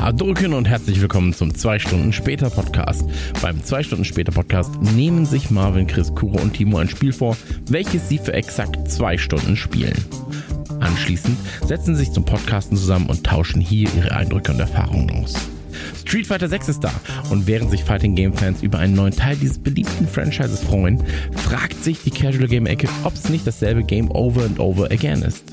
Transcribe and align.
Hadrücken 0.00 0.54
und 0.54 0.66
herzlich 0.66 0.98
willkommen 1.02 1.34
zum 1.34 1.54
2 1.54 1.78
Stunden 1.78 2.14
später 2.14 2.48
Podcast. 2.48 3.04
Beim 3.42 3.62
2 3.62 3.82
Stunden 3.82 4.06
später 4.06 4.32
Podcast 4.32 4.80
nehmen 4.80 5.26
sich 5.26 5.50
Marvin, 5.50 5.86
Chris, 5.86 6.14
Kuro 6.14 6.40
und 6.40 6.54
Timo 6.54 6.78
ein 6.78 6.88
Spiel 6.88 7.12
vor, 7.12 7.36
welches 7.68 8.08
sie 8.08 8.16
für 8.16 8.32
exakt 8.32 8.90
2 8.90 9.18
Stunden 9.18 9.56
spielen. 9.56 10.02
Anschließend 10.80 11.36
setzen 11.66 11.94
sie 11.94 12.04
sich 12.04 12.14
zum 12.14 12.24
Podcasten 12.24 12.78
zusammen 12.78 13.10
und 13.10 13.24
tauschen 13.24 13.60
hier 13.60 13.90
ihre 13.94 14.12
Eindrücke 14.12 14.52
und 14.52 14.60
Erfahrungen 14.60 15.10
aus. 15.22 15.34
Street 16.00 16.26
Fighter 16.26 16.48
6 16.48 16.70
ist 16.70 16.80
da 16.80 16.92
und 17.28 17.46
während 17.46 17.70
sich 17.70 17.84
Fighting 17.84 18.14
Game 18.14 18.32
Fans 18.32 18.62
über 18.62 18.78
einen 18.78 18.94
neuen 18.94 19.14
Teil 19.14 19.36
dieses 19.36 19.58
beliebten 19.58 20.08
Franchises 20.08 20.60
freuen, 20.60 21.04
fragt 21.32 21.84
sich 21.84 21.98
die 22.02 22.10
Casual 22.10 22.48
Game 22.48 22.64
Ecke, 22.64 22.88
ob 23.04 23.12
es 23.12 23.28
nicht 23.28 23.46
dasselbe 23.46 23.84
Game 23.84 24.10
over 24.12 24.46
and 24.46 24.60
over 24.60 24.90
again 24.90 25.20
ist. 25.20 25.44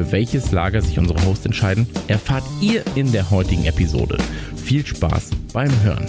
Für 0.00 0.12
welches 0.12 0.50
Lager 0.50 0.80
sich 0.80 0.98
unsere 0.98 1.22
Hosts 1.26 1.44
entscheiden, 1.44 1.86
erfahrt 2.08 2.44
ihr 2.62 2.82
in 2.94 3.12
der 3.12 3.30
heutigen 3.30 3.66
Episode. 3.66 4.16
Viel 4.56 4.86
Spaß 4.86 5.28
beim 5.52 5.70
Hören. 5.82 6.06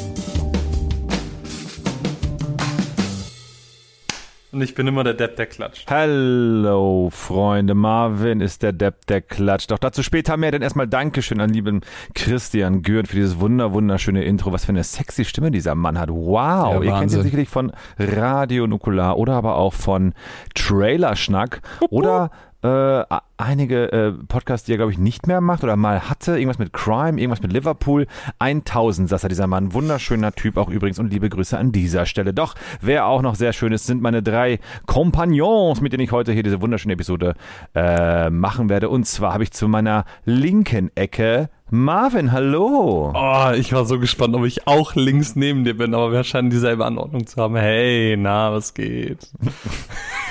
Und 4.53 4.61
ich 4.61 4.75
bin 4.75 4.87
immer 4.87 5.03
der 5.03 5.13
Depp, 5.13 5.35
der 5.35 5.45
klatscht. 5.45 5.91
Hallo, 5.91 7.09
Freunde. 7.11 7.75
Marvin 7.75 8.39
ist 8.39 8.63
der 8.63 8.71
Depp, 8.71 9.07
der 9.07 9.19
klatscht. 9.19 9.71
Doch 9.71 9.79
dazu 9.79 10.03
später 10.03 10.37
mehr, 10.37 10.51
denn 10.51 10.61
erstmal 10.61 10.87
Dankeschön 10.87 11.41
an 11.41 11.49
lieben 11.49 11.81
Christian 12.15 12.83
Gürt 12.83 13.09
für 13.09 13.17
dieses 13.17 13.41
wunder, 13.41 13.73
wunderschöne 13.73 14.23
Intro. 14.23 14.53
Was 14.53 14.63
für 14.63 14.71
eine 14.71 14.85
sexy 14.85 15.25
Stimme 15.25 15.51
dieser 15.51 15.75
Mann 15.75 15.99
hat. 15.99 16.09
Wow. 16.09 16.75
Ja, 16.75 16.81
Ihr 16.81 16.99
kennt 16.99 17.11
ihn 17.11 17.23
sicherlich 17.23 17.49
von 17.49 17.73
Radio 17.99 18.67
Nukular 18.67 19.17
oder 19.17 19.33
aber 19.33 19.55
auch 19.55 19.73
von 19.73 20.13
Trailerschnack 20.55 21.61
oder 21.89 22.31
äh, 22.63 23.03
einige 23.41 23.91
äh, 23.91 24.11
Podcasts, 24.11 24.65
die 24.65 24.73
er, 24.73 24.77
glaube 24.77 24.91
ich, 24.91 24.97
nicht 24.97 25.27
mehr 25.27 25.41
macht 25.41 25.63
oder 25.63 25.75
mal 25.75 26.09
hatte. 26.09 26.37
Irgendwas 26.37 26.59
mit 26.59 26.73
Crime, 26.73 27.19
irgendwas 27.19 27.41
mit 27.41 27.51
Liverpool. 27.51 28.07
1000 28.39 29.09
saß 29.09 29.23
er, 29.23 29.29
dieser 29.29 29.47
Mann. 29.47 29.73
Wunderschöner 29.73 30.33
Typ 30.33 30.57
auch 30.57 30.69
übrigens 30.69 30.99
und 30.99 31.11
liebe 31.11 31.29
Grüße 31.29 31.57
an 31.57 31.71
dieser 31.71 32.05
Stelle. 32.05 32.33
Doch, 32.33 32.55
wer 32.81 33.05
auch 33.05 33.21
noch 33.21 33.35
sehr 33.35 33.53
schön 33.53 33.73
ist, 33.73 33.85
sind 33.85 34.01
meine 34.01 34.23
drei 34.23 34.59
Kompagnons, 34.85 35.81
mit 35.81 35.93
denen 35.93 36.03
ich 36.03 36.11
heute 36.11 36.31
hier 36.31 36.43
diese 36.43 36.61
wunderschöne 36.61 36.93
Episode 36.93 37.35
äh, 37.75 38.29
machen 38.29 38.69
werde. 38.69 38.89
Und 38.89 39.05
zwar 39.05 39.33
habe 39.33 39.43
ich 39.43 39.51
zu 39.51 39.67
meiner 39.67 40.05
linken 40.25 40.91
Ecke 40.95 41.49
Marvin, 41.73 42.33
hallo. 42.33 43.13
Oh, 43.15 43.51
ich 43.55 43.71
war 43.71 43.85
so 43.85 43.97
gespannt, 43.97 44.35
ob 44.35 44.43
ich 44.43 44.67
auch 44.67 44.93
links 44.95 45.37
neben 45.37 45.63
dir 45.63 45.77
bin, 45.77 45.93
aber 45.93 46.11
wir 46.11 46.25
scheinen 46.25 46.49
dieselbe 46.49 46.85
Anordnung 46.85 47.25
zu 47.25 47.41
haben. 47.41 47.55
Hey, 47.55 48.17
na, 48.19 48.51
was 48.51 48.73
geht? 48.73 49.29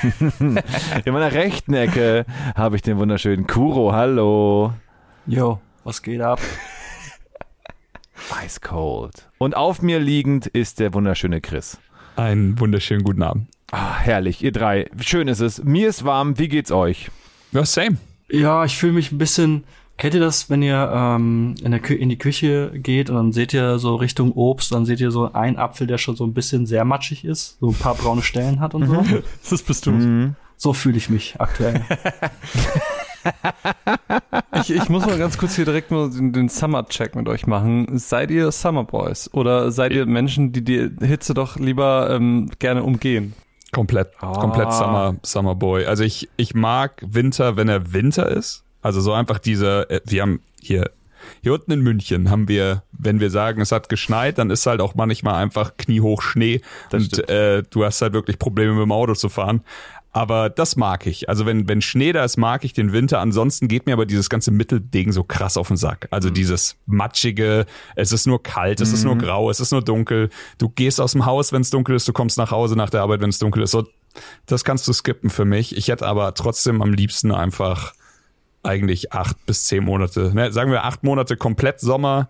In 0.30 1.12
meiner 1.14 1.32
rechten 1.32 1.72
Ecke 1.72 2.26
habe 2.54 2.76
ich 2.76 2.82
den 2.82 2.98
wunderschönen 3.00 3.46
Kuro, 3.46 3.92
hallo. 3.92 4.74
Jo, 5.26 5.58
was 5.84 6.02
geht 6.02 6.20
ab? 6.20 6.38
Ice 8.44 8.60
Cold. 8.60 9.26
Und 9.38 9.56
auf 9.56 9.80
mir 9.80 9.98
liegend 9.98 10.46
ist 10.46 10.80
der 10.80 10.92
wunderschöne 10.92 11.40
Chris. 11.40 11.78
Einen 12.16 12.60
wunderschönen 12.60 13.02
guten 13.02 13.22
Abend. 13.22 13.48
Ah, 13.72 13.96
herrlich, 13.98 14.44
ihr 14.44 14.52
drei. 14.52 14.90
Schön 15.00 15.28
ist 15.28 15.40
es. 15.40 15.64
Mir 15.64 15.88
ist 15.88 16.04
warm. 16.04 16.38
Wie 16.38 16.48
geht's 16.48 16.70
euch? 16.70 17.10
Ja, 17.52 17.64
same. 17.64 17.96
Ja, 18.28 18.66
ich 18.66 18.76
fühle 18.76 18.92
mich 18.92 19.10
ein 19.12 19.18
bisschen. 19.18 19.64
Kennt 19.96 20.12
ihr 20.12 20.20
das, 20.20 20.50
wenn 20.50 20.62
ihr 20.62 20.92
ähm, 20.94 21.54
in, 21.62 21.70
der 21.70 21.80
Kü 21.80 21.94
in 21.94 22.10
die 22.10 22.18
Küche 22.18 22.70
geht 22.74 23.08
und 23.08 23.16
dann 23.16 23.32
seht 23.32 23.54
ihr 23.54 23.78
so 23.78 23.96
Richtung 23.96 24.32
Obst, 24.32 24.72
dann 24.72 24.84
seht 24.84 25.00
ihr 25.00 25.10
so 25.10 25.32
einen 25.32 25.56
Apfel, 25.56 25.86
der 25.86 25.96
schon 25.96 26.16
so 26.16 26.24
ein 26.24 26.34
bisschen 26.34 26.66
sehr 26.66 26.84
matschig 26.84 27.24
ist, 27.24 27.58
so 27.60 27.68
ein 27.68 27.74
paar 27.74 27.94
braune 27.94 28.22
Stellen 28.22 28.60
hat 28.60 28.74
und 28.74 28.86
so. 28.86 29.04
Das 29.50 29.62
bist 29.62 29.86
du. 29.86 29.92
Mhm. 29.92 30.36
So 30.60 30.74
fühle 30.74 30.98
ich 30.98 31.08
mich 31.08 31.36
aktuell. 31.40 31.80
Ich, 34.54 34.70
ich 34.70 34.88
muss 34.88 35.04
mal 35.04 35.18
ganz 35.18 35.36
kurz 35.36 35.54
hier 35.56 35.66
direkt 35.66 35.90
mal 35.90 36.08
den, 36.08 36.32
den 36.32 36.48
Summer-Check 36.48 37.14
mit 37.14 37.28
euch 37.28 37.46
machen. 37.46 37.98
Seid 37.98 38.30
ihr 38.30 38.50
Summer 38.50 38.84
Boys 38.84 39.32
oder 39.34 39.70
seid 39.72 39.92
ihr 39.92 40.06
Menschen, 40.06 40.52
die 40.52 40.64
die 40.64 40.90
Hitze 41.06 41.34
doch 41.34 41.56
lieber 41.56 42.08
ähm, 42.10 42.50
gerne 42.58 42.82
umgehen? 42.82 43.34
Komplett, 43.72 44.16
komplett 44.18 44.72
Summer, 44.72 45.16
Summer 45.22 45.54
Boy. 45.54 45.84
Also 45.84 46.02
ich, 46.02 46.30
ich 46.36 46.54
mag 46.54 47.02
Winter, 47.06 47.56
wenn 47.56 47.68
er 47.68 47.92
Winter 47.92 48.28
ist. 48.28 48.64
Also 48.80 49.02
so 49.02 49.12
einfach 49.12 49.38
diese, 49.38 49.88
äh, 49.90 50.00
wir 50.06 50.22
haben 50.22 50.40
hier, 50.60 50.90
hier 51.42 51.52
unten 51.52 51.72
in 51.72 51.80
München 51.80 52.30
haben 52.30 52.48
wir, 52.48 52.82
wenn 52.92 53.20
wir 53.20 53.30
sagen, 53.30 53.60
es 53.60 53.72
hat 53.72 53.88
geschneit, 53.88 54.38
dann 54.38 54.50
ist 54.50 54.66
halt 54.66 54.80
auch 54.80 54.94
manchmal 54.94 55.34
einfach 55.34 55.76
kniehoch 55.76 56.22
Schnee 56.22 56.62
Das 56.90 57.02
und 57.02 57.28
äh, 57.28 57.62
du 57.68 57.84
hast 57.84 58.00
halt 58.00 58.14
wirklich 58.14 58.38
Probleme 58.38 58.72
mit 58.72 58.82
dem 58.82 58.92
Auto 58.92 59.14
zu 59.14 59.28
fahren. 59.28 59.62
Aber 60.12 60.50
das 60.50 60.74
mag 60.74 61.06
ich. 61.06 61.28
Also 61.28 61.46
wenn, 61.46 61.68
wenn 61.68 61.80
Schnee 61.80 62.12
da 62.12 62.24
ist, 62.24 62.36
mag 62.36 62.64
ich 62.64 62.72
den 62.72 62.92
Winter. 62.92 63.20
Ansonsten 63.20 63.68
geht 63.68 63.86
mir 63.86 63.92
aber 63.92 64.06
dieses 64.06 64.28
ganze 64.28 64.50
Mittelding 64.50 65.12
so 65.12 65.22
krass 65.22 65.56
auf 65.56 65.68
den 65.68 65.76
Sack. 65.76 66.08
Also 66.10 66.30
dieses 66.30 66.76
matschige, 66.86 67.64
es 67.94 68.10
ist 68.10 68.26
nur 68.26 68.42
kalt, 68.42 68.80
es 68.80 68.92
ist 68.92 69.04
nur 69.04 69.16
grau, 69.16 69.50
es 69.50 69.60
ist 69.60 69.70
nur 69.70 69.82
dunkel. 69.82 70.30
Du 70.58 70.68
gehst 70.68 71.00
aus 71.00 71.12
dem 71.12 71.26
Haus, 71.26 71.52
wenn 71.52 71.62
es 71.62 71.70
dunkel 71.70 71.94
ist, 71.94 72.08
du 72.08 72.12
kommst 72.12 72.38
nach 72.38 72.50
Hause 72.50 72.74
nach 72.74 72.90
der 72.90 73.02
Arbeit, 73.02 73.20
wenn 73.20 73.30
es 73.30 73.38
dunkel 73.38 73.62
ist. 73.62 73.70
So, 73.70 73.86
das 74.46 74.64
kannst 74.64 74.88
du 74.88 74.92
skippen 74.92 75.30
für 75.30 75.44
mich. 75.44 75.76
Ich 75.76 75.88
hätte 75.88 76.06
aber 76.06 76.34
trotzdem 76.34 76.82
am 76.82 76.92
liebsten 76.92 77.30
einfach 77.30 77.94
eigentlich 78.62 79.12
acht 79.12 79.46
bis 79.46 79.64
zehn 79.64 79.84
Monate. 79.84 80.34
Ne, 80.34 80.52
sagen 80.52 80.72
wir 80.72 80.84
acht 80.84 81.04
Monate 81.04 81.36
komplett 81.36 81.80
Sommer, 81.80 82.28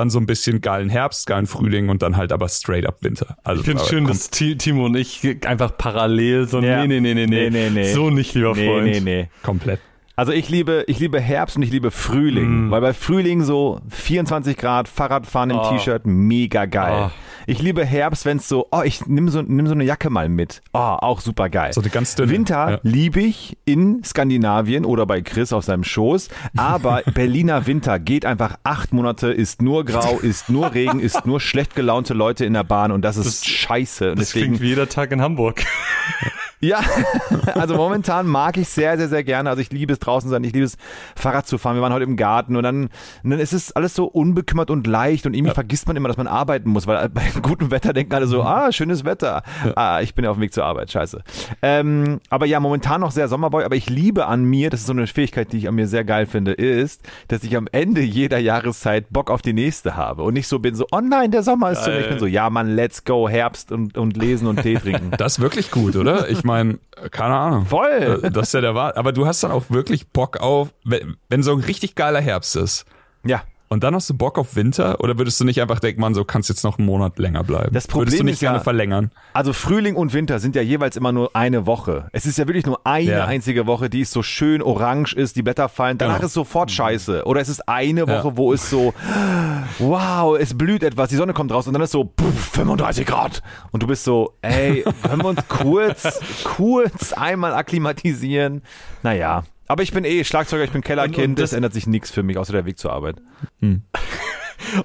dann 0.00 0.10
so 0.10 0.18
ein 0.18 0.26
bisschen 0.26 0.60
geilen 0.60 0.88
Herbst, 0.88 1.26
geilen 1.26 1.46
Frühling 1.46 1.88
und 1.90 2.02
dann 2.02 2.16
halt 2.16 2.32
aber 2.32 2.48
straight 2.48 2.86
up 2.86 3.02
Winter. 3.02 3.36
Also 3.44 3.60
Ich 3.60 3.66
finde 3.66 3.82
es 3.82 3.88
schön, 3.88 4.04
kom- 4.04 4.08
dass 4.08 4.30
Ti- 4.30 4.56
Timo 4.56 4.86
und 4.86 4.96
ich 4.96 5.20
einfach 5.46 5.76
parallel 5.76 6.48
so, 6.48 6.60
Ja. 6.60 6.84
nee, 6.86 7.00
nee, 7.00 7.00
nee, 7.00 7.14
nee, 7.14 7.26
nee, 7.26 7.50
Nee, 7.50 7.68
nee, 7.68 7.70
nee. 7.70 7.92
So 7.92 8.10
nicht, 8.10 8.34
lieber 8.34 8.54
Nee, 8.54 8.66
Freund. 8.66 8.86
nee, 8.86 9.00
nee. 9.00 9.28
komplett. 9.42 9.80
Also 10.20 10.32
ich 10.32 10.50
liebe, 10.50 10.84
ich 10.86 10.98
liebe 10.98 11.18
Herbst 11.18 11.56
und 11.56 11.62
ich 11.62 11.70
liebe 11.70 11.90
Frühling. 11.90 12.70
Weil 12.70 12.82
bei 12.82 12.92
Frühling 12.92 13.42
so 13.42 13.80
24 13.88 14.54
Grad, 14.58 14.86
Fahrradfahren 14.86 15.48
im 15.48 15.56
Oh. 15.56 15.70
T-Shirt, 15.70 16.02
mega 16.04 16.66
geil. 16.66 17.06
Oh. 17.06 17.10
Ich 17.46 17.62
liebe 17.62 17.86
Herbst, 17.86 18.26
wenn 18.26 18.36
es 18.36 18.46
so, 18.46 18.66
oh, 18.70 18.82
ich 18.84 19.06
nimm 19.06 19.30
so, 19.30 19.40
nimm 19.40 19.66
so 19.66 19.72
eine 19.72 19.82
Jacke 19.84 20.10
mal 20.10 20.28
mit. 20.28 20.60
Oh, 20.74 20.78
auch 20.78 21.20
super 21.22 21.48
geil. 21.48 21.72
So 21.72 21.80
eine 21.80 21.88
ganz 21.88 22.16
dünne. 22.16 22.32
Winter 22.32 22.70
Ja. 22.72 22.78
liebe 22.82 23.20
ich 23.22 23.56
in 23.64 24.04
Skandinavien 24.04 24.84
oder 24.84 25.06
bei 25.06 25.22
Chris 25.22 25.54
auf 25.54 25.64
seinem 25.64 25.84
Schoß. 25.84 26.28
Aber 26.54 27.00
Berliner 27.14 27.66
Winter 27.66 27.98
geht 27.98 28.26
einfach 28.26 28.56
acht 28.62 28.92
Monate, 28.92 29.28
ist 29.32 29.62
nur 29.62 29.86
grau, 29.86 30.18
ist 30.22 30.50
nur 30.50 30.74
Regen, 30.74 31.00
ist 31.00 31.24
nur 31.24 31.40
schlecht 31.40 31.74
gelaunte 31.74 32.12
Leute 32.12 32.44
in 32.44 32.52
der 32.52 32.64
Bahn 32.64 32.92
und 32.92 33.06
das 33.06 33.16
ist 33.16 33.40
Das- 33.40 33.46
scheiße. 33.46 34.10
Und 34.10 34.20
Das 34.20 34.32
klingt 34.32 34.60
wie 34.60 34.66
jeder 34.68 34.86
Tag 34.86 35.12
in 35.12 35.22
Hamburg. 35.22 35.62
ja, 36.60 36.80
also 37.54 37.74
momentan 37.74 38.26
mag 38.26 38.58
ich 38.58 38.68
sehr, 38.68 38.98
sehr, 38.98 39.08
sehr 39.08 39.24
gerne. 39.24 39.48
Also 39.48 39.62
ich 39.62 39.72
liebe 39.72 39.92
es 39.92 39.98
draußen 39.98 40.28
sein, 40.28 40.44
ich 40.44 40.52
liebe 40.52 40.66
es 40.66 40.76
Fahrrad 41.16 41.46
zu 41.46 41.56
fahren. 41.56 41.76
Wir 41.76 41.82
waren 41.82 41.92
heute 41.92 42.04
im 42.04 42.16
Garten 42.16 42.54
und 42.54 42.62
dann, 42.62 42.90
und 43.22 43.30
dann 43.30 43.40
ist 43.40 43.54
es 43.54 43.72
alles 43.72 43.94
so 43.94 44.04
unbekümmert 44.04 44.70
und 44.70 44.86
leicht 44.86 45.24
und 45.24 45.34
irgendwie 45.34 45.54
vergisst 45.54 45.86
man 45.86 45.96
immer, 45.96 46.08
dass 46.08 46.18
man 46.18 46.26
arbeiten 46.26 46.68
muss, 46.68 46.86
weil 46.86 47.08
bei 47.08 47.22
gutem 47.40 47.70
Wetter 47.70 47.94
denken 47.94 48.14
alle 48.14 48.26
so, 48.26 48.42
ah, 48.42 48.70
schönes 48.72 49.06
Wetter. 49.06 49.42
Ah, 49.74 50.00
ich 50.02 50.14
bin 50.14 50.24
ja 50.24 50.30
auf 50.30 50.36
dem 50.36 50.42
Weg 50.42 50.52
zur 50.52 50.64
Arbeit, 50.64 50.90
scheiße. 50.90 51.22
Ähm, 51.62 52.20
aber 52.28 52.44
ja, 52.44 52.60
momentan 52.60 53.00
noch 53.00 53.10
sehr 53.10 53.28
Sommerboy, 53.28 53.64
aber 53.64 53.76
ich 53.76 53.88
liebe 53.88 54.26
an 54.26 54.44
mir, 54.44 54.68
das 54.68 54.80
ist 54.80 54.86
so 54.86 54.92
eine 54.92 55.06
Fähigkeit, 55.06 55.52
die 55.52 55.58
ich 55.58 55.68
an 55.68 55.74
mir 55.74 55.88
sehr 55.88 56.04
geil 56.04 56.26
finde, 56.26 56.52
ist, 56.52 57.08
dass 57.28 57.42
ich 57.42 57.56
am 57.56 57.68
Ende 57.72 58.02
jeder 58.02 58.38
Jahreszeit 58.38 59.10
Bock 59.10 59.30
auf 59.30 59.40
die 59.40 59.54
nächste 59.54 59.96
habe 59.96 60.22
und 60.24 60.34
nicht 60.34 60.48
so 60.48 60.58
bin 60.58 60.74
so, 60.74 60.84
oh 60.92 61.00
nein, 61.00 61.30
der 61.30 61.42
Sommer 61.42 61.70
ist 61.70 61.84
zu 61.84 61.90
Ende. 61.90 62.02
Ich 62.02 62.08
bin 62.10 62.18
so, 62.18 62.26
ja 62.26 62.50
Mann, 62.50 62.74
let's 62.74 63.04
go, 63.04 63.28
Herbst 63.30 63.72
und, 63.72 63.96
und 63.96 64.16
lesen 64.18 64.46
und 64.46 64.60
Tee 64.60 64.74
trinken. 64.74 65.12
Das 65.16 65.38
ist 65.38 65.40
wirklich 65.40 65.70
gut, 65.70 65.96
oder? 65.96 66.28
Ich 66.28 66.44
meine, 66.50 66.78
keine 67.10 67.34
Ahnung. 67.34 67.66
Voll. 67.66 68.20
Äh, 68.22 68.30
Das 68.30 68.48
ist 68.48 68.54
ja 68.54 68.60
der 68.60 68.74
Wahl. 68.74 68.92
Aber 68.94 69.12
du 69.12 69.26
hast 69.26 69.42
dann 69.42 69.50
auch 69.50 69.64
wirklich 69.68 70.08
Bock 70.08 70.38
auf, 70.38 70.72
wenn, 70.84 71.16
wenn 71.28 71.42
so 71.42 71.52
ein 71.52 71.60
richtig 71.60 71.94
geiler 71.94 72.20
Herbst 72.20 72.56
ist. 72.56 72.84
Ja. 73.24 73.42
Und 73.72 73.84
dann 73.84 73.94
hast 73.94 74.10
du 74.10 74.14
Bock 74.14 74.36
auf 74.36 74.56
Winter? 74.56 74.98
Oder 74.98 75.16
würdest 75.16 75.38
du 75.38 75.44
nicht 75.44 75.62
einfach 75.62 75.78
denken, 75.78 76.00
man, 76.00 76.12
so 76.12 76.24
kannst 76.24 76.48
jetzt 76.48 76.64
noch 76.64 76.78
einen 76.78 76.86
Monat 76.88 77.20
länger 77.20 77.44
bleiben? 77.44 77.72
Das 77.72 77.86
Problem 77.86 78.08
würdest 78.08 78.18
du 78.20 78.24
nicht 78.24 78.32
ist 78.34 78.40
ja- 78.42 78.50
gerne 78.50 78.64
verlängern? 78.64 79.12
Also 79.32 79.52
Frühling 79.52 79.94
und 79.94 80.12
Winter 80.12 80.40
sind 80.40 80.56
ja 80.56 80.62
jeweils 80.62 80.96
immer 80.96 81.12
nur 81.12 81.36
eine 81.36 81.66
Woche. 81.66 82.08
Es 82.10 82.26
ist 82.26 82.36
ja 82.36 82.48
wirklich 82.48 82.66
nur 82.66 82.80
eine 82.84 83.04
Ja. 83.12 83.24
einzige 83.26 83.68
Woche, 83.68 83.88
die 83.88 84.00
ist 84.00 84.10
so 84.10 84.24
schön 84.24 84.60
orange 84.60 85.14
ist, 85.14 85.36
die 85.36 85.42
Blätter 85.42 85.68
fallen. 85.68 85.98
Danach 85.98 86.16
Genau. 86.16 86.26
ist 86.26 86.32
sofort 86.32 86.72
scheiße. 86.72 87.22
Oder 87.26 87.42
es 87.42 87.48
ist 87.48 87.68
eine 87.68 88.08
Woche, 88.08 88.28
Ja. 88.30 88.36
wo 88.36 88.52
es 88.52 88.68
so, 88.68 88.92
wow, 89.78 90.36
es 90.36 90.58
blüht 90.58 90.82
etwas, 90.82 91.10
die 91.10 91.16
Sonne 91.16 91.32
kommt 91.32 91.52
raus 91.52 91.68
und 91.68 91.72
dann 91.72 91.82
ist 91.82 91.92
so, 91.92 92.02
puff, 92.04 92.50
35 92.52 93.06
Grad. 93.06 93.40
Und 93.70 93.84
du 93.84 93.86
bist 93.86 94.02
so, 94.02 94.34
ey, 94.42 94.82
können 95.04 95.22
wir 95.22 95.28
uns 95.28 95.46
kurz, 95.48 96.18
kurz 96.44 97.12
einmal 97.12 97.54
akklimatisieren? 97.54 98.62
Naja. 99.04 99.44
Aber 99.70 99.82
ich 99.84 99.92
bin 99.92 100.04
eh 100.04 100.24
Schlagzeuger, 100.24 100.64
ich 100.64 100.70
bin 100.72 100.82
Kellerkind, 100.82 101.16
Und- 101.18 101.24
und 101.30 101.38
das- 101.38 101.50
es 101.50 101.56
ändert 101.56 101.72
sich 101.74 101.86
nichts 101.86 102.10
für 102.10 102.22
mich, 102.24 102.36
außer 102.38 102.52
der 102.52 102.64
Weg 102.66 102.78
zur 102.78 102.92
Arbeit. 102.92 103.16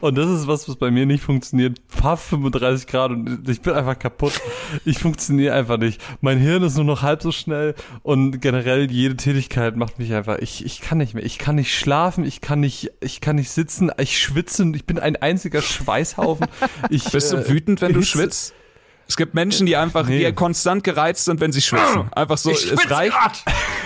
Und 0.01 0.17
das 0.17 0.29
ist 0.29 0.47
was, 0.47 0.67
was 0.69 0.77
bei 0.77 0.89
mir 0.89 1.05
nicht 1.05 1.21
funktioniert. 1.23 1.77
Fahr 1.89 2.15
35 2.17 2.87
Grad 2.87 3.11
und 3.11 3.47
ich 3.49 3.61
bin 3.61 3.73
einfach 3.73 3.99
kaputt. 3.99 4.39
Ich 4.85 4.97
funktioniere 4.99 5.53
einfach 5.53 5.77
nicht. 5.77 6.01
Mein 6.21 6.39
Hirn 6.39 6.63
ist 6.63 6.75
nur 6.77 6.85
noch 6.85 7.01
halb 7.01 7.21
so 7.21 7.31
schnell 7.31 7.75
und 8.01 8.39
generell 8.41 8.89
jede 8.89 9.15
Tätigkeit 9.17 9.75
macht 9.75 9.99
mich 9.99 10.13
einfach, 10.13 10.39
ich, 10.39 10.65
ich 10.65 10.79
kann 10.81 10.97
nicht 10.99 11.13
mehr. 11.13 11.23
Ich 11.25 11.37
kann 11.37 11.55
nicht 11.55 11.75
schlafen, 11.77 12.25
ich 12.25 12.39
kann 12.41 12.61
nicht, 12.61 12.91
ich 13.01 13.19
kann 13.21 13.35
nicht 13.35 13.51
sitzen, 13.51 13.91
ich 13.99 14.17
schwitze, 14.17 14.71
ich 14.73 14.85
bin 14.85 14.97
ein 14.97 15.17
einziger 15.17 15.61
Schweißhaufen. 15.61 16.47
Ich, 16.89 17.11
Bist 17.11 17.33
du 17.33 17.37
äh, 17.37 17.49
wütend, 17.49 17.81
wenn 17.81 17.93
du 17.93 18.01
schwitzt? 18.01 18.53
Es 19.07 19.17
gibt 19.17 19.33
Menschen, 19.35 19.65
die 19.67 19.75
einfach, 19.75 20.07
Nee. 20.07 20.25
die 20.25 20.33
konstant 20.33 20.83
gereizt 20.83 21.25
sind, 21.25 21.39
wenn 21.39 21.51
sie 21.51 21.61
schwitzen. 21.61 22.09
Einfach 22.13 22.37
so, 22.37 22.49
es 22.51 22.89
reicht. 22.89 23.13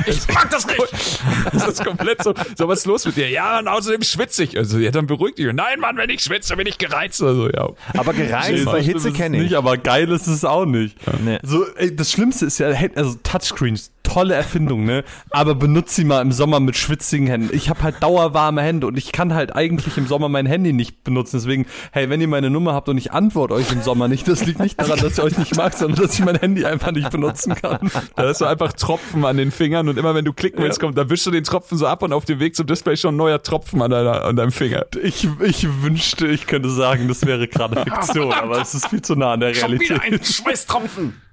Ich 0.05 0.27
mag 0.33 0.49
das 0.49 0.65
nicht. 0.65 0.79
Das 1.53 1.67
ist 1.67 1.85
komplett 1.85 2.23
so, 2.23 2.33
so 2.57 2.67
was 2.67 2.79
ist 2.79 2.85
los 2.85 3.05
mit 3.05 3.17
dir? 3.17 3.29
Ja, 3.29 3.59
und 3.59 3.67
außerdem 3.67 4.01
schwitze 4.03 4.43
ich. 4.43 4.57
Also, 4.57 4.77
ja, 4.77 4.91
dann 4.91 5.07
beruhig 5.07 5.35
dich. 5.35 5.51
Nein, 5.51 5.79
Mann, 5.79 5.97
wenn 5.97 6.09
ich 6.09 6.21
schwitze, 6.21 6.55
bin 6.55 6.67
ich 6.67 6.77
gereizt. 6.77 7.21
Also, 7.21 7.49
ja. 7.49 7.69
Aber 7.97 8.13
gereizt 8.13 8.65
bei 8.65 8.81
Hitze 8.81 9.11
kenne 9.11 9.39
Nicht, 9.39 9.51
ich. 9.51 9.57
aber 9.57 9.77
geil 9.77 10.09
ist 10.11 10.27
es 10.27 10.45
auch 10.45 10.65
nicht. 10.65 10.95
Nee. 11.23 11.39
So, 11.43 11.65
ey, 11.75 11.93
das 11.95 12.11
Schlimmste 12.11 12.45
ist 12.45 12.59
ja, 12.59 12.67
also 12.95 13.15
Touchscreens, 13.23 13.91
tolle 14.09 14.33
Erfindung, 14.33 14.85
ne? 14.85 15.03
Aber 15.29 15.53
benutzt 15.53 15.95
sie 15.95 16.03
mal 16.03 16.21
im 16.21 16.31
Sommer 16.31 16.59
mit 16.59 16.75
schwitzigen 16.75 17.27
Händen. 17.27 17.49
Ich 17.55 17.69
habe 17.69 17.83
halt 17.83 18.01
dauerwarme 18.01 18.61
Hände 18.61 18.87
und 18.87 18.97
ich 18.97 19.11
kann 19.11 19.33
halt 19.35 19.55
eigentlich 19.55 19.97
im 19.97 20.07
Sommer 20.07 20.29
mein 20.29 20.47
Handy 20.47 20.73
nicht 20.73 21.03
benutzen. 21.03 21.37
Deswegen, 21.37 21.67
hey, 21.91 22.09
wenn 22.09 22.19
ihr 22.19 22.27
meine 22.27 22.49
Nummer 22.49 22.73
habt 22.73 22.89
und 22.89 22.97
ich 22.97 23.11
antworte 23.11 23.53
euch 23.53 23.71
im 23.71 23.81
Sommer 23.81 24.07
nicht, 24.07 24.27
das 24.27 24.45
liegt 24.45 24.59
nicht 24.59 24.81
daran, 24.81 24.99
dass 24.99 25.13
ich 25.13 25.23
euch 25.23 25.37
nicht 25.37 25.55
mag, 25.55 25.73
sondern 25.75 26.01
dass 26.01 26.17
ich 26.17 26.25
mein 26.25 26.37
Handy 26.37 26.65
einfach 26.65 26.91
nicht 26.91 27.11
benutzen 27.11 27.53
kann. 27.53 27.91
Da 28.15 28.29
ist 28.31 28.39
so 28.39 28.45
einfach 28.45 28.73
Tropfen 28.73 29.25
an 29.25 29.37
den 29.37 29.51
Fingern 29.51 29.87
und 29.87 29.97
immer 29.97 30.15
wenn 30.15 30.25
du 30.25 30.33
klicken 30.33 30.63
willst, 30.63 30.79
kommt, 30.79 30.97
dann 30.97 31.09
wischst 31.09 31.27
du 31.27 31.31
den 31.31 31.43
Tropfen 31.43 31.77
so 31.77 31.85
ab 31.85 32.01
und 32.01 32.11
auf 32.11 32.25
dem 32.25 32.39
Weg 32.39 32.55
zum 32.55 32.65
Display 32.65 32.97
schon 32.97 33.13
ein 33.13 33.17
neuer 33.17 33.43
Tropfen 33.43 33.81
an, 33.81 33.91
deiner, 33.91 34.25
an 34.25 34.35
deinem 34.35 34.51
Finger. 34.51 34.85
Ich, 35.03 35.27
ich 35.41 35.67
wünschte, 35.83 36.27
ich 36.27 36.47
könnte 36.47 36.69
sagen, 36.69 37.07
das 37.07 37.25
wäre 37.25 37.47
gerade 37.47 37.83
Fiktion, 37.83 38.33
aber 38.33 38.59
es 38.59 38.73
ist 38.73 38.87
viel 38.87 39.03
zu 39.03 39.15
nah 39.15 39.33
an 39.33 39.41
der 39.41 39.55
Realität. 39.55 40.25
Schweißtropfen. 40.25 41.28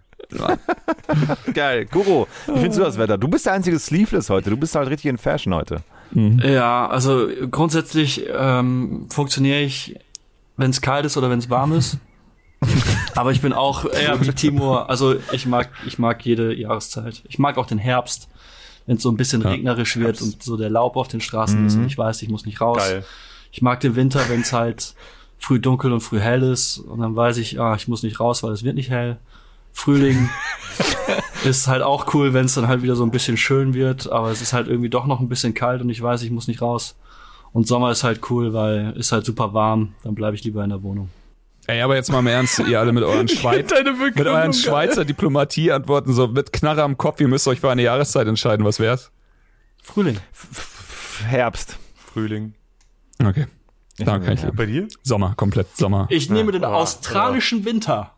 Geil. 1.53 1.87
Guru, 1.87 2.27
wie 2.47 2.59
findest 2.59 2.79
du 2.79 2.83
das 2.83 2.99
Wetter? 2.99 3.19
Du 3.19 3.29
bist 3.29 3.47
der 3.47 3.53
einzige 3.53 3.79
Sleeveless 3.79 4.31
heute. 4.31 4.51
Du 4.51 4.57
bist 4.57 4.75
halt 4.75 4.89
richtig 4.89 5.07
in 5.07 5.19
Fashion 5.19 5.55
heute. 5.55 5.83
Ja, 6.13 6.89
also 6.89 7.29
grundsätzlich 7.51 8.27
ähm, 8.33 9.07
funktioniere 9.11 9.61
ich, 9.61 9.97
wenn 10.57 10.71
es 10.71 10.81
kalt 10.81 11.05
ist 11.05 11.17
oder 11.17 11.31
wenn 11.31 11.39
es 11.39 11.51
warm 11.51 11.73
ist. 11.73 11.99
Aber 13.15 13.33
ich 13.33 13.41
bin 13.41 13.53
auch 13.53 13.85
eher 13.85 14.21
wie 14.21 14.33
Timur. 14.33 14.89
Also 14.89 15.17
ich 15.33 15.47
mag, 15.47 15.71
ich 15.87 15.99
mag 15.99 16.25
jede 16.25 16.55
Jahreszeit. 16.55 17.23
Ich 17.29 17.39
mag 17.39 17.59
auch 17.59 17.67
den 17.67 17.79
Herbst, 17.79 18.29
wenn 18.87 18.97
es 18.97 19.03
so 19.03 19.11
ein 19.11 19.17
bisschen 19.17 19.43
regnerisch 19.43 19.97
wird 19.97 20.23
und 20.23 20.43
so 20.43 20.57
der 20.57 20.71
Laub 20.71 20.97
auf 20.97 21.09
den 21.09 21.21
Straßen 21.21 21.67
ist 21.67 21.77
und 21.77 21.87
ich 21.87 21.99
weiß, 21.99 22.23
ich 22.23 22.29
muss 22.29 22.47
nicht 22.47 22.61
raus. 22.61 22.79
Geil. 22.79 23.05
Ich 23.53 23.63
mag 23.63 23.81
den 23.81 23.97
Winter, 23.97 24.21
wenn 24.29 24.41
es 24.41 24.53
halt 24.53 24.95
früh 25.39 25.61
dunkel 25.61 25.93
und 25.93 26.01
früh 26.01 26.21
hell 26.21 26.43
ist 26.43 26.79
und 26.79 27.01
dann 27.01 27.15
weiß 27.17 27.37
ich, 27.39 27.61
ah, 27.61 27.75
ich 27.75 27.89
muss 27.89 28.03
nicht 28.03 28.21
raus, 28.21 28.43
weil 28.43 28.53
es 28.53 28.65
wird 28.65 28.77
nicht 28.77 28.91
hell. 28.91 29.19
Frühling 29.77 30.31
ist 31.45 31.69
halt 31.69 31.83
auch 31.83 32.13
cool, 32.15 32.33
wenn 32.33 32.47
es 32.47 32.55
dann 32.55 32.67
halt 32.67 32.83
wieder 32.83 32.97
so 32.97 33.05
ein 33.05 33.11
bisschen 33.11 33.37
schön 33.37 33.75
wird, 33.75 34.11
aber 34.11 34.31
es 34.31 34.41
ist 34.41 34.55
halt 34.55 34.69
irgendwie 34.69 34.89
doch 34.89 35.07
noch 35.07 35.21
ein 35.21 35.29
bisschen 35.29 35.53
kalt 35.53 35.83
und 35.83 35.91
ich 35.91 36.01
weiß, 36.01 36.23
ich 36.23 36.31
muss 36.31 36.49
nicht 36.49 36.63
raus. 36.63 36.97
Und 37.53 37.69
Sommer 37.69 37.91
ist 37.91 38.03
halt 38.03 38.31
cool, 38.31 38.55
weil 38.55 38.95
ist 38.97 39.13
halt 39.13 39.27
super 39.27 39.53
warm, 39.53 39.93
dann 40.03 40.15
bleibe 40.15 40.35
ich 40.35 40.43
lieber 40.45 40.65
in 40.65 40.71
der 40.71 40.83
Wohnung. 40.83 41.11
Ey, 41.67 41.83
aber 41.83 41.95
jetzt 41.95 42.11
mal 42.11 42.21
im 42.21 42.27
Ernst, 42.27 42.59
ihr 42.59 42.81
alle 42.81 42.93
mit 42.93 43.05
euren 43.05 43.29
Schweiz, 43.29 43.71
mit 44.15 44.27
euren 44.27 44.55
Schweizer 44.55 45.05
Diplomatie-Antworten, 45.05 46.15
so 46.15 46.27
mit 46.27 46.55
Knarre 46.55 46.83
am 46.83 46.97
Kopf, 46.97 47.21
ihr 47.21 47.29
müsst 47.29 47.47
euch 47.47 47.61
für 47.61 47.71
eine 47.71 47.83
Jahreszeit 47.83 48.27
entscheiden, 48.27 48.65
was 48.65 48.81
wär's? 48.81 49.13
Frühling. 49.83 50.17
Herbst. 51.27 51.77
Frühling. 51.95 52.55
Okay. 53.23 53.47
Da 53.99 54.19
kann 54.19 54.33
ich 54.33 54.43
leben. 54.43 54.57
Bei 54.57 54.67
dir? 54.67 54.89
Sommer, 55.03 55.35
komplett 55.37 55.77
Sommer. 55.77 56.07
Ich 56.11 56.31
nehme 56.31 56.53
den 56.53 56.65
ah, 56.65 56.73
australischen 56.73 57.65
Winter. 57.65 58.16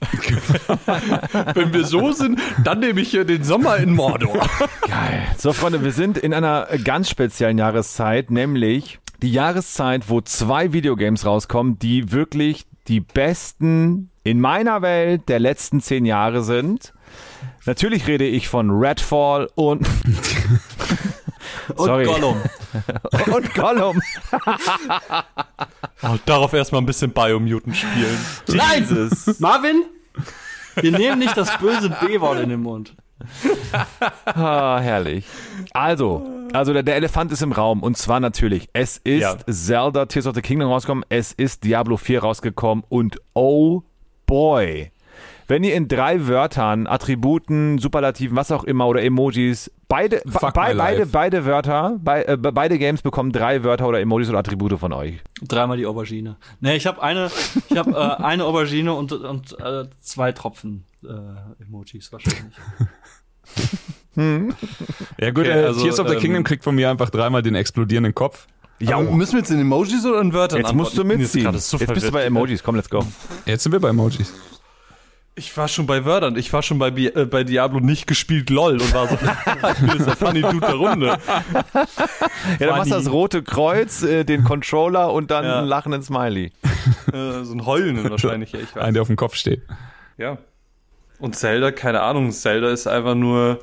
Wenn 1.54 1.72
wir 1.72 1.84
so 1.84 2.12
sind, 2.12 2.40
dann 2.62 2.80
nehme 2.80 3.00
ich 3.00 3.10
hier 3.10 3.24
den 3.24 3.44
Sommer 3.44 3.76
in 3.76 3.94
Mordor. 3.94 4.38
Geil. 4.88 5.26
So, 5.38 5.52
Freunde, 5.52 5.82
wir 5.82 5.92
sind 5.92 6.18
in 6.18 6.34
einer 6.34 6.68
ganz 6.84 7.08
speziellen 7.08 7.58
Jahreszeit, 7.58 8.30
nämlich 8.30 8.98
die 9.22 9.32
Jahreszeit, 9.32 10.08
wo 10.08 10.20
zwei 10.20 10.72
Videogames 10.72 11.24
rauskommen, 11.24 11.78
die 11.78 12.12
wirklich 12.12 12.66
die 12.88 13.00
besten 13.00 14.10
in 14.22 14.40
meiner 14.40 14.82
Welt 14.82 15.28
der 15.28 15.38
letzten 15.38 15.80
zehn 15.80 16.04
Jahre 16.04 16.42
sind. 16.42 16.92
Natürlich 17.66 18.06
rede 18.06 18.26
ich 18.26 18.48
von 18.48 18.70
Redfall 18.70 19.48
und, 19.54 19.86
Und 21.76 21.86
Sorry. 21.86 22.04
Gollum. 22.04 22.40
und 23.34 23.54
Gollum. 23.54 24.00
Oh, 26.02 26.16
darauf 26.26 26.52
erstmal 26.52 26.82
ein 26.82 26.86
bisschen 26.86 27.10
Biomutant 27.12 27.76
spielen. 27.76 28.18
Nein! 28.48 28.86
Jesus. 28.88 29.40
Marvin, 29.40 29.84
wir 30.76 30.92
nehmen 30.92 31.18
nicht 31.20 31.36
das 31.36 31.56
böse 31.58 31.90
B-Wort 31.90 32.40
in 32.40 32.50
den 32.50 32.60
Mund. 32.62 32.94
Ah, 34.24 34.80
herrlich. 34.80 35.24
Also, 35.72 36.26
also 36.52 36.72
der, 36.72 36.82
der 36.82 36.96
Elefant 36.96 37.32
ist 37.32 37.42
im 37.42 37.52
Raum 37.52 37.82
und 37.82 37.96
zwar 37.96 38.20
natürlich, 38.20 38.68
es 38.72 38.98
ist 38.98 39.22
Ja. 39.22 39.36
Zelda 39.46 40.06
Tears 40.06 40.26
of 40.26 40.34
the 40.34 40.42
Kingdom 40.42 40.68
rausgekommen, 40.68 41.04
es 41.08 41.32
ist 41.32 41.64
Diablo 41.64 41.96
4 41.96 42.20
rausgekommen 42.20 42.84
und 42.88 43.18
oh 43.34 43.82
boy. 44.26 44.90
Wenn 45.46 45.62
ihr 45.64 45.74
in 45.74 45.88
drei 45.88 46.26
Wörtern, 46.26 46.86
Attributen, 46.86 47.78
Superlativen, 47.78 48.36
was 48.36 48.50
auch 48.50 48.64
immer 48.64 48.86
oder 48.86 49.02
Emojis, 49.02 49.70
beide, 49.88 50.22
be, 50.24 50.50
beide, 50.54 50.76
life. 50.76 51.06
beide 51.12 51.44
Wörter, 51.44 51.98
be, 52.00 52.26
äh, 52.26 52.36
be- 52.36 52.52
beide 52.52 52.78
Games 52.78 53.02
bekommen 53.02 53.30
drei 53.30 53.62
Wörter 53.62 53.86
oder 53.88 54.00
Emojis 54.00 54.28
oder 54.30 54.38
Attribute 54.38 54.78
von 54.78 54.92
euch. 54.92 55.20
Dreimal 55.42 55.76
die 55.76 55.86
Aubergine. 55.86 56.36
Nee, 56.60 56.76
ich 56.76 56.86
habe 56.86 57.02
eine, 57.02 57.30
ich 57.68 57.76
habe 57.76 57.90
äh, 57.90 58.22
eine 58.22 58.44
Aubergine 58.44 58.94
und, 58.94 59.12
und 59.12 59.58
äh, 59.60 59.84
zwei 60.00 60.32
Tropfen 60.32 60.84
äh, 61.04 61.62
Emojis 61.62 62.10
wahrscheinlich. 62.12 62.54
Ja 64.16 65.30
gut, 65.30 65.44
Okay, 65.46 65.48
äh, 65.48 65.64
also, 65.66 65.82
Tears 65.82 65.98
of 65.98 66.08
the 66.08 66.14
ähm, 66.14 66.20
Kingdom 66.20 66.44
kriegt 66.44 66.62
von 66.62 66.74
mir 66.74 66.88
einfach 66.88 67.10
dreimal 67.10 67.42
den 67.42 67.56
explodierenden 67.56 68.14
Kopf. 68.14 68.46
Ja, 68.78 69.00
müssen 69.00 69.32
wir 69.32 69.38
jetzt 69.40 69.50
in 69.50 69.60
Emojis 69.60 70.04
oder 70.06 70.20
in 70.20 70.32
Wörtern 70.32 70.60
Jetzt 70.60 70.72
musst 70.72 70.96
du 70.96 71.02
antworten? 71.02 71.22
Ich 71.22 71.32
bin 71.32 71.42
mitziehen. 71.42 71.52
Jetzt, 71.54 71.70
so 71.70 71.78
bist 71.78 72.06
du 72.08 72.12
bei 72.12 72.22
Emojis, 72.24 72.62
komm, 72.62 72.76
let's 72.76 72.88
go. 72.88 73.04
Jetzt 73.44 73.64
sind 73.64 73.72
wir 73.72 73.80
bei 73.80 73.88
Emojis. 73.90 74.32
Ich 75.36 75.56
war 75.56 75.66
schon 75.66 75.86
bei 75.86 76.04
Wörtern. 76.04 76.36
Ich 76.36 76.52
war 76.52 76.62
schon 76.62 76.78
bei, 76.78 76.92
Bi- 76.92 77.08
äh, 77.08 77.24
bei 77.24 77.42
Diablo 77.42 77.80
nicht 77.80 78.06
gespielt 78.06 78.50
LOL 78.50 78.74
und 78.80 78.94
war 78.94 79.08
so, 79.08 79.16
ich 79.16 79.78
bin 79.92 80.04
der 80.04 80.16
funny 80.16 80.42
Dude 80.42 80.60
der 80.60 80.74
Runde. 80.74 81.06
Ja, 81.08 81.86
dann 82.60 82.68
machst 82.78 82.90
du 82.92 82.94
das 82.94 83.10
rote 83.10 83.42
Kreuz, 83.42 84.02
äh, 84.04 84.22
den 84.24 84.44
Controller 84.44 85.12
und 85.12 85.32
dann 85.32 85.44
Ja. 85.44 85.58
einen 85.58 85.66
lachenden 85.66 86.02
Smiley. 86.04 86.52
Äh, 87.12 87.42
so 87.42 87.52
ein 87.52 87.66
Heulenden 87.66 88.08
wahrscheinlich, 88.10 88.52
ja, 88.52 88.60
ich 88.60 88.76
weiß. 88.76 88.82
Ein, 88.84 88.94
der 88.94 89.02
auf 89.02 89.08
dem 89.08 89.16
Kopf 89.16 89.34
steht. 89.34 89.62
Ja. 90.18 90.38
Und 91.18 91.34
Zelda, 91.34 91.72
keine 91.72 92.02
Ahnung, 92.02 92.30
Zelda 92.30 92.68
ist 92.70 92.86
einfach 92.86 93.16
nur 93.16 93.58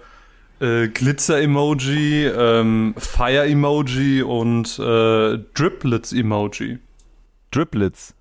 äh, 0.60 0.90
Glitzer-Emoji, 0.90 2.28
ähm, 2.28 2.96
Fire-Emoji 2.98 4.24
und 4.24 4.78
äh, 4.78 5.38
Driplets-Emoji. 5.54 6.80
Driplets. 7.52 8.14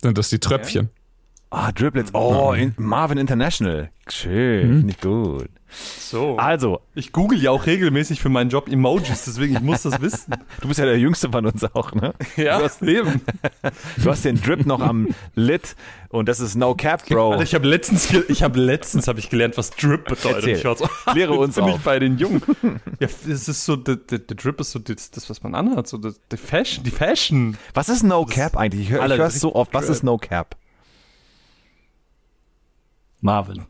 Sind 0.00 0.16
das 0.16 0.28
die 0.30 0.38
Tröpfchen? 0.38 0.90
Ah, 1.50 1.70
Driplets. 1.72 2.12
Oh, 2.12 2.52
in, 2.52 2.74
Marvin 2.76 3.18
International. 3.18 3.90
Schön, 4.08 4.78
finde 4.78 4.90
ich 4.92 5.00
gut. 5.00 5.48
So. 5.68 6.36
Also, 6.38 6.80
Ich 6.94 7.12
google 7.12 7.40
ja 7.42 7.50
auch 7.50 7.66
regelmäßig 7.66 8.20
für 8.20 8.28
meinen 8.28 8.50
Job 8.50 8.68
Emojis, 8.68 9.24
deswegen 9.24 9.54
ich 9.56 9.60
muss 9.62 9.82
das 9.82 10.00
wissen. 10.00 10.34
du 10.60 10.68
bist 10.68 10.78
ja 10.78 10.86
der 10.86 10.98
Jüngste 10.98 11.30
von 11.30 11.44
uns 11.46 11.62
auch, 11.74 11.92
ne? 11.92 12.14
Ja, 12.36 12.58
Du 12.58 12.64
hast, 12.64 12.80
Leben. 12.80 13.20
du 13.96 14.10
hast 14.10 14.24
den 14.24 14.40
Drip 14.40 14.64
noch 14.64 14.80
am 14.80 15.08
Lit 15.34 15.76
und 16.08 16.28
das 16.28 16.40
ist 16.40 16.54
No 16.54 16.74
Cap, 16.74 17.06
Bro. 17.08 17.32
Alter, 17.32 17.42
ich 17.42 17.54
habe 17.54 17.66
letztens, 17.66 18.12
ich 18.12 18.42
habe 18.42 18.58
letztens 18.60 19.08
habe 19.08 19.18
ich 19.18 19.28
gelernt, 19.28 19.56
was 19.58 19.70
Drip 19.70 20.04
bedeutet. 20.04 20.46
Erzähl. 20.46 20.56
Ich 20.56 20.62
so, 20.62 20.70
jetzt 21.14 21.28
uns 21.30 21.54
bin 21.56 21.68
ich 21.68 21.74
auf. 21.74 21.82
bei 21.82 21.98
den 21.98 22.18
Jungen. 22.18 22.42
Ja, 23.00 23.08
es 23.08 23.26
ist 23.26 23.64
so, 23.64 23.76
der, 23.76 23.96
der, 23.96 24.18
der 24.20 24.36
Drip 24.36 24.60
ist 24.60 24.70
so 24.70 24.78
das, 24.78 25.10
das, 25.10 25.28
was 25.28 25.42
man 25.42 25.54
anhat, 25.54 25.86
so 25.88 25.98
die 25.98 26.36
Fashion, 26.36 26.84
die 26.84 26.90
Fashion. 26.90 27.56
Was 27.74 27.88
ist 27.88 28.02
No 28.02 28.24
Cap 28.24 28.56
eigentlich? 28.56 28.82
Ich 28.82 28.90
höre 28.90 29.06
ich 29.06 29.18
hör's 29.18 29.40
so 29.40 29.54
oft. 29.54 29.74
Was 29.74 29.88
ist 29.88 30.02
No 30.02 30.16
Cap? 30.16 30.56
Marvin. 33.20 33.64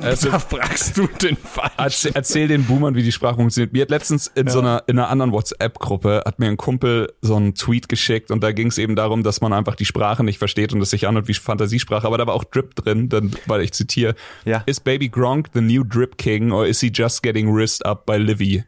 Also, 0.00 0.30
Da 0.30 0.40
fragst 0.40 0.96
du 0.96 1.06
den 1.06 1.36
falsch. 1.36 1.70
erzähl, 1.76 2.12
erzähl 2.14 2.48
den 2.48 2.64
Boomern, 2.64 2.96
wie 2.96 3.04
die 3.04 3.12
Sprache 3.12 3.36
funktioniert. 3.36 3.72
Mir 3.72 3.82
hat 3.82 3.90
letztens 3.90 4.26
in 4.26 4.48
so 4.48 4.58
einer, 4.58 4.82
in 4.88 4.98
einer 4.98 5.08
anderen 5.10 5.30
WhatsApp-Gruppe 5.30 6.24
hat 6.26 6.40
mir 6.40 6.48
ein 6.48 6.56
Kumpel 6.56 7.12
so 7.22 7.36
einen 7.36 7.54
Tweet 7.54 7.88
geschickt 7.88 8.32
und 8.32 8.42
da 8.42 8.50
ging 8.50 8.66
es 8.66 8.78
eben 8.78 8.96
darum, 8.96 9.22
dass 9.22 9.40
man 9.40 9.52
einfach 9.52 9.76
die 9.76 9.84
Sprache 9.84 10.24
nicht 10.24 10.38
versteht 10.38 10.72
und 10.72 10.82
es 10.82 10.90
sich 10.90 11.06
anhört 11.06 11.28
wie 11.28 11.34
Fantasiesprache, 11.34 12.04
aber 12.04 12.18
da 12.18 12.26
war 12.26 12.34
auch 12.34 12.42
Drip 12.42 12.74
drin, 12.74 13.08
dann, 13.08 13.30
weil 13.46 13.60
ich 13.60 13.72
zitiere, 13.72 14.16
Ja. 14.44 14.64
Is 14.66 14.80
Baby 14.80 15.08
Gronk 15.08 15.50
the 15.54 15.60
new 15.60 15.84
Drip 15.84 16.18
King 16.18 16.50
or 16.50 16.66
is 16.66 16.80
he 16.80 16.90
just 16.92 17.22
getting 17.22 17.54
wrist 17.54 17.86
up 17.86 18.06
by 18.06 18.16
Livy? 18.16 18.64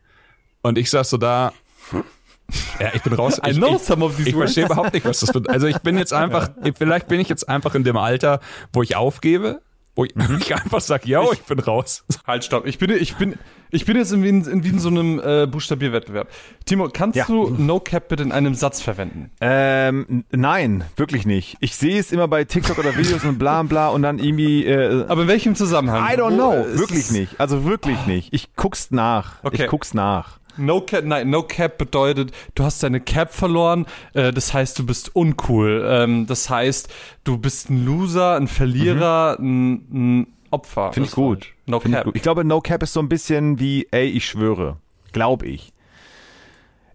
Und 0.62 0.78
ich 0.78 0.88
saß 0.88 1.10
so 1.10 1.16
da, 1.16 1.52
ja, 2.80 2.90
ich 2.94 3.02
bin 3.02 3.12
raus. 3.14 3.40
I 3.44 3.50
Ich, 3.50 3.56
know 3.56 3.74
ich, 3.74 3.82
some 3.82 4.04
of 4.04 4.16
these 4.16 4.28
ich 4.28 4.34
verstehe 4.36 4.66
überhaupt 4.66 4.94
nicht, 4.94 5.04
was 5.04 5.18
das 5.18 5.32
bedeutet. 5.32 5.50
Also 5.52 5.66
ich 5.66 5.78
bin 5.78 5.98
jetzt 5.98 6.12
einfach, 6.14 6.50
vielleicht 6.76 7.08
bin 7.08 7.18
ich 7.18 7.28
jetzt 7.28 7.48
einfach 7.48 7.74
in 7.74 7.82
dem 7.82 7.96
Alter, 7.96 8.38
wo 8.72 8.84
ich 8.84 8.94
aufgebe, 8.94 9.62
wo 9.98 10.04
ich, 10.04 10.14
Mhm. 10.14 10.38
ich 10.40 10.54
einfach 10.54 10.80
sag, 10.80 11.06
yo, 11.06 11.32
ich 11.32 11.42
bin 11.42 11.58
raus. 11.58 12.04
Halt, 12.26 12.44
stopp. 12.44 12.66
Ich 12.66 12.78
bin, 12.78 12.90
ich 12.90 13.16
bin, 13.16 13.34
ich 13.70 13.84
bin 13.84 13.96
jetzt 13.96 14.12
in, 14.12 14.22
wie 14.22 14.28
in, 14.28 14.44
in, 14.44 14.62
wie 14.64 14.68
in 14.68 14.78
so 14.78 14.88
einem 14.90 15.18
äh, 15.18 15.46
Buchstabierwettbewerb. 15.46 16.28
Timo, 16.66 16.88
kannst 16.92 17.16
Ja. 17.16 17.24
du 17.26 17.50
No 17.58 17.80
Cap 17.80 18.08
bitte 18.08 18.22
in 18.22 18.30
einem 18.30 18.54
Satz 18.54 18.80
verwenden? 18.80 19.30
Ähm, 19.40 20.24
nein, 20.30 20.84
wirklich 20.96 21.26
nicht. 21.26 21.56
Ich 21.60 21.74
sehe 21.74 21.98
es 21.98 22.12
immer 22.12 22.28
bei 22.28 22.44
TikTok 22.44 22.78
oder 22.78 22.96
Videos 22.96 23.24
und 23.24 23.38
bla 23.38 23.62
bla 23.64 23.88
und 23.88 24.02
dann 24.02 24.20
irgendwie. 24.20 24.64
Äh, 24.66 25.04
Aber 25.08 25.22
in 25.22 25.28
welchem 25.28 25.56
Zusammenhang? 25.56 26.04
I 26.08 26.16
don't 26.16 26.30
Wo, 26.30 26.36
know. 26.36 26.52
es 26.54 26.78
Wirklich 26.78 27.10
nicht. 27.10 27.40
Also 27.40 27.64
wirklich 27.64 28.06
nicht. 28.06 28.32
Ich 28.32 28.54
guck's 28.54 28.92
nach. 28.92 29.42
Okay. 29.42 29.64
Ich 29.64 29.68
guck's 29.68 29.94
nach. 29.94 30.37
No 30.58 30.80
Cap, 30.80 31.04
nein, 31.04 31.30
No 31.30 31.42
Cap 31.42 31.78
bedeutet, 31.78 32.32
du 32.54 32.64
hast 32.64 32.82
deine 32.82 33.00
Cap 33.00 33.32
verloren, 33.32 33.86
äh, 34.14 34.32
das 34.32 34.52
heißt, 34.52 34.78
du 34.78 34.86
bist 34.86 35.14
uncool. 35.14 35.84
Ähm, 35.88 36.26
das 36.26 36.50
heißt, 36.50 36.88
du 37.24 37.38
bist 37.38 37.70
ein 37.70 37.84
Loser, 37.84 38.36
ein 38.36 38.48
Verlierer, 38.48 39.36
ein, 39.38 39.72
ein 40.20 40.26
Opfer. 40.50 40.92
Finde 40.92 41.08
ich 41.08 41.14
gut. 41.14 41.48
No 41.66 41.80
Find 41.80 41.94
ich 41.94 41.98
Cap. 41.98 42.04
gut. 42.06 42.16
Ich 42.16 42.22
glaube, 42.22 42.44
No 42.44 42.60
Cap 42.60 42.82
ist 42.82 42.92
so 42.92 43.00
ein 43.00 43.08
bisschen 43.08 43.58
wie, 43.60 43.86
ey, 43.90 44.06
ich 44.08 44.26
schwöre. 44.26 44.78
Glaub 45.12 45.42
ich. 45.42 45.72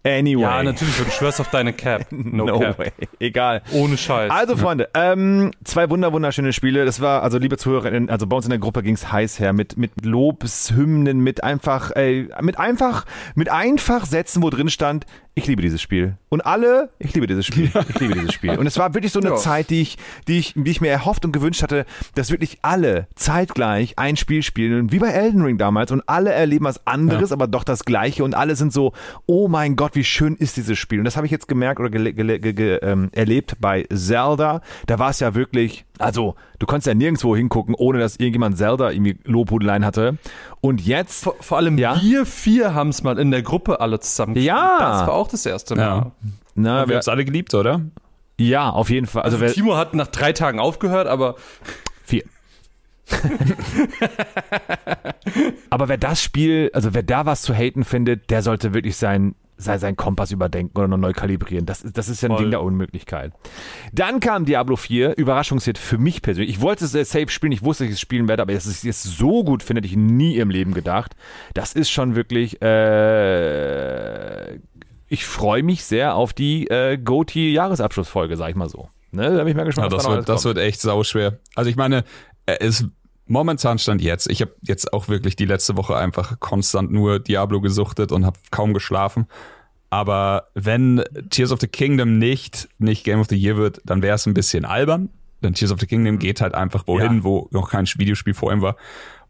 Anyway. 0.06 0.42
Ja, 0.42 0.64
natürlich, 0.64 0.98
du 0.98 1.10
schwörst 1.12 1.40
auf 1.40 1.50
deine 1.50 1.72
Cap. 1.74 2.06
No, 2.12 2.46
No, 2.46 2.60
Cap. 2.60 2.80
way. 2.80 2.92
Egal. 3.20 3.62
Ohne 3.72 3.98
Scheiß. 3.98 4.32
Also, 4.32 4.58
Freunde, 4.58 4.90
ähm, 4.94 5.52
zwei 5.64 5.90
wunder 5.90 6.12
wunderschöne 6.14 6.52
Spiele. 6.52 6.84
Das 6.86 7.00
war, 7.00 7.24
also 7.24 7.38
liebe 7.38 7.58
Zuhörerinnen, 7.58 8.10
also 8.10 8.28
bei 8.28 8.36
uns 8.36 8.46
in 8.46 8.50
der 8.50 8.60
Gruppe 8.60 8.84
ging's 8.84 9.12
heiß 9.12 9.40
her 9.40 9.54
mit, 9.54 9.78
mit 9.78 9.92
Lobeshymnen, 10.04 11.20
mit 11.20 11.44
einfach, 11.44 11.92
ey, 11.96 12.28
mit 12.42 12.60
einfach, 12.60 13.06
mit 13.36 13.50
einfach 13.50 14.06
Sätzen, 14.06 14.44
wo 14.44 14.50
drin 14.50 14.70
stand, 14.70 15.06
ich 15.36 15.48
liebe 15.48 15.62
dieses 15.64 15.82
Spiel. 15.82 16.18
Und 16.30 16.46
alle, 16.46 16.90
ich 17.00 17.14
liebe 17.16 17.26
dieses 17.26 17.46
Spiel. 17.46 17.72
Ich 17.90 18.00
liebe 18.00 18.14
dieses 18.14 18.34
Spiel. 18.34 18.52
Und 18.52 18.68
es 18.68 18.78
war 18.78 18.94
wirklich 18.94 19.12
so 19.12 19.20
eine 19.20 19.30
Ja. 19.30 19.36
Zeit, 19.36 19.72
die 19.72 19.82
ich, 19.82 19.98
die 20.28 20.38
ich, 20.38 20.54
die 20.56 20.70
ich 20.70 20.80
mir 20.80 20.90
erhofft 20.92 21.26
und 21.26 21.32
gewünscht 21.32 21.64
hatte, 21.64 21.86
dass 22.14 22.30
wirklich 22.30 22.60
alle 22.62 23.08
zeitgleich 23.16 23.98
ein 23.98 24.16
Spiel 24.16 24.44
spielen, 24.44 24.92
wie 24.92 25.00
bei 25.00 25.10
Elden 25.10 25.42
Ring 25.42 25.58
damals. 25.58 25.92
Und 25.92 26.04
alle 26.08 26.32
erleben 26.32 26.66
was 26.66 26.86
anderes, 26.86 27.32
aber 27.32 27.48
doch 27.48 27.64
das 27.64 27.84
Gleiche. 27.84 28.24
Und 28.24 28.36
alle 28.36 28.56
sind 28.56 28.72
so, 28.72 28.94
oh 29.26 29.48
mein 29.48 29.76
Gott, 29.76 29.96
wie 29.96 30.04
schön 30.04 30.36
ist 30.36 30.56
dieses 30.58 30.78
Spiel. 30.78 31.00
Und 31.00 31.06
das 31.06 31.18
habe 31.18 31.26
ich 31.26 31.32
jetzt 31.32 31.48
gemerkt 31.48 31.80
oder 31.80 31.92
ähm, 31.94 33.10
erlebt 33.12 33.56
bei 33.60 33.88
Zelda. 33.92 34.62
Da 34.86 35.00
war 35.00 35.10
es 35.10 35.20
ja 35.20 35.34
wirklich, 35.34 35.86
also 35.98 36.36
du 36.64 36.68
konntest 36.68 36.88
ja 36.88 36.94
nirgendwo 36.94 37.36
hingucken, 37.36 37.76
ohne 37.76 38.00
dass 38.00 38.16
irgendjemand 38.16 38.58
Zelda 38.58 38.90
irgendwie 38.92 39.18
Lobhudeleien 39.26 39.84
hatte. 39.84 40.18
Und 40.62 40.80
jetzt, 40.86 41.26
vor, 41.26 41.36
vor 41.42 41.58
allem 41.58 41.78
Ja? 41.78 42.00
wir 42.02 42.26
vier 42.26 42.74
haben 42.74 42.88
es 42.90 43.04
mal 43.04 43.20
in 43.20 43.32
der 43.32 43.42
Gruppe 43.42 43.82
alle 43.82 44.00
zusammen. 44.00 44.38
Ja. 44.38 44.78
Das 44.80 45.08
war 45.08 45.14
auch 45.14 45.28
das 45.28 45.46
erste 45.46 45.76
Mal. 45.76 45.82
Ja. 45.84 46.12
na, 46.56 46.64
Wir 46.76 46.80
haben 46.82 46.90
wer, 46.90 47.00
es 47.00 47.08
alle 47.10 47.26
geliebt, 47.26 47.54
oder? 47.54 47.82
ja, 48.40 48.70
auf 48.70 48.90
jeden 48.90 49.08
Fall. 49.08 49.24
Also, 49.24 49.38
Also 49.38 49.54
Timo 49.54 49.76
hat 49.76 49.94
nach 49.94 50.08
drei 50.08 50.32
Tagen 50.32 50.60
aufgehört, 50.60 51.08
aber 51.08 51.36
Vier. 52.06 52.24
Aber 55.70 55.90
wer 55.90 55.98
das 55.98 56.22
Spiel, 56.22 56.70
also 56.74 56.94
wer 56.94 57.04
da 57.04 57.26
was 57.26 57.42
zu 57.42 57.54
haten 57.54 57.84
findet, 57.84 58.30
der 58.30 58.42
sollte 58.42 58.74
wirklich 58.74 58.96
sein, 58.96 59.36
sei 59.58 59.78
sein 59.78 59.96
Kompass 59.96 60.32
überdenken 60.32 60.78
oder 60.78 60.88
noch 60.88 60.98
neu 60.98 61.14
kalibrieren. 61.14 61.66
Das, 61.66 61.82
ist- 61.82 61.98
das 61.98 62.10
ist 62.10 62.22
ja 62.22 62.28
ein 62.30 62.34
Voll. 62.34 62.42
Ding 62.44 62.52
der 62.52 62.62
Unmöglichkeit. 62.62 63.32
Dann 63.92 64.20
kam 64.20 64.46
Diablo 64.46 64.76
4, 64.76 65.18
Überraschungshit 65.18 65.78
für 65.78 65.98
mich 65.98 66.22
persönlich. 66.22 66.50
Ich 66.56 66.62
wollte 66.62 66.86
es 66.86 66.96
äh, 66.96 67.04
safe 67.06 67.30
spielen, 67.30 67.52
ich 67.52 67.64
wusste, 67.64 67.84
dass 67.84 67.90
ich 67.90 67.96
es 67.96 68.02
spielen 68.02 68.28
werde, 68.28 68.42
aber 68.42 68.54
dass 68.54 68.66
ich 68.68 68.90
es 68.90 69.04
so 69.04 69.44
gut 69.44 69.64
finde, 69.64 69.80
hätte 69.80 69.88
ich 69.88 69.96
nie 69.98 70.38
im 70.38 70.50
Leben 70.50 70.74
gedacht. 70.74 71.16
Das 71.54 71.74
ist 71.74 71.90
schon 71.90 72.16
wirklich, 72.16 72.62
äh, 72.62 74.56
ich 75.08 75.26
freue 75.26 75.64
mich 75.64 75.84
sehr 75.84 76.16
auf 76.16 76.34
die 76.34 76.68
äh, 76.68 76.98
GOTY-Jahresabschlussfolge, 76.98 78.36
sag 78.38 78.50
ich 78.50 78.56
mal 78.56 78.70
so. 78.70 78.90
Ne, 79.12 79.30
da 79.30 79.44
bin 79.44 79.50
ich 79.50 79.56
mal 79.56 79.62
Ja, 79.62 79.66
gespannt, 79.68 79.94
das 79.94 80.04
da 80.04 80.10
noch 80.10 80.16
wird, 80.18 80.30
das 80.30 80.46
wird 80.46 80.58
echt 80.58 80.82
sauschwer. 80.82 81.38
Also 81.56 81.70
ich 81.70 81.76
meine, 81.76 82.04
es 82.48 82.82
ist 82.82 82.88
momentan 83.28 83.80
stand 83.80 84.02
jetzt. 84.02 84.30
Ich 84.30 84.42
habe 84.42 84.54
jetzt 84.62 84.94
auch 84.94 85.08
wirklich 85.08 85.36
die 85.36 85.46
letzte 85.46 85.78
Woche 85.78 85.96
einfach 85.96 86.40
konstant 86.40 86.92
nur 86.92 87.20
Diablo 87.20 87.62
gesuchtet 87.62 88.12
und 88.12 88.26
habe 88.26 88.38
kaum 88.52 88.74
geschlafen. 88.74 89.28
Aber 89.90 90.48
wenn 90.56 91.04
Tears 91.30 91.52
of 91.52 91.60
the 91.62 91.68
Kingdom 91.68 92.18
nicht 92.18 92.68
nicht 92.80 93.04
Game 93.04 93.20
of 93.20 93.28
the 93.30 93.36
Year 93.38 93.58
wird, 93.58 93.80
dann 93.86 94.02
wäre 94.02 94.16
es 94.16 94.26
ein 94.26 94.34
bisschen 94.34 94.66
albern. 94.66 95.10
Denn 95.44 95.54
Tears 95.54 95.72
of 95.72 95.80
the 95.80 95.86
Kingdom 95.88 96.20
geht 96.20 96.42
halt 96.42 96.54
einfach 96.56 96.88
wohin, 96.88 97.18
Ja. 97.18 97.24
wo 97.24 97.48
noch 97.52 97.70
kein 97.70 97.86
Videospiel 97.86 98.34
vor 98.34 98.52
ihm 98.52 98.62
war. 98.62 98.76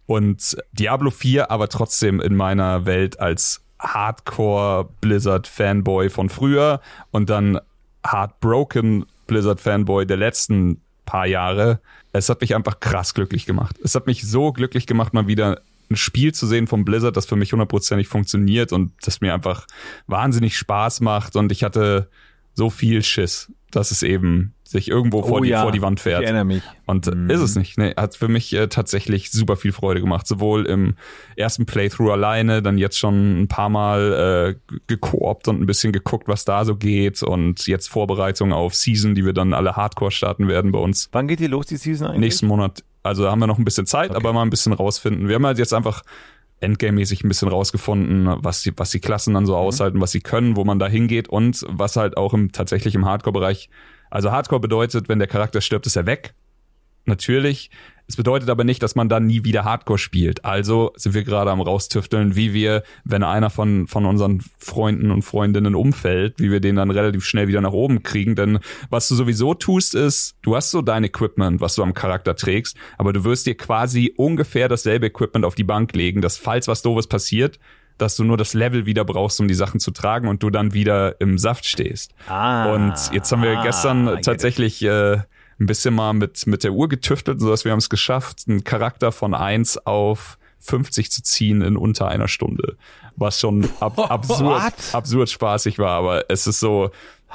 Und 0.05 0.55
Diablo 0.71 1.09
4 1.11 1.49
aber 1.51 1.69
trotzdem 1.69 2.19
in 2.21 2.35
meiner 2.35 2.85
Welt 2.85 3.19
als 3.19 3.61
Hardcore 3.79 4.89
Blizzard 5.01 5.47
Fanboy 5.47 6.09
von 6.09 6.29
früher 6.29 6.79
und 7.11 7.29
dann 7.29 7.59
Heartbroken 8.05 9.05
Blizzard 9.27 9.59
Fanboy 9.59 10.05
der 10.05 10.17
letzten 10.17 10.81
paar 11.05 11.25
Jahre. 11.25 11.79
Es 12.11 12.29
hat 12.29 12.41
mich 12.41 12.55
einfach 12.55 12.79
krass 12.79 13.13
glücklich 13.13 13.45
gemacht. 13.45 13.77
Es 13.83 13.95
hat 13.95 14.07
mich 14.07 14.23
so 14.27 14.51
glücklich 14.51 14.87
gemacht, 14.87 15.13
mal 15.13 15.27
wieder 15.27 15.61
ein 15.89 15.95
Spiel 15.95 16.33
zu 16.33 16.47
sehen 16.47 16.67
von 16.67 16.85
Blizzard, 16.85 17.17
das 17.17 17.25
für 17.25 17.35
mich 17.35 17.51
hundertprozentig 17.51 18.07
funktioniert 18.07 18.71
und 18.71 18.93
das 19.03 19.21
mir 19.21 19.33
einfach 19.33 19.67
wahnsinnig 20.07 20.57
Spaß 20.57 21.01
macht 21.01 21.35
und 21.35 21.51
ich 21.51 21.63
hatte 21.63 22.09
so 22.53 22.69
viel 22.69 23.03
Schiss, 23.03 23.51
dass 23.71 23.91
es 23.91 24.03
eben 24.03 24.53
sich 24.73 24.89
irgendwo 24.89 25.21
vor, 25.23 25.39
Oh 25.39 25.43
die, 25.43 25.49
ja, 25.49 25.61
vor 25.61 25.71
die 25.71 25.81
Wand 25.81 25.99
fährt. 25.99 26.21
Ich 26.21 26.25
erinnere 26.25 26.43
mich. 26.45 26.63
Und 26.85 27.07
äh, 27.07 27.33
ist 27.33 27.39
es 27.39 27.55
nicht. 27.55 27.77
Nee, 27.77 27.93
hat 27.95 28.15
für 28.15 28.27
mich 28.27 28.53
äh, 28.53 28.67
tatsächlich 28.67 29.31
super 29.31 29.55
viel 29.55 29.71
Freude 29.71 30.01
gemacht. 30.01 30.27
Sowohl 30.27 30.65
im 30.65 30.95
ersten 31.37 31.65
Playthrough 31.65 32.11
alleine, 32.11 32.61
dann 32.61 32.77
jetzt 32.77 32.97
schon 32.99 33.43
ein 33.43 33.47
paar 33.47 33.69
Mal 33.69 34.57
äh, 34.67 34.75
gekoopt 34.87 35.47
und 35.47 35.61
ein 35.61 35.65
bisschen 35.65 35.93
geguckt, 35.93 36.27
was 36.27 36.43
da 36.43 36.65
so 36.65 36.75
geht. 36.75 37.23
Und 37.23 37.65
jetzt 37.67 37.87
Vorbereitung 37.87 38.51
auf 38.51 38.75
Season, 38.75 39.15
die 39.15 39.25
wir 39.25 39.33
dann 39.33 39.53
alle 39.53 39.75
Hardcore 39.75 40.11
starten 40.11 40.47
werden 40.47 40.71
bei 40.71 40.79
uns 40.79 41.09
Wann 41.13 41.27
geht 41.27 41.39
die 41.39 41.47
los, 41.47 41.67
die 41.67 41.77
Season 41.77 42.07
eigentlich? 42.07 42.19
nächsten 42.19 42.47
Monat. 42.47 42.83
Also 43.03 43.29
haben 43.29 43.39
wir 43.39 43.47
noch 43.47 43.57
ein 43.57 43.65
bisschen 43.65 43.85
Zeit, 43.85 44.15
aber 44.15 44.33
mal 44.33 44.41
ein 44.41 44.49
bisschen 44.49 44.73
rausfinden. 44.73 45.27
Wir 45.27 45.35
haben 45.35 45.45
halt 45.45 45.57
jetzt 45.59 45.73
einfach 45.73 46.03
Endgame-mäßig 46.61 47.23
ein 47.23 47.27
bisschen 47.27 47.49
rausgefunden, 47.49 48.37
was 48.43 48.61
die, 48.61 48.71
was 48.77 48.89
die 48.91 48.99
Klassen 48.99 49.33
dann 49.33 49.45
so 49.45 49.55
aushalten, 49.55 50.01
was 50.01 50.11
sie 50.11 50.21
können, 50.21 50.55
wo 50.55 50.63
man 50.63 50.79
da 50.79 50.87
hingeht 50.87 51.27
und 51.27 51.65
was 51.67 51.97
halt 51.97 52.17
auch 52.17 52.33
im 52.33 52.51
tatsächlich 52.51 52.95
im 52.95 53.05
Hardcore-Bereich. 53.05 53.69
Also 54.13 54.31
Hardcore 54.31 54.61
bedeutet, 54.61 55.09
wenn 55.09 55.17
der 55.17 55.27
Charakter 55.27 55.59
stirbt, 55.59 55.87
ist 55.87 55.95
er 55.95 56.05
weg. 56.05 56.35
Natürlich. 57.05 57.71
Es 58.07 58.15
bedeutet 58.15 58.47
aber 58.51 58.63
nicht, 58.63 58.83
dass 58.83 58.93
man 58.93 59.09
dann 59.09 59.25
nie 59.25 59.43
wieder 59.43 59.63
Hardcore 59.63 59.97
spielt. 59.97 60.45
Also 60.45 60.91
sind 60.95 61.15
wir 61.15 61.23
gerade 61.23 61.49
am 61.49 61.61
raustüfteln, 61.61 62.35
wie 62.35 62.53
wir, 62.53 62.83
wenn 63.05 63.23
einer 63.23 63.49
von, 63.49 63.87
von 63.87 64.05
unseren 64.05 64.43
Freunden 64.59 65.09
und 65.09 65.23
Freundinnen 65.23 65.73
umfällt, 65.73 66.39
wie 66.39 66.51
wir 66.51 66.59
den 66.59 66.75
dann 66.75 66.91
relativ 66.91 67.25
schnell 67.25 67.47
wieder 67.47 67.61
nach 67.61 67.71
oben 67.71 68.03
kriegen. 68.03 68.35
Denn 68.35 68.59
was 68.91 69.07
du 69.07 69.15
sowieso 69.15 69.55
tust, 69.55 69.95
ist, 69.95 70.35
du 70.43 70.55
hast 70.55 70.69
so 70.69 70.83
dein 70.83 71.03
Equipment, 71.03 71.59
was 71.59 71.73
du 71.73 71.81
am 71.81 71.95
Charakter 71.95 72.35
trägst, 72.35 72.77
aber 72.99 73.13
du 73.13 73.23
wirst 73.23 73.47
dir 73.47 73.55
quasi 73.55 74.13
ungefähr 74.15 74.69
dasselbe 74.69 75.07
Equipment 75.07 75.43
auf 75.43 75.55
die 75.55 75.63
Bank 75.63 75.95
legen, 75.95 76.21
dass 76.21 76.37
falls 76.37 76.67
was 76.67 76.83
doofes 76.83 77.07
passiert, 77.07 77.57
dass 77.97 78.15
du 78.15 78.23
nur 78.23 78.37
das 78.37 78.53
Level 78.53 78.85
wieder 78.85 79.05
brauchst, 79.05 79.39
um 79.39 79.47
die 79.47 79.53
Sachen 79.53 79.79
zu 79.79 79.91
tragen 79.91 80.27
und 80.27 80.43
du 80.43 80.49
dann 80.49 80.73
wieder 80.73 81.19
im 81.21 81.37
Saft 81.37 81.65
stehst. 81.65 82.13
Ah, 82.27 82.73
Und 82.73 82.95
jetzt 83.11 83.31
haben 83.31 83.41
wir 83.43 83.59
ah, 83.59 83.63
gestern 83.63 84.21
tatsächlich 84.21 84.81
äh, 84.83 85.13
ein 85.59 85.65
bisschen 85.65 85.93
mal 85.93 86.13
mit, 86.13 86.45
mit 86.47 86.63
der 86.63 86.73
Uhr 86.73 86.89
getüftelt, 86.89 87.39
sodass 87.39 87.65
wir 87.65 87.71
haben 87.71 87.79
es 87.79 87.89
geschafft, 87.89 88.43
einen 88.47 88.63
Charakter 88.63 89.11
von 89.11 89.33
1 89.33 89.85
auf 89.85 90.37
50 90.59 91.11
zu 91.11 91.21
ziehen 91.23 91.61
in 91.61 91.77
unter 91.77 92.07
einer 92.07 92.27
Stunde. 92.27 92.77
Was 93.15 93.39
schon 93.39 93.69
ab, 93.79 93.99
absurd, 94.11 94.63
What? 94.63 94.73
absurd 94.93 95.29
spaßig 95.29 95.77
war, 95.77 95.97
aber 95.97 96.25
es 96.29 96.47
ist 96.47 96.59
so, 96.59 96.85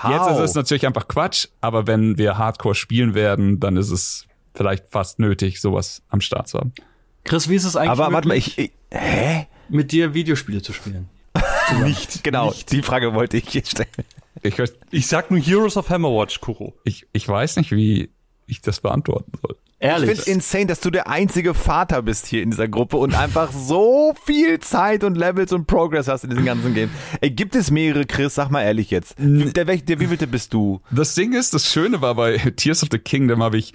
jetzt 0.08 0.26
ist 0.26 0.36
How? 0.36 0.40
es 0.40 0.54
natürlich 0.54 0.86
einfach 0.86 1.08
Quatsch, 1.08 1.48
aber 1.60 1.86
wenn 1.86 2.18
wir 2.18 2.38
Hardcore 2.38 2.74
spielen 2.74 3.14
werden, 3.14 3.60
dann 3.60 3.76
ist 3.76 3.90
es 3.90 4.26
vielleicht 4.54 4.88
fast 4.88 5.18
nötig, 5.20 5.60
sowas 5.60 6.02
am 6.08 6.20
Start 6.20 6.48
zu 6.48 6.58
haben. 6.58 6.72
Chris, 7.24 7.48
wie 7.48 7.54
ist 7.56 7.64
es 7.64 7.76
eigentlich 7.76 7.90
Aber 7.90 8.12
warte 8.12 8.28
mal, 8.28 8.34
möglich, 8.34 8.58
ich, 8.58 8.72
ich 8.90 8.98
hä? 8.98 9.46
Mit 9.70 9.92
dir 9.92 10.14
Videospiele 10.14 10.62
zu 10.62 10.72
spielen? 10.72 11.08
Nicht, 11.84 12.24
genau, 12.24 12.54
die 12.70 12.82
Frage 12.82 13.14
wollte 13.14 13.36
ich 13.36 13.52
jetzt 13.54 13.70
stellen. 13.72 13.88
Ich, 14.42 14.54
weiß- 14.54 14.72
ich 14.90 15.06
sag 15.06 15.30
nur 15.30 15.40
Heroes 15.40 15.76
of 15.76 15.90
Hammerwatch, 15.90 16.40
Kuro. 16.40 16.74
ich, 16.84 17.06
ich 17.12 17.28
weiß 17.28 17.56
nicht, 17.56 17.72
wie 17.72 18.08
ich 18.46 18.60
das 18.62 18.80
beantworten 18.80 19.32
soll. 19.42 19.56
Ich 19.80 19.86
Ehrlich? 19.86 20.10
finde 20.16 20.30
insane, 20.32 20.66
dass 20.66 20.80
du 20.80 20.90
der 20.90 21.08
einzige 21.08 21.54
Vater 21.54 22.02
bist 22.02 22.26
hier 22.26 22.42
in 22.42 22.50
dieser 22.50 22.66
Gruppe 22.66 22.96
und 22.96 23.14
einfach 23.14 23.52
so 23.52 24.12
viel 24.24 24.58
Zeit 24.58 25.04
und 25.04 25.16
Levels 25.16 25.52
und 25.52 25.66
Progress 25.66 26.08
hast 26.08 26.24
in 26.24 26.30
diesem 26.30 26.44
ganzen 26.44 26.74
Game. 26.74 26.90
Ey, 27.20 27.30
gibt 27.30 27.54
es 27.54 27.70
mehrere, 27.70 28.04
Chris? 28.04 28.34
Sag 28.34 28.50
mal 28.50 28.62
ehrlich 28.62 28.90
jetzt. 28.90 29.14
Der, 29.18 29.66
welch- 29.68 29.84
der 29.84 30.00
wievielte 30.00 30.26
bist 30.26 30.52
du? 30.54 30.80
Das 30.90 31.14
Ding 31.14 31.32
ist, 31.32 31.54
das 31.54 31.70
Schöne 31.72 32.00
war 32.00 32.14
bei 32.16 32.38
Tears 32.56 32.82
of 32.82 32.88
the 32.90 32.98
Kingdom 32.98 33.40
habe 33.42 33.58
ich 33.58 33.72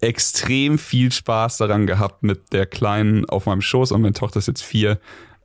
extrem 0.00 0.78
viel 0.78 1.12
Spaß 1.12 1.58
daran 1.58 1.86
gehabt 1.86 2.22
mit 2.22 2.52
der 2.52 2.66
Kleinen 2.66 3.28
auf 3.28 3.46
meinem 3.46 3.60
Schoß 3.60 3.92
und 3.92 4.02
meine 4.02 4.14
Tochter 4.14 4.38
ist 4.38 4.48
jetzt 4.48 4.62
vier, 4.62 4.98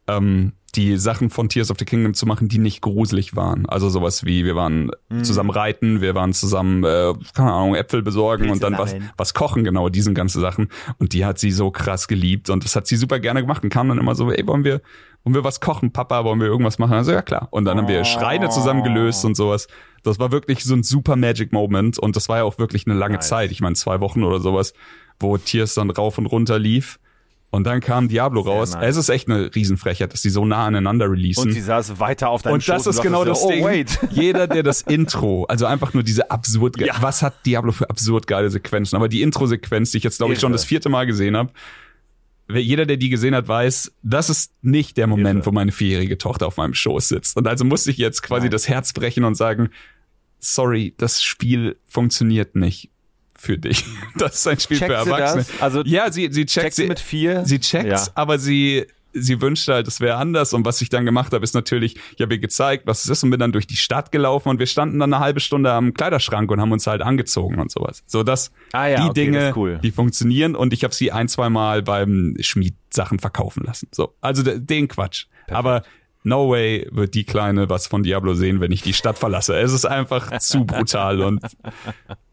ähm, 0.08 0.54
die 0.76 0.98
Sachen 0.98 1.30
von 1.30 1.50
Tears 1.50 1.72
of 1.72 1.78
the 1.80 1.86
Kingdom 1.86 2.14
zu 2.14 2.26
machen, 2.26 2.48
die 2.48 2.58
nicht 2.58 2.82
gruselig 2.82 3.36
waren. 3.36 3.66
Also 3.66 3.90
sowas 3.90 4.26
wie, 4.26 4.46
wir 4.46 4.56
waren 4.56 4.92
zusammen 5.24 5.50
reiten, 5.50 6.02
wir 6.02 6.16
waren 6.16 6.34
zusammen, 6.34 6.84
äh, 6.84 7.14
keine 7.34 7.54
Ahnung, 7.54 7.76
Äpfel 7.76 8.02
besorgen 8.02 8.44
Pilze 8.44 8.54
und 8.54 8.64
dann 8.64 8.78
was, 8.78 8.96
was 9.18 9.34
kochen, 9.34 9.64
genau, 9.64 9.90
diesen 9.90 10.14
ganzen 10.14 10.42
Sachen. 10.42 10.70
Und 11.00 11.14
die 11.14 11.26
hat 11.26 11.40
sie 11.40 11.52
so 11.52 11.72
krass 11.72 12.08
geliebt 12.08 12.50
und 12.50 12.64
das 12.66 12.76
hat 12.76 12.88
sie 12.88 12.98
super 12.98 13.20
gerne 13.20 13.42
gemacht 13.42 13.64
und 13.64 13.70
kam 13.70 13.88
dann 13.88 14.00
immer 14.00 14.16
so, 14.16 14.32
ey, 14.32 14.46
wollen 14.48 14.64
wir, 14.64 14.82
wollen 15.26 15.34
wir 15.36 15.44
was 15.44 15.60
kochen, 15.60 15.92
Papa, 15.92 16.24
wollen 16.24 16.40
wir 16.40 16.48
irgendwas 16.48 16.80
machen? 16.80 16.94
Also 16.94 17.12
ja 17.12 17.22
klar. 17.22 17.48
Und 17.52 17.66
dann 17.66 17.78
haben 17.78 17.88
wir 17.90 18.06
Schreine 18.06 18.50
zusammen 18.50 18.84
gelöst 18.84 19.26
und 19.26 19.36
sowas. 19.36 19.68
Das 20.04 20.20
war 20.20 20.32
wirklich 20.32 20.64
so 20.64 20.74
ein 20.76 20.84
super 20.84 21.16
Magic 21.18 21.52
Moment 21.52 22.00
und 22.00 22.16
das 22.16 22.30
war 22.30 22.38
ja 22.38 22.44
auch 22.44 22.60
wirklich 22.60 22.86
eine 22.88 22.96
lange 22.96 23.16
Nice. 23.16 23.28
Zeit. 23.28 23.52
Ich 23.52 23.60
meine 23.60 23.76
zwei 23.76 24.00
Wochen 24.00 24.24
oder 24.24 24.40
sowas, 24.40 24.74
wo 25.20 25.36
Tears 25.38 25.74
dann 25.74 25.90
rauf 25.90 26.18
und 26.18 26.28
runter 26.28 26.60
lief. 26.60 27.00
Und 27.52 27.64
dann 27.66 27.80
kam 27.80 28.10
Diablo 28.10 28.42
raus. 28.42 28.74
nice. 28.74 28.84
Es 28.92 28.98
ist 28.98 29.10
echt 29.10 29.30
eine 29.30 29.56
Riesenfrechheit, 29.56 30.12
dass 30.12 30.22
die 30.22 30.30
so 30.30 30.46
nah 30.46 30.66
aneinander 30.66 31.10
releasen. 31.10 31.44
Und 31.48 31.52
sie 31.54 31.62
saß 31.62 32.00
weiter 32.02 32.30
auf 32.30 32.42
deinem 32.42 32.56
Und 32.56 32.68
das 32.68 32.84
Schoß 32.84 32.88
ist 32.96 33.02
genau 33.02 33.24
das 33.24 33.40
dachtest 33.42 33.54
Ding. 33.54 33.64
so, 33.64 33.70
Oh, 33.70 33.72
wait. 33.72 34.00
Jeder, 34.12 34.48
der 34.48 34.62
das 34.62 34.82
Intro, 34.82 35.46
also 35.46 35.66
einfach 35.66 35.94
nur 35.94 36.04
diese 36.04 36.30
absurd, 36.32 36.78
Ja. 36.82 36.96
was 37.00 37.22
hat 37.22 37.46
Diablo 37.46 37.72
für 37.72 37.90
absurd 37.90 38.28
geile 38.28 38.50
Sequenzen? 38.50 38.98
Aber 38.98 39.08
die 39.08 39.22
Intro-Sequenz, 39.22 39.92
die 39.92 40.00
ich 40.00 40.04
jetzt 40.04 40.18
glaube 40.18 40.34
ich 40.34 40.40
schon 40.40 40.52
das 40.52 40.66
vierte 40.66 40.90
Mal 40.90 41.06
gesehen 41.06 41.38
habe, 41.38 41.50
jeder, 42.50 42.86
der 42.86 42.98
die 42.98 43.10
gesehen 43.10 43.34
hat, 43.36 43.48
weiß, 43.48 43.92
das 44.04 44.30
ist 44.30 44.52
nicht 44.62 44.98
der 44.98 45.08
Moment, 45.08 45.38
Hilfe. 45.38 45.46
wo 45.48 45.52
meine 45.52 45.72
vierjährige 45.72 46.18
Tochter 46.18 46.48
auf 46.48 46.58
meinem 46.58 46.74
Schoß 46.74 47.08
sitzt. 47.08 47.38
Und 47.38 47.48
also 47.48 47.66
musste 47.66 47.92
ich 47.92 47.98
jetzt 47.98 48.22
quasi 48.22 48.44
Nein. 48.46 48.52
das 48.52 48.68
Herz 48.68 48.94
brechen 48.94 49.24
und 49.24 49.36
sagen, 49.36 49.70
sorry, 50.40 50.94
das 50.98 51.24
Spiel 51.24 51.78
funktioniert 51.86 52.56
nicht 52.56 52.90
für 53.36 53.58
dich. 53.58 53.84
Das 54.18 54.36
ist 54.36 54.48
ein 54.48 54.60
Spiel 54.60 54.78
Checkt 54.78 54.92
für 54.92 54.98
Erwachsene. 54.98 55.44
das? 55.44 55.62
Also 55.62 55.84
ja, 55.86 56.12
sie, 56.12 56.30
sie 56.32 56.46
checkt, 56.46 56.66
checkt 56.66 56.76
sie 56.76 56.88
mit 56.88 57.00
vier? 57.00 57.46
Sie 57.46 57.60
checkt's, 57.60 58.06
Ja. 58.08 58.12
aber 58.16 58.38
sie, 58.40 58.86
sie 59.16 59.42
wünschte 59.42 59.74
halt, 59.74 59.88
es 59.88 60.00
wäre 60.02 60.18
anders. 60.18 60.54
Und 60.54 60.66
was 60.66 60.82
ich 60.82 60.90
dann 60.90 61.06
gemacht 61.06 61.34
habe, 61.34 61.44
ist 61.44 61.56
natürlich, 61.56 61.96
ich 62.16 62.22
habe 62.22 62.36
ihr 62.36 62.40
gezeigt, 62.40 62.86
was 62.86 63.06
es 63.06 63.10
ist 63.10 63.24
und 63.24 63.30
bin 63.32 63.40
dann 63.40 63.52
durch 63.52 63.66
die 63.68 63.78
Stadt 63.78 64.12
gelaufen 64.12 64.50
und 64.50 64.60
wir 64.60 64.68
standen 64.68 65.00
dann 65.00 65.14
eine 65.14 65.24
halbe 65.24 65.40
Stunde 65.40 65.72
am 65.72 65.94
Kleiderschrank 65.94 66.52
und 66.52 66.60
haben 66.62 66.72
uns 66.72 66.86
halt 66.88 67.02
angezogen 67.02 67.60
und 67.60 67.72
sowas. 67.72 68.04
So 68.06 68.24
das, 68.24 68.52
Ah 68.74 68.88
ja, 68.88 68.96
die 68.98 69.02
okay, 69.02 69.08
das 69.08 69.14
Dinge, 69.16 69.50
ist 69.50 69.56
cool. 69.58 69.80
die 69.82 69.92
funktionieren 69.92 70.56
und 70.56 70.74
ich 70.74 70.84
habe 70.84 70.94
sie 70.94 71.12
ein, 71.12 71.28
zwei 71.28 71.50
Mal 71.50 71.82
beim 71.82 72.36
Schmied 72.42 72.76
Sachen 72.92 73.20
verkaufen 73.20 73.64
lassen. 73.66 73.88
So, 73.92 74.14
also 74.22 74.44
de- 74.44 74.60
den 74.60 74.88
Quatsch. 74.88 75.26
Aber 75.50 75.84
no 76.24 76.50
way 76.50 76.88
wird 76.92 77.14
die 77.14 77.24
Kleine 77.24 77.70
was 77.70 77.88
von 77.88 78.02
Diablo 78.04 78.34
sehen, 78.34 78.60
wenn 78.60 78.72
ich 78.72 78.82
die 78.82 78.94
Stadt 78.94 79.18
verlasse. 79.20 79.56
Es 79.60 79.72
ist 79.74 79.86
einfach 79.86 80.38
zu 80.40 80.66
brutal 80.66 81.22
und 81.22 81.44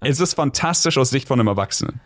es 0.01 0.19
ist 0.21 0.35
fantastisch 0.35 0.97
aus 0.99 1.11
Sicht 1.11 1.29
von 1.29 1.39
einem 1.39 1.49
Erwachsenen. 1.49 2.01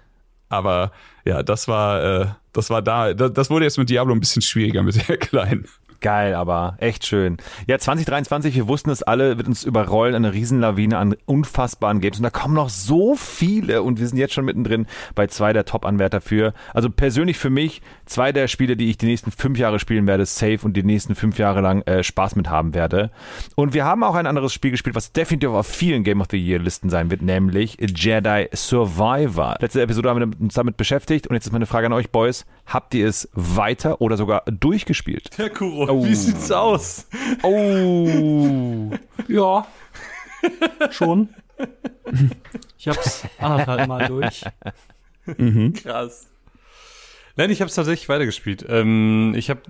Aber 0.48 0.92
ja, 1.24 1.42
das 1.42 1.68
war, 1.68 2.02
äh, 2.02 2.26
das 2.52 2.70
war 2.70 2.82
da, 2.82 3.14
das, 3.14 3.32
das 3.32 3.50
wurde 3.50 3.64
jetzt 3.64 3.78
mit 3.78 3.90
Diablo 3.90 4.14
ein 4.14 4.20
bisschen 4.20 4.42
schwieriger 4.42 4.82
mit 4.82 5.08
der 5.08 5.16
Kleinen. 5.18 5.66
Geil, 6.00 6.34
aber 6.34 6.76
echt 6.78 7.06
schön. 7.06 7.38
Ja, 7.66 7.78
2023, 7.78 8.54
wir 8.54 8.68
wussten 8.68 8.90
es 8.90 9.02
alle, 9.02 9.38
wird 9.38 9.48
uns 9.48 9.64
überrollen, 9.64 10.14
eine 10.14 10.32
Riesenlawine 10.32 10.98
an 10.98 11.16
unfassbaren 11.26 12.00
Games. 12.00 12.18
Und 12.18 12.22
da 12.22 12.30
kommen 12.30 12.54
noch 12.54 12.68
so 12.68 13.14
viele 13.16 13.82
und 13.82 13.98
wir 13.98 14.06
sind 14.06 14.18
jetzt 14.18 14.34
schon 14.34 14.44
mittendrin 14.44 14.86
bei 15.14 15.26
zwei 15.26 15.52
der 15.52 15.64
Top-Anwärter 15.64 16.20
für, 16.20 16.52
also 16.74 16.90
persönlich 16.90 17.38
für 17.38 17.50
mich, 17.50 17.82
zwei 18.04 18.32
der 18.32 18.48
Spiele, 18.48 18.76
die 18.76 18.90
ich 18.90 18.98
die 18.98 19.06
nächsten 19.06 19.30
fünf 19.30 19.58
Jahre 19.58 19.78
spielen 19.78 20.06
werde, 20.06 20.26
safe 20.26 20.60
und 20.62 20.76
die 20.76 20.82
nächsten 20.82 21.14
fünf 21.14 21.38
Jahre 21.38 21.60
lang 21.60 21.82
äh, 21.82 22.02
Spaß 22.02 22.36
mit 22.36 22.50
haben 22.50 22.74
werde. 22.74 23.10
Und 23.54 23.74
wir 23.74 23.84
haben 23.84 24.02
auch 24.04 24.14
ein 24.14 24.26
anderes 24.26 24.52
Spiel 24.52 24.70
gespielt, 24.70 24.96
was 24.96 25.12
definitiv 25.12 25.50
auf 25.50 25.66
vielen 25.66 26.04
Game 26.04 26.20
of 26.20 26.28
the 26.30 26.38
Year 26.38 26.58
Listen 26.58 26.90
sein 26.90 27.10
wird, 27.10 27.22
nämlich 27.22 27.76
Jedi 27.80 28.48
Survivor. 28.52 29.56
Letzte 29.60 29.82
Episode 29.82 30.10
haben 30.10 30.20
wir 30.20 30.40
uns 30.40 30.54
damit 30.54 30.76
beschäftigt 30.76 31.26
und 31.26 31.34
jetzt 31.34 31.46
ist 31.46 31.52
meine 31.52 31.66
Frage 31.66 31.86
an 31.86 31.92
euch, 31.92 32.10
Boys. 32.10 32.46
Habt 32.66 32.94
ihr 32.94 33.06
es 33.06 33.28
weiter 33.32 34.00
oder 34.00 34.16
sogar 34.16 34.42
durchgespielt? 34.46 35.30
Ja, 35.38 35.48
Kuro, 35.48 35.85
wie 35.88 36.14
sieht's 36.14 36.50
aus? 36.50 37.06
Oh. 37.42 38.90
Ja. 39.28 39.66
Schon. 40.90 41.30
Ich 42.78 42.86
hab's 42.86 43.24
anderthalb 43.40 43.88
Mal 43.88 44.06
durch. 44.06 44.44
Krass. 45.82 46.28
Nein, 47.38 47.50
ich 47.50 47.60
habe 47.60 47.68
es 47.68 47.74
tatsächlich 47.74 48.08
weitergespielt. 48.08 48.64
Ähm, 48.66 49.34
ich 49.36 49.50
habe 49.50 49.60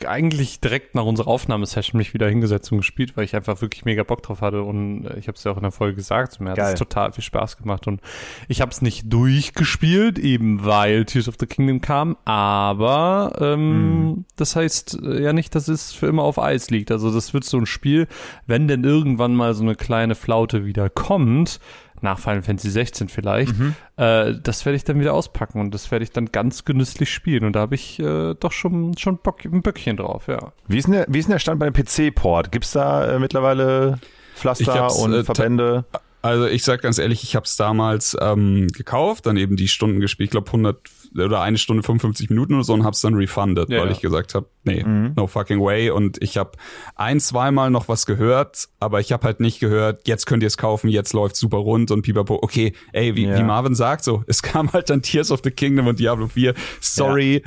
äh, 0.00 0.06
eigentlich 0.06 0.60
direkt 0.60 0.94
nach 0.94 1.04
unserer 1.04 1.26
Aufnahmesession 1.26 1.98
mich 1.98 2.14
wieder 2.14 2.28
hingesetzt 2.28 2.70
und 2.70 2.78
gespielt, 2.78 3.16
weil 3.16 3.24
ich 3.24 3.34
einfach 3.34 3.60
wirklich 3.60 3.84
mega 3.84 4.04
Bock 4.04 4.22
drauf 4.22 4.42
hatte 4.42 4.62
und 4.62 5.06
äh, 5.06 5.18
ich 5.18 5.26
habe 5.26 5.36
es 5.36 5.42
ja 5.42 5.50
auch 5.50 5.56
in 5.56 5.64
der 5.64 5.72
Folge 5.72 5.96
gesagt, 5.96 6.40
mir 6.40 6.50
hat 6.50 6.58
es 6.58 6.74
total 6.74 7.12
viel 7.12 7.24
Spaß 7.24 7.56
gemacht 7.56 7.88
und 7.88 8.00
ich 8.46 8.60
habe 8.60 8.70
es 8.70 8.80
nicht 8.80 9.12
durchgespielt, 9.12 10.20
eben 10.20 10.64
weil 10.64 11.04
Tears 11.04 11.28
of 11.28 11.34
the 11.40 11.46
Kingdom 11.46 11.80
kam, 11.80 12.16
aber 12.24 13.32
ähm, 13.40 14.24
das 14.36 14.54
heißt 14.54 15.00
äh, 15.02 15.22
ja 15.24 15.32
nicht, 15.32 15.54
dass 15.56 15.66
es 15.66 15.92
für 15.92 16.06
immer 16.06 16.22
auf 16.22 16.38
Eis 16.38 16.70
liegt. 16.70 16.92
Also 16.92 17.12
das 17.12 17.34
wird 17.34 17.42
so 17.42 17.58
ein 17.58 17.66
Spiel, 17.66 18.06
wenn 18.46 18.68
denn 18.68 18.84
irgendwann 18.84 19.34
mal 19.34 19.52
so 19.54 19.64
eine 19.64 19.74
kleine 19.74 20.14
Flaute 20.14 20.64
wieder 20.64 20.90
kommt, 20.90 21.58
nach 22.06 22.18
Final 22.18 22.40
Fantasy 22.42 22.70
16 22.70 23.08
vielleicht, 23.08 23.52
äh, 23.96 24.32
das 24.42 24.64
werde 24.64 24.76
ich 24.76 24.84
dann 24.84 24.98
wieder 24.98 25.12
auspacken 25.12 25.60
und 25.60 25.74
das 25.74 25.90
werde 25.90 26.02
ich 26.04 26.10
dann 26.12 26.32
ganz 26.32 26.64
genüsslich 26.64 27.12
spielen. 27.12 27.44
Und 27.44 27.52
da 27.54 27.60
habe 27.60 27.74
ich 27.74 27.98
äh, 28.00 28.34
doch 28.34 28.52
schon, 28.52 28.96
schon 28.96 29.18
Bock, 29.18 29.44
ein 29.44 29.60
Böckchen 29.62 29.98
drauf, 29.98 30.28
ja. 30.28 30.52
Wie 30.68 30.78
ist 30.78 30.86
denn 30.86 30.94
der, 30.94 31.06
wie 31.08 31.18
ist 31.18 31.26
denn 31.26 31.32
der 31.34 31.38
Stand 31.40 31.60
bei 31.60 31.68
dem 31.68 31.74
PC-Port? 31.74 32.50
Gibt's 32.52 32.72
da 32.72 33.06
äh, 33.14 33.18
mittlerweile 33.18 33.98
Pflaster 34.34 34.64
und 35.02 35.12
äh, 35.12 35.22
ta- 35.24 35.34
Verbände? 35.34 35.84
Also 36.26 36.46
ich 36.46 36.62
sag 36.64 36.82
ganz 36.82 36.98
ehrlich, 36.98 37.22
ich 37.22 37.36
habe 37.36 37.44
es 37.44 37.56
damals 37.56 38.16
ähm, 38.20 38.68
gekauft, 38.68 39.26
dann 39.26 39.36
eben 39.36 39.56
die 39.56 39.68
Stunden 39.68 40.00
gespielt, 40.00 40.26
ich 40.28 40.30
glaube 40.32 40.48
100 40.48 40.78
oder 41.16 41.40
eine 41.40 41.56
Stunde 41.56 41.82
55 41.82 42.28
Minuten 42.30 42.54
oder 42.54 42.64
so 42.64 42.74
und 42.74 42.84
hab's 42.84 43.00
dann 43.00 43.14
refunded, 43.14 43.70
Ja, 43.70 43.78
weil 43.80 43.86
ja. 43.86 43.92
ich 43.92 44.00
gesagt 44.00 44.34
habe, 44.34 44.46
nee, 44.64 44.82
no 44.82 45.26
fucking 45.26 45.60
way. 45.60 45.90
Und 45.90 46.22
ich 46.22 46.36
habe 46.36 46.52
ein, 46.94 47.20
zweimal 47.20 47.70
noch 47.70 47.88
was 47.88 48.04
gehört, 48.04 48.68
aber 48.80 49.00
ich 49.00 49.12
habe 49.12 49.24
halt 49.24 49.40
nicht 49.40 49.58
gehört, 49.60 50.06
jetzt 50.06 50.26
könnt 50.26 50.42
ihr 50.42 50.48
es 50.48 50.58
kaufen, 50.58 50.88
jetzt 50.88 51.12
läuft 51.14 51.36
super 51.36 51.58
rund 51.58 51.90
und 51.90 52.02
pipapo, 52.02 52.38
okay, 52.42 52.74
ey, 52.92 53.14
wie, 53.16 53.26
Ja. 53.26 53.38
wie 53.38 53.42
Marvin 53.44 53.74
sagt 53.74 54.04
so, 54.04 54.24
es 54.26 54.42
kam 54.42 54.72
halt 54.72 54.90
dann 54.90 55.00
Tears 55.00 55.30
of 55.30 55.40
the 55.42 55.50
Kingdom 55.50 55.86
und 55.86 55.98
Diablo 56.00 56.26
4, 56.28 56.54
sorry, 56.80 57.42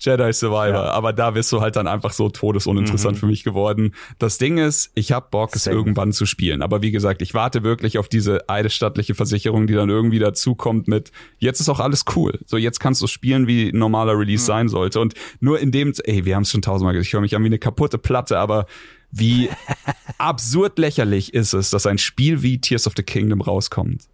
Jedi 0.00 0.32
Survivor, 0.32 0.68
Ja. 0.84 0.90
aber 0.92 1.12
da 1.12 1.30
bist 1.32 1.52
du 1.52 1.60
halt 1.60 1.76
dann 1.76 1.86
einfach 1.86 2.12
so 2.12 2.28
todesuninteressant 2.30 3.18
für 3.18 3.26
mich 3.26 3.44
geworden. 3.44 3.94
Das 4.18 4.38
Ding 4.38 4.58
ist, 4.58 4.90
ich 4.94 5.12
hab 5.12 5.30
Bock, 5.30 5.54
es 5.54 5.64
Same. 5.64 5.76
irgendwann 5.76 6.12
zu 6.12 6.24
spielen. 6.26 6.62
Aber 6.62 6.82
wie 6.82 6.90
gesagt, 6.90 7.20
ich 7.22 7.34
warte 7.34 7.62
wirklich 7.62 7.98
auf 7.98 8.08
diese 8.08 8.48
eidesstattliche 8.48 9.14
Versicherung, 9.14 9.66
die 9.66 9.74
dann 9.74 9.90
irgendwie 9.90 10.18
dazukommt 10.18 10.88
mit, 10.88 11.12
jetzt 11.38 11.60
ist 11.60 11.68
auch 11.68 11.80
alles 11.80 12.04
cool. 12.16 12.38
So, 12.46 12.56
jetzt 12.56 12.80
kannst 12.80 13.02
du 13.02 13.06
spielen, 13.06 13.46
wie 13.46 13.68
ein 13.68 13.78
normaler 13.78 14.18
Release 14.18 14.44
sein 14.44 14.68
sollte. 14.68 15.00
Und 15.00 15.14
nur 15.40 15.60
in 15.60 15.70
dem, 15.70 15.92
ey, 16.04 16.24
wir 16.24 16.34
haben 16.34 16.42
es 16.42 16.50
schon 16.50 16.62
tausendmal 16.62 16.94
gesagt, 16.94 17.06
ich 17.08 17.12
höre 17.12 17.20
mich 17.20 17.36
an 17.36 17.42
wie 17.42 17.46
eine 17.46 17.58
kaputte 17.58 17.98
Platte, 17.98 18.38
aber 18.38 18.66
wie 19.12 19.50
absurd 20.18 20.78
lächerlich 20.78 21.34
ist 21.34 21.52
es, 21.52 21.70
dass 21.70 21.86
ein 21.86 21.98
Spiel 21.98 22.42
wie 22.42 22.60
Tears 22.60 22.86
of 22.86 22.94
the 22.96 23.02
Kingdom 23.02 23.40
rauskommt 23.40 24.04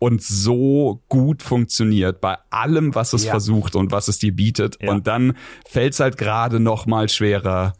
und 0.00 0.22
so 0.22 1.02
gut 1.08 1.42
funktioniert 1.44 2.20
bei 2.20 2.36
allem, 2.50 2.94
was 2.96 3.12
es 3.12 3.24
Ja. 3.24 3.30
versucht 3.30 3.76
und 3.76 3.92
was 3.92 4.08
es 4.08 4.18
dir 4.18 4.34
bietet. 4.34 4.78
Ja. 4.80 4.90
Und 4.90 5.06
dann 5.06 5.36
fällt 5.68 5.92
es 5.92 6.00
halt 6.00 6.16
gerade 6.16 6.58
noch 6.58 6.86
mal 6.86 7.08
schwerer, 7.08 7.74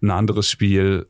ein 0.00 0.10
anderes 0.10 0.48
Spiel 0.48 1.06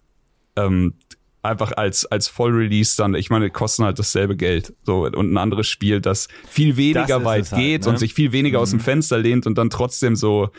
ähm, 0.56 0.94
einfach 1.42 1.72
als 1.72 2.06
als 2.06 2.28
Vollrelease 2.28 2.96
dann. 2.96 3.14
Ich 3.14 3.28
meine, 3.28 3.50
kosten 3.50 3.84
halt 3.84 3.98
dasselbe 3.98 4.36
Geld 4.36 4.72
so 4.84 5.04
und 5.06 5.32
ein 5.32 5.36
anderes 5.36 5.66
Spiel, 5.66 6.00
das 6.00 6.28
viel 6.48 6.76
weniger 6.76 7.06
Das 7.06 7.24
weit 7.24 7.50
halt, 7.52 7.60
geht 7.60 7.82
ne? 7.84 7.88
und 7.90 7.98
sich 7.98 8.14
viel 8.14 8.30
weniger 8.32 8.60
aus 8.60 8.70
dem 8.70 8.80
Fenster 8.80 9.18
lehnt 9.18 9.46
und 9.46 9.58
dann 9.58 9.68
trotzdem 9.68 10.14
so 10.14 10.50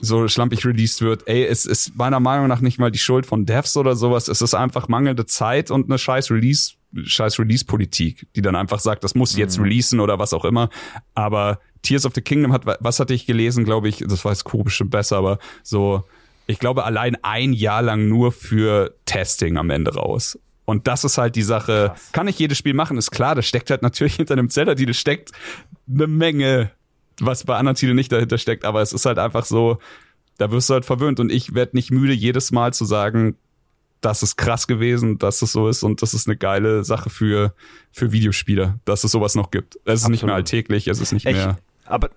so 0.00 0.26
schlampig 0.26 0.66
released 0.66 1.02
wird. 1.02 1.28
Ey, 1.28 1.44
es 1.46 1.66
ist 1.66 1.94
meiner 1.96 2.18
Meinung 2.18 2.48
nach 2.48 2.60
nicht 2.60 2.80
mal 2.80 2.90
die 2.90 2.98
Schuld 2.98 3.26
von 3.26 3.46
Devs 3.46 3.76
oder 3.76 3.94
sowas. 3.94 4.26
Es 4.26 4.42
ist 4.42 4.54
einfach 4.54 4.88
mangelnde 4.88 5.24
Zeit 5.26 5.70
und 5.70 5.88
eine 5.88 5.98
scheiß 5.98 6.32
Release, 6.32 6.72
scheiß 7.02 7.38
Release-Politik, 7.38 8.28
die 8.36 8.42
dann 8.42 8.56
einfach 8.56 8.78
sagt, 8.78 9.04
das 9.04 9.14
muss 9.14 9.36
jetzt 9.36 9.58
releasen 9.58 10.00
oder 10.00 10.18
was 10.18 10.32
auch 10.32 10.44
immer. 10.44 10.70
Aber 11.14 11.60
Tears 11.82 12.06
of 12.06 12.14
the 12.14 12.20
Kingdom 12.20 12.52
hat, 12.52 12.64
was 12.80 13.00
hatte 13.00 13.14
ich 13.14 13.26
gelesen, 13.26 13.64
glaube 13.64 13.88
ich, 13.88 13.98
das 14.06 14.24
weiß 14.24 14.44
Kuro 14.44 14.64
bestimmt 14.64 14.90
besser, 14.90 15.16
aber 15.16 15.38
so, 15.62 16.04
ich 16.46 16.58
glaube, 16.58 16.84
allein 16.84 17.16
ein 17.22 17.52
Jahr 17.52 17.82
lang 17.82 18.08
nur 18.08 18.32
für 18.32 18.94
Testing 19.06 19.56
am 19.56 19.70
Ende 19.70 19.94
raus. 19.94 20.38
Und 20.64 20.86
das 20.86 21.04
ist 21.04 21.18
halt 21.18 21.36
die 21.36 21.42
Sache. 21.42 21.88
Krass. 21.88 22.12
Kann 22.12 22.26
nicht 22.26 22.38
jedes 22.38 22.58
Spiel 22.58 22.74
machen, 22.74 22.96
ist 22.96 23.10
klar. 23.10 23.34
Das 23.34 23.46
steckt 23.46 23.70
halt 23.70 23.82
natürlich 23.82 24.14
hinter 24.16 24.34
einem 24.34 24.50
Zelda-Titel 24.50 24.94
steckt 24.94 25.32
eine 25.88 26.06
Menge, 26.06 26.70
was 27.20 27.44
bei 27.44 27.56
anderen 27.56 27.76
Titeln 27.76 27.96
nicht 27.96 28.12
dahinter 28.12 28.38
steckt. 28.38 28.64
Aber 28.64 28.80
es 28.80 28.92
ist 28.92 29.04
halt 29.04 29.18
einfach 29.18 29.44
so, 29.44 29.78
da 30.38 30.50
wirst 30.50 30.70
du 30.70 30.74
halt 30.74 30.84
verwöhnt. 30.84 31.20
Und 31.20 31.30
ich 31.30 31.54
werde 31.54 31.76
nicht 31.76 31.90
müde, 31.90 32.14
jedes 32.14 32.50
Mal 32.50 32.72
zu 32.72 32.84
sagen, 32.84 33.36
das 34.04 34.22
ist 34.22 34.36
krass 34.36 34.66
gewesen, 34.66 35.18
dass 35.18 35.42
es 35.42 35.52
so 35.52 35.68
ist 35.68 35.82
und 35.82 36.02
das 36.02 36.14
ist 36.14 36.28
eine 36.28 36.36
geile 36.36 36.84
Sache 36.84 37.10
für, 37.10 37.54
für 37.90 38.12
Videospieler, 38.12 38.78
dass 38.84 39.04
es 39.04 39.12
sowas 39.12 39.34
noch 39.34 39.50
gibt. 39.50 39.78
Es 39.84 40.02
ist 40.02 40.08
nicht 40.08 40.22
mehr 40.22 40.34
Absolut. 40.34 40.52
alltäglich, 40.54 40.88
es 40.88 41.00
ist 41.00 41.12
nicht 41.12 41.26
Ich, 41.26 41.34
mehr. 41.36 41.56
aber 41.86 42.10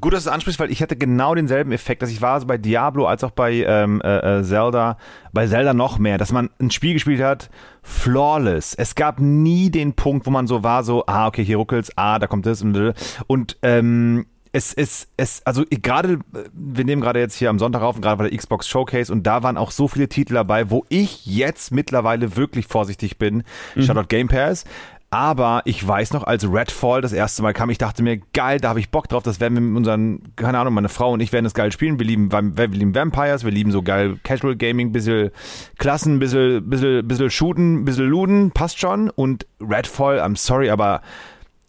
gut, 0.00 0.14
dass 0.14 0.24
du 0.24 0.30
es 0.30 0.34
ansprichst, 0.34 0.58
weil 0.58 0.70
ich 0.70 0.82
hatte 0.82 0.96
genau 0.96 1.34
denselben 1.34 1.72
Effekt, 1.72 2.02
dass 2.02 2.10
ich 2.10 2.20
war 2.20 2.40
so 2.40 2.46
bei 2.46 2.58
Diablo 2.58 3.06
als 3.06 3.22
auch 3.22 3.30
bei 3.30 3.52
ähm, 3.66 4.00
äh, 4.02 4.38
äh, 4.38 4.42
Zelda, 4.42 4.98
bei 5.32 5.46
Zelda 5.46 5.74
noch 5.74 5.98
mehr, 5.98 6.18
dass 6.18 6.32
man 6.32 6.50
ein 6.60 6.70
Spiel 6.70 6.94
gespielt 6.94 7.20
hat, 7.20 7.50
flawless. 7.82 8.74
Es 8.74 8.94
gab 8.94 9.20
nie 9.20 9.70
den 9.70 9.92
Punkt, 9.94 10.26
wo 10.26 10.30
man 10.30 10.46
so 10.46 10.62
war, 10.62 10.82
so, 10.82 11.04
ah, 11.06 11.26
okay, 11.28 11.44
hier 11.44 11.58
ruckelt's, 11.58 11.92
ah, 11.96 12.18
da 12.18 12.26
kommt 12.26 12.46
das 12.46 12.62
und 12.62 12.94
und 13.26 13.58
ähm, 13.62 14.26
es 14.56 14.72
ist, 14.72 15.08
es, 15.18 15.42
also 15.44 15.64
gerade, 15.68 16.18
wir 16.54 16.84
nehmen 16.86 17.02
gerade 17.02 17.20
jetzt 17.20 17.34
hier 17.34 17.50
am 17.50 17.58
Sonntag 17.58 17.82
auf, 17.82 17.96
und 17.96 18.00
gerade 18.00 18.16
bei 18.16 18.30
der 18.30 18.38
Xbox 18.38 18.66
Showcase 18.66 19.12
und 19.12 19.26
da 19.26 19.42
waren 19.42 19.58
auch 19.58 19.70
so 19.70 19.86
viele 19.86 20.08
Titel 20.08 20.32
dabei, 20.32 20.70
wo 20.70 20.86
ich 20.88 21.26
jetzt 21.26 21.72
mittlerweile 21.72 22.36
wirklich 22.36 22.66
vorsichtig 22.66 23.18
bin. 23.18 23.42
Shoutout 23.78 24.06
Game 24.08 24.28
Pass. 24.28 24.64
Aber 25.10 25.60
ich 25.66 25.86
weiß 25.86 26.14
noch, 26.14 26.24
als 26.24 26.50
Redfall 26.50 27.02
das 27.02 27.12
erste 27.12 27.42
Mal 27.42 27.52
kam, 27.52 27.68
ich 27.68 27.76
dachte 27.76 28.02
mir, 28.02 28.18
geil, 28.32 28.58
da 28.58 28.70
habe 28.70 28.80
ich 28.80 28.90
Bock 28.90 29.08
drauf, 29.08 29.22
das 29.22 29.40
werden 29.40 29.54
wir 29.54 29.60
mit 29.60 29.76
unseren, 29.76 30.22
keine 30.36 30.58
Ahnung, 30.58 30.72
meine 30.72 30.88
Frau 30.88 31.12
und 31.12 31.20
ich 31.20 31.32
werden 31.32 31.44
das 31.44 31.54
geil 31.54 31.70
spielen. 31.70 31.98
Wir 31.98 32.06
lieben, 32.06 32.32
wir 32.32 32.66
lieben 32.68 32.94
Vampires, 32.94 33.44
wir 33.44 33.52
lieben 33.52 33.72
so 33.72 33.82
geil 33.82 34.18
Casual 34.24 34.56
Gaming, 34.56 34.90
bisschen 34.90 35.32
Klassen, 35.76 36.18
bisschen, 36.18 36.68
bisschen, 36.68 37.06
bisschen 37.06 37.30
shooten, 37.30 37.84
bisschen 37.84 38.08
looten, 38.08 38.52
passt 38.52 38.80
schon. 38.80 39.10
Und 39.10 39.46
Redfall, 39.60 40.18
I'm 40.18 40.36
sorry, 40.36 40.70
aber 40.70 41.02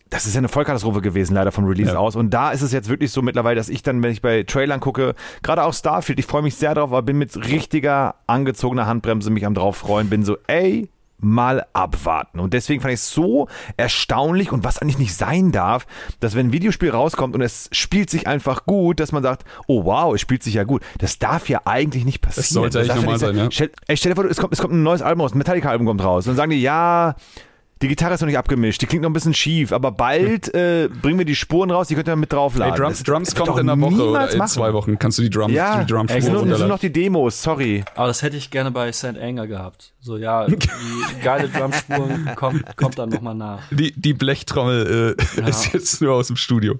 das 0.09 0.25
ist 0.25 0.33
ja 0.33 0.39
eine 0.39 0.47
Vollkatastrophe 0.49 1.01
gewesen, 1.01 1.33
leider 1.35 1.51
vom 1.51 1.65
Release 1.65 1.91
Ja. 1.93 1.97
aus. 1.99 2.15
Und 2.15 2.29
da 2.31 2.51
ist 2.51 2.61
es 2.61 2.71
jetzt 2.71 2.89
wirklich 2.89 3.11
so 3.11 3.21
mittlerweile, 3.21 3.55
dass 3.55 3.69
ich 3.69 3.83
dann, 3.83 4.01
wenn 4.03 4.11
ich 4.11 4.21
bei 4.21 4.43
Trailern 4.43 4.79
gucke, 4.79 5.15
gerade 5.43 5.63
auch 5.63 5.73
Starfield, 5.73 6.19
ich 6.19 6.25
freue 6.25 6.41
mich 6.41 6.55
sehr 6.55 6.73
drauf, 6.75 6.91
aber 6.91 7.01
bin 7.01 7.17
mit 7.17 7.35
richtiger 7.35 8.15
angezogener 8.27 8.85
Handbremse 8.87 9.29
mich 9.29 9.45
am 9.45 9.53
drauf 9.53 9.77
freuen, 9.77 10.09
bin 10.09 10.23
so, 10.23 10.37
ey, 10.47 10.89
mal 11.19 11.65
abwarten. 11.73 12.39
Und 12.39 12.53
deswegen 12.53 12.79
fand 12.79 12.93
ich 12.93 12.99
es 12.99 13.09
so 13.11 13.47
erstaunlich 13.75 14.51
und 14.51 14.63
was 14.63 14.79
eigentlich 14.79 14.99
nicht 14.99 15.15
sein 15.15 15.51
darf, 15.51 15.87
dass 16.19 16.35
wenn 16.35 16.47
ein 16.49 16.53
Videospiel 16.53 16.91
rauskommt 16.91 17.33
und 17.33 17.41
es 17.41 17.69
spielt 17.71 18.11
sich 18.11 18.27
einfach 18.27 18.65
gut, 18.67 18.99
dass 18.99 19.11
man 19.11 19.23
sagt, 19.23 19.43
oh 19.65 19.85
wow, 19.85 20.13
es 20.13 20.21
spielt 20.21 20.43
sich 20.43 20.53
ja 20.53 20.63
gut. 20.63 20.83
Das 20.99 21.17
darf 21.17 21.49
ja 21.49 21.61
eigentlich 21.65 22.05
nicht 22.05 22.21
passieren. 22.21 22.43
Das 22.43 22.75
sollte 22.75 22.79
eigentlich 22.79 22.95
normal 22.95 23.13
nicht 23.13 23.19
sein, 23.21 23.35
ja. 23.35 23.47
Stell, 23.51 23.71
ey, 23.87 23.97
stell 23.97 24.11
dir 24.11 24.15
vor, 24.15 24.25
es 24.25 24.37
kommt, 24.37 24.53
es 24.53 24.59
kommt 24.61 24.73
ein 24.73 24.83
neues 24.83 25.01
Album 25.01 25.21
raus, 25.21 25.33
ein 25.33 25.39
Metallica-Album 25.39 25.87
kommt 25.87 26.03
raus. 26.03 26.25
Und 26.27 26.31
dann 26.31 26.37
sagen 26.37 26.51
die, 26.51 26.61
ja, 26.61 27.15
die 27.81 27.87
Gitarre 27.87 28.13
ist 28.15 28.21
noch 28.21 28.27
nicht 28.27 28.37
abgemischt, 28.37 28.81
die 28.81 28.85
klingt 28.85 29.03
noch 29.03 29.09
ein 29.09 29.13
bisschen 29.13 29.33
schief, 29.33 29.71
aber 29.71 29.91
bald 29.91 30.53
äh, 30.55 30.89
bringen 31.01 31.19
wir 31.19 31.25
die 31.25 31.35
Spuren 31.35 31.69
raus, 31.71 31.87
die 31.87 31.95
könnt 31.95 32.07
ihr 32.07 32.15
mit 32.15 32.31
Ey, 32.31 32.37
draufladen. 32.37 32.75
Drums, 32.75 32.97
Das- 32.99 33.03
Drums 33.03 33.35
wird 33.35 33.47
kommt 33.47 33.59
in 33.59 33.69
einer 33.69 33.79
Woche 33.81 34.09
oder 34.09 34.31
in 34.31 34.37
machen. 34.37 34.47
zwei 34.49 34.73
Wochen. 34.73 34.97
Kannst 34.97 35.17
du 35.19 35.21
die 35.23 35.29
Drums, 35.29 35.53
Ja, 35.53 35.83
die 35.83 35.91
Drum 35.91 36.07
es 36.09 36.23
sind, 36.25 36.33
nur, 36.33 36.57
sind 36.57 36.67
noch 36.67 36.79
die 36.79 36.91
Demos, 36.91 37.41
sorry. 37.41 37.83
Aber 37.95 38.07
das 38.07 38.21
hätte 38.21 38.37
ich 38.37 38.49
gerne 38.51 38.71
bei 38.71 38.91
St. 38.91 39.17
Anger 39.21 39.47
gehabt. 39.47 39.93
So, 39.99 40.17
ja, 40.17 40.45
die 40.47 40.57
geile 41.23 41.49
Drumspuren 41.49 42.31
kommt, 42.35 42.77
kommt 42.77 42.97
dann 42.97 43.09
nochmal 43.09 43.35
nach. 43.35 43.59
Die, 43.71 43.91
die 43.91 44.13
Blechtrommel 44.13 45.15
äh, 45.17 45.39
Ja. 45.41 45.47
ist 45.47 45.73
jetzt 45.73 46.01
nur 46.01 46.13
aus 46.13 46.27
dem 46.27 46.35
Studio. 46.35 46.75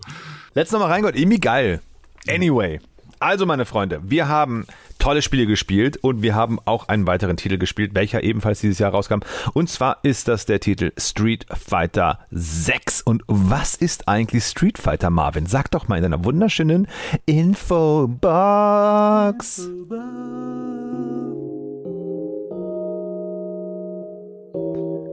Letztes 0.54 0.80
Mal 0.80 0.86
reingehört, 0.88 1.16
irgendwie 1.18 1.40
geil. 1.40 1.82
Anyway, 2.30 2.80
also 3.20 3.46
meine 3.46 3.66
Freunde, 3.66 4.00
wir 4.04 4.28
haben 4.28 4.66
tolle 5.00 5.22
Spiele 5.22 5.46
gespielt 5.46 5.98
und 5.98 6.22
wir 6.22 6.36
haben 6.36 6.60
auch 6.66 6.88
einen 6.88 7.08
weiteren 7.08 7.38
Titel 7.38 7.58
gespielt, 7.58 7.92
welcher 7.94 8.24
ebenfalls 8.24 8.62
dieses 8.62 8.80
Jahr 8.80 8.92
rauskam. 8.92 9.20
Und 9.54 9.70
zwar 9.70 10.00
ist 10.04 10.28
das 10.28 10.46
der 10.46 10.60
Titel 10.60 10.92
Street 10.98 11.46
Fighter 11.50 12.20
6. 12.32 13.02
Und 13.02 13.24
was 13.28 13.76
ist 13.76 14.08
eigentlich 14.08 14.44
Street 14.44 14.78
Fighter, 14.78 15.10
Marvin? 15.10 15.46
Sag 15.46 15.72
doch 15.72 15.88
mal 15.88 15.98
in 15.98 16.04
deiner 16.04 16.24
wunderschönen 16.24 16.88
Infobox. 17.26 18.18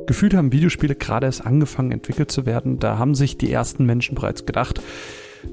Gefühlt 0.06 0.34
haben 0.34 0.52
Videospiele 0.52 0.94
gerade 0.94 1.26
erst 1.26 1.46
angefangen 1.46 1.92
entwickelt 1.92 2.30
zu 2.30 2.46
werden. 2.46 2.78
Da 2.78 2.98
haben 2.98 3.14
sich 3.14 3.38
die 3.38 3.50
ersten 3.50 3.86
Menschen 3.86 4.14
bereits 4.14 4.44
gedacht, 4.44 4.80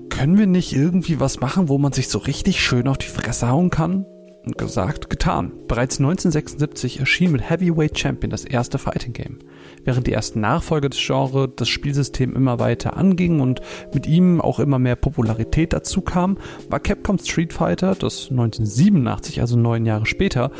können 0.09 0.37
wir 0.37 0.47
nicht 0.47 0.73
irgendwie 0.73 1.19
was 1.19 1.39
machen, 1.39 1.69
wo 1.69 1.77
man 1.77 1.93
sich 1.93 2.09
so 2.09 2.19
richtig 2.19 2.61
schön 2.61 2.87
auf 2.87 2.97
die 2.97 3.07
Fresse 3.07 3.49
hauen 3.49 3.69
kann? 3.69 4.05
Und 4.43 4.57
gesagt, 4.57 5.11
getan. 5.11 5.51
Bereits 5.67 5.99
1976 5.99 6.99
erschien 6.99 7.31
mit 7.31 7.47
Heavyweight 7.47 7.99
Champion 7.99 8.31
das 8.31 8.43
erste 8.43 8.79
Fighting 8.79 9.13
Game. 9.13 9.37
Während 9.83 10.07
die 10.07 10.13
ersten 10.13 10.41
Nachfolger 10.41 10.89
des 10.89 10.99
Genres 10.99 11.49
das 11.55 11.69
Spielsystem 11.69 12.35
immer 12.35 12.57
weiter 12.57 12.97
angingen 12.97 13.39
und 13.39 13.61
mit 13.93 14.07
ihm 14.07 14.41
auch 14.41 14.59
immer 14.59 14.79
mehr 14.79 14.95
Popularität 14.95 15.73
dazu 15.73 16.01
kam, 16.01 16.39
war 16.69 16.79
Capcom 16.79 17.19
Street 17.19 17.53
Fighter, 17.53 17.93
das 17.93 18.29
1987, 18.31 19.41
also 19.41 19.57
neun 19.57 19.85
Jahre 19.85 20.07
später, 20.07 20.51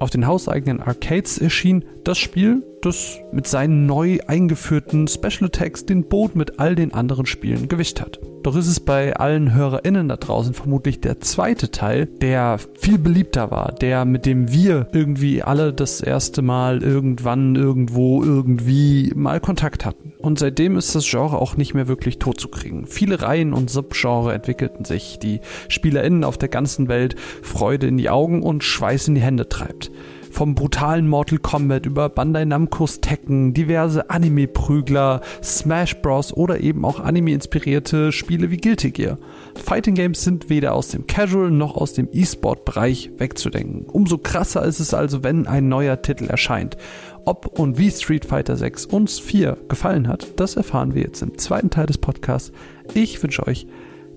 auf 0.00 0.10
den 0.10 0.26
hauseigenen 0.26 0.80
Arcades 0.80 1.38
erschien 1.38 1.84
das 2.04 2.18
Spiel, 2.18 2.62
das 2.82 3.18
mit 3.32 3.46
seinen 3.46 3.86
neu 3.86 4.18
eingeführten 4.26 5.08
Special 5.08 5.46
Attacks 5.46 5.86
den 5.86 6.08
Boot 6.08 6.36
mit 6.36 6.58
all 6.58 6.74
den 6.74 6.94
anderen 6.94 7.26
Spielen 7.26 7.68
gewischt 7.68 8.00
hat. 8.00 8.20
Doch 8.42 8.56
ist 8.56 8.68
es 8.68 8.80
bei 8.80 9.16
allen 9.16 9.52
HörerInnen 9.52 10.08
da 10.08 10.16
draußen 10.16 10.54
vermutlich 10.54 11.00
der 11.00 11.20
zweite 11.20 11.70
Teil, 11.70 12.06
der 12.06 12.58
viel 12.78 12.98
beliebter 12.98 13.50
war, 13.50 13.72
der 13.72 14.04
mit 14.04 14.26
dem 14.26 14.52
wir 14.52 14.88
irgendwie 14.92 15.42
alle 15.42 15.72
das 15.72 16.00
erste 16.00 16.40
Mal 16.40 16.82
irgendwann, 16.82 17.56
irgendwo, 17.56 18.22
irgendwie 18.22 19.12
mal 19.14 19.40
Kontakt 19.40 19.84
hatten. 19.84 20.12
Und 20.18 20.38
seitdem 20.38 20.76
ist 20.76 20.94
das 20.94 21.08
Genre 21.08 21.38
auch 21.38 21.56
nicht 21.56 21.74
mehr 21.74 21.88
wirklich 21.88 22.18
tot 22.18 22.40
zu 22.40 22.48
kriegen. 22.48 22.86
Viele 22.86 23.22
Reihen 23.22 23.52
und 23.52 23.70
Subgenre 23.70 24.32
entwickelten 24.34 24.84
sich, 24.84 25.18
die 25.18 25.40
SpielerInnen 25.68 26.24
auf 26.24 26.38
der 26.38 26.48
ganzen 26.48 26.88
Welt 26.88 27.16
Freude 27.42 27.86
in 27.86 27.96
die 27.96 28.10
Augen 28.10 28.42
und 28.42 28.64
Schweiß 28.64 29.08
in 29.08 29.14
die 29.14 29.20
Hände 29.20 29.48
treibt. 29.48 29.90
Vom 30.38 30.54
brutalen 30.54 31.08
Mortal 31.08 31.40
Kombat 31.40 31.84
über 31.84 32.08
Bandai 32.08 32.44
Namco's 32.44 33.00
Tekken, 33.00 33.54
diverse 33.54 34.08
Anime-Prügler, 34.08 35.20
Smash 35.42 36.00
Bros. 36.00 36.32
oder 36.32 36.60
eben 36.60 36.84
auch 36.84 37.00
Anime-inspirierte 37.00 38.12
Spiele 38.12 38.48
wie 38.52 38.58
Guilty 38.58 38.92
Gear. 38.92 39.18
Fighting 39.56 39.96
Games 39.96 40.22
sind 40.22 40.48
weder 40.48 40.74
aus 40.74 40.90
dem 40.90 41.08
Casual 41.08 41.50
noch 41.50 41.74
aus 41.74 41.92
dem 41.94 42.08
E-Sport-Bereich 42.12 43.10
wegzudenken. 43.18 43.86
Umso 43.86 44.16
krasser 44.16 44.64
ist 44.64 44.78
es 44.78 44.94
also, 44.94 45.24
wenn 45.24 45.48
ein 45.48 45.68
neuer 45.68 46.02
Titel 46.02 46.26
erscheint. 46.26 46.76
Ob 47.24 47.58
und 47.58 47.76
wie 47.76 47.90
Street 47.90 48.24
Fighter 48.24 48.56
6 48.56 48.86
uns 48.86 49.18
4 49.18 49.58
gefallen 49.68 50.06
hat, 50.06 50.38
das 50.38 50.54
erfahren 50.54 50.94
wir 50.94 51.02
jetzt 51.02 51.20
im 51.20 51.36
zweiten 51.36 51.70
Teil 51.70 51.86
des 51.86 51.98
Podcasts. 51.98 52.52
Ich 52.94 53.20
wünsche 53.24 53.44
euch 53.44 53.66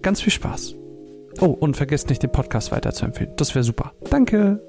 ganz 0.03 0.21
viel 0.21 0.33
Spaß. 0.33 0.75
Oh, 1.39 1.47
und 1.47 1.77
vergesst 1.77 2.09
nicht, 2.09 2.21
den 2.21 2.31
Podcast 2.31 2.71
weiterzuempfehlen. 2.71 3.33
Das 3.37 3.55
wäre 3.55 3.63
super. 3.63 3.93
Danke. 4.11 4.61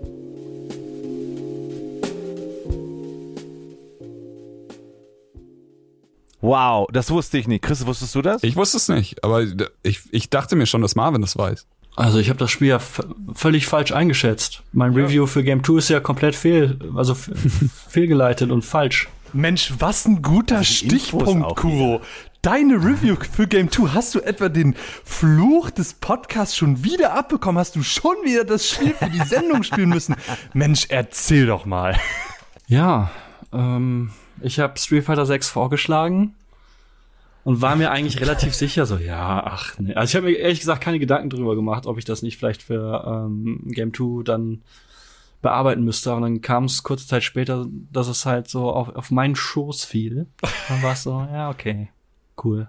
Wow, 6.43 6.89
das 6.93 7.11
wusste 7.11 7.39
ich 7.39 7.49
nicht. 7.49 7.63
Chris, 7.63 7.87
wusstest 7.87 8.15
du 8.15 8.21
das? 8.21 8.43
Ich 8.43 8.57
wusste 8.57 8.77
es 8.77 8.89
nicht, 8.89 9.25
aber 9.25 9.45
ich, 9.83 10.01
ich 10.11 10.29
dachte 10.29 10.57
mir 10.57 10.67
schon, 10.67 10.83
dass 10.83 10.97
Marvin 10.97 11.23
das 11.23 11.39
weiß. 11.39 11.67
Also 11.95 12.19
ich 12.19 12.31
habe 12.31 12.39
das 12.39 12.51
Spiel 12.51 12.69
ja 12.69 12.81
völlig 13.35 13.67
falsch 13.67 13.93
eingeschätzt. 13.93 14.63
Mein 14.73 14.93
Review 14.93 15.27
für 15.27 15.45
Game 15.45 15.63
2 15.63 15.79
ist 15.79 15.89
ja 15.89 16.01
komplett 16.01 16.35
fehl, 16.35 16.79
also 16.97 17.15
fehlgeleitet 17.89 18.51
und 18.51 18.65
falsch. 18.65 19.09
Mensch, 19.33 19.73
was 19.79 20.05
ein 20.05 20.21
guter 20.21 20.59
Also 20.59 20.73
Stichpunkt, 20.73 21.57
Kuro. 21.57 22.01
Deine 22.43 22.75
Review 22.75 23.15
für 23.31 23.47
Game 23.47 23.71
2, 23.71 23.91
hast 23.91 24.15
du 24.17 24.21
etwa 24.21 24.49
den 24.49 24.75
Fluch 25.05 25.71
des 25.71 25.95
Podcasts 25.95 26.57
schon 26.57 26.83
wieder 26.83 27.15
abbekommen? 27.15 27.59
Hast 27.59 27.77
du 27.77 27.85
schon 27.85 28.17
wieder 28.25 28.45
das 28.45 28.69
Spiel 28.69 28.95
für 28.95 29.09
die 29.09 29.23
Sendung 29.23 29.63
spielen 29.63 29.91
müssen? 29.91 30.17
Mensch, 30.55 30.87
erzähl 30.89 31.47
doch 31.47 31.67
mal. 31.67 31.97
Ja, 32.67 33.13
ähm, 33.53 34.11
ich 34.43 34.59
habe 34.59 34.79
Street 34.79 35.05
Fighter 35.05 35.27
6 35.27 35.49
vorgeschlagen 35.49 36.35
und 37.45 37.61
war 37.61 37.77
mir 37.77 37.91
eigentlich 37.91 38.21
relativ 38.21 38.55
sicher, 38.55 38.87
so 38.87 38.97
ja, 38.97 39.43
ach 39.45 39.79
nee. 39.79 39.95
Also 39.95 40.11
ich 40.11 40.17
habe 40.17 40.27
mir 40.27 40.39
ehrlich 40.39 40.61
gesagt 40.61 40.83
keine 40.83 40.99
Gedanken 40.99 41.31
drüber 41.31 41.57
gemacht, 41.57 41.87
ob 41.87 41.99
ich 41.99 42.05
das 42.05 42.23
nicht 42.23 42.39
vielleicht 42.39 42.63
für 42.63 43.05
ähm, 43.07 43.63
Game 43.67 43.93
2 43.93 44.23
dann 44.25 44.63
bearbeiten 45.43 45.83
müsste. 45.85 46.15
Und 46.15 46.23
dann 46.23 46.41
kam 46.41 46.65
es 46.65 46.83
kurze 46.85 47.07
Zeit 47.07 47.25
später, 47.25 47.67
dass 47.91 48.09
es 48.09 48.25
halt 48.25 48.49
so 48.49 48.71
auf, 48.71 48.95
auf 48.95 49.11
meinen 49.11 49.35
Schoß 49.37 49.85
fiel. 49.85 50.27
Dann 50.69 50.83
war 50.83 50.93
es 50.93 51.03
so, 51.03 51.27
ja, 51.33 51.51
okay, 51.51 51.91
cool. 52.43 52.69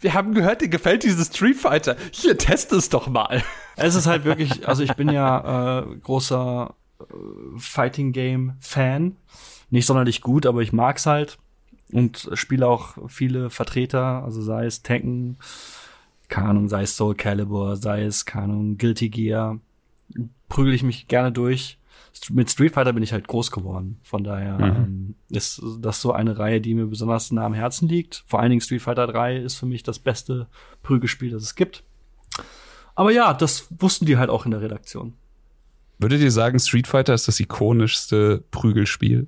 Wir 0.00 0.14
haben 0.14 0.34
gehört, 0.34 0.60
dir 0.60 0.68
gefällt 0.68 1.04
dieses 1.04 1.28
Street 1.28 1.56
Fighter. 1.56 1.96
Hier, 2.10 2.36
test 2.36 2.72
es 2.72 2.88
doch 2.88 3.06
mal. 3.06 3.42
Es 3.76 3.94
ist 3.94 4.06
halt 4.06 4.24
wirklich, 4.24 4.66
also 4.68 4.82
ich 4.82 4.94
bin 4.94 5.10
ja 5.10 5.80
äh, 5.80 5.96
großer 5.96 6.74
äh, 7.00 7.04
Fighting 7.58 8.12
Game 8.12 8.54
Fan. 8.60 9.16
Nicht 9.74 9.86
sonderlich 9.86 10.20
gut, 10.20 10.46
aber 10.46 10.62
ich 10.62 10.72
mag's 10.72 11.04
halt 11.04 11.36
und 11.90 12.30
spiele 12.34 12.68
auch 12.68 12.94
viele 13.08 13.50
Vertreter, 13.50 14.22
also 14.22 14.40
sei 14.40 14.66
es 14.66 14.82
Tekken, 14.82 15.36
keine 16.28 16.50
Ahnung, 16.50 16.68
sei 16.68 16.82
es 16.82 16.96
Soul 16.96 17.16
Calibur, 17.16 17.74
sei 17.74 18.04
es, 18.04 18.24
keine 18.24 18.44
Ahnung, 18.44 18.78
Guilty 18.78 19.08
Gear, 19.08 19.58
prügel 20.48 20.74
ich 20.74 20.84
mich 20.84 21.08
gerne 21.08 21.32
durch. 21.32 21.76
Mit 22.30 22.48
Street 22.52 22.72
Fighter 22.72 22.92
bin 22.92 23.02
ich 23.02 23.12
halt 23.12 23.26
groß 23.26 23.50
geworden. 23.50 23.98
Von 24.04 24.22
daher 24.22 24.60
ähm, 24.60 25.16
ist 25.28 25.60
das 25.80 26.00
so 26.00 26.12
eine 26.12 26.38
Reihe, 26.38 26.60
die 26.60 26.74
mir 26.74 26.86
besonders 26.86 27.32
nah 27.32 27.44
am 27.44 27.52
Herzen 27.52 27.88
liegt. 27.88 28.22
Vor 28.28 28.38
allen 28.38 28.50
Dingen 28.50 28.60
Street 28.60 28.82
Fighter 28.82 29.08
3 29.08 29.38
ist 29.38 29.56
für 29.56 29.66
mich 29.66 29.82
das 29.82 29.98
beste 29.98 30.46
Prügelspiel, 30.84 31.32
das 31.32 31.42
es 31.42 31.56
gibt. 31.56 31.82
Aber 32.94 33.10
ja, 33.10 33.34
das 33.34 33.66
wussten 33.80 34.06
die 34.06 34.18
halt 34.18 34.30
auch 34.30 34.44
in 34.44 34.52
der 34.52 34.60
Redaktion. 34.60 35.14
Würdet 35.98 36.20
ihr 36.20 36.30
sagen, 36.30 36.60
Street 36.60 36.86
Fighter 36.86 37.14
ist 37.14 37.26
das 37.26 37.40
ikonischste 37.40 38.44
Prügelspiel? 38.52 39.26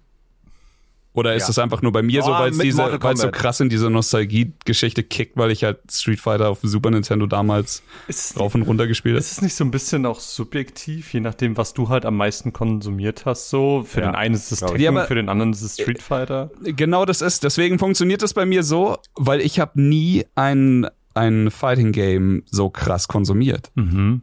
Oder 1.16 1.34
ist 1.34 1.42
Ja. 1.42 1.46
das 1.48 1.58
einfach 1.58 1.82
nur 1.82 1.90
bei 1.92 2.02
mir 2.02 2.22
so, 2.22 2.30
Oh, 2.30 2.34
weil 2.38 2.50
es 2.50 2.56
mit 2.56 2.66
diese, 2.66 2.76
Mortal 2.82 3.02
weil 3.02 3.14
es 3.14 3.20
so 3.22 3.30
krass 3.30 3.58
in 3.60 3.68
diese 3.68 3.90
Nostalgie-Geschichte 3.90 5.02
kickt, 5.02 5.36
weil 5.36 5.50
ich 5.50 5.64
halt 5.64 5.78
Street 5.90 6.20
Fighter 6.20 6.48
auf 6.50 6.60
dem 6.60 6.68
Super 6.68 6.90
Nintendo 6.90 7.26
damals 7.26 7.82
Ist 8.06 8.38
rauf 8.38 8.54
und 8.54 8.62
runter 8.62 8.86
gespielt 8.86 9.16
Ist 9.18 9.32
es 9.32 9.42
nicht 9.42 9.54
so 9.54 9.64
ein 9.64 9.70
bisschen 9.70 10.06
auch 10.06 10.20
subjektiv, 10.20 11.12
je 11.14 11.20
nachdem, 11.20 11.56
was 11.56 11.74
du 11.74 11.88
halt 11.88 12.04
am 12.04 12.16
meisten 12.16 12.52
konsumiert 12.52 13.24
hast, 13.24 13.50
so? 13.50 13.82
Für 13.86 14.00
Ja, 14.02 14.06
den 14.10 14.14
einen 14.14 14.34
ist 14.34 14.52
es. 14.52 14.60
Tekken, 14.60 14.80
Ja, 14.80 15.04
für 15.06 15.14
den 15.14 15.28
anderen 15.28 15.52
ist 15.52 15.62
es 15.62 15.74
Street 15.74 16.02
Fighter. 16.02 16.50
Genau 16.62 17.04
das 17.04 17.22
ist. 17.22 17.42
Deswegen 17.44 17.78
funktioniert 17.78 18.22
das 18.22 18.34
bei 18.34 18.44
mir 18.46 18.62
so, 18.62 18.98
weil 19.14 19.40
ich 19.40 19.58
habe 19.58 19.80
nie 19.80 20.24
ein, 20.34 20.86
ein 21.14 21.50
Fighting 21.50 21.92
Game 21.92 22.42
so 22.46 22.68
krass 22.68 23.08
konsumiert. 23.08 23.70
Mhm. 23.74 24.20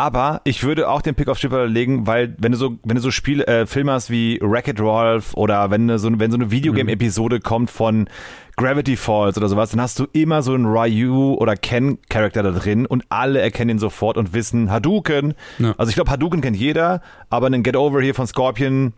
Aber 0.00 0.40
ich 0.44 0.62
würde 0.62 0.88
auch 0.88 1.02
den 1.02 1.14
Pick 1.14 1.28
auf 1.28 1.38
Fighter 1.38 1.66
legen, 1.66 2.06
weil 2.06 2.34
wenn 2.38 2.52
du 2.52 2.58
so, 2.58 2.78
wenn 2.84 2.96
du 2.96 3.02
so 3.02 3.10
Spiele, 3.10 3.46
äh, 3.46 3.66
Filme 3.66 3.92
hast 3.92 4.08
wie 4.08 4.38
Wreck-It 4.40 4.80
Ralph 4.80 5.34
oder 5.34 5.70
wenn 5.70 5.98
so, 5.98 6.08
wenn 6.18 6.30
so 6.30 6.38
eine 6.38 6.50
Videogame-Episode 6.50 7.38
kommt 7.40 7.70
von 7.70 8.08
Gravity 8.56 8.96
Falls 8.96 9.36
oder 9.36 9.48
sowas, 9.48 9.72
dann 9.72 9.80
hast 9.82 9.98
du 9.98 10.06
immer 10.14 10.40
so 10.40 10.54
einen 10.54 10.64
Ryu 10.64 11.34
oder 11.34 11.54
Ken-Charakter 11.54 12.42
da 12.42 12.50
drin 12.50 12.86
und 12.86 13.04
alle 13.10 13.42
erkennen 13.42 13.72
ihn 13.72 13.78
sofort 13.78 14.16
und 14.16 14.32
wissen 14.32 14.70
Hadouken. 14.70 15.34
Ja. 15.58 15.74
Also 15.76 15.90
ich 15.90 15.96
glaube, 15.96 16.10
Hadouken 16.10 16.40
kennt 16.40 16.56
jeder, 16.56 17.02
aber 17.28 17.48
einen 17.48 17.62
Get 17.62 17.76
Over 17.76 18.00
hier 18.00 18.14
von 18.14 18.26
Scorpion 18.26 18.94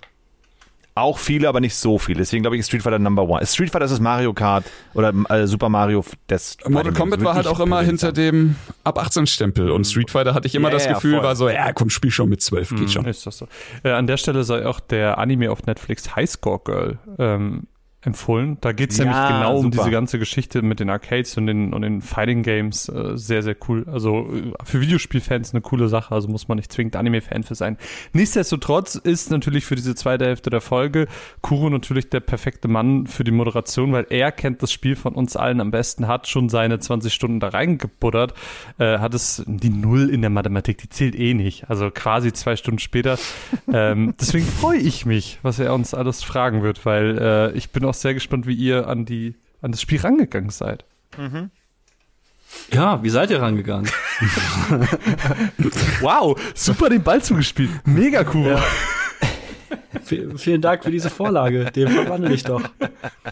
Auch 0.95 1.19
viele, 1.19 1.49
aber 1.49 1.61
nicht 1.61 1.75
so 1.75 1.99
viele. 1.99 2.19
Deswegen 2.19 2.43
glaube 2.43 2.57
ich, 2.57 2.61
ist 2.61 2.67
Street 2.67 2.83
Fighter 2.83 2.99
Number 2.99 3.23
One. 3.27 3.47
Street 3.47 3.71
Fighter 3.71 3.87
ist 3.87 3.93
das 3.93 4.01
Mario 4.01 4.35
Kart 4.35 4.65
oder 4.93 5.13
äh, 5.31 5.47
Super 5.47 5.71
Mario 5.71 6.05
des 6.29 6.59
Mortal 6.69 6.93
Kombat 6.93 7.25
war 7.25 7.35
halt 7.35 7.47
auch 7.47 7.61
immer 7.61 7.81
hinter 7.81 8.13
dem 8.13 8.57
ab 8.85 8.99
18 8.99 9.27
Stempel 9.27 9.71
und 9.71 9.87
Street 9.87 10.11
Fighter 10.11 10.35
hatte 10.35 10.47
ich 10.47 10.55
immer 10.55 10.69
Ja, 10.69 10.75
das 10.75 10.89
Gefühl, 10.89 11.15
voll. 11.15 11.23
war 11.25 11.35
so, 11.37 11.49
ja, 11.49 11.73
komm, 11.73 11.89
spiel 11.89 12.11
schon 12.11 12.29
mit 12.29 12.43
12, 12.43 12.77
geht 12.77 12.91
schon. 12.91 13.07
Ist 13.07 13.27
das 13.27 13.39
so. 13.39 13.49
Äh, 13.85 13.93
an 13.93 14.07
der 14.07 14.19
Stelle 14.19 14.45
sei 14.45 14.67
auch 14.67 14.81
der 14.81 15.17
Anime 15.17 15.51
auf 15.51 15.65
Netflix 15.65 16.15
Highscore 16.15 16.61
Girl 16.65 16.99
ähm, 17.19 17.67
empfohlen. 18.05 18.59
Da 18.61 18.73
geht's 18.73 18.99
Ja, 18.99 19.05
nämlich 19.05 19.29
genau 19.29 19.57
um 19.57 19.65
super. 19.65 19.77
diese 19.79 19.91
ganze 19.91 20.19
Geschichte 20.19 20.63
mit 20.63 20.81
den 20.81 20.91
Arcades 20.91 21.37
und 21.37 21.47
den, 21.47 21.73
und 21.73 21.83
den 21.83 22.03
Fighting 22.03 22.43
Games. 22.43 22.89
Äh, 22.89 23.17
sehr, 23.17 23.43
sehr 23.43 23.57
cool. 23.69 23.87
Also 23.91 24.29
äh, 24.33 24.53
für 24.65 24.81
Videospielfans 24.81 25.53
eine 25.55 25.61
coole 25.61 25.89
Sache. 25.89 26.15
Also 26.15 26.29
muss 26.29 26.49
man 26.49 26.57
nicht 26.57 26.73
zwingend 26.73 26.97
Anime-Fan 26.97 27.45
für 27.45 27.55
sein. 27.55 27.77
Nichtsdestotrotz 28.13 28.97
ist 28.97 29.31
natürlich 29.31 29.65
für 29.65 29.77
diese 29.77 29.95
zweite 29.95 30.25
Hälfte 30.27 30.51
der 30.51 30.61
Folge 30.61 31.07
Kuro 31.43 31.71
natürlich 31.71 32.11
der 32.11 32.21
perfekte 32.21 32.69
Mann 32.69 33.07
für 33.07 33.25
die 33.25 33.31
Moderation, 33.31 33.93
weil 33.93 34.07
er 34.11 34.33
kennt 34.33 34.63
das 34.63 34.73
Spiel 34.73 34.97
von 34.97 35.15
uns 35.15 35.37
allen 35.37 35.61
am 35.61 35.71
besten, 35.71 36.09
hat 36.09 36.27
schon 36.29 36.49
seine 36.49 36.79
20 36.79 37.13
Stunden 37.13 37.41
da 37.41 37.49
reingebuddert, 37.49 38.35
äh, 38.79 38.99
hat 38.99 39.15
es 39.15 39.43
die 39.47 39.71
Null 39.71 40.11
in 40.11 40.21
der 40.23 40.31
Mathematik, 40.31 40.79
die 40.79 40.89
zählt 40.89 41.15
eh 41.15 41.35
nicht. 41.35 41.71
Also 41.71 41.91
quasi 41.91 42.33
zwei 42.33 42.57
Stunden 42.57 42.79
später. 42.81 43.19
ähm, 43.73 44.15
deswegen 44.21 44.47
freue 44.47 44.79
ich 44.79 45.07
mich, 45.07 45.39
was 45.43 45.59
er 45.59 45.73
uns 45.75 45.95
alles 45.95 46.23
fragen 46.23 46.63
wird, 46.63 46.85
weil 46.85 47.19
äh, 47.19 47.53
ich 47.53 47.71
bin 47.71 47.85
auch 47.85 47.92
sehr 47.95 48.15
gespannt, 48.15 48.47
wie 48.47 48.55
ihr 48.55 48.87
an 48.89 49.05
die 49.05 49.37
an 49.61 49.71
das 49.71 49.81
Spiel 49.81 50.01
rangegangen 50.01 50.51
seid. 50.51 50.85
Ja, 52.73 53.03
wie 53.03 53.11
seid 53.11 53.31
ihr 53.31 53.41
rangegangen? 53.41 53.91
Wow, 56.01 56.41
super 56.55 56.89
den 56.89 57.03
Ball 57.03 57.23
zugespielt. 57.23 57.71
Mega 57.87 58.25
cool. 58.35 58.57
V 58.57 58.63
vielen 60.05 60.61
Dank 60.61 60.85
für 60.85 60.91
diese 60.91 61.11
Vorlage. 61.11 61.71
Den 61.75 61.89
verwandle 61.89 62.33
ich 62.33 62.45
doch. 62.45 62.63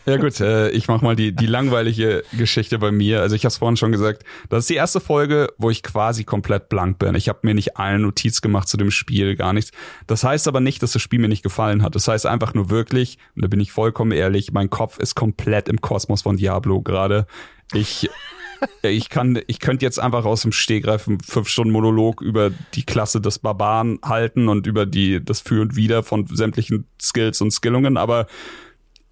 Ja 0.07 0.17
gut, 0.17 0.41
äh, 0.41 0.71
ich 0.71 0.89
mach 0.89 1.03
mal 1.03 1.17
die, 1.17 1.33
die 1.33 1.47
langweilige 1.47 2.23
Geschichte 2.33 2.79
bei 2.79 2.91
mir. 2.91 3.21
Also 3.21 3.37
ich 3.37 3.43
habe 3.43 3.49
es 3.49 3.59
vorhin 3.59 3.77
schon 3.77 3.93
gesagt, 3.93 4.25
das 4.49 4.61
ist 4.61 4.71
die 4.71 4.75
erste 4.75 5.01
Folge, 5.01 5.49
wo 5.59 5.71
ich 5.71 5.83
quasi 5.83 6.25
komplett 6.25 6.69
blank 6.69 6.99
bin. 6.99 7.15
Ich 7.15 7.29
habe 7.29 7.41
mir 7.43 7.55
nicht 7.55 7.77
eine 7.77 7.99
Notiz 7.99 8.41
gemacht 8.41 8.69
zu 8.69 8.77
dem 8.77 8.91
Spiel, 8.91 9.37
gar 9.37 9.53
nichts. 9.53 9.73
Das 10.07 10.25
heißt 10.25 10.49
aber 10.49 10.61
nicht, 10.61 10.83
dass 10.83 10.93
das 10.93 11.03
Spiel 11.03 11.21
mir 11.21 11.29
nicht 11.29 11.43
gefallen 11.43 11.83
hat. 11.83 11.95
Das 11.95 12.09
heißt 12.09 12.27
einfach 12.27 12.55
nur 12.55 12.71
wirklich, 12.71 13.19
und 13.37 13.45
da 13.45 13.49
bin 13.49 13.61
ich 13.61 13.73
vollkommen 13.73 14.13
ehrlich, 14.13 14.53
mein 14.53 14.71
Kopf 14.71 14.99
ist 14.99 15.15
komplett 15.15 15.69
im 15.69 15.81
Kosmos 15.81 16.23
von 16.23 16.37
Diablo 16.37 16.83
gerade. 16.83 17.27
Ich 17.73 18.09
ich 18.83 19.09
kann, 19.09 19.41
ich 19.47 19.61
könnte 19.61 19.85
jetzt 19.85 19.99
einfach 19.99 20.25
aus 20.25 20.43
dem 20.43 20.53
Stegreif 20.53 21.09
einen 21.09 21.21
fünf 21.21 21.49
Stunden 21.49 21.73
Monolog 21.73 22.21
über 22.23 22.51
die 22.75 22.85
Klasse 22.85 23.21
des 23.21 23.39
Barbaren 23.39 23.99
halten 24.05 24.49
und 24.49 24.67
über 24.67 24.87
die, 24.87 25.25
das 25.25 25.41
Für 25.41 25.63
und 25.63 25.77
Wider 25.77 26.03
von 26.03 26.27
sämtlichen 26.27 26.87
Skills 27.01 27.41
und 27.41 27.51
Skillungen, 27.51 27.97
aber 27.97 28.27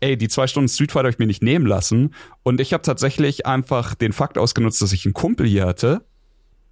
ey, 0.01 0.17
die 0.17 0.29
zwei 0.29 0.47
Stunden 0.47 0.69
Street 0.69 0.93
Fighter 0.93 1.07
habe 1.07 1.11
ich 1.13 1.19
mir 1.19 1.27
nicht 1.27 1.43
nehmen 1.43 1.67
lassen. 1.67 2.15
Und 2.43 2.61
ich 2.61 2.73
habe 2.73 2.83
tatsächlich 2.83 3.47
einfach 3.47 3.95
den 3.95 4.13
Fakt 4.13 4.39
ausgenutzt, 4.39 4.81
dass 4.81 4.93
ich 4.93 5.05
einen 5.05 5.15
Kumpel 5.15 5.47
hier 5.47 5.67
hatte, 5.67 6.05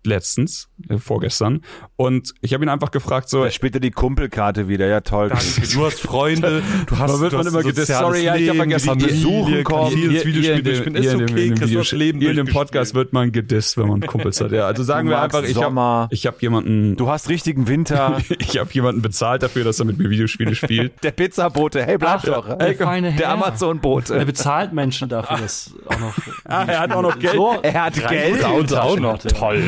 letztens, 0.06 0.68
äh, 0.88 0.98
vorgestern, 0.98 1.62
und 1.96 2.32
ich 2.40 2.54
habe 2.54 2.64
ihn 2.64 2.68
einfach 2.68 2.90
gefragt, 2.90 3.28
so, 3.28 3.44
Da 3.44 3.50
spielt 3.50 3.74
er 3.74 3.80
die 3.80 3.90
Kumpelkarte 3.90 4.68
wieder. 4.68 4.86
Ja, 4.86 5.00
toll. 5.00 5.30
Du 5.72 5.84
hast 5.84 6.00
Freunde, 6.00 6.62
du 6.86 6.98
hast, 6.98 7.12
Da 7.14 7.20
wird 7.20 7.32
du 7.32 7.36
man 7.36 7.46
hast 7.46 7.52
immer 7.52 7.62
gedisst. 7.62 7.88
Sorry, 7.88 8.24
ja, 8.24 8.34
ich 8.36 8.48
hab 8.48 8.54
Leben, 8.54 8.70
vergessen, 8.70 8.98
die 8.98 9.06
Besuchen 9.06 9.64
kommen. 9.64 9.90
durchspielen. 9.90 10.16
Ist 10.16 10.44
hier 10.44 10.54
in 10.56 10.64
dem, 10.64 10.82
okay, 10.82 11.46
in 11.46 11.54
dem, 11.54 11.82
Leben 11.98 12.20
hier 12.20 12.30
in 12.30 12.36
dem. 12.36 12.46
Podcast 12.46 12.94
wird 12.94 13.12
man 13.12 13.32
gedisst, 13.32 13.76
wenn 13.76 13.88
man 13.88 14.00
Kumpels 14.00 14.40
hat. 14.40 14.52
Ja, 14.52 14.66
also 14.66 14.82
sagen 14.82 15.08
Du 15.08 15.14
wir 15.14 15.20
einfach, 15.20 15.42
ich 15.42 15.60
habe 15.62 16.08
ich 16.10 16.26
hab 16.26 16.40
jemanden, 16.42 16.96
Du 16.96 17.08
hast 17.08 17.28
richtigen 17.28 17.68
Winter. 17.68 18.18
ich 18.38 18.58
habe 18.58 18.70
jemanden 18.72 19.02
bezahlt 19.02 19.42
dafür, 19.42 19.64
dass 19.64 19.78
er 19.78 19.84
mit 19.86 19.98
mir 19.98 20.08
Videospiele 20.10 20.54
spielt. 20.54 20.92
Der 21.02 21.10
Pizzabote. 21.10 21.84
Hey, 21.84 21.98
bleib 21.98 22.20
Ach, 22.20 22.24
doch. 22.24 22.58
der 22.58 22.74
feine 22.74 23.12
Der. 23.12 23.30
Amazon-Bote. 23.30 24.16
Er 24.16 24.24
bezahlt 24.24 24.72
Menschen 24.72 25.08
dafür, 25.08 25.38
dass 25.38 25.72
auch 25.86 25.98
noch. 25.98 26.14
Ah, 26.44 26.64
er 26.64 26.80
hat 26.80 26.92
auch 26.92 27.02
noch 27.02 27.18
Geld. 27.18 27.40
Er 27.62 27.84
hat 27.84 28.08
Geld. 28.08 28.44
uns 28.44 28.72
auch 28.72 28.98
noch. 28.98 29.18
Toll. 29.18 29.62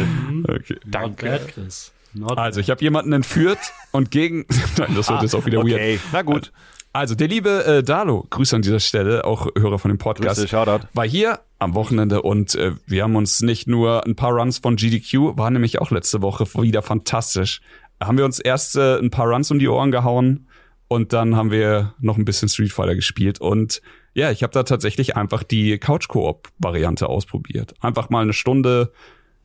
Okay. 0.49 0.77
Not 0.85 1.17
bad, 1.17 1.49
Chris. 1.49 1.93
Not 2.15 2.39
Also, 2.39 2.61
ich 2.61 2.71
habe 2.71 2.83
jemanden 2.83 3.13
entführt 3.13 3.59
und 3.93 4.11
gegen. 4.11 4.47
Nein, 4.79 4.95
das 4.95 5.09
wird 5.09 5.23
jetzt 5.23 5.35
auch 5.35 5.47
wieder 5.47 5.59
weird. 5.59 5.75
Okay, 5.75 6.01
na 6.13 6.23
gut. 6.23 6.53
Also, 6.93 7.15
der 7.15 7.29
liebe 7.29 7.65
äh, 7.65 7.83
Dalo, 7.83 8.27
Grüße 8.31 8.57
an 8.57 8.63
dieser 8.63 8.81
Stelle, 8.81 9.25
auch 9.25 9.47
Hörer 9.57 9.79
von 9.79 9.91
dem 9.91 9.99
Podcast, 9.99 10.41
Grüße, 10.41 10.49
Shoutout. 10.49 10.87
war 10.95 11.07
hier 11.07 11.41
am 11.59 11.75
Wochenende 11.75 12.23
und 12.23 12.55
äh, 12.55 12.73
wir 12.87 13.03
haben 13.03 13.17
uns 13.17 13.41
nicht 13.43 13.69
nur 13.69 14.07
ein 14.07 14.17
paar 14.17 14.33
Runs 14.33 14.59
von 14.59 14.77
GDQ, 14.77 15.37
war 15.37 15.51
nämlich 15.51 15.81
auch 15.81 15.91
letzte 15.91 16.23
Woche 16.23 16.47
wieder 16.63 16.83
fantastisch. 16.83 17.61
Haben 18.01 18.17
wir 18.17 18.25
uns 18.25 18.39
erst 18.39 18.77
äh, 18.77 18.99
ein 18.99 19.11
paar 19.11 19.27
Runs 19.27 19.51
um 19.51 19.59
die 19.59 19.69
Ohren 19.69 19.91
gehauen 19.91 20.49
und 20.89 21.13
dann 21.13 21.37
haben 21.37 21.51
wir 21.51 21.95
noch 22.01 22.17
ein 22.17 22.25
bisschen 22.25 22.49
Street 22.49 22.73
Fighter 22.73 22.95
gespielt 22.95 23.41
und 23.41 23.83
ja, 24.15 24.31
ich 24.31 24.43
habe 24.43 24.53
da 24.53 24.63
tatsächlich 24.65 25.17
einfach 25.17 25.43
die 25.45 25.79
Couch-Koop-Variante 25.79 27.09
ausprobiert. 27.09 27.75
Einfach 27.81 28.11
mal 28.11 28.23
eine 28.23 28.33
Stunde 28.33 28.93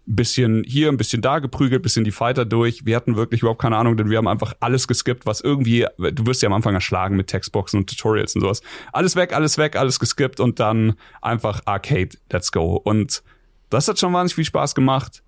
bisschen 0.05 0.63
hier, 0.65 0.89
ein 0.89 0.97
bisschen 0.97 1.21
da 1.21 1.39
geprügelt, 1.39 1.81
bisschen 1.81 2.03
die 2.03 2.11
Fighter 2.11 2.45
durch. 2.45 2.85
Wir 2.85 2.95
hatten 2.95 3.15
wirklich 3.15 3.41
überhaupt 3.41 3.61
keine 3.61 3.77
Ahnung, 3.77 3.95
denn 3.95 4.09
wir 4.09 4.17
haben 4.17 4.27
einfach 4.27 4.53
alles 4.59 4.87
geskippt, 4.87 5.25
was 5.25 5.41
irgendwie, 5.41 5.85
du 5.97 6.25
wirst 6.25 6.41
ja 6.41 6.47
am 6.47 6.53
Anfang 6.53 6.73
erschlagen 6.73 7.15
mit 7.15 7.27
Textboxen 7.27 7.79
und 7.79 7.89
Tutorials 7.89 8.35
und 8.35 8.41
sowas. 8.41 8.61
Alles 8.91 9.15
weg, 9.15 9.33
alles 9.33 9.57
weg, 9.57 9.75
alles 9.75 9.99
geskippt 9.99 10.39
und 10.39 10.59
dann 10.59 10.95
einfach 11.21 11.61
Arcade, 11.65 12.17
let's 12.31 12.51
go. 12.51 12.75
Und 12.75 13.23
das 13.69 13.87
hat 13.87 13.97
schon 13.97 14.13
wahnsinnig 14.13 14.35
viel 14.35 14.45
Spaß 14.45 14.75
gemacht. 14.75 15.22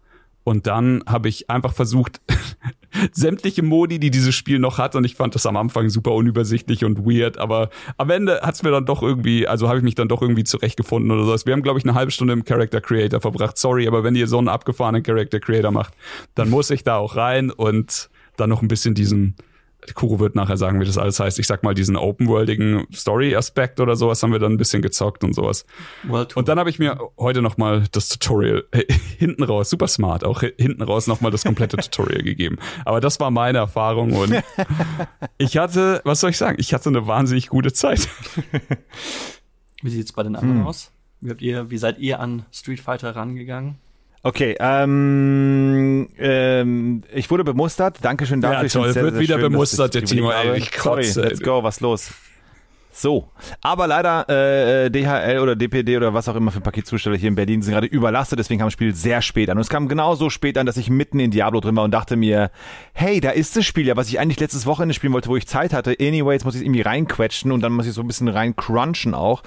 Und 0.46 0.68
dann 0.68 1.04
habe 1.08 1.28
ich 1.28 1.50
einfach 1.50 1.74
versucht, 1.74 2.22
sämtliche 3.12 3.64
Modi, 3.64 4.00
die 4.00 4.12
dieses 4.12 4.36
Spiel 4.36 4.60
noch 4.60 4.78
hat, 4.78 4.96
und 4.96 5.04
ich 5.04 5.16
fand 5.16 5.34
das 5.34 5.48
am 5.48 5.58
Anfang 5.58 5.90
super 5.90 6.12
unübersichtlich 6.12 6.86
und 6.86 7.00
weird, 7.00 7.40
aber 7.40 7.72
am 7.98 8.12
Ende 8.12 8.40
hat's 8.44 8.62
mir 8.62 8.70
dann 8.70 8.86
doch 8.86 9.02
irgendwie, 9.02 9.48
also 9.48 9.68
habe 9.68 9.80
ich 9.80 9.84
mich 9.84 9.96
dann 9.96 10.08
doch 10.08 10.22
irgendwie 10.22 10.44
zurechtgefunden 10.44 11.10
oder 11.10 11.26
sowas. 11.26 11.48
Wir 11.48 11.54
haben, 11.54 11.64
glaube 11.64 11.80
ich, 11.80 11.86
eine 11.86 11.96
halbe 11.96 12.12
Stunde 12.12 12.34
im 12.34 12.46
Character 12.46 12.80
Creator 12.80 13.20
verbracht. 13.20 13.58
Sorry, 13.58 13.88
aber 13.88 14.04
wenn 14.04 14.16
ihr 14.16 14.28
so 14.28 14.38
einen 14.38 14.48
abgefahrenen 14.48 15.02
Character 15.02 15.40
Creator 15.40 15.72
macht, 15.72 15.96
dann 16.36 16.52
muss 16.52 16.70
ich 16.70 16.84
da 16.84 16.98
auch 16.98 17.16
rein 17.16 17.50
und 17.50 18.12
dann 18.38 18.52
noch 18.52 18.62
ein 18.62 18.68
bisschen 18.68 18.94
diesen, 18.94 19.36
Kuro 19.94 20.20
wird 20.20 20.36
nachher 20.36 20.58
sagen, 20.58 20.80
wie 20.80 20.86
das 20.86 20.98
alles 20.98 21.20
heißt. 21.20 21.38
Ich 21.40 21.48
sag 21.48 21.64
mal, 21.64 21.74
diesen 21.74 21.96
open-worldigen 21.96 22.88
Story-Aspekt 22.94 23.80
oder 23.80 23.96
sowas 23.96 24.24
haben 24.24 24.32
wir 24.32 24.40
dann 24.40 24.54
ein 24.54 24.58
bisschen 24.58 24.82
gezockt 24.82 25.24
und 25.24 25.34
sowas. 25.34 25.66
World. 26.04 26.36
Und 26.36 26.48
dann 26.48 26.58
habe 26.60 26.70
ich 26.70 26.80
mir 26.80 26.98
heute 27.18 27.42
noch 27.42 27.58
mal 27.58 27.84
das 27.92 28.10
Tutorial 28.10 28.64
äh, 28.72 28.84
hinten 29.18 29.44
raus, 29.44 29.70
super 29.70 29.88
smart, 29.88 30.24
auch 30.24 30.42
hi- 30.42 30.54
hinten 30.58 30.82
raus 30.82 31.08
noch 31.08 31.22
mal 31.22 31.30
das 31.32 31.44
komplette 31.44 31.78
Tutorial 31.78 32.24
gegeben. 32.24 32.58
Aber 32.86 33.00
das 33.02 33.20
war 33.20 33.30
meine 33.32 33.60
Erfahrung 33.60 34.14
und 34.14 34.34
ich 35.38 35.58
hatte, 35.58 36.02
was 36.04 36.20
soll 36.22 36.32
ich 36.32 36.38
sagen, 36.38 36.58
ich 36.60 36.74
hatte 36.74 36.90
eine 36.90 37.06
wahnsinnig 37.08 37.48
gute 37.50 37.72
Zeit. 37.74 38.08
Wie 39.82 39.90
sieht's 39.90 40.14
bei 40.14 40.24
den 40.24 40.36
anderen 40.36 40.64
aus? 40.64 40.92
Wie, 41.22 41.30
habt 41.30 41.42
ihr, 41.42 41.70
wie 41.70 41.78
seid 41.78 42.00
ihr 42.00 42.20
an 42.20 42.46
Street 42.52 42.80
Fighter 42.80 43.16
rangegangen? 43.16 43.78
Okay, 44.26 44.56
ähm, 44.60 46.10
ähm, 46.18 47.04
ich 47.14 47.30
wurde 47.30 47.44
bemustert. 47.44 48.00
Dankeschön 48.02 48.42
dafür. 48.42 48.64
Ja, 48.64 48.68
toll. 48.68 48.96
Wird 48.96 49.20
wieder 49.20 49.36
schön, 49.36 49.52
bemustert, 49.52 49.94
der 49.94 50.04
Timo, 50.04 50.32
ey, 50.32 50.58
ich 50.58 50.72
kotze, 50.72 51.14
Sorry, 51.14 51.28
let's 51.28 51.42
go, 51.42 51.62
was 51.62 51.80
los? 51.80 52.12
So, 52.92 53.30
aber 53.62 53.86
leider 53.86 54.28
äh, 54.28 54.90
DHL 54.90 55.38
oder 55.38 55.56
DPD 55.56 55.98
oder 55.98 56.16
was 56.16 56.28
auch 56.28 56.36
immer 56.36 56.50
für 56.50 56.60
Paketzusteller 56.60 57.18
hier 57.18 57.28
in 57.28 57.36
Berlin 57.36 57.62
sind 57.62 57.76
gerade 57.76 57.86
überlastet, 57.86 58.40
deswegen 58.40 58.58
kam 58.58 58.66
das 58.66 58.74
Spiel 58.74 58.96
sehr 58.96 59.22
spät 59.22 59.48
an. 59.52 59.58
Und 59.58 59.62
es 59.62 59.70
kam 59.70 59.88
genauso 59.88 60.32
spät 60.32 60.58
an, 60.58 60.66
dass 60.66 60.78
ich 60.78 60.90
mitten 60.90 61.20
in 61.20 61.30
Diablo 61.30 61.60
drin 61.60 61.76
war 61.76 61.84
und 61.84 61.92
dachte 61.92 62.16
mir, 62.16 62.50
hey, 62.94 63.20
da 63.20 63.30
ist 63.30 63.56
das 63.56 63.64
Spiel 63.64 63.86
ja, 63.86 63.96
was 63.96 64.08
ich 64.08 64.20
eigentlich 64.20 64.40
letztes 64.40 64.66
Wochenende 64.66 64.96
spielen 64.96 65.14
wollte, 65.14 65.30
wo 65.30 65.36
ich 65.36 65.46
Zeit 65.46 65.72
hatte. 65.72 65.96
Anyway, 66.00 66.34
jetzt 66.34 66.46
muss 66.46 66.56
ich 66.56 66.64
irgendwie 66.64 66.82
reinquetschen 66.82 67.52
und 67.52 67.62
dann 67.62 67.74
muss 67.74 67.86
ich 67.86 67.94
so 67.94 68.02
ein 68.02 68.08
bisschen 68.08 68.28
reincrunchen 68.28 69.14
auch. 69.14 69.44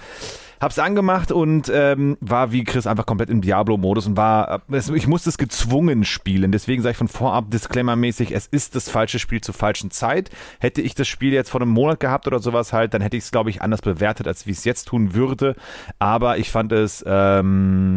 Hab's 0.61 0.79
angemacht 0.79 1.33
und 1.33 1.71
ähm, 1.73 2.16
war 2.21 2.53
wie 2.53 2.64
Chris 2.64 2.87
einfach 2.87 3.07
komplett 3.07 3.31
im 3.31 3.40
Diablo-Modus 3.40 4.07
und 4.07 4.16
war, 4.16 4.62
äh, 4.71 4.81
ich 4.94 5.07
musste 5.07 5.31
es 5.31 5.38
gezwungen 5.38 6.05
spielen. 6.05 6.51
Deswegen 6.53 6.83
sage 6.83 6.92
ich 6.92 6.97
von 6.97 7.09
vorab 7.09 7.51
Disclaimer-mäßig, 7.51 8.33
es 8.33 8.47
ist 8.47 8.75
das 8.75 8.88
falsche 8.88 9.18
Spiel 9.18 9.40
zur 9.40 9.55
falschen 9.55 9.90
Zeit. 9.90 10.31
Hätte 10.59 10.83
ich 10.83 10.94
das 10.94 11.07
Spiel 11.09 11.33
jetzt 11.33 11.51
vor 11.51 11.61
einem 11.61 11.71
Monat 11.71 12.01
gehabt 12.01 12.27
oder 12.27 12.40
sowas 12.40 12.73
halt, 12.73 12.94
dann 12.94 13.03
hätte 13.03 13.16
ich 13.16 13.25
es, 13.25 13.31
glaube 13.31 13.51
ich, 13.51 13.62
anders 13.62 13.83
bewertet, 13.83 14.27
als 14.27 14.47
wie 14.47 14.53
es 14.53 14.64
jetzt 14.64 14.87
tun 14.88 15.14
würde. 15.14 15.55
Aber 15.99 16.38
ich 16.38 16.51
fand 16.51 16.73
es 16.73 17.05
ähm, 17.07 17.94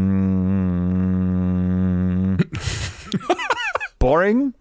boring. 4.02 4.54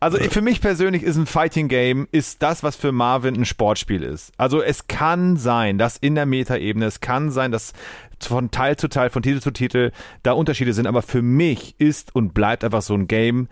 Also 0.00 0.18
für 0.18 0.42
mich 0.42 0.60
persönlich 0.60 1.02
ist 1.02 1.16
ein 1.16 1.26
Fighting 1.26 1.68
Game 1.68 2.08
ist 2.10 2.42
das, 2.42 2.62
was 2.62 2.76
für 2.76 2.92
Marvin 2.92 3.36
ein 3.36 3.44
Sportspiel 3.46 4.02
ist. 4.02 4.32
Also 4.36 4.60
es 4.60 4.86
kann 4.86 5.36
sein, 5.36 5.78
dass 5.78 5.96
in 5.96 6.14
der 6.14 6.26
Metaebene, 6.26 6.84
es 6.84 7.00
kann 7.00 7.30
sein, 7.30 7.52
dass 7.52 7.72
von 8.20 8.50
Teil 8.50 8.76
zu 8.76 8.88
Teil, 8.88 9.08
von 9.08 9.22
Titel 9.22 9.40
zu 9.40 9.50
Titel 9.50 9.92
da 10.22 10.32
Unterschiede 10.32 10.74
sind, 10.74 10.86
aber 10.86 11.00
für 11.00 11.22
mich 11.22 11.74
ist 11.78 12.14
und 12.14 12.34
bleibt 12.34 12.64
einfach 12.64 12.82
so 12.82 12.94
ein 12.94 13.06
Game 13.06 13.48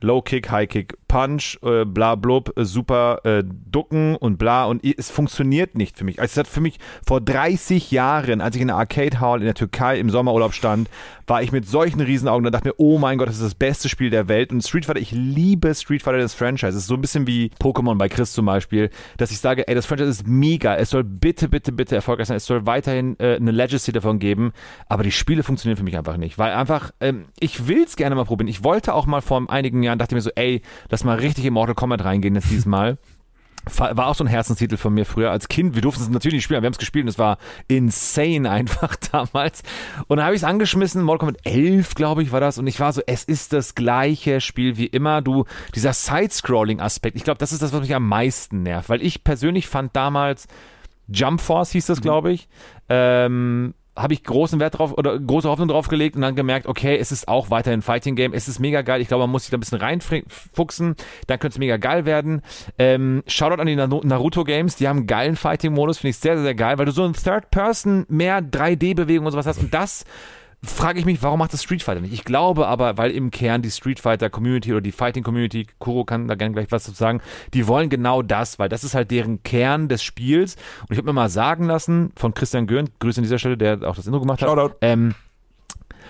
Low 0.00 0.20
Kick, 0.22 0.50
High 0.50 0.68
Kick, 0.68 0.96
Punch, 1.16 1.58
äh, 1.62 1.86
bla 1.86 2.14
blub, 2.14 2.52
äh, 2.58 2.66
super 2.66 3.20
äh, 3.24 3.42
Ducken 3.42 4.16
und 4.16 4.36
bla 4.36 4.64
und 4.64 4.84
es 4.84 5.10
funktioniert 5.10 5.74
nicht 5.74 5.96
für 5.96 6.04
mich. 6.04 6.20
Also 6.20 6.32
es 6.32 6.36
hat 6.36 6.46
für 6.46 6.60
mich 6.60 6.78
vor 7.06 7.22
30 7.22 7.90
Jahren, 7.90 8.42
als 8.42 8.54
ich 8.54 8.60
in 8.60 8.68
der 8.68 8.76
Arcade 8.76 9.18
Hall 9.18 9.38
in 9.38 9.46
der 9.46 9.54
Türkei 9.54 9.98
im 9.98 10.10
Sommerurlaub 10.10 10.52
stand, 10.52 10.90
war 11.26 11.42
ich 11.42 11.52
mit 11.52 11.66
solchen 11.66 12.00
Riesenaugen 12.00 12.44
und 12.44 12.52
dachte 12.52 12.68
mir, 12.68 12.74
oh 12.76 12.98
mein 12.98 13.16
Gott, 13.16 13.28
das 13.28 13.36
ist 13.36 13.44
das 13.44 13.54
beste 13.54 13.88
Spiel 13.88 14.10
der 14.10 14.28
Welt. 14.28 14.52
Und 14.52 14.62
Street 14.62 14.84
Fighter, 14.84 15.00
ich 15.00 15.10
liebe 15.10 15.74
Street 15.74 16.02
Fighter, 16.02 16.18
das 16.18 16.34
Franchise. 16.34 16.68
Es 16.68 16.76
ist 16.76 16.86
so 16.86 16.94
ein 16.94 17.00
bisschen 17.00 17.26
wie 17.26 17.50
Pokémon 17.60 17.96
bei 17.96 18.08
Chris 18.08 18.32
zum 18.32 18.46
Beispiel, 18.46 18.90
dass 19.16 19.30
ich 19.30 19.38
sage, 19.38 19.66
ey, 19.66 19.74
das 19.74 19.86
Franchise 19.86 20.10
ist 20.10 20.26
mega. 20.26 20.76
Es 20.76 20.90
soll 20.90 21.02
bitte, 21.02 21.48
bitte, 21.48 21.72
bitte 21.72 21.96
erfolgreich 21.96 22.28
sein. 22.28 22.36
Es 22.36 22.44
soll 22.44 22.66
weiterhin 22.66 23.18
äh, 23.18 23.36
eine 23.36 23.50
Legacy 23.50 23.90
davon 23.90 24.18
geben. 24.18 24.52
Aber 24.88 25.02
die 25.02 25.12
Spiele 25.12 25.42
funktionieren 25.42 25.78
für 25.78 25.84
mich 25.84 25.96
einfach 25.96 26.16
nicht. 26.16 26.38
Weil 26.38 26.52
einfach, 26.52 26.92
ähm, 27.00 27.24
ich 27.40 27.66
will 27.66 27.82
es 27.82 27.96
gerne 27.96 28.14
mal 28.14 28.24
probieren. 28.24 28.48
Ich 28.48 28.62
wollte 28.62 28.94
auch 28.94 29.06
mal 29.06 29.22
vor 29.22 29.42
einigen 29.48 29.82
Jahren, 29.82 29.98
dachte 29.98 30.14
mir 30.14 30.20
so, 30.20 30.30
ey, 30.34 30.60
lass 30.90 31.05
mal 31.06 31.18
richtig 31.18 31.44
in 31.44 31.54
Mortal 31.54 31.74
Kombat 31.74 32.04
reingehen 32.04 32.34
jetzt 32.34 32.50
dieses 32.50 32.66
Mal. 32.66 32.98
Fa- 33.68 33.96
War 33.96 34.06
auch 34.06 34.14
so 34.14 34.22
ein 34.22 34.28
Herzenstitel 34.28 34.76
von 34.76 34.94
mir 34.94 35.04
früher 35.04 35.32
als 35.32 35.48
Kind. 35.48 35.74
Wir 35.74 35.82
durften 35.82 36.00
es 36.02 36.08
natürlich 36.08 36.34
nicht 36.34 36.44
spielen, 36.44 36.58
aber 36.58 36.62
wir 36.64 36.66
haben 36.68 36.74
es 36.74 36.78
gespielt 36.78 37.04
und 37.04 37.08
es 37.08 37.18
war 37.18 37.38
insane 37.66 38.48
einfach 38.50 38.94
damals. 39.10 39.62
Und 40.06 40.18
dann 40.18 40.26
habe 40.26 40.36
ich 40.36 40.42
es 40.42 40.44
angeschmissen, 40.44 41.02
Mortal 41.02 41.26
Kombat 41.28 41.40
11, 41.44 41.94
glaube 41.96 42.22
ich, 42.22 42.30
war 42.30 42.38
das. 42.40 42.58
Und 42.58 42.68
ich 42.68 42.78
war 42.78 42.92
so, 42.92 43.00
es 43.06 43.24
ist 43.24 43.52
das 43.52 43.74
gleiche 43.74 44.40
Spiel 44.40 44.76
wie 44.76 44.86
immer. 44.86 45.20
Du, 45.20 45.46
dieser 45.74 45.92
Side-Scrolling-Aspekt, 45.92 47.16
ich 47.16 47.24
glaube, 47.24 47.38
das 47.38 47.52
ist 47.52 47.60
das, 47.62 47.72
was 47.72 47.80
mich 47.80 47.94
am 47.94 48.06
meisten 48.06 48.62
nervt. 48.62 48.88
Weil 48.88 49.02
ich 49.02 49.24
persönlich 49.24 49.66
fand 49.66 49.96
damals 49.96 50.46
Jump 51.08 51.40
Force 51.40 51.70
hieß 51.72 51.86
das, 51.86 52.00
glaube 52.00 52.32
ich. 52.32 52.48
Ähm, 52.88 53.74
habe 53.96 54.12
ich 54.14 54.22
großen 54.22 54.60
Wert 54.60 54.78
drauf 54.78 54.92
oder 54.96 55.18
große 55.18 55.48
Hoffnung 55.48 55.68
drauf 55.68 55.88
gelegt 55.88 56.16
und 56.16 56.22
dann 56.22 56.36
gemerkt, 56.36 56.66
okay, 56.66 56.96
es 56.96 57.12
ist 57.12 57.28
auch 57.28 57.50
weiterhin 57.50 57.82
Fighting 57.82 58.14
Game, 58.14 58.32
es 58.34 58.46
ist 58.48 58.58
mega 58.58 58.82
geil. 58.82 59.00
Ich 59.00 59.08
glaube, 59.08 59.22
man 59.22 59.30
muss 59.30 59.44
sich 59.44 59.50
da 59.50 59.56
ein 59.56 59.60
bisschen 59.60 59.78
reinfuchsen, 59.78 60.96
dann 61.26 61.38
könnte 61.38 61.54
es 61.54 61.58
mega 61.58 61.76
geil 61.76 62.04
werden. 62.04 62.42
Ähm, 62.78 63.22
Shoutout 63.26 63.60
an 63.60 63.66
die 63.66 63.76
Naru- 63.76 64.04
Naruto 64.06 64.44
Games, 64.44 64.76
die 64.76 64.88
haben 64.88 64.98
einen 64.98 65.06
geilen 65.06 65.36
Fighting 65.36 65.72
Modus, 65.72 65.98
finde 65.98 66.10
ich 66.10 66.18
sehr, 66.18 66.38
sehr, 66.38 66.54
geil, 66.54 66.78
weil 66.78 66.86
du 66.86 66.92
so 66.92 67.04
ein 67.04 67.12
Third 67.14 67.50
Person 67.50 68.06
mehr 68.08 68.40
3D 68.40 68.94
Bewegung 68.94 69.26
und 69.26 69.32
sowas 69.32 69.46
hast. 69.46 69.58
Und 69.60 69.72
das 69.72 70.04
frage 70.66 70.98
ich 70.98 71.04
mich, 71.04 71.22
warum 71.22 71.38
macht 71.38 71.52
das 71.52 71.62
Street 71.62 71.82
Fighter 71.82 72.00
nicht? 72.00 72.12
Ich 72.12 72.24
glaube 72.24 72.66
aber, 72.66 72.98
weil 72.98 73.10
im 73.10 73.30
Kern 73.30 73.62
die 73.62 73.70
Street 73.70 74.00
Fighter 74.00 74.30
Community 74.30 74.72
oder 74.72 74.80
die 74.80 74.92
Fighting 74.92 75.22
Community, 75.22 75.66
Kuro 75.78 76.04
kann 76.04 76.28
da 76.28 76.34
gerne 76.34 76.54
gleich 76.54 76.66
was 76.70 76.84
zu 76.84 76.92
sagen, 76.92 77.20
die 77.54 77.66
wollen 77.66 77.88
genau 77.88 78.22
das, 78.22 78.58
weil 78.58 78.68
das 78.68 78.84
ist 78.84 78.94
halt 78.94 79.10
deren 79.10 79.42
Kern 79.42 79.88
des 79.88 80.02
Spiels. 80.02 80.56
Und 80.82 80.92
ich 80.92 80.98
habe 80.98 81.06
mir 81.06 81.12
mal 81.12 81.28
sagen 81.28 81.64
lassen 81.64 82.12
von 82.16 82.34
Christian 82.34 82.66
Göhn, 82.66 82.88
Grüße 82.98 83.20
an 83.20 83.24
dieser 83.24 83.38
Stelle, 83.38 83.56
der 83.56 83.82
auch 83.82 83.96
das 83.96 84.06
Intro 84.06 84.20
gemacht 84.20 84.42
hat. 84.42 84.48
Shoutout. 84.48 84.74
Ähm, 84.80 85.14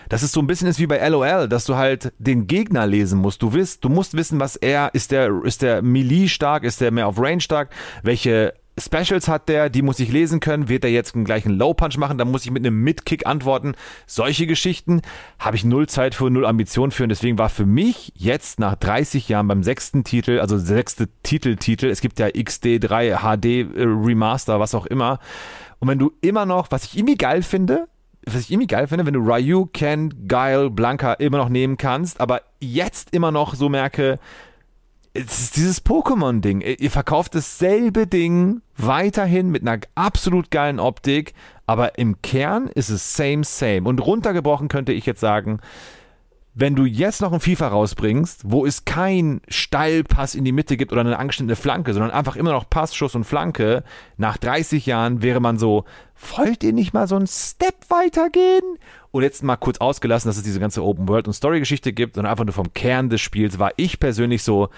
dass 0.08 0.22
es 0.22 0.32
so 0.32 0.40
ein 0.40 0.46
bisschen 0.46 0.68
ist 0.68 0.78
wie 0.78 0.86
bei 0.86 1.06
LOL, 1.08 1.48
dass 1.48 1.64
du 1.64 1.76
halt 1.76 2.12
den 2.18 2.46
Gegner 2.46 2.86
lesen 2.86 3.20
musst. 3.20 3.42
Du 3.42 3.52
wirst, 3.52 3.84
du 3.84 3.88
musst 3.88 4.16
wissen, 4.16 4.38
was 4.40 4.56
er, 4.56 4.94
ist 4.94 5.10
der, 5.10 5.42
ist 5.44 5.62
der 5.62 5.82
Melee 5.82 6.28
stark, 6.28 6.64
ist 6.64 6.80
der 6.80 6.90
mehr 6.90 7.08
auf 7.08 7.18
Range 7.18 7.40
stark, 7.40 7.70
welche 8.02 8.54
Specials 8.78 9.28
hat 9.28 9.48
der, 9.48 9.70
die 9.70 9.82
muss 9.82 9.98
ich 10.00 10.12
lesen 10.12 10.40
können, 10.40 10.68
wird 10.68 10.84
er 10.84 10.90
jetzt 10.90 11.14
einen 11.14 11.24
gleichen 11.24 11.56
Low 11.56 11.72
Punch 11.72 11.96
machen, 11.96 12.18
dann 12.18 12.30
muss 12.30 12.44
ich 12.44 12.50
mit 12.50 12.64
einem 12.64 12.82
Mid-Kick 12.82 13.26
antworten. 13.26 13.74
Solche 14.06 14.46
Geschichten 14.46 15.00
habe 15.38 15.56
ich 15.56 15.64
null 15.64 15.88
Zeit 15.88 16.14
für, 16.14 16.30
null 16.30 16.44
Ambition 16.44 16.90
für 16.90 17.04
und 17.04 17.08
deswegen 17.08 17.38
war 17.38 17.48
für 17.48 17.64
mich 17.64 18.12
jetzt 18.16 18.60
nach 18.60 18.74
30 18.76 19.28
Jahren 19.28 19.48
beim 19.48 19.62
sechsten 19.62 20.04
Titel, 20.04 20.40
also 20.40 20.58
sechste 20.58 21.08
Titeltitel, 21.22 21.86
es 21.86 22.02
gibt 22.02 22.18
ja 22.18 22.26
XD3 22.26 23.18
HD 23.20 23.44
äh, 23.46 23.82
Remaster, 23.82 24.60
was 24.60 24.74
auch 24.74 24.86
immer. 24.86 25.20
Und 25.78 25.88
wenn 25.88 25.98
du 25.98 26.12
immer 26.20 26.44
noch, 26.44 26.70
was 26.70 26.84
ich 26.84 26.98
irgendwie 26.98 27.16
geil 27.16 27.42
finde, 27.42 27.88
was 28.26 28.42
ich 28.42 28.50
irgendwie 28.50 28.66
geil 28.66 28.88
finde, 28.88 29.06
wenn 29.06 29.14
du 29.14 29.20
Ryu, 29.20 29.66
Ken, 29.66 30.26
Guile, 30.28 30.68
Blanca 30.68 31.14
immer 31.14 31.38
noch 31.38 31.48
nehmen 31.48 31.76
kannst, 31.76 32.20
aber 32.20 32.42
jetzt 32.60 33.14
immer 33.14 33.30
noch 33.30 33.54
so 33.54 33.68
merke, 33.68 34.18
es 35.16 35.40
ist 35.40 35.56
dieses 35.56 35.84
Pokémon-Ding. 35.84 36.60
Ihr 36.60 36.90
verkauft 36.90 37.34
dasselbe 37.34 38.06
Ding 38.06 38.60
weiterhin 38.76 39.50
mit 39.50 39.62
einer 39.62 39.80
absolut 39.94 40.50
geilen 40.50 40.80
Optik, 40.80 41.34
aber 41.66 41.98
im 41.98 42.20
Kern 42.22 42.68
ist 42.68 42.90
es 42.90 43.14
same, 43.16 43.44
same. 43.44 43.88
Und 43.88 44.00
runtergebrochen 44.00 44.68
könnte 44.68 44.92
ich 44.92 45.06
jetzt 45.06 45.20
sagen, 45.20 45.60
wenn 46.58 46.74
du 46.74 46.86
jetzt 46.86 47.20
noch 47.20 47.34
ein 47.34 47.40
FIFA 47.40 47.68
rausbringst, 47.68 48.40
wo 48.46 48.64
es 48.64 48.86
kein 48.86 49.42
Steilpass 49.46 50.34
in 50.34 50.44
die 50.44 50.52
Mitte 50.52 50.78
gibt 50.78 50.90
oder 50.90 51.02
eine 51.02 51.18
angeschnittene 51.18 51.54
Flanke, 51.54 51.92
sondern 51.92 52.12
einfach 52.12 52.34
immer 52.34 52.52
noch 52.52 52.70
Pass, 52.70 52.94
Schuss 52.94 53.14
und 53.14 53.24
Flanke, 53.24 53.84
nach 54.16 54.38
30 54.38 54.86
Jahren 54.86 55.20
wäre 55.20 55.40
man 55.40 55.58
so, 55.58 55.84
wollt 56.34 56.64
ihr 56.64 56.72
nicht 56.72 56.94
mal 56.94 57.06
so 57.08 57.16
einen 57.16 57.26
Step 57.26 57.74
weitergehen? 57.90 58.78
Und 59.10 59.22
jetzt 59.22 59.42
mal 59.42 59.56
kurz 59.56 59.78
ausgelassen, 59.78 60.30
dass 60.30 60.38
es 60.38 60.44
diese 60.44 60.60
ganze 60.60 60.82
Open 60.82 61.08
World 61.08 61.26
und 61.26 61.34
Story 61.34 61.58
Geschichte 61.60 61.92
gibt 61.92 62.16
und 62.16 62.24
einfach 62.24 62.44
nur 62.46 62.54
vom 62.54 62.72
Kern 62.72 63.10
des 63.10 63.20
Spiels 63.20 63.58
war 63.58 63.72
ich 63.76 64.00
persönlich 64.00 64.42
so, 64.42 64.70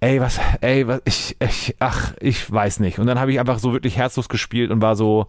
ey, 0.00 0.20
was, 0.20 0.38
ey, 0.60 0.86
was, 0.86 1.00
ich, 1.04 1.36
ich, 1.40 1.76
ach, 1.78 2.12
ich 2.20 2.50
weiß 2.50 2.80
nicht. 2.80 2.98
Und 2.98 3.06
dann 3.06 3.18
habe 3.18 3.32
ich 3.32 3.40
einfach 3.40 3.58
so 3.58 3.72
wirklich 3.72 3.96
herzlos 3.96 4.28
gespielt 4.28 4.70
und 4.70 4.80
war 4.82 4.96
so, 4.96 5.26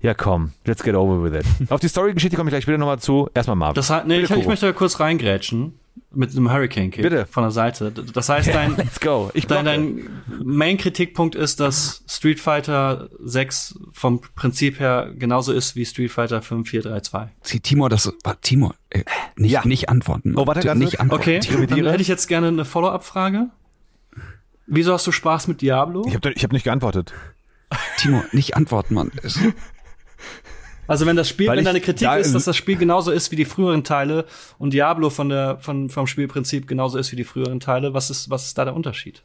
ja 0.00 0.14
komm, 0.14 0.52
let's 0.64 0.82
get 0.82 0.94
over 0.94 1.22
with 1.22 1.38
it. 1.40 1.46
Auf 1.70 1.80
die 1.80 1.88
Story-Geschichte 1.88 2.36
komme 2.36 2.48
ich 2.48 2.52
gleich 2.52 2.62
später 2.62 2.78
nochmal 2.78 2.98
zu. 2.98 3.28
Erstmal 3.34 3.56
Marvin. 3.56 3.74
Das 3.74 3.90
heißt, 3.90 4.06
nee, 4.06 4.20
Bitte, 4.20 4.24
ich, 4.24 4.30
ich 4.30 4.36
Kuro. 4.44 4.48
möchte 4.50 4.66
da 4.66 4.72
kurz 4.72 4.98
reingrätschen 5.00 5.74
mit 6.12 6.30
einem 6.32 6.50
Hurricane 6.50 6.90
Kick 6.90 7.02
Bitte. 7.02 7.26
von 7.26 7.42
der 7.44 7.50
Seite. 7.50 7.92
Das 7.92 8.28
heißt, 8.28 8.48
dein, 8.54 8.76
Let's 8.76 9.00
go. 9.00 9.30
Ich 9.34 9.46
dein, 9.46 9.64
dein 9.64 10.08
Main-Kritikpunkt 10.42 11.34
ist, 11.34 11.60
dass 11.60 12.02
Street 12.08 12.40
Fighter 12.40 13.08
6 13.22 13.78
vom 13.92 14.20
Prinzip 14.34 14.80
her 14.80 15.10
genauso 15.16 15.52
ist 15.52 15.76
wie 15.76 15.84
Street 15.84 16.10
Fighter 16.10 16.42
5, 16.42 16.68
4, 16.68 16.82
3, 16.82 17.00
2. 17.00 17.28
Sie, 17.42 17.60
Timur, 17.60 17.88
das, 17.88 18.12
war- 18.24 18.40
Timur, 18.40 18.74
äh, 18.90 19.04
nicht, 19.36 19.52
Ja. 19.52 19.62
nicht 19.64 19.88
antworten. 19.88 20.34
Oh, 20.36 20.46
warte, 20.46 20.60
ganz 20.62 20.80
nicht 20.80 21.00
antworten. 21.00 21.22
Okay, 21.22 21.66
dann 21.66 21.86
hätte 21.86 22.02
ich 22.02 22.08
jetzt 22.08 22.26
gerne 22.28 22.48
eine 22.48 22.64
Follow-up-Frage. 22.64 23.48
Wieso 24.72 24.92
hast 24.92 25.06
du 25.06 25.12
Spaß 25.12 25.48
mit 25.48 25.60
Diablo? 25.62 26.04
Ich 26.06 26.14
habe 26.14 26.30
hab 26.30 26.52
nicht 26.52 26.64
geantwortet. 26.64 27.12
Timur, 27.98 28.24
nicht 28.32 28.56
antworten, 28.56 28.94
Mann. 28.94 29.10
Also 30.86 31.06
wenn 31.06 31.16
das 31.16 31.28
Spiel, 31.28 31.48
Weil 31.48 31.58
wenn 31.58 31.64
deine 31.64 31.80
Kritik 31.80 32.06
da- 32.08 32.16
ist, 32.16 32.34
dass 32.34 32.44
das 32.44 32.56
Spiel 32.56 32.76
genauso 32.76 33.10
ist 33.10 33.30
wie 33.30 33.36
die 33.36 33.44
früheren 33.44 33.84
Teile 33.84 34.26
und 34.58 34.72
Diablo 34.72 35.10
von 35.10 35.28
der, 35.28 35.58
von, 35.58 35.88
vom 35.90 36.06
Spielprinzip 36.06 36.66
genauso 36.66 36.98
ist 36.98 37.12
wie 37.12 37.16
die 37.16 37.24
früheren 37.24 37.60
Teile, 37.60 37.94
was 37.94 38.10
ist, 38.10 38.30
was 38.30 38.46
ist 38.46 38.58
da 38.58 38.64
der 38.64 38.74
Unterschied? 38.74 39.22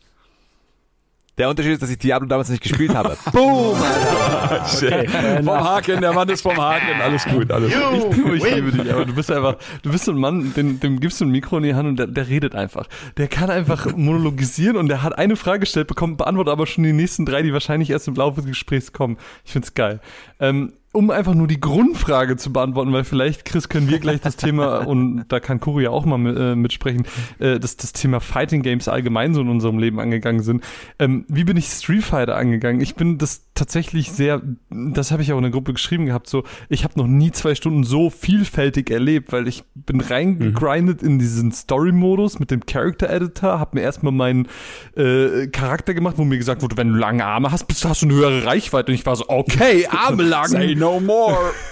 Der 1.37 1.49
Unterschied 1.49 1.73
ist, 1.73 1.81
dass 1.81 1.89
ich 1.89 1.97
Diablo 1.97 2.27
damals 2.27 2.49
nicht 2.49 2.63
gespielt 2.63 2.93
habe. 2.93 3.17
Boom! 3.33 3.75
vom 5.43 5.49
Haken, 5.49 6.01
der 6.01 6.13
Mann 6.13 6.29
ist 6.29 6.41
vom 6.41 6.55
Haken. 6.55 7.01
Alles 7.01 7.25
gut, 7.25 7.51
alles 7.51 7.73
gut. 7.73 8.35
Ich 8.35 8.53
liebe 8.55 8.71
dich, 8.71 8.93
aber 8.93 9.05
du 9.05 9.13
bist 9.13 9.31
einfach, 9.31 9.57
du 9.81 9.91
bist 9.91 10.05
so 10.05 10.11
ein 10.11 10.17
Mann, 10.17 10.53
dem, 10.53 10.79
dem 10.79 10.99
gibst 10.99 11.19
du 11.19 11.25
ein 11.25 11.31
Mikro 11.31 11.57
in 11.57 11.63
die 11.63 11.75
Hand 11.75 11.87
und 11.87 11.99
der, 11.99 12.07
der 12.07 12.29
redet 12.29 12.55
einfach. 12.55 12.87
Der 13.17 13.27
kann 13.27 13.49
einfach 13.49 13.95
monologisieren 13.95 14.77
und 14.77 14.87
der 14.87 15.03
hat 15.03 15.17
eine 15.17 15.35
Frage 15.35 15.61
gestellt, 15.61 15.87
bekommt, 15.87 16.17
beantwortet 16.17 16.53
aber 16.53 16.67
schon 16.67 16.83
die 16.83 16.93
nächsten 16.93 17.25
drei, 17.25 17.41
die 17.41 17.51
wahrscheinlich 17.51 17.89
erst 17.89 18.07
im 18.07 18.15
Laufe 18.15 18.41
des 18.41 18.49
Gesprächs 18.49 18.93
kommen. 18.93 19.17
Ich 19.43 19.51
find's 19.51 19.73
geil. 19.73 19.99
Ähm, 20.39 20.73
um 20.95 21.11
einfach 21.11 21.33
nur 21.35 21.47
die 21.47 21.59
Grundfrage 21.59 22.37
zu 22.37 22.51
beantworten, 22.51 22.91
weil 22.93 23.03
vielleicht, 23.03 23.45
Chris, 23.45 23.69
können 23.69 23.89
wir 23.89 23.99
gleich 23.99 24.21
das 24.21 24.35
Thema, 24.37 24.77
und 24.87 25.25
da 25.27 25.39
kann 25.39 25.59
Kuro 25.59 25.79
ja 25.79 25.89
auch 25.89 26.05
mal 26.05 26.17
mit, 26.17 26.37
äh, 26.37 26.55
mitsprechen, 26.55 27.05
äh, 27.39 27.59
dass 27.59 27.77
das 27.77 27.93
Thema 27.93 28.19
Fighting 28.19 28.61
Games 28.61 28.87
allgemein 28.87 29.33
so 29.33 29.41
in 29.41 29.49
unserem 29.49 29.77
Leben 29.77 29.99
angegangen 29.99 30.41
sind. 30.41 30.63
Ähm, 30.99 31.25
wie 31.27 31.43
bin 31.43 31.57
ich 31.57 31.67
Street 31.67 32.03
Fighter 32.03 32.35
angegangen? 32.35 32.81
Ich 32.81 32.95
bin 32.95 33.17
das 33.17 33.43
tatsächlich 33.53 34.11
sehr, 34.11 34.41
das 34.69 35.11
habe 35.11 35.21
ich 35.21 35.31
auch 35.33 35.37
in 35.37 35.43
der 35.43 35.51
Gruppe 35.51 35.73
geschrieben 35.73 36.05
gehabt, 36.05 36.27
so, 36.27 36.43
ich 36.69 36.83
habe 36.83 36.97
noch 36.97 37.07
nie 37.07 37.31
zwei 37.31 37.55
Stunden 37.55 37.83
so 37.83 38.09
vielfältig 38.09 38.89
erlebt, 38.89 39.31
weil 39.31 39.47
ich 39.47 39.63
bin 39.73 40.01
reingegrindet 40.01 41.03
in 41.03 41.19
diesen 41.19 41.51
Story-Modus 41.51 42.39
mit 42.39 42.51
dem 42.51 42.65
Character-Editor, 42.65 43.59
habe 43.59 43.77
mir 43.77 43.81
erstmal 43.81 44.13
meinen 44.13 44.47
äh, 44.95 45.47
Charakter 45.47 45.93
gemacht, 45.93 46.15
wo 46.17 46.25
mir 46.25 46.37
gesagt 46.37 46.61
wurde, 46.61 46.77
wenn 46.77 46.89
du 46.89 46.95
lange 46.95 47.25
Arme 47.25 47.51
hast, 47.51 47.65
bist, 47.65 47.85
hast 47.85 48.01
du 48.01 48.07
eine 48.07 48.15
höhere 48.15 48.45
Reichweite. 48.45 48.91
Und 48.91 48.95
ich 48.95 49.05
war 49.05 49.15
so, 49.15 49.25
okay, 49.27 49.87
Arme 49.89 50.23
lang. 50.23 50.49
No 50.85 50.99
more. 50.99 51.51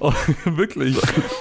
Oh, 0.00 0.14
wirklich. 0.46 0.96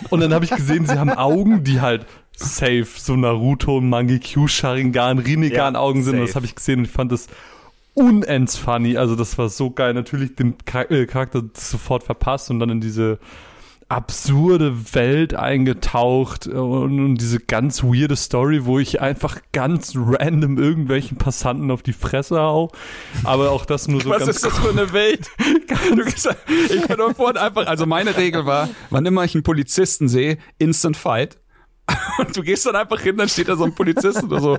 Und 0.10 0.20
dann 0.20 0.34
habe 0.34 0.44
ich 0.44 0.52
gesehen, 0.52 0.86
sie 0.86 1.00
haben 1.00 1.12
Augen, 1.12 1.64
die 1.64 1.80
halt 1.80 2.06
safe, 2.36 2.86
so 2.98 3.16
Naruto, 3.16 3.80
Mangekyu, 3.80 4.50
Sharingan, 4.50 5.20
Rinnegan 5.20 5.76
Ja, 5.76 5.80
Augen 5.80 6.04
sind. 6.04 6.16
Und 6.16 6.20
safe. 6.20 6.28
das 6.28 6.36
habe 6.36 6.46
ich 6.46 6.54
gesehen 6.56 6.80
und 6.80 6.86
ich 6.86 6.92
fand 6.92 7.10
das 7.14 7.28
unends 7.94 8.58
funny. 8.58 8.98
Also 8.98 9.16
das 9.16 9.38
war 9.38 9.48
so 9.48 9.72
geil. 9.72 9.94
Natürlich 9.94 10.36
den 10.36 10.56
äh, 10.74 11.06
Charakter 11.06 11.42
sofort 11.54 12.04
verpasst 12.04 12.50
und 12.52 12.60
dann 12.60 12.70
in 12.70 12.82
diese 12.82 13.18
absurde 13.90 14.94
Welt 14.94 15.34
eingetaucht 15.34 16.48
und, 16.48 17.00
und 17.00 17.16
diese 17.18 17.40
ganz 17.40 17.84
weirde 17.84 18.16
Story, 18.16 18.66
wo 18.66 18.80
ich 18.80 19.02
einfach 19.02 19.40
ganz 19.54 19.94
random 19.96 20.58
irgendwelchen 20.58 21.18
Passanten 21.18 21.72
auf 21.72 21.84
die 21.84 21.94
Fresse 21.94 22.40
hau. 22.40 22.72
Aber 23.24 23.52
auch 23.52 23.66
das 23.66 23.88
nur 23.88 24.02
so 24.02 24.10
Was 24.10 24.20
ganz 24.20 24.38
ist 24.38 24.46
das 24.46 24.58
für 24.58 24.70
eine 24.70 24.92
Welt? 24.94 25.30
Ich 26.70 26.88
bin 26.88 26.98
doch 26.98 27.16
vorhin 27.16 27.38
einfach, 27.38 27.68
also 27.68 27.86
meine 27.86 28.18
Regel 28.18 28.46
war, 28.46 28.70
wann 28.90 29.06
immer 29.06 29.24
ich 29.24 29.36
einen 29.36 29.44
Polizisten 29.44 30.10
sehe, 30.10 30.38
instant 30.58 30.98
fight. 30.98 31.38
Und 32.20 32.36
du 32.36 32.42
gehst 32.42 32.66
dann 32.66 32.76
einfach 32.76 33.00
hin, 33.00 33.16
dann 33.16 33.30
steht 33.30 33.48
da 33.48 33.56
so 33.56 33.64
ein 33.64 33.74
Polizist 33.74 34.22
oder 34.24 34.42
so. 34.42 34.58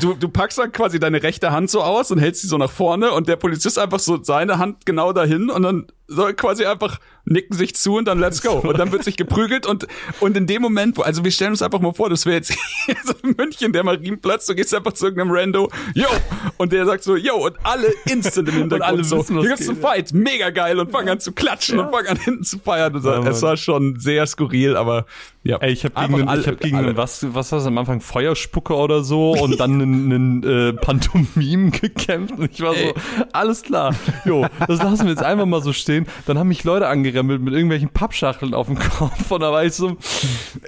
Du, 0.00 0.14
du 0.14 0.28
packst 0.28 0.58
dann 0.58 0.70
quasi 0.70 1.00
deine 1.00 1.22
rechte 1.22 1.50
Hand 1.50 1.68
so 1.68 1.82
aus 1.82 2.12
und 2.12 2.18
hältst 2.18 2.42
sie 2.42 2.48
so 2.48 2.58
nach 2.58 2.70
vorne 2.70 3.10
und 3.10 3.28
der 3.28 3.36
Polizist 3.36 3.78
einfach 3.78 3.98
so 3.98 4.22
seine 4.22 4.58
Hand 4.58 4.86
genau 4.86 5.12
dahin 5.12 5.50
und 5.50 5.62
dann 5.62 5.86
so 6.10 6.24
quasi 6.34 6.64
einfach 6.66 6.98
nicken 7.24 7.56
sich 7.56 7.76
zu 7.76 7.96
und 7.96 8.06
dann 8.06 8.18
let's 8.18 8.42
go. 8.42 8.54
Und 8.54 8.78
dann 8.78 8.90
wird 8.92 9.04
sich 9.04 9.16
geprügelt 9.18 9.64
und, 9.66 9.86
und 10.18 10.36
in 10.36 10.46
dem 10.46 10.62
Moment, 10.62 10.96
wo, 10.96 11.02
also 11.02 11.22
wir 11.22 11.30
stellen 11.30 11.52
uns 11.52 11.62
einfach 11.62 11.78
mal 11.80 11.92
vor, 11.92 12.10
das 12.10 12.26
wäre 12.26 12.36
jetzt 12.36 12.52
hier 12.86 12.96
so 13.04 13.12
in 13.22 13.36
München, 13.36 13.72
der 13.72 13.84
Marienplatz, 13.84 14.46
du 14.46 14.54
gehst 14.54 14.74
einfach 14.74 14.92
zu 14.94 15.06
irgendeinem 15.06 15.30
Rando, 15.30 15.70
yo, 15.94 16.08
und 16.56 16.72
der 16.72 16.86
sagt 16.86 17.04
so, 17.04 17.14
yo, 17.16 17.36
und 17.46 17.54
alle 17.62 17.86
instant 18.06 18.48
im 18.48 18.54
Hintergrund 18.58 18.82
alle 18.82 19.04
so, 19.04 19.18
wissen, 19.18 19.38
hier 19.38 19.50
gibt's 19.50 19.68
einen 19.68 19.78
Fight, 19.78 20.12
mega 20.12 20.50
geil 20.50 20.80
und 20.80 20.90
fangen 20.90 21.08
an 21.10 21.20
zu 21.20 21.32
klatschen 21.32 21.78
und 21.78 21.90
fangen 21.92 22.08
an 22.08 22.16
hinten 22.16 22.42
zu 22.44 22.58
feiern. 22.58 22.96
Und. 22.96 23.04
Ja, 23.04 23.20
es 23.28 23.42
war 23.42 23.56
schon 23.56 24.00
sehr 24.00 24.26
skurril, 24.26 24.76
aber 24.76 25.06
ja. 25.42 25.58
Ey, 25.58 25.72
ich 25.72 25.84
habe 25.84 25.94
gegen, 25.94 26.14
einen, 26.14 26.22
ich 26.24 26.28
alle- 26.28 26.46
hab 26.46 26.60
gegen 26.60 26.76
alle. 26.76 26.88
einen, 26.88 26.96
was, 26.96 27.26
was 27.34 27.52
war 27.52 27.58
das 27.60 27.66
am 27.66 27.78
Anfang, 27.78 28.00
Feuerspucker 28.00 28.76
oder 28.76 29.04
so 29.04 29.32
und 29.32 29.60
dann 29.60 29.80
einen, 29.80 30.12
einen 30.12 30.42
äh, 30.42 30.72
Pantomim 30.72 31.70
gekämpft 31.70 32.36
und 32.38 32.50
ich 32.50 32.60
war 32.60 32.74
so, 32.74 32.80
Ey. 32.80 32.94
alles 33.32 33.62
klar, 33.62 33.94
jo, 34.24 34.46
das 34.66 34.82
lassen 34.82 35.04
wir 35.04 35.10
jetzt 35.12 35.22
einfach 35.22 35.46
mal 35.46 35.62
so 35.62 35.72
stehen. 35.72 35.99
Dann 36.26 36.38
haben 36.38 36.48
mich 36.48 36.64
Leute 36.64 36.88
angerempelt 36.88 37.40
mit 37.40 37.54
irgendwelchen 37.54 37.90
Pappschachteln 37.90 38.54
auf 38.54 38.66
dem 38.66 38.78
Kopf 38.78 39.30
und 39.30 39.40
da 39.40 39.52
war 39.52 39.64
ich 39.64 39.74
so, 39.74 39.96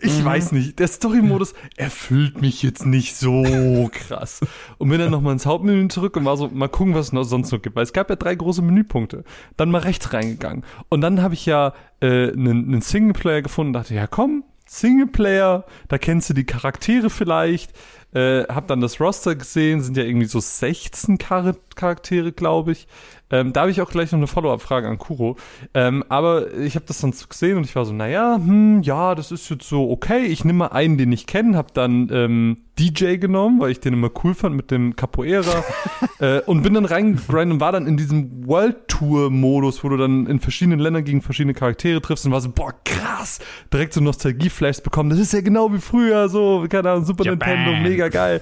ich 0.01 0.25
weiß 0.25 0.53
nicht, 0.53 0.79
der 0.79 0.89
Story-Modus 0.89 1.55
erfüllt 1.77 2.41
mich 2.41 2.63
jetzt 2.63 2.87
nicht 2.87 3.17
so 3.17 3.91
krass. 3.93 4.41
Und 4.79 4.89
bin 4.89 4.99
dann 4.99 5.11
nochmal 5.11 5.33
ins 5.33 5.47
Hauptmenü 5.47 5.89
zurück 5.89 6.17
und 6.17 6.25
war 6.25 6.37
so, 6.37 6.49
mal 6.49 6.69
gucken, 6.69 6.95
was 6.95 7.07
es 7.07 7.13
noch 7.13 7.25
sonst 7.25 7.53
noch 7.53 7.63
gibt, 7.63 7.77
weil 7.77 7.85
es 7.85 7.93
gab 7.93 8.11
ja 8.11 8.17
drei 8.17 8.35
große 8.35 8.63
Menüpunkte. 8.63 9.25
Dann 9.57 9.71
mal 9.71 9.83
rechts 9.83 10.13
reingegangen 10.13 10.65
und 10.89 11.01
dann 11.01 11.23
habe 11.23 11.35
ich 11.35 11.47
ja 11.47 11.75
äh, 12.01 12.33
einen, 12.33 12.67
einen 12.67 12.81
Singleplayer 12.81 13.43
gefunden 13.43 13.71
und 13.71 13.75
dachte, 13.75 13.95
ja 13.95 14.07
komm, 14.07 14.45
Singleplayer, 14.67 15.67
da 15.89 15.99
kennst 15.99 16.31
du 16.31 16.35
die 16.35 16.47
Charaktere 16.47 17.11
vielleicht. 17.11 17.73
Äh, 18.15 18.45
hab 18.45 18.69
dann 18.69 18.81
das 18.81 19.01
Roster 19.01 19.35
gesehen, 19.35 19.81
sind 19.81 19.97
ja 19.97 20.05
irgendwie 20.05 20.27
so 20.27 20.41
16 20.41 21.19
Char 21.19 21.55
Charaktere, 21.75 22.33
glaube 22.33 22.73
ich. 22.73 22.87
Ähm, 23.33 23.55
da 23.55 23.63
habe 23.63 23.71
ich 23.71 23.81
auch 23.81 23.91
gleich 23.91 24.13
noch 24.13 24.19
eine 24.19 24.27
Follow-up-Frage 24.27 24.87
an 24.87 24.99
Kuro. 24.99 25.37
Ähm, 25.73 26.05
aber 26.11 26.53
ich 26.53 26.75
habe 26.75 26.85
das 26.87 27.01
dann 27.01 27.13
so 27.13 27.27
gesehen 27.27 27.57
und 27.57 27.65
ich 27.65 27.75
war 27.75 27.87
so, 27.87 27.93
naja, 27.95 28.37
hm, 28.37 28.83
ja, 28.83 29.15
das 29.15 29.33
ist 29.33 29.49
jetzt 29.49 29.67
so 29.67 29.91
okay. 29.91 30.27
Ich 30.27 30.45
nehme 30.45 30.59
mal 30.59 30.67
einen, 30.67 30.99
den 30.99 31.11
ich 31.13 31.27
kenne, 31.27 31.57
habe 31.57 31.69
dann 31.73 32.11
ähm, 32.13 32.59
DJ 32.79 33.17
genommen, 33.17 33.59
weil 33.61 33.71
ich 33.71 33.81
den 33.81 33.95
immer 33.95 34.11
cool 34.23 34.35
fand 34.35 34.55
mit 34.55 34.71
dem 34.71 34.97
Capoeira 34.97 35.65
äh, 36.21 36.41
und 36.41 36.63
bin 36.63 36.75
dann 36.75 36.85
reingegrindet 36.85 37.55
und 37.55 37.61
war 37.61 37.73
dann 37.73 37.87
in 37.87 37.97
diesem 37.97 38.47
World 38.47 38.89
Tour-Modus, 38.89 39.83
wo 39.83 39.89
du 39.89 39.97
dann 39.97 40.27
in 40.27 40.39
verschiedenen 40.39 40.79
Ländern 40.79 41.05
gegen 41.05 41.23
verschiedene 41.23 41.55
Charaktere 41.55 42.03
triffst 42.03 42.27
und 42.27 42.33
war 42.33 42.41
so, 42.43 42.51
boah, 42.51 42.75
krass, 42.85 43.41
direkt 43.73 43.95
so 43.95 44.03
Nostalgie-Flashs 44.03 44.83
bekommen. 44.83 45.09
Das 45.09 45.19
ist 45.19 45.33
ja 45.33 45.41
genau 45.41 45.73
wie 45.73 45.81
früher, 45.81 46.29
so, 46.29 46.67
keine 46.69 46.91
Ahnung, 46.91 47.07
Super 47.07 47.25
Japan. 47.25 47.65
Nintendo, 47.65 47.89
mega 47.89 48.02
geil. 48.09 48.41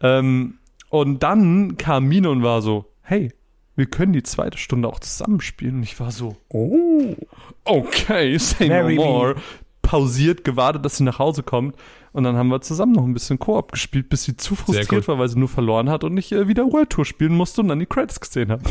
Ähm, 0.00 0.58
und 0.90 1.22
dann 1.22 1.76
kam 1.78 2.04
Mino 2.06 2.30
und 2.30 2.42
war 2.42 2.62
so, 2.62 2.86
hey, 3.02 3.32
wir 3.76 3.86
können 3.86 4.12
die 4.12 4.22
zweite 4.22 4.58
Stunde 4.58 4.88
auch 4.88 5.00
zusammenspielen. 5.00 5.76
Und 5.76 5.82
ich 5.82 5.98
war 5.98 6.10
so, 6.10 6.36
oh, 6.48 7.16
okay, 7.64 8.36
say 8.38 8.68
Marry 8.68 8.96
no 8.96 9.02
me. 9.02 9.08
more. 9.08 9.34
Pausiert, 9.80 10.44
gewartet, 10.44 10.84
dass 10.84 10.98
sie 10.98 11.04
nach 11.04 11.18
Hause 11.18 11.42
kommt. 11.42 11.76
Und 12.12 12.24
dann 12.24 12.36
haben 12.36 12.48
wir 12.48 12.60
zusammen 12.60 12.92
noch 12.92 13.04
ein 13.04 13.14
bisschen 13.14 13.38
Koop 13.38 13.72
gespielt, 13.72 14.08
bis 14.10 14.24
sie 14.24 14.36
zu 14.36 14.54
frustriert 14.54 14.92
cool. 14.92 15.08
war, 15.08 15.18
weil 15.18 15.28
sie 15.28 15.38
nur 15.38 15.48
verloren 15.48 15.88
hat 15.90 16.04
und 16.04 16.16
ich 16.16 16.32
äh, 16.32 16.46
wieder 16.46 16.64
World 16.70 16.90
Tour 16.90 17.04
spielen 17.04 17.34
musste 17.34 17.62
und 17.62 17.68
dann 17.68 17.78
die 17.78 17.86
Credits 17.86 18.20
gesehen 18.20 18.50
habe. 18.50 18.62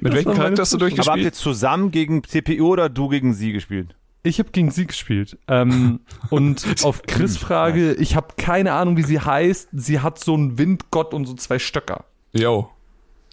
Mit 0.00 0.12
welchem 0.14 0.34
Charakter 0.34 0.62
hast 0.62 0.72
du 0.72 0.76
Aber 0.76 0.86
habt 0.86 0.96
durchgespielt? 0.98 1.24
ihr 1.24 1.32
zusammen 1.32 1.90
gegen 1.90 2.22
CPU 2.24 2.68
oder 2.68 2.88
du 2.88 3.08
gegen 3.08 3.34
sie 3.34 3.52
gespielt? 3.52 3.96
Ich 4.24 4.38
habe 4.38 4.50
gegen 4.50 4.70
sie 4.70 4.86
gespielt. 4.86 5.36
Ähm, 5.48 6.00
und 6.30 6.64
auf 6.84 7.02
Chris 7.02 7.36
Frage, 7.36 7.94
ich 7.94 8.14
habe 8.16 8.28
keine 8.36 8.72
Ahnung, 8.72 8.96
wie 8.96 9.02
sie 9.02 9.20
heißt. 9.20 9.68
Sie 9.72 10.00
hat 10.00 10.18
so 10.18 10.34
einen 10.34 10.58
Windgott 10.58 11.12
und 11.14 11.26
so 11.26 11.34
zwei 11.34 11.58
Stöcker. 11.58 12.04
Yo. 12.32 12.70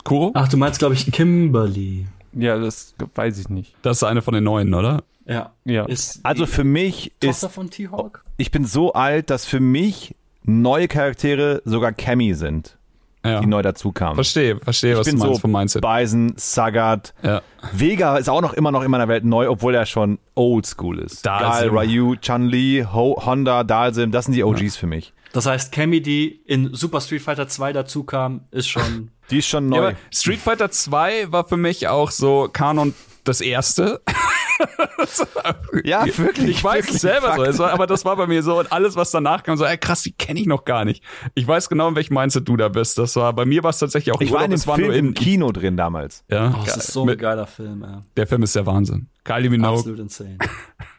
Kuro? 0.04 0.32
Ach, 0.34 0.48
du 0.48 0.58
meinst, 0.58 0.80
glaube 0.80 0.96
ich, 0.96 1.12
Kimberly. 1.12 2.08
Ja, 2.34 2.58
das 2.58 2.96
weiß 3.16 3.38
ich 3.40 3.50
nicht. 3.50 3.76
Das 3.82 3.98
ist 3.98 4.04
eine 4.04 4.22
von 4.22 4.34
den 4.34 4.44
neuen, 4.44 4.74
oder? 4.74 5.04
Ja. 5.26 5.52
Ja. 5.66 5.86
Ist 5.86 6.22
Also 6.24 6.48
für 6.48 6.64
mich 6.64 7.12
ist, 7.20 7.42
Tochter 7.42 7.50
von 7.50 7.70
T-Hawk? 7.70 8.24
ich 8.38 8.50
bin 8.50 8.66
so 8.66 8.94
alt, 8.94 9.30
dass 9.30 9.46
für 9.46 9.60
mich 9.60 10.16
neue 10.44 10.88
Charaktere 10.88 11.62
sogar 11.66 11.92
Cammy 11.92 12.34
sind, 12.34 12.79
Ja. 13.26 13.42
die 13.42 13.48
neu 13.48 13.62
dazu 13.62 13.92
kamen. 13.92 14.16
Verstehe, 14.16 14.58
verstehe, 14.60 14.98
was 14.98 15.06
ich 15.08 15.14
du 15.14 15.18
bin 15.20 15.28
meinst 15.28 15.36
so 15.36 15.42
vom 15.42 15.52
Mindset. 15.52 15.82
Bison, 15.82 16.34
Sagat, 16.38 17.14
Ja. 17.22 17.42
Vega 17.74 18.16
ist 18.18 18.30
auch 18.30 18.42
noch 18.42 18.54
immer 18.54 18.72
noch 18.72 18.82
in 18.84 18.90
meiner 18.90 19.08
Welt 19.10 19.26
neu, 19.26 19.50
obwohl 19.50 19.76
er 19.76 19.86
schon 19.86 20.20
old 20.36 20.66
school 20.66 21.00
ist. 21.00 21.26
Dalsim. 21.26 21.74
Gal, 21.74 21.78
Ryu, 21.86 22.16
Chun-Li, 22.16 22.86
Ho 22.94 23.22
Honda, 23.26 23.64
Dalsim, 23.66 24.12
das 24.12 24.26
sind 24.26 24.36
die 24.36 24.44
OGs 24.46 24.78
für 24.78 24.88
mich. 24.88 25.12
Das 25.34 25.46
heißt, 25.46 25.72
Cammy, 25.74 26.02
die 26.02 26.42
in 26.46 26.74
Super 26.74 27.02
Street 27.02 27.22
Fighter 27.22 27.48
2 27.48 27.74
dazu 27.74 28.04
kam, 28.04 28.42
ist 28.52 28.68
schon. 28.68 29.12
Die 29.30 29.38
ist 29.40 29.48
schon 29.48 29.72
Ja, 29.72 29.80
neu. 29.82 29.88
aber 29.90 29.98
Street 30.12 30.40
Fighter 30.40 30.72
2 30.72 31.32
war 31.32 31.44
für 31.48 31.58
mich 31.58 31.88
auch 31.88 32.10
so 32.10 32.50
Kanon 32.52 32.96
das 33.26 33.42
erste. 33.42 34.02
Ja, 35.84 36.06
wirklich. 36.06 36.50
Ich 36.50 36.64
weiß 36.64 36.86
wirklich, 36.86 36.96
es 36.96 37.02
selber 37.02 37.36
Fakt. 37.36 37.54
so, 37.54 37.66
aber 37.66 37.88
das 37.88 38.06
war 38.06 38.16
bei 38.16 38.28
mir 38.28 38.44
so 38.44 38.60
und 38.60 38.72
alles, 38.72 38.96
was 38.96 39.12
danach 39.12 39.44
kam, 39.44 39.58
so, 39.58 39.66
ey, 39.66 39.78
krass, 39.78 40.02
die 40.04 40.12
kenne 40.12 40.40
ich 40.40 40.48
noch 40.48 40.66
gar 40.66 40.86
nicht. 40.86 41.04
Ich 41.36 41.48
weiß 41.48 41.70
genau, 41.70 41.88
in 41.90 41.96
welchem 41.96 42.16
Mindset 42.16 42.48
du 42.48 42.58
da 42.58 42.68
bist. 42.70 42.98
Das 42.98 43.16
war, 43.16 43.34
bei 43.34 43.46
mir 43.46 43.64
war 43.64 43.70
es 43.70 43.80
tatsächlich 43.80 44.14
auch 44.14 44.22
Ich 44.22 44.32
war 44.32 44.44
in 44.44 44.52
dem 44.52 44.56
es 44.56 44.68
war 44.68 44.76
Film 44.76 44.88
nur 44.88 44.96
im 44.98 45.08
in, 45.10 45.14
Kino 45.14 45.52
drin 45.52 45.78
damals. 45.78 46.24
ja, 46.30 46.54
Oh, 46.60 46.64
das 46.66 46.78
ist 46.78 46.94
so 46.94 47.08
ein 47.08 47.18
geiler 47.18 47.48
Film, 47.48 47.84
ey. 47.84 48.00
der 48.18 48.28
Film 48.28 48.44
ist 48.44 48.56
der 48.56 48.66
Wahnsinn. 48.66 49.08
Kylie 49.24 49.50
Minogue, 49.50 49.80
Absolut 49.80 50.00
insane. 50.00 50.38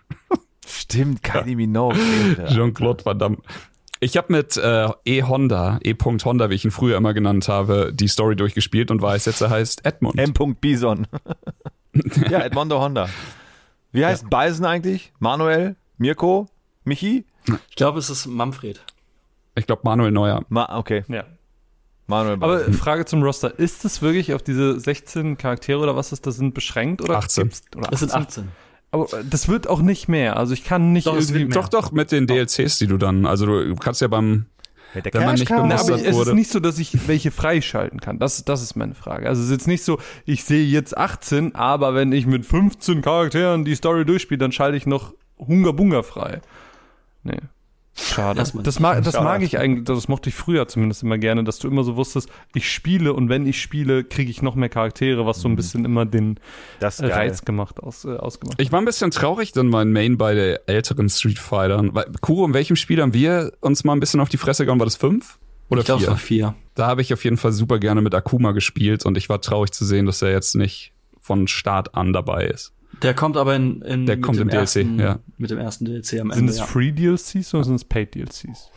Stimmt, 0.66 1.22
Kylie 1.22 1.56
Minogue. 1.56 1.96
Jean-Claude 2.48 3.04
Van 3.04 3.18
Damme. 3.18 3.38
Ich 4.02 4.16
habe 4.16 4.32
mit 4.32 4.56
äh, 4.56 4.88
E-Honda, 5.04 5.78
E-Honda, 5.82 6.48
wie 6.48 6.54
ich 6.54 6.64
ihn 6.64 6.70
früher 6.70 6.96
immer 6.96 7.12
genannt 7.12 7.48
habe, 7.48 7.92
die 7.92 8.08
Story 8.08 8.34
durchgespielt 8.34 8.90
und 8.90 9.02
weiß 9.02 9.26
jetzt, 9.26 9.42
er 9.42 9.50
heißt 9.50 9.84
Edmund. 9.84 10.18
M. 10.18 10.32
Bison. 10.58 11.06
ja, 12.30 12.40
Edmondo 12.40 12.80
Honda. 12.80 13.10
Wie 13.92 14.04
heißt 14.04 14.30
Bison 14.30 14.64
eigentlich? 14.66 15.12
Manuel? 15.18 15.76
Mirko? 15.98 16.46
Michi? 16.84 17.24
Ich 17.68 17.76
glaube, 17.76 17.98
es 17.98 18.10
ist 18.10 18.26
Manfred. 18.26 18.80
ich 19.54 19.66
glaube, 19.66 19.82
Manuel 19.84 20.10
Neuer. 20.12 20.44
Ma 20.48 20.76
okay, 20.78 21.04
ja. 21.08 21.24
Manuel 22.06 22.36
Bison. 22.36 22.50
Aber 22.66 22.72
Frage 22.72 23.04
zum 23.04 23.22
Roster. 23.22 23.58
Ist 23.58 23.84
es 23.84 24.02
wirklich 24.02 24.34
auf 24.34 24.42
diese 24.42 24.78
16 24.78 25.36
Charaktere 25.38 25.78
oder 25.80 25.96
was 25.96 26.12
es 26.12 26.20
da 26.20 26.30
sind 26.30 26.54
beschränkt? 26.54 27.02
Oder 27.02 27.16
18. 27.18 27.44
gibt's- 27.44 27.62
Oder 27.76 27.92
Es 27.92 28.00
sind 28.00 28.14
18. 28.14 28.48
Aber 28.92 29.04
äh, 29.12 29.24
das 29.28 29.48
wird 29.48 29.68
auch 29.68 29.80
nicht 29.82 30.08
mehr. 30.08 30.36
Also 30.36 30.52
ich 30.54 30.64
kann 30.64 30.92
nicht 30.92 31.06
Doch, 31.06 31.14
irgendwie... 31.14 31.46
Doch, 31.48 31.68
doch, 31.68 31.92
mit 31.92 32.10
den 32.12 32.26
DLCs, 32.26 32.78
die 32.78 32.86
du 32.86 32.96
dann, 32.96 33.26
also 33.26 33.46
du 33.46 33.74
kannst 33.76 34.00
ja 34.00 34.08
beim, 34.08 34.46
Der 34.94 35.12
wenn 35.12 35.24
man 35.24 35.34
nicht 35.34 35.48
bemustert 35.48 35.90
aber 35.90 35.96
es 35.96 36.02
ist 36.02 36.14
wurde. 36.14 36.34
nicht 36.34 36.50
so, 36.50 36.60
dass 36.60 36.78
ich 36.78 37.08
welche 37.08 37.30
freischalten 37.30 38.00
kann. 38.00 38.18
Das, 38.18 38.44
das 38.44 38.62
ist 38.62 38.74
meine 38.76 38.94
Frage. 38.94 39.28
Also 39.28 39.40
es 39.42 39.48
ist 39.48 39.52
jetzt 39.52 39.66
nicht 39.68 39.84
so, 39.84 39.98
ich 40.24 40.44
sehe 40.44 40.64
jetzt 40.64 40.96
18, 40.96 41.54
aber 41.54 41.94
wenn 41.94 42.12
ich 42.12 42.26
mit 42.26 42.44
15 42.44 43.02
Charakteren 43.02 43.64
die 43.64 43.74
Story 43.74 44.04
durchspiele, 44.04 44.38
dann 44.38 44.52
schalte 44.52 44.76
ich 44.76 44.86
noch 44.86 45.14
Hunga 45.38 45.72
Bunga 45.72 46.02
frei. 46.02 46.40
Nee. 47.22 47.38
Schade. 48.02 48.38
Das, 48.38 48.54
mag, 48.80 49.02
das 49.02 49.14
Schade. 49.14 49.24
mag 49.24 49.42
ich 49.42 49.58
eigentlich, 49.58 49.84
das 49.84 50.08
mochte 50.08 50.28
ich 50.30 50.34
früher 50.34 50.66
zumindest 50.68 51.02
immer 51.02 51.18
gerne, 51.18 51.44
dass 51.44 51.58
du 51.58 51.68
immer 51.68 51.84
so 51.84 51.96
wusstest, 51.96 52.28
ich 52.54 52.70
spiele 52.72 53.12
und 53.12 53.28
wenn 53.28 53.46
ich 53.46 53.60
spiele, 53.60 54.04
kriege 54.04 54.30
ich 54.30 54.42
noch 54.42 54.54
mehr 54.54 54.68
Charaktere, 54.68 55.26
was 55.26 55.40
so 55.40 55.48
ein 55.48 55.56
bisschen 55.56 55.84
immer 55.84 56.06
den 56.06 56.40
Das 56.80 57.00
äh. 57.00 57.06
Reiz 57.06 57.44
gemacht, 57.44 57.80
aus, 57.80 58.04
äh, 58.04 58.16
ausgemacht. 58.16 58.60
Ich 58.60 58.72
war 58.72 58.80
ein 58.80 58.84
bisschen 58.84 59.10
traurig 59.10 59.52
dann 59.52 59.68
mein 59.68 59.92
Main 59.92 60.16
bei 60.18 60.34
der 60.34 60.68
älteren 60.68 61.08
Street 61.08 61.38
Fightern. 61.38 61.94
Weil, 61.94 62.06
Kuro, 62.20 62.44
in 62.46 62.54
welchem 62.54 62.76
Spiel 62.76 63.00
haben 63.02 63.14
wir 63.14 63.52
uns 63.60 63.84
mal 63.84 63.92
ein 63.92 64.00
bisschen 64.00 64.20
auf 64.20 64.28
die 64.28 64.38
Fresse 64.38 64.64
gehauen? 64.64 64.78
War 64.78 64.86
das 64.86 64.96
fünf? 64.96 65.38
Oder 65.68 65.80
Ich 65.80 65.86
glaube, 65.86 66.00
es 66.00 66.04
vier? 66.06 66.10
war 66.10 66.18
vier. 66.18 66.54
Da 66.74 66.86
habe 66.86 67.02
ich 67.02 67.12
auf 67.12 67.22
jeden 67.24 67.36
Fall 67.36 67.52
super 67.52 67.78
gerne 67.78 68.00
mit 68.00 68.14
Akuma 68.14 68.52
gespielt 68.52 69.04
und 69.06 69.16
ich 69.18 69.28
war 69.28 69.40
traurig 69.40 69.70
zu 69.72 69.84
sehen, 69.84 70.06
dass 70.06 70.22
er 70.22 70.30
jetzt 70.30 70.54
nicht 70.56 70.92
von 71.20 71.46
Start 71.46 71.94
an 71.94 72.12
dabei 72.12 72.46
ist. 72.46 72.72
Der 73.02 73.14
kommt 73.14 73.36
aber 73.36 73.56
in, 73.56 73.82
in 73.82 74.06
Der 74.06 74.16
mit 74.16 74.24
kommt 74.24 74.38
dem 74.38 74.42
im 74.42 74.48
DLC, 74.48 74.60
ersten, 74.60 74.98
ja. 74.98 75.18
mit 75.38 75.50
dem 75.50 75.58
ersten 75.58 75.84
DLC 75.84 76.20
am 76.20 76.30
Sind 76.30 76.32
Ende. 76.32 76.52
es 76.52 76.58
Ja. 76.58 76.66
Free 76.66 76.92
DLCs 76.92 77.54
oder 77.54 77.64
sind 77.64 77.76
es 77.76 77.84
Paid 77.84 78.14
DLCs? 78.14 78.70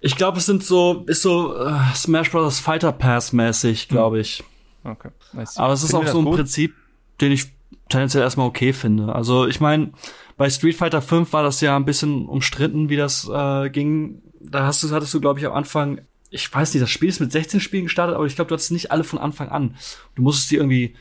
Ich 0.00 0.16
glaube, 0.16 0.38
es 0.38 0.46
sind 0.46 0.62
so 0.62 1.04
ist 1.06 1.22
so 1.22 1.56
äh, 1.56 1.72
Smash 1.94 2.30
Bros. 2.30 2.60
Fighter 2.60 2.92
Pass 2.92 3.32
mäßig, 3.32 3.88
glaube 3.88 4.20
ich. 4.20 4.44
Okay. 4.84 5.10
Nice. 5.32 5.56
Aber 5.56 5.72
es 5.72 5.82
ist 5.82 5.90
Finden 5.90 6.06
auch 6.06 6.12
so 6.12 6.18
ein 6.18 6.24
gut? 6.24 6.36
Prinzip, 6.36 6.74
den 7.20 7.32
ich 7.32 7.46
tendenziell 7.88 8.22
erstmal 8.22 8.46
okay 8.46 8.72
finde. 8.72 9.14
Also 9.14 9.46
ich 9.46 9.60
meine, 9.60 9.92
bei 10.36 10.48
Street 10.50 10.76
Fighter 10.76 11.02
5 11.02 11.32
war 11.32 11.42
das 11.42 11.60
ja 11.60 11.74
ein 11.76 11.84
bisschen 11.84 12.26
umstritten, 12.26 12.88
wie 12.88 12.96
das 12.96 13.28
äh, 13.28 13.70
ging. 13.70 14.22
Da 14.40 14.66
hast 14.66 14.82
du, 14.82 14.90
hattest 14.90 15.12
du, 15.14 15.20
glaube 15.20 15.40
ich, 15.40 15.46
am 15.46 15.52
Anfang, 15.52 16.00
ich 16.30 16.52
weiß 16.52 16.74
nicht, 16.74 16.82
das 16.82 16.90
Spiel 16.90 17.08
ist 17.08 17.20
mit 17.20 17.32
16 17.32 17.60
Spielen 17.60 17.84
gestartet, 17.84 18.14
aber 18.14 18.26
ich 18.26 18.36
glaube, 18.36 18.48
du 18.48 18.54
hattest 18.54 18.70
nicht 18.70 18.92
alle 18.92 19.04
von 19.04 19.18
Anfang 19.18 19.48
an. 19.48 19.74
Du 20.14 20.22
musstest 20.22 20.50
die 20.50 20.56
irgendwie 20.56 20.94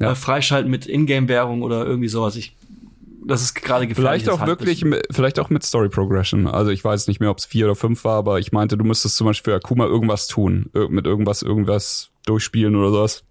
Ja. 0.00 0.12
äh, 0.12 0.14
freischalten 0.14 0.70
mit 0.70 0.86
Ingame-Währung 0.86 1.62
oder 1.62 1.84
irgendwie 1.86 2.08
sowas. 2.08 2.36
Ich, 2.36 2.56
das 3.26 3.42
ist 3.42 3.54
gerade 3.54 3.86
gefährlich. 3.86 4.22
Vielleicht 4.24 4.28
auch 4.40 4.46
wirklich, 4.46 4.84
mit- 4.84 5.06
vielleicht 5.10 5.38
auch 5.38 5.50
mit 5.50 5.62
Story 5.64 5.88
Progression. 5.88 6.46
Also 6.46 6.70
ich 6.70 6.82
weiß 6.84 7.08
nicht 7.08 7.20
mehr, 7.20 7.30
ob 7.30 7.38
es 7.38 7.46
vier 7.46 7.66
oder 7.66 7.74
fünf 7.76 8.04
war, 8.04 8.16
aber 8.16 8.38
ich 8.38 8.52
meinte, 8.52 8.76
du 8.78 8.84
müsstest 8.84 9.16
zum 9.16 9.26
Beispiel 9.26 9.52
für 9.52 9.56
Akuma 9.56 9.86
irgendwas 9.86 10.26
tun. 10.28 10.70
Ir 10.74 10.88
mit 10.88 11.04
irgendwas, 11.06 11.42
irgendwas 11.42 12.10
durchspielen 12.26 12.76
oder 12.76 12.90
sowas. 12.90 13.24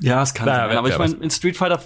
Ja, 0.00 0.22
es 0.22 0.34
kann 0.34 0.46
Naja, 0.46 0.68
sein. 0.68 0.76
Aber 0.78 0.88
ich 0.88 0.98
meine, 0.98 1.14
in 1.22 1.30
Street 1.30 1.56
Fighter, 1.56 1.82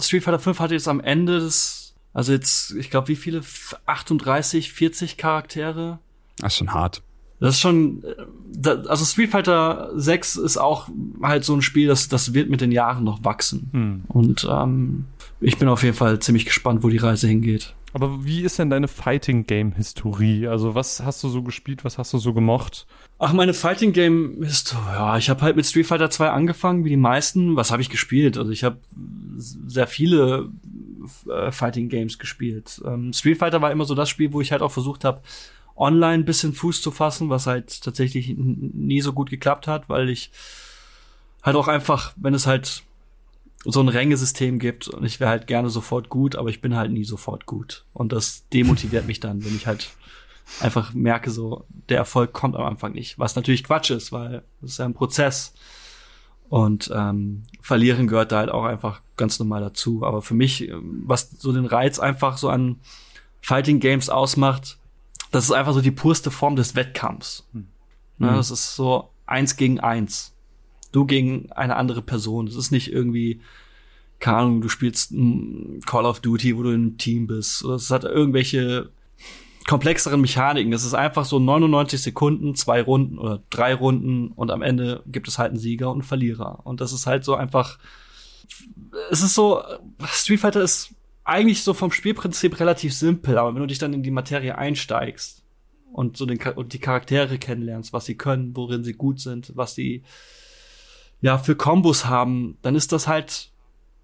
Street 0.00 0.22
Fighter 0.24 0.38
5 0.38 0.58
hatte 0.60 0.74
jetzt 0.74 0.88
am 0.88 1.00
Ende 1.00 1.38
des, 1.40 1.94
also 2.14 2.32
jetzt, 2.32 2.72
ich 2.72 2.90
glaube, 2.90 3.08
wie 3.08 3.16
viele? 3.16 3.38
F- 3.38 3.76
38, 3.86 4.72
40 4.72 5.16
Charaktere? 5.16 5.98
Das 6.38 6.52
ist 6.54 6.58
schon 6.58 6.72
hart. 6.74 7.02
Das 7.42 7.56
ist 7.56 7.60
schon, 7.60 8.04
äh, 8.04 8.76
also 8.88 9.04
Street 9.04 9.30
Fighter 9.30 9.90
6 9.96 10.36
ist 10.36 10.58
auch 10.58 10.88
halt 11.22 11.44
so 11.44 11.54
ein 11.54 11.62
Spiel, 11.62 11.88
das, 11.88 12.08
das 12.08 12.34
wird 12.34 12.48
mit 12.48 12.60
den 12.60 12.70
Jahren 12.70 13.02
noch 13.02 13.24
wachsen. 13.24 13.68
Hm. 13.72 14.02
Und 14.06 14.46
ähm, 14.48 15.06
ich 15.40 15.58
bin 15.58 15.68
auf 15.68 15.82
jeden 15.82 15.96
Fall 15.96 16.20
ziemlich 16.20 16.46
gespannt, 16.46 16.84
wo 16.84 16.88
die 16.88 16.98
Reise 16.98 17.26
hingeht. 17.26 17.74
Aber 17.94 18.24
wie 18.24 18.42
ist 18.42 18.60
denn 18.60 18.70
deine 18.70 18.86
Fighting 18.86 19.44
Game 19.44 19.72
Historie? 19.72 20.46
Also 20.46 20.76
was 20.76 21.02
hast 21.02 21.22
du 21.24 21.28
so 21.28 21.42
gespielt, 21.42 21.84
was 21.84 21.98
hast 21.98 22.12
du 22.12 22.18
so 22.18 22.32
gemocht? 22.32 22.86
Ach, 23.18 23.32
meine 23.32 23.54
Fighting 23.54 23.92
Game 23.92 24.40
ist, 24.42 24.74
ja, 24.86 25.18
ich 25.18 25.28
habe 25.28 25.42
halt 25.42 25.56
mit 25.56 25.66
Street 25.66 25.86
Fighter 25.86 26.10
2 26.10 26.30
angefangen, 26.30 26.84
wie 26.84 26.90
die 26.90 26.96
meisten. 26.96 27.56
Was 27.56 27.72
habe 27.72 27.82
ich 27.82 27.90
gespielt? 27.90 28.38
Also 28.38 28.52
ich 28.52 28.62
habe 28.62 28.78
sehr 29.36 29.88
viele 29.88 30.48
äh, 31.28 31.50
Fighting 31.50 31.88
Games 31.88 32.18
gespielt. 32.20 32.80
Ähm, 32.86 33.12
Street 33.12 33.38
Fighter 33.38 33.60
war 33.60 33.72
immer 33.72 33.84
so 33.84 33.96
das 33.96 34.08
Spiel, 34.08 34.32
wo 34.32 34.40
ich 34.40 34.52
halt 34.52 34.62
auch 34.62 34.72
versucht 34.72 35.04
habe, 35.04 35.20
online 35.76 36.22
ein 36.22 36.24
bisschen 36.24 36.52
Fuß 36.52 36.82
zu 36.82 36.90
fassen, 36.90 37.30
was 37.30 37.46
halt 37.46 37.82
tatsächlich 37.82 38.34
nie 38.36 39.00
so 39.00 39.12
gut 39.12 39.30
geklappt 39.30 39.66
hat, 39.66 39.88
weil 39.88 40.08
ich 40.08 40.30
halt 41.42 41.56
auch 41.56 41.68
einfach, 41.68 42.12
wenn 42.16 42.34
es 42.34 42.46
halt 42.46 42.82
so 43.64 43.80
ein 43.80 43.88
Rängesystem 43.88 44.58
gibt 44.58 44.88
und 44.88 45.04
ich 45.04 45.20
wäre 45.20 45.30
halt 45.30 45.46
gerne 45.46 45.70
sofort 45.70 46.08
gut, 46.08 46.36
aber 46.36 46.50
ich 46.50 46.60
bin 46.60 46.76
halt 46.76 46.90
nie 46.90 47.04
sofort 47.04 47.46
gut. 47.46 47.84
Und 47.92 48.12
das 48.12 48.48
demotiviert 48.52 49.06
mich 49.06 49.20
dann, 49.20 49.44
wenn 49.44 49.54
ich 49.54 49.66
halt 49.66 49.90
einfach 50.60 50.92
merke, 50.92 51.30
so, 51.30 51.64
der 51.88 51.98
Erfolg 51.98 52.32
kommt 52.32 52.56
am 52.56 52.64
Anfang 52.64 52.92
nicht. 52.92 53.18
Was 53.18 53.36
natürlich 53.36 53.64
Quatsch 53.64 53.90
ist, 53.90 54.12
weil 54.12 54.42
es 54.62 54.72
ist 54.72 54.78
ja 54.78 54.84
ein 54.84 54.94
Prozess. 54.94 55.54
Und 56.48 56.90
ähm, 56.94 57.44
verlieren 57.62 58.08
gehört 58.08 58.32
da 58.32 58.38
halt 58.38 58.50
auch 58.50 58.64
einfach 58.64 59.00
ganz 59.16 59.38
normal 59.38 59.62
dazu. 59.62 60.04
Aber 60.04 60.20
für 60.20 60.34
mich, 60.34 60.68
ähm, 60.68 61.04
was 61.06 61.30
so 61.30 61.52
den 61.52 61.64
Reiz 61.64 61.98
einfach 61.98 62.36
so 62.36 62.50
an 62.50 62.76
Fighting 63.40 63.80
Games 63.80 64.10
ausmacht, 64.10 64.78
das 65.32 65.46
ist 65.46 65.50
einfach 65.50 65.72
so 65.72 65.80
die 65.80 65.90
purste 65.90 66.30
Form 66.30 66.54
des 66.54 66.76
Wettkampfs. 66.76 67.48
Ne, 67.52 67.64
das 68.18 68.52
ist 68.52 68.76
so 68.76 69.10
eins 69.26 69.56
gegen 69.56 69.80
eins. 69.80 70.36
Du 70.92 71.06
gegen 71.06 71.50
eine 71.52 71.76
andere 71.76 72.02
Person. 72.02 72.46
Das 72.46 72.54
ist 72.54 72.70
nicht 72.70 72.92
irgendwie, 72.92 73.40
keine 74.20 74.36
Ahnung, 74.36 74.60
du 74.60 74.68
spielst 74.68 75.12
Call 75.86 76.04
of 76.04 76.20
Duty, 76.20 76.56
wo 76.56 76.62
du 76.62 76.70
im 76.70 76.98
Team 76.98 77.26
bist. 77.26 77.64
Es 77.64 77.90
hat 77.90 78.04
irgendwelche 78.04 78.90
komplexeren 79.66 80.20
Mechaniken. 80.20 80.70
Das 80.70 80.84
ist 80.84 80.94
einfach 80.94 81.24
so 81.24 81.38
99 81.38 82.00
Sekunden, 82.00 82.54
zwei 82.54 82.82
Runden 82.82 83.18
oder 83.18 83.42
drei 83.48 83.74
Runden 83.74 84.28
und 84.28 84.50
am 84.50 84.60
Ende 84.60 85.02
gibt 85.06 85.28
es 85.28 85.38
halt 85.38 85.50
einen 85.50 85.58
Sieger 85.58 85.88
und 85.88 85.96
einen 85.96 86.02
Verlierer. 86.02 86.60
Und 86.64 86.80
das 86.80 86.92
ist 86.92 87.06
halt 87.06 87.24
so 87.24 87.34
einfach, 87.34 87.78
es 89.10 89.22
ist 89.22 89.34
so, 89.34 89.62
Street 90.04 90.40
Fighter 90.40 90.62
ist 90.62 90.94
eigentlich 91.24 91.62
so 91.62 91.74
vom 91.74 91.92
Spielprinzip 91.92 92.58
relativ 92.60 92.94
simpel, 92.94 93.38
aber 93.38 93.54
wenn 93.54 93.60
du 93.60 93.66
dich 93.66 93.78
dann 93.78 93.92
in 93.92 94.02
die 94.02 94.10
Materie 94.10 94.56
einsteigst 94.56 95.42
und 95.92 96.16
so 96.16 96.26
den, 96.26 96.40
und 96.54 96.72
die 96.72 96.78
Charaktere 96.78 97.38
kennenlernst, 97.38 97.92
was 97.92 98.06
sie 98.06 98.16
können, 98.16 98.56
worin 98.56 98.84
sie 98.84 98.94
gut 98.94 99.20
sind, 99.20 99.52
was 99.54 99.74
sie 99.74 100.02
ja 101.20 101.38
für 101.38 101.54
Kombos 101.54 102.06
haben, 102.06 102.58
dann 102.62 102.74
ist 102.74 102.92
das 102.92 103.06
halt 103.06 103.52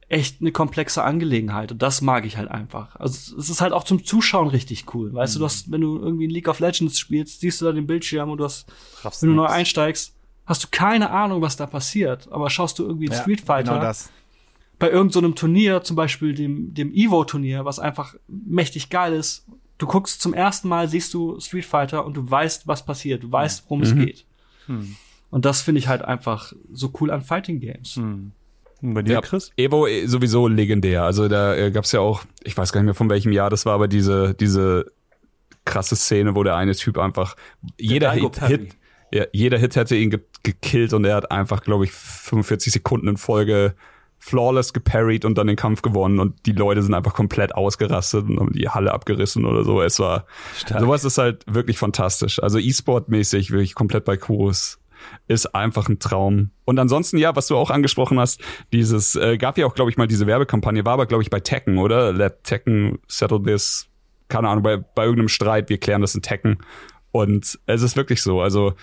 echt 0.09 0.41
eine 0.41 0.53
komplexe 0.53 1.03
Angelegenheit 1.03 1.71
und 1.71 1.83
das 1.83 2.01
mag 2.01 2.25
ich 2.25 2.37
halt 2.37 2.51
einfach. 2.51 2.97
Also 2.97 3.37
es 3.37 3.51
ist 3.51 3.61
halt 3.61 3.73
auch 3.73 3.85
zum 3.85 4.05
Zuschauen 4.05 4.49
richtig 4.49 4.95
cool. 4.95 5.13
Weißt 5.13 5.35
du, 5.35 5.41
du 5.41 5.45
hast, 5.45 5.71
wenn 5.71 5.83
du 5.83 5.99
irgendwie 5.99 6.25
in 6.25 6.31
League 6.31 6.49
of 6.49 6.61
Legends 6.61 6.99
spielst, 6.99 7.41
siehst 7.41 7.61
du 7.61 7.67
da 7.67 7.73
den 7.73 7.87
Bildschirm 7.87 8.31
und 8.31 8.39
du 8.39 8.45
hast, 8.45 8.67
Raffst 9.03 9.23
wenn 9.23 9.31
du 9.31 9.35
neu 9.37 9.43
nix. 9.43 9.55
einsteigst, 9.55 10.15
hast 10.47 10.65
du 10.65 10.69
keine 10.71 11.11
Ahnung, 11.11 11.43
was 11.43 11.57
da 11.57 11.67
passiert. 11.67 12.31
Aber 12.33 12.49
schaust 12.49 12.79
du 12.79 12.85
irgendwie 12.85 13.07
in 13.07 13.13
Ja, 13.13 13.21
Street 13.21 13.43
Fighter 13.43 13.73
Genau 13.73 13.85
das. 13.85 14.11
Bei 14.79 14.87
irgendeinem 14.91 15.11
so 15.11 15.19
einem 15.21 15.35
Turnier, 15.35 15.83
zum 15.83 15.97
Beispiel 15.97 16.35
dem, 16.35 16.73
dem 16.75 16.93
Evo-Turnier, 16.93 17.65
was 17.65 17.79
einfach 17.79 18.15
mächtig 18.29 18.91
geil 18.91 19.13
ist. 19.13 19.47
Du 19.79 19.87
guckst 19.87 20.21
zum 20.21 20.35
ersten 20.35 20.69
Mal, 20.69 20.89
siehst 20.89 21.15
du 21.15 21.39
Street 21.41 21.65
Fighter 21.65 22.05
und 22.05 22.17
du 22.17 22.29
weißt, 22.29 22.67
was 22.67 22.85
passiert. 22.85 23.23
Du 23.23 23.31
weißt, 23.33 23.65
worum 23.65 23.83
es 23.83 23.95
geht. 23.95 24.25
Und 25.31 25.45
das 25.45 25.63
finde 25.63 25.79
ich 25.81 25.89
halt 25.89 26.03
einfach 26.03 26.53
so 26.73 26.93
cool 27.01 27.11
an 27.11 27.23
Fighting 27.23 27.61
Games. 27.61 27.97
Und 27.97 28.95
bei 28.95 29.03
dir, 29.03 29.15
Ja, 29.15 29.21
Chris? 29.21 29.53
Evo 29.57 29.87
äh, 29.87 30.07
sowieso 30.07 30.47
legendär. 30.47 31.03
Also 31.05 31.29
da 31.29 31.55
äh, 31.57 31.71
gab's 31.71 31.93
ja 31.93 32.01
auch, 32.01 32.23
ich 32.45 32.57
weiß 32.57 32.73
gar 32.73 32.81
nicht 32.81 32.87
mehr 32.87 32.95
von 32.95 33.11
welchem 33.11 33.33
Jahr 33.33 33.51
das 33.51 33.67
war, 33.67 33.75
aber 33.75 33.89
diese, 33.89 34.35
diese 34.35 34.93
krasse 35.65 35.97
Szene, 35.97 36.35
wo 36.35 36.43
der 36.45 36.57
eine 36.57 36.75
Typ 36.75 36.99
einfach 36.99 37.37
jeder 37.79 38.13
Hit. 38.13 38.39
Hit, 38.45 38.77
ja, 39.13 39.25
jeder 39.33 39.59
Hit 39.59 39.77
hätte 39.77 39.97
ihn 39.97 40.11
ge 40.11 40.21
gekillt 40.45 40.93
und 40.93 41.05
er 41.05 41.17
hat 41.17 41.31
einfach, 41.33 41.63
glaube 41.63 41.85
ich, 41.85 41.91
45 41.91 42.73
Sekunden 42.73 43.09
in 43.09 43.17
Folge 43.17 43.75
flawless 44.19 44.73
geparried 44.73 45.25
und 45.25 45.39
dann 45.39 45.47
den 45.47 45.57
Kampf 45.57 45.83
gewonnen 45.83 46.19
und 46.19 46.47
die 46.47 46.53
Leute 46.53 46.83
sind 46.83 46.95
einfach 46.95 47.15
komplett 47.15 47.55
ausgerastet 47.55 48.29
und 48.29 48.41
haben 48.41 48.53
die 48.53 48.69
Halle 48.69 48.93
abgerissen 48.93 49.45
oder 49.45 49.65
so. 49.65 49.81
Es 49.81 49.99
war, 50.01 50.27
sowas 50.79 51.05
ist 51.05 51.19
halt 51.19 51.45
wirklich 51.47 51.79
fantastisch. 51.79 52.43
Also 52.43 52.59
E-Sport-mäßig 52.59 53.51
wirklich 53.51 53.75
komplett 53.75 54.05
bei 54.05 54.17
Kurus 54.17 54.79
ist 55.29 55.55
einfach 55.55 55.89
ein 55.89 55.99
Traum. 55.99 56.51
Und 56.65 56.79
ansonsten, 56.79 57.19
ja, 57.19 57.35
was 57.37 57.47
du 57.47 57.57
auch 57.57 57.71
angesprochen 57.71 58.19
hast, 58.19 58.41
dieses, 58.73 59.15
äh, 59.15 59.39
gab 59.39 59.57
ja 59.57 59.67
auch, 59.67 59.75
glaube 59.75 59.91
ich, 59.91 59.97
mal 59.97 60.09
diese 60.09 60.27
Werbekampagne, 60.27 60.85
war 60.85 60.95
aber, 60.95 61.07
glaube 61.07 61.23
ich, 61.23 61.31
bei 61.31 61.41
Tekken, 61.41 61.79
oder? 61.79 62.13
Let 62.13 62.45
Tekken 62.45 62.99
settle 63.07 63.43
this. 63.43 63.87
Keine 64.29 64.49
Ahnung, 64.49 64.63
bei, 64.63 64.77
bei 64.77 65.05
irgendeinem 65.05 65.29
Streit, 65.29 65.69
wir 65.71 65.79
klären 65.79 66.01
das 66.01 66.15
in 66.15 66.23
Tekken. 66.23 66.59
Und 67.13 67.59
es 67.67 67.83
ist 67.83 67.97
wirklich 67.97 68.23
so, 68.23 68.41
also 68.41 68.75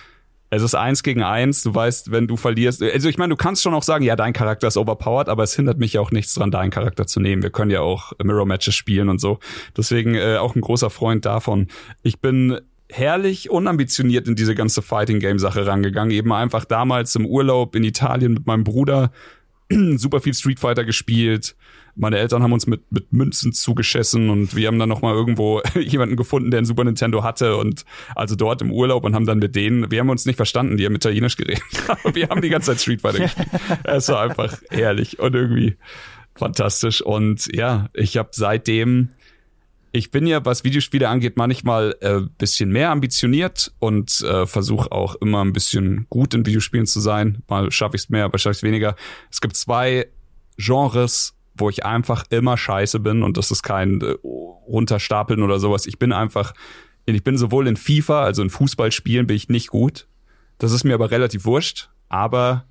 es 0.55 0.63
ist 0.63 0.75
eins 0.75 1.03
gegen 1.03 1.23
eins, 1.23 1.63
du 1.63 1.73
weißt, 1.73 2.11
wenn 2.11 2.27
du 2.27 2.37
verlierst, 2.37 2.81
also 2.81 3.09
ich 3.09 3.17
meine, 3.17 3.31
du 3.31 3.35
kannst 3.35 3.61
schon 3.61 3.73
auch 3.73 3.83
sagen, 3.83 4.03
ja, 4.03 4.15
dein 4.15 4.33
Charakter 4.33 4.67
ist 4.67 4.77
overpowered, 4.77 5.29
aber 5.29 5.43
es 5.43 5.55
hindert 5.55 5.79
mich 5.79 5.93
ja 5.93 6.01
auch 6.01 6.11
nichts 6.11 6.33
dran, 6.33 6.51
deinen 6.51 6.71
Charakter 6.71 7.07
zu 7.07 7.19
nehmen. 7.19 7.43
Wir 7.43 7.49
können 7.49 7.71
ja 7.71 7.81
auch 7.81 8.13
Mirror-Matches 8.23 8.75
spielen 8.75 9.09
und 9.09 9.19
so. 9.19 9.39
Deswegen 9.75 10.15
äh, 10.15 10.37
auch 10.37 10.55
ein 10.55 10.61
großer 10.61 10.89
Freund 10.89 11.25
davon. 11.25 11.67
Ich 12.03 12.19
bin 12.19 12.59
herrlich 12.89 13.49
unambitioniert 13.49 14.27
in 14.27 14.35
diese 14.35 14.55
ganze 14.55 14.81
Fighting-Game-Sache 14.81 15.65
rangegangen. 15.65 16.11
Eben 16.11 16.31
einfach 16.31 16.65
damals 16.65 17.15
im 17.15 17.25
Urlaub 17.25 17.75
in 17.75 17.83
Italien 17.83 18.33
mit 18.33 18.45
meinem 18.45 18.63
Bruder 18.63 19.11
super 19.95 20.21
viel 20.21 20.33
Street 20.33 20.59
Fighter 20.59 20.85
gespielt. 20.85 21.55
Meine 21.95 22.17
Eltern 22.17 22.43
haben 22.43 22.53
uns 22.53 22.67
mit, 22.67 22.91
mit 22.91 23.13
Münzen 23.13 23.53
zugeschissen 23.53 24.29
und 24.29 24.55
wir 24.55 24.67
haben 24.67 24.79
dann 24.79 24.89
nochmal 24.89 25.13
irgendwo 25.13 25.61
jemanden 25.79 26.15
gefunden, 26.15 26.51
der 26.51 26.61
ein 26.61 26.65
Super 26.65 26.83
Nintendo 26.83 27.23
hatte 27.23 27.57
und 27.57 27.85
also 28.15 28.35
dort 28.35 28.61
im 28.61 28.71
Urlaub 28.71 29.03
und 29.03 29.15
haben 29.15 29.25
dann 29.25 29.39
mit 29.39 29.55
denen, 29.55 29.89
wir 29.91 29.99
haben 29.99 30.09
uns 30.09 30.25
nicht 30.25 30.35
verstanden, 30.35 30.77
die 30.77 30.85
haben 30.85 30.95
Italienisch 30.95 31.37
geredet, 31.37 31.63
wir 32.13 32.29
haben 32.29 32.41
die 32.41 32.49
ganze 32.49 32.71
Zeit 32.71 32.81
Street 32.81 33.01
Fighter 33.01 33.19
gespielt. 33.19 33.47
Es 33.83 34.09
war 34.09 34.21
einfach 34.21 34.57
herrlich 34.69 35.19
und 35.19 35.33
irgendwie 35.35 35.77
fantastisch 36.35 37.01
und 37.01 37.47
ja, 37.55 37.89
ich 37.93 38.17
habe 38.17 38.29
seitdem 38.33 39.09
ich 39.95 40.11
bin 40.11 40.27
ja, 40.27 40.43
was 40.43 40.65
Videospiele 40.65 41.07
angeht, 41.07 41.37
manchmal 41.37 41.95
äh, 42.01 42.19
bisschen 42.37 42.69
mehr 42.69 42.89
ambitioniert 42.89 43.71
und 43.79 44.21
äh, 44.21 44.45
versuche 44.45 44.91
auch 44.91 45.15
immer 45.15 45.43
ein 45.43 45.53
bisschen 45.53 46.05
gut 46.09 46.33
in 46.33 46.45
Videospielen 46.45 46.85
zu 46.85 46.99
sein. 46.99 47.43
Mal 47.47 47.71
schaffe 47.71 47.95
ich 47.95 48.03
es 48.03 48.09
mehr, 48.09 48.27
mal 48.27 48.37
schaffe 48.37 48.51
ich 48.51 48.57
es 48.57 48.63
weniger. 48.63 48.97
Es 49.31 49.39
gibt 49.39 49.55
zwei 49.55 50.07
Genres, 50.57 51.34
wo 51.55 51.69
ich 51.69 51.85
einfach 51.85 52.25
immer 52.29 52.57
scheiße 52.57 52.99
bin 52.99 53.23
und 53.23 53.37
das 53.37 53.51
ist 53.51 53.63
kein 53.63 54.01
äh, 54.01 54.15
runterstapeln 54.23 55.41
oder 55.41 55.59
sowas. 55.59 55.85
Ich 55.85 55.99
bin 55.99 56.11
einfach, 56.11 56.53
ich 57.05 57.23
bin 57.23 57.37
sowohl 57.37 57.67
in 57.67 57.77
FIFA, 57.77 58.23
also 58.23 58.41
in 58.41 58.49
Fußballspielen 58.49 59.27
bin 59.27 59.37
ich 59.37 59.49
nicht 59.49 59.69
gut. 59.69 60.07
Das 60.57 60.71
ist 60.71 60.83
mir 60.83 60.93
aber 60.93 61.11
relativ 61.11 61.45
wurscht. 61.45 61.89
Aber 62.09 62.65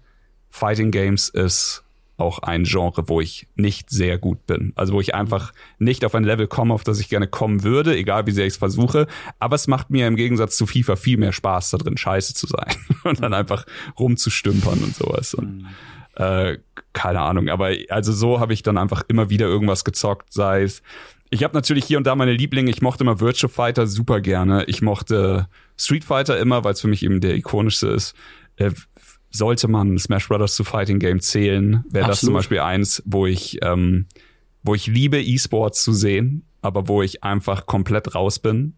Fighting 0.51 0.91
Games 0.91 1.29
ist 1.29 1.85
auch 2.17 2.39
ein 2.39 2.65
Genre, 2.65 3.09
wo 3.09 3.21
ich 3.21 3.49
nicht 3.57 3.91
sehr 3.91 4.19
gut 4.19 4.47
bin. 4.47 4.73
Also 4.77 4.93
wo 4.93 5.01
ich 5.01 5.15
einfach 5.15 5.53
nicht 5.79 6.05
auf 6.05 6.15
ein 6.15 6.25
Level 6.25 6.47
komme, 6.47 6.73
auf 6.73 6.85
das 6.85 7.01
ich 7.01 7.09
gerne 7.09 7.27
kommen 7.27 7.65
würde, 7.65 7.97
egal 7.97 8.27
wie 8.27 8.31
sehr 8.31 8.47
ich 8.47 8.55
es 8.55 8.59
versuche. 8.59 9.07
Aber 9.41 9.57
es 9.57 9.67
macht 9.67 9.91
mir 9.91 10.07
im 10.07 10.17
Gegensatz 10.17 10.57
zu 10.57 10.67
FIFA 10.67 10.97
viel 10.97 11.19
mehr 11.19 11.33
Spaß, 11.33 11.71
da 11.71 11.79
drin 11.79 11.97
scheiße 11.97 12.35
zu 12.35 12.47
sein 12.47 12.77
und 13.05 13.21
dann 13.23 13.35
einfach 13.35 13.67
rumzustümpern 13.99 14.83
und 14.83 14.95
sowas. 14.95 15.35
Und, 15.35 15.67
äh, 16.17 16.59
keine 16.93 17.21
Ahnung. 17.21 17.49
Aber 17.49 17.73
also 17.89 18.13
so 18.13 18.41
habe 18.41 18.53
ich 18.53 18.63
dann 18.63 18.79
einfach 18.79 19.03
immer 19.09 19.31
wieder 19.31 19.47
irgendwas 19.47 19.85
gezockt, 19.85 20.33
sei 20.33 20.63
es. 20.63 20.83
Ich 21.31 21.43
habe 21.43 21.55
natürlich 21.55 21.85
hier 21.85 21.99
und 21.99 22.07
da 22.07 22.15
meine 22.15 22.33
Lieblinge. 22.33 22.71
Ich 22.71 22.83
mochte 22.83 23.03
immer 23.03 23.19
Virtua 23.21 23.49
Fighter 23.49 23.87
super 23.87 24.21
gerne. 24.21 24.65
Ich 24.65 24.83
mochte 24.83 25.49
Street 25.77 26.05
Fighter 26.05 26.39
immer, 26.39 26.63
weil 26.63 26.75
es 26.75 26.81
für 26.81 26.89
mich 26.89 27.03
eben 27.03 27.21
der 27.21 27.35
ikonischste 27.35 27.89
ist. 27.89 28.15
Äh, 28.57 28.71
sollte 29.31 29.67
man 29.67 29.99
Smash 29.99 30.29
Brothers 30.29 30.55
zu 30.55 30.63
Fighting 30.63 31.01
Game 31.01 31.21
zählen, 31.21 31.85
wäre 31.91 32.07
das 32.07 32.21
zum. 32.21 32.35
Beispiel 32.35 32.61
eins, 32.61 33.03
wo 33.05 33.27
ich, 33.27 33.59
ähm, 33.63 34.07
wo 34.63 34.77
ich 34.77 34.87
liebe, 34.87 35.21
E-Sports 35.21 35.83
zu 35.83 35.93
sehen, 35.93 36.45
aber 36.63 36.87
wo 36.87 37.03
ich 37.03 37.25
einfach 37.25 37.67
komplett 37.67 38.15
raus 38.15 38.39
bin 38.39 38.75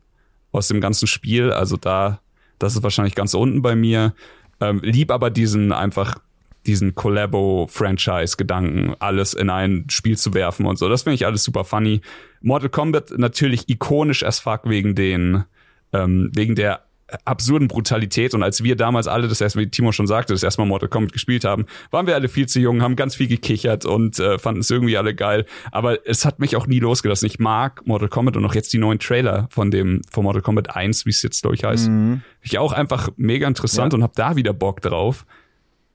aus 0.53 0.68
dem 0.68 0.80
ganzen 0.80 1.07
Spiel. 1.07 1.53
Also 1.53 1.76
da, 1.76 2.20
das 2.59 2.74
ist 2.74 2.82
wahrscheinlich 2.82 3.14
ganz 3.14 3.34
unten 3.34 3.61
bei 3.61 3.76
mir. 3.76 4.14
Ähm, 4.59 4.80
lieb 4.82 5.11
aber 5.11 5.28
diesen 5.28 5.72
einfach 5.72 6.18
diesen 6.66 6.94
Collabo-Franchise-Gedanken, 6.94 8.94
alles 8.98 9.34
in 9.34 9.50
ein 9.50 9.86
Spiel 9.88 10.16
zu 10.16 10.34
werfen 10.34 10.66
und 10.66 10.78
so. 10.78 10.88
Das 10.88 11.02
finde 11.02 11.14
ich 11.14 11.26
alles 11.26 11.44
super 11.44 11.64
funny. 11.64 12.00
Mortal 12.40 12.68
Kombat 12.68 13.12
natürlich 13.16 13.68
ikonisch 13.68 14.22
as 14.22 14.38
fuck 14.38 14.62
wegen 14.64 14.94
den, 14.94 15.44
ähm, 15.92 16.30
wegen 16.34 16.54
der 16.54 16.86
absurden 17.24 17.68
Brutalität. 17.68 18.34
Und 18.34 18.42
als 18.42 18.62
wir 18.62 18.76
damals 18.76 19.06
alle, 19.06 19.28
das 19.28 19.40
erst 19.40 19.56
wie 19.56 19.68
Timo 19.68 19.92
schon 19.92 20.06
sagte, 20.06 20.32
das 20.32 20.42
erste 20.42 20.60
Mal 20.60 20.66
Mortal 20.66 20.88
Kombat 20.88 21.12
gespielt 21.12 21.44
haben, 21.44 21.66
waren 21.90 22.06
wir 22.06 22.14
alle 22.14 22.28
viel 22.28 22.48
zu 22.48 22.60
jung, 22.60 22.82
haben 22.82 22.96
ganz 22.96 23.14
viel 23.14 23.28
gekichert 23.28 23.84
und 23.84 24.18
äh, 24.18 24.38
fanden 24.38 24.60
es 24.60 24.70
irgendwie 24.70 24.96
alle 24.96 25.14
geil. 25.14 25.46
Aber 25.70 26.06
es 26.06 26.24
hat 26.24 26.40
mich 26.40 26.56
auch 26.56 26.66
nie 26.66 26.80
losgelassen. 26.80 27.26
Ich 27.26 27.38
mag 27.38 27.86
Mortal 27.86 28.08
Kombat 28.08 28.36
und 28.36 28.44
auch 28.44 28.54
jetzt 28.54 28.72
die 28.72 28.78
neuen 28.78 28.98
Trailer 28.98 29.48
von 29.50 29.70
dem 29.70 30.02
von 30.10 30.24
Mortal 30.24 30.42
Kombat 30.42 30.74
1, 30.74 31.06
wie 31.06 31.10
es 31.10 31.22
jetzt 31.22 31.42
glaube 31.42 31.56
ich 31.56 31.64
heißt. 31.64 31.88
Mhm. 31.88 32.22
Ich 32.42 32.58
auch 32.58 32.72
einfach 32.72 33.10
mega 33.16 33.46
interessant 33.46 33.92
ja. 33.92 33.98
und 33.98 34.02
habe 34.02 34.12
da 34.16 34.36
wieder 34.36 34.52
Bock 34.52 34.80
drauf. 34.80 35.24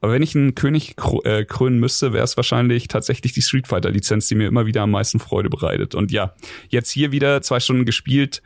Aber 0.02 0.12
wenn 0.12 0.22
ich 0.22 0.34
einen 0.34 0.56
König 0.56 0.96
äh, 1.22 1.44
krönen 1.44 1.78
müsste, 1.78 2.12
wäre 2.12 2.24
es 2.24 2.36
wahrscheinlich 2.36 2.88
tatsächlich 2.88 3.32
die 3.32 3.40
Street 3.40 3.68
Fighter 3.68 3.88
Lizenz, 3.88 4.26
die 4.26 4.34
mir 4.34 4.48
immer 4.48 4.66
wieder 4.66 4.82
am 4.82 4.90
meisten 4.90 5.20
Freude 5.20 5.48
bereitet. 5.48 5.94
Und 5.94 6.10
ja, 6.10 6.34
jetzt 6.68 6.90
hier 6.90 7.12
wieder 7.12 7.40
zwei 7.40 7.60
Stunden 7.60 7.84
gespielt. 7.84 8.42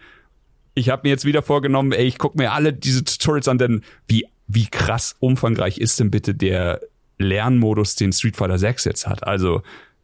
Ich 0.75 0.91
habe 0.91 1.03
mir 1.05 1.09
jetzt 1.09 1.25
wieder 1.25 1.41
vorgenommen, 1.41 1.93
ey, 1.93 2.07
ich 2.07 2.19
gucke 2.19 2.37
mir 2.37 2.53
alle 2.53 2.75
diese 2.75 3.05
Tutorials 3.05 3.49
an, 3.49 3.57
denn 3.57 3.81
wie 4.07 4.27
wie 4.47 4.67
krass 4.67 5.17
umfangreich 5.19 5.79
ist 5.79 5.99
denn 5.99 6.11
bitte 6.11 6.35
der 6.35 6.81
Lernmodus, 7.19 7.97
den 7.97 8.13
Street 8.13 8.37
Fighter 8.37 8.59
6 8.59 8.85
jetzt 8.85 9.07
hat? 9.07 9.27
Also 9.27 9.63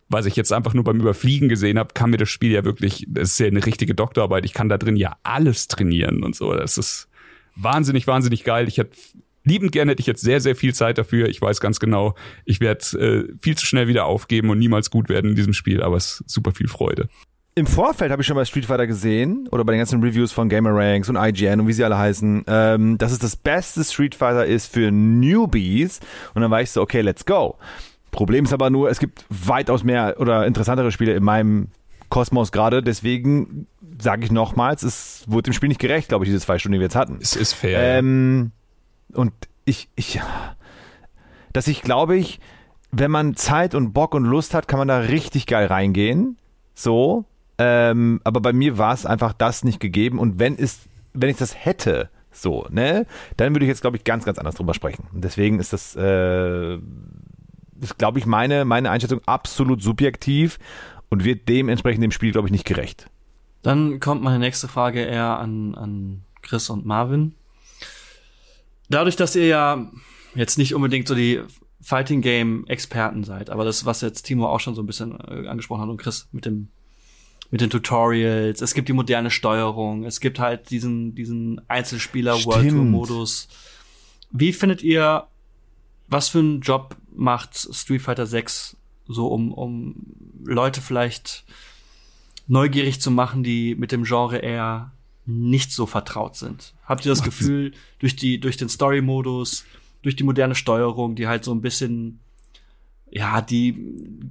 was 0.08 0.24
ich 0.24 0.36
jetzt 0.36 0.54
einfach 0.54 0.72
nur 0.72 0.84
beim 0.84 1.00
Überfliegen 1.00 1.50
gesehen 1.50 1.78
habe, 1.78 1.92
kann 1.92 2.10
mir 2.10 2.16
das 2.16 2.30
Spiel 2.30 2.52
ja 2.52 2.64
wirklich, 2.64 3.06
das 3.08 3.32
ist 3.32 3.40
ja 3.40 3.46
eine 3.46 3.64
richtige 3.64 3.94
Doktorarbeit. 3.94 4.46
Ich 4.46 4.54
kann 4.54 4.70
da 4.70 4.78
drin 4.78 4.96
ja 4.96 5.16
alles 5.22 5.68
trainieren 5.68 6.22
und 6.22 6.34
so. 6.34 6.54
Das 6.54 6.78
ist 6.78 7.08
wahnsinnig, 7.56 8.06
wahnsinnig 8.06 8.44
geil. 8.44 8.68
Ich 8.68 8.78
hätte 8.78 8.96
liebend 9.44 9.72
gerne 9.72 9.92
hätte 9.92 10.00
ich 10.00 10.06
jetzt 10.06 10.22
sehr, 10.22 10.40
sehr 10.40 10.56
viel 10.56 10.74
Zeit 10.74 10.98
dafür. 10.98 11.28
Ich 11.28 11.40
weiß 11.40 11.60
ganz 11.60 11.80
genau, 11.80 12.14
ich 12.44 12.60
werde 12.60 12.84
äh, 12.98 13.34
viel 13.40 13.56
zu 13.56 13.66
schnell 13.66 13.88
wieder 13.88 14.06
aufgeben 14.06 14.50
und 14.50 14.58
niemals 14.58 14.90
gut 14.90 15.08
werden 15.08 15.30
in 15.30 15.36
diesem 15.36 15.52
Spiel, 15.52 15.82
aber 15.82 15.96
es 15.96 16.20
ist 16.20 16.30
super 16.30 16.52
viel 16.52 16.68
Freude. 16.68 17.08
Im 17.54 17.66
Vorfeld 17.66 18.10
habe 18.10 18.22
ich 18.22 18.26
schon 18.26 18.36
bei 18.36 18.46
Street 18.46 18.64
Fighter 18.64 18.86
gesehen, 18.86 19.46
oder 19.50 19.62
bei 19.62 19.72
den 19.72 19.78
ganzen 19.78 20.02
Reviews 20.02 20.32
von 20.32 20.48
Gameranks 20.48 21.10
und 21.10 21.16
IGN 21.16 21.60
und 21.60 21.68
wie 21.68 21.74
sie 21.74 21.84
alle 21.84 21.98
heißen, 21.98 22.44
ähm, 22.46 22.96
dass 22.96 23.12
es 23.12 23.18
das 23.18 23.36
beste 23.36 23.84
Street 23.84 24.14
Fighter 24.14 24.46
ist 24.46 24.72
für 24.72 24.90
Newbies. 24.90 26.00
Und 26.32 26.40
dann 26.40 26.50
war 26.50 26.62
ich 26.62 26.70
so, 26.70 26.80
okay, 26.80 27.02
let's 27.02 27.26
go. 27.26 27.58
Problem 28.10 28.46
ist 28.46 28.54
aber 28.54 28.70
nur, 28.70 28.90
es 28.90 28.98
gibt 28.98 29.26
weitaus 29.28 29.84
mehr 29.84 30.16
oder 30.18 30.46
interessantere 30.46 30.90
Spiele 30.92 31.12
in 31.12 31.24
meinem 31.24 31.68
Kosmos 32.08 32.52
gerade. 32.52 32.82
Deswegen 32.82 33.66
sage 33.98 34.24
ich 34.24 34.30
nochmals, 34.30 34.82
es 34.82 35.24
wurde 35.26 35.50
dem 35.50 35.52
Spiel 35.52 35.68
nicht 35.68 35.80
gerecht, 35.80 36.08
glaube 36.08 36.24
ich, 36.24 36.30
diese 36.30 36.40
zwei 36.40 36.58
Stunden, 36.58 36.74
die 36.74 36.80
wir 36.80 36.86
jetzt 36.86 36.96
hatten. 36.96 37.18
Es 37.20 37.36
ist 37.36 37.52
fair. 37.52 37.98
Ähm, 37.98 38.52
und 39.14 39.32
ich, 39.64 39.88
ich, 39.94 40.20
dass 41.52 41.66
ich 41.68 41.82
glaube 41.82 42.16
ich, 42.16 42.40
wenn 42.92 43.10
man 43.10 43.34
Zeit 43.34 43.74
und 43.74 43.92
Bock 43.92 44.14
und 44.14 44.24
Lust 44.24 44.54
hat, 44.54 44.68
kann 44.68 44.78
man 44.78 44.88
da 44.88 44.98
richtig 44.98 45.46
geil 45.46 45.66
reingehen. 45.66 46.36
So. 46.74 47.24
Ähm, 47.58 48.20
aber 48.24 48.40
bei 48.40 48.52
mir 48.52 48.78
war 48.78 48.92
es 48.92 49.06
einfach 49.06 49.32
das 49.32 49.64
nicht 49.64 49.80
gegeben. 49.80 50.18
Und 50.18 50.38
wenn 50.38 50.56
es, 50.56 50.80
wenn 51.14 51.30
ich 51.30 51.38
das 51.38 51.64
hätte, 51.64 52.10
so, 52.30 52.66
ne, 52.70 53.06
dann 53.36 53.54
würde 53.54 53.64
ich 53.64 53.68
jetzt, 53.68 53.80
glaube 53.80 53.96
ich, 53.96 54.04
ganz, 54.04 54.24
ganz 54.24 54.38
anders 54.38 54.56
drüber 54.56 54.74
sprechen. 54.74 55.06
Und 55.12 55.24
deswegen 55.24 55.58
ist 55.58 55.72
das, 55.72 55.96
äh, 55.96 56.74
ist, 57.80 57.98
glaube 57.98 58.18
ich, 58.18 58.26
meine, 58.26 58.64
meine 58.64 58.90
Einschätzung 58.90 59.20
absolut 59.26 59.82
subjektiv 59.82 60.58
und 61.08 61.24
wird 61.24 61.48
dementsprechend 61.48 62.02
dem 62.02 62.10
Spiel, 62.10 62.32
glaube 62.32 62.48
ich, 62.48 62.52
nicht 62.52 62.66
gerecht. 62.66 63.08
Dann 63.62 64.00
kommt 64.00 64.22
meine 64.22 64.38
nächste 64.38 64.68
Frage 64.68 65.02
eher 65.02 65.38
an, 65.38 65.74
an 65.74 66.22
Chris 66.42 66.68
und 66.68 66.84
Marvin 66.84 67.34
dadurch, 68.88 69.16
dass 69.16 69.36
ihr 69.36 69.46
ja 69.46 69.90
jetzt 70.34 70.58
nicht 70.58 70.74
unbedingt 70.74 71.08
so 71.08 71.14
die 71.14 71.40
Fighting 71.80 72.20
Game 72.20 72.66
Experten 72.68 73.24
seid, 73.24 73.50
aber 73.50 73.64
das, 73.64 73.84
was 73.84 74.00
jetzt 74.00 74.22
Timo 74.22 74.46
auch 74.46 74.60
schon 74.60 74.74
so 74.74 74.82
ein 74.82 74.86
bisschen 74.86 75.18
äh, 75.20 75.48
angesprochen 75.48 75.82
hat 75.82 75.88
und 75.88 75.96
Chris 75.96 76.28
mit 76.32 76.46
dem 76.46 76.68
mit 77.50 77.60
den 77.60 77.68
Tutorials, 77.68 78.62
es 78.62 78.72
gibt 78.72 78.88
die 78.88 78.94
moderne 78.94 79.30
Steuerung, 79.30 80.04
es 80.04 80.20
gibt 80.20 80.38
halt 80.38 80.70
diesen 80.70 81.14
diesen 81.14 81.60
Einzelspieler 81.68 82.44
World 82.44 82.70
Tour 82.70 82.84
Modus. 82.84 83.48
Wie 84.30 84.54
findet 84.54 84.82
ihr, 84.82 85.26
was 86.08 86.30
für 86.30 86.38
einen 86.38 86.60
Job 86.60 86.96
macht 87.14 87.56
Street 87.56 88.00
Fighter 88.00 88.26
6 88.26 88.76
so, 89.06 89.26
um, 89.28 89.52
um 89.52 89.94
Leute 90.44 90.80
vielleicht 90.80 91.44
neugierig 92.46 93.00
zu 93.00 93.10
machen, 93.10 93.42
die 93.42 93.74
mit 93.74 93.92
dem 93.92 94.04
Genre 94.04 94.38
eher 94.38 94.92
nicht 95.32 95.72
so 95.72 95.86
vertraut 95.86 96.36
sind. 96.36 96.74
Habt 96.84 97.04
ihr 97.04 97.10
das 97.10 97.22
Gefühl, 97.22 97.72
durch 97.98 98.16
die, 98.16 98.38
durch 98.38 98.56
den 98.56 98.68
Story-Modus, 98.68 99.64
durch 100.02 100.16
die 100.16 100.24
moderne 100.24 100.54
Steuerung, 100.54 101.14
die 101.14 101.26
halt 101.26 101.44
so 101.44 101.54
ein 101.54 101.60
bisschen, 101.60 102.20
ja, 103.10 103.40
die 103.40 103.76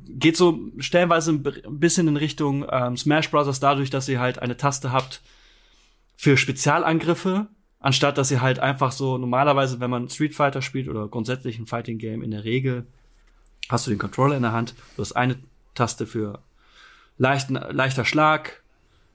geht 0.07 0.37
so 0.37 0.59
stellenweise 0.77 1.31
ein 1.31 1.79
bisschen 1.79 2.07
in 2.07 2.17
Richtung 2.17 2.65
ähm, 2.69 2.97
Smash 2.97 3.29
Bros. 3.31 3.59
dadurch, 3.59 3.89
dass 3.89 4.09
ihr 4.09 4.19
halt 4.19 4.39
eine 4.39 4.57
Taste 4.57 4.91
habt 4.91 5.21
für 6.17 6.37
Spezialangriffe, 6.37 7.47
anstatt 7.79 8.17
dass 8.17 8.31
ihr 8.31 8.41
halt 8.41 8.59
einfach 8.59 8.91
so 8.91 9.17
normalerweise, 9.17 9.79
wenn 9.79 9.89
man 9.89 10.09
Street 10.09 10.35
Fighter 10.35 10.61
spielt 10.61 10.87
oder 10.87 11.07
grundsätzlich 11.07 11.57
ein 11.57 11.67
Fighting 11.67 11.97
Game 11.97 12.21
in 12.21 12.31
der 12.31 12.43
Regel, 12.43 12.85
hast 13.69 13.87
du 13.87 13.91
den 13.91 13.99
Controller 13.99 14.35
in 14.35 14.43
der 14.43 14.51
Hand, 14.51 14.75
du 14.95 15.01
hast 15.01 15.13
eine 15.13 15.37
Taste 15.73 16.05
für 16.05 16.39
leichten, 17.17 17.55
leichter 17.55 18.05
Schlag, 18.05 18.61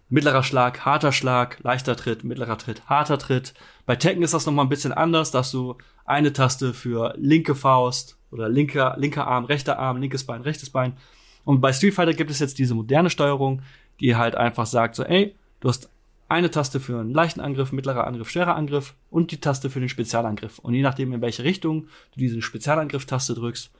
mittlerer 0.08 0.42
Schlag, 0.42 0.84
harter 0.84 1.12
Schlag, 1.12 1.58
leichter 1.62 1.96
Tritt, 1.96 2.24
mittlerer 2.24 2.58
Tritt, 2.58 2.82
harter 2.86 3.18
Tritt. 3.18 3.54
Bei 3.86 3.96
Tekken 3.96 4.22
ist 4.22 4.34
das 4.34 4.46
nochmal 4.46 4.64
ein 4.64 4.70
bisschen 4.70 4.92
anders, 4.92 5.30
dass 5.30 5.50
du 5.50 5.76
eine 6.04 6.32
Taste 6.32 6.74
für 6.74 7.14
linke 7.16 7.54
Faust 7.54 8.16
oder 8.30 8.48
linker, 8.48 8.94
linker 8.98 9.26
Arm, 9.26 9.44
rechter 9.44 9.78
Arm, 9.78 9.98
linkes 9.98 10.24
Bein, 10.24 10.42
rechtes 10.42 10.70
Bein. 10.70 10.96
Und 11.44 11.60
bei 11.60 11.72
Street 11.72 11.94
Fighter 11.94 12.14
gibt 12.14 12.30
es 12.30 12.38
jetzt 12.38 12.58
diese 12.58 12.74
moderne 12.74 13.10
Steuerung, 13.10 13.62
die 14.00 14.16
halt 14.16 14.34
einfach 14.34 14.66
sagt 14.66 14.94
so, 14.94 15.04
ey, 15.04 15.34
du 15.60 15.68
hast 15.68 15.88
eine 16.28 16.50
Taste 16.50 16.80
für 16.80 16.98
einen 16.98 17.12
leichten 17.12 17.40
Angriff, 17.40 17.72
mittlerer 17.72 18.06
Angriff, 18.06 18.30
schwerer 18.30 18.56
Angriff 18.56 18.94
und 19.10 19.30
die 19.30 19.40
Taste 19.40 19.70
für 19.70 19.80
den 19.80 19.88
Spezialangriff. 19.88 20.58
Und 20.58 20.74
je 20.74 20.82
nachdem, 20.82 21.12
in 21.12 21.20
welche 21.20 21.44
Richtung 21.44 21.84
du 22.12 22.20
diese 22.20 22.42
Spezialangriff-Taste 22.42 23.34
drückst, 23.34 23.70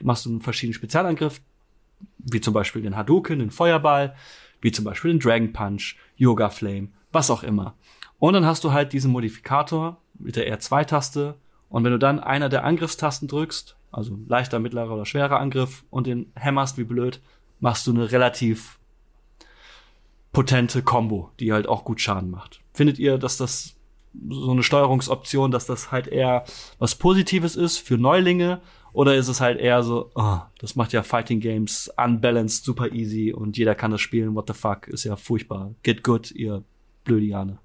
machst 0.00 0.24
du 0.24 0.30
einen 0.30 0.40
verschiedenen 0.40 0.74
Spezialangriff, 0.74 1.40
wie 2.18 2.40
zum 2.40 2.54
Beispiel 2.54 2.82
den 2.82 2.96
Hadouken, 2.96 3.38
den 3.38 3.50
Feuerball, 3.50 4.14
wie 4.60 4.72
zum 4.72 4.84
Beispiel 4.84 5.12
den 5.12 5.20
Dragon 5.20 5.52
Punch, 5.52 5.96
Yoga 6.16 6.50
Flame, 6.50 6.88
was 7.12 7.30
auch 7.30 7.42
immer. 7.42 7.74
Und 8.18 8.34
dann 8.34 8.46
hast 8.46 8.64
du 8.64 8.72
halt 8.72 8.92
diesen 8.92 9.10
Modifikator 9.10 9.98
mit 10.18 10.36
der 10.36 10.54
R2-Taste. 10.58 11.36
Und 11.68 11.84
wenn 11.84 11.92
du 11.92 11.98
dann 11.98 12.20
einer 12.20 12.48
der 12.48 12.64
Angriffstasten 12.64 13.28
drückst, 13.28 13.76
also 13.92 14.18
leichter, 14.28 14.58
mittlerer 14.58 14.94
oder 14.94 15.06
schwerer 15.06 15.40
Angriff 15.40 15.84
und 15.90 16.06
den 16.06 16.30
hämmerst 16.34 16.78
wie 16.78 16.84
blöd, 16.84 17.20
machst 17.60 17.86
du 17.86 17.92
eine 17.92 18.12
relativ 18.12 18.78
potente 20.32 20.82
Combo, 20.82 21.30
die 21.40 21.52
halt 21.52 21.68
auch 21.68 21.84
gut 21.84 22.00
Schaden 22.00 22.30
macht. 22.30 22.60
Findet 22.72 22.98
ihr, 22.98 23.18
dass 23.18 23.36
das 23.36 23.74
so 24.28 24.50
eine 24.50 24.62
Steuerungsoption, 24.62 25.50
dass 25.50 25.66
das 25.66 25.92
halt 25.92 26.06
eher 26.06 26.44
was 26.78 26.96
Positives 26.96 27.56
ist 27.56 27.78
für 27.78 27.96
Neulinge 27.96 28.60
oder 28.92 29.14
ist 29.16 29.28
es 29.28 29.40
halt 29.40 29.58
eher 29.58 29.82
so, 29.82 30.10
oh, 30.14 30.38
das 30.58 30.76
macht 30.76 30.92
ja 30.92 31.02
Fighting 31.02 31.40
Games 31.40 31.90
unbalanced, 31.96 32.64
super 32.64 32.92
easy 32.92 33.32
und 33.32 33.56
jeder 33.56 33.74
kann 33.74 33.90
das 33.90 34.00
spielen, 34.00 34.34
what 34.34 34.48
the 34.48 34.54
fuck, 34.54 34.88
ist 34.88 35.04
ja 35.04 35.16
furchtbar. 35.16 35.74
Get 35.82 36.02
good, 36.02 36.30
ihr 36.32 36.64
Blödiane. 37.04 37.58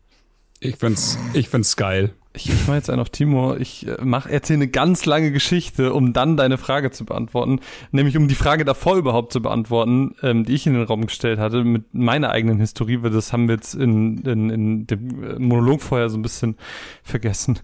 Ich 0.60 0.78
find's, 0.78 1.18
ich 1.34 1.50
find's 1.50 1.76
geil. 1.76 2.14
Ich, 2.36 2.50
ich 2.50 2.68
mache 2.68 2.78
jetzt 2.78 2.90
einen 2.90 3.00
auf 3.00 3.10
Timo. 3.10 3.56
Ich 3.56 3.88
äh, 3.88 3.98
mach, 4.04 4.28
erzähle 4.28 4.58
eine 4.58 4.68
ganz 4.68 5.06
lange 5.06 5.32
Geschichte, 5.32 5.94
um 5.94 6.14
dann 6.14 6.38
deine 6.38 6.58
Frage 6.58 6.92
zu 6.92 7.06
beantworten. 7.06 7.60
Nämlich 7.92 8.18
um 8.18 8.28
die 8.28 8.36
Frage 8.36 8.66
davor 8.66 8.98
überhaupt 8.98 9.32
zu 9.32 9.42
beantworten, 9.42 10.16
ähm, 10.22 10.44
die 10.44 10.54
ich 10.54 10.68
in 10.68 10.74
den 10.74 10.84
Raum 10.84 11.06
gestellt 11.06 11.40
hatte, 11.40 11.64
mit 11.64 11.94
meiner 11.94 12.32
eigenen 12.32 12.60
Historie, 12.60 13.02
weil 13.04 13.12
das 13.12 13.32
haben 13.32 13.48
wir 13.48 13.56
jetzt 13.56 13.74
in, 13.74 14.18
in, 14.20 14.50
in 14.50 14.88
dem 14.88 15.24
äh, 15.24 15.40
Monolog 15.40 15.82
vorher 15.82 16.10
so 16.10 16.18
ein 16.18 16.22
bisschen 16.22 16.56
vergessen. 17.04 17.60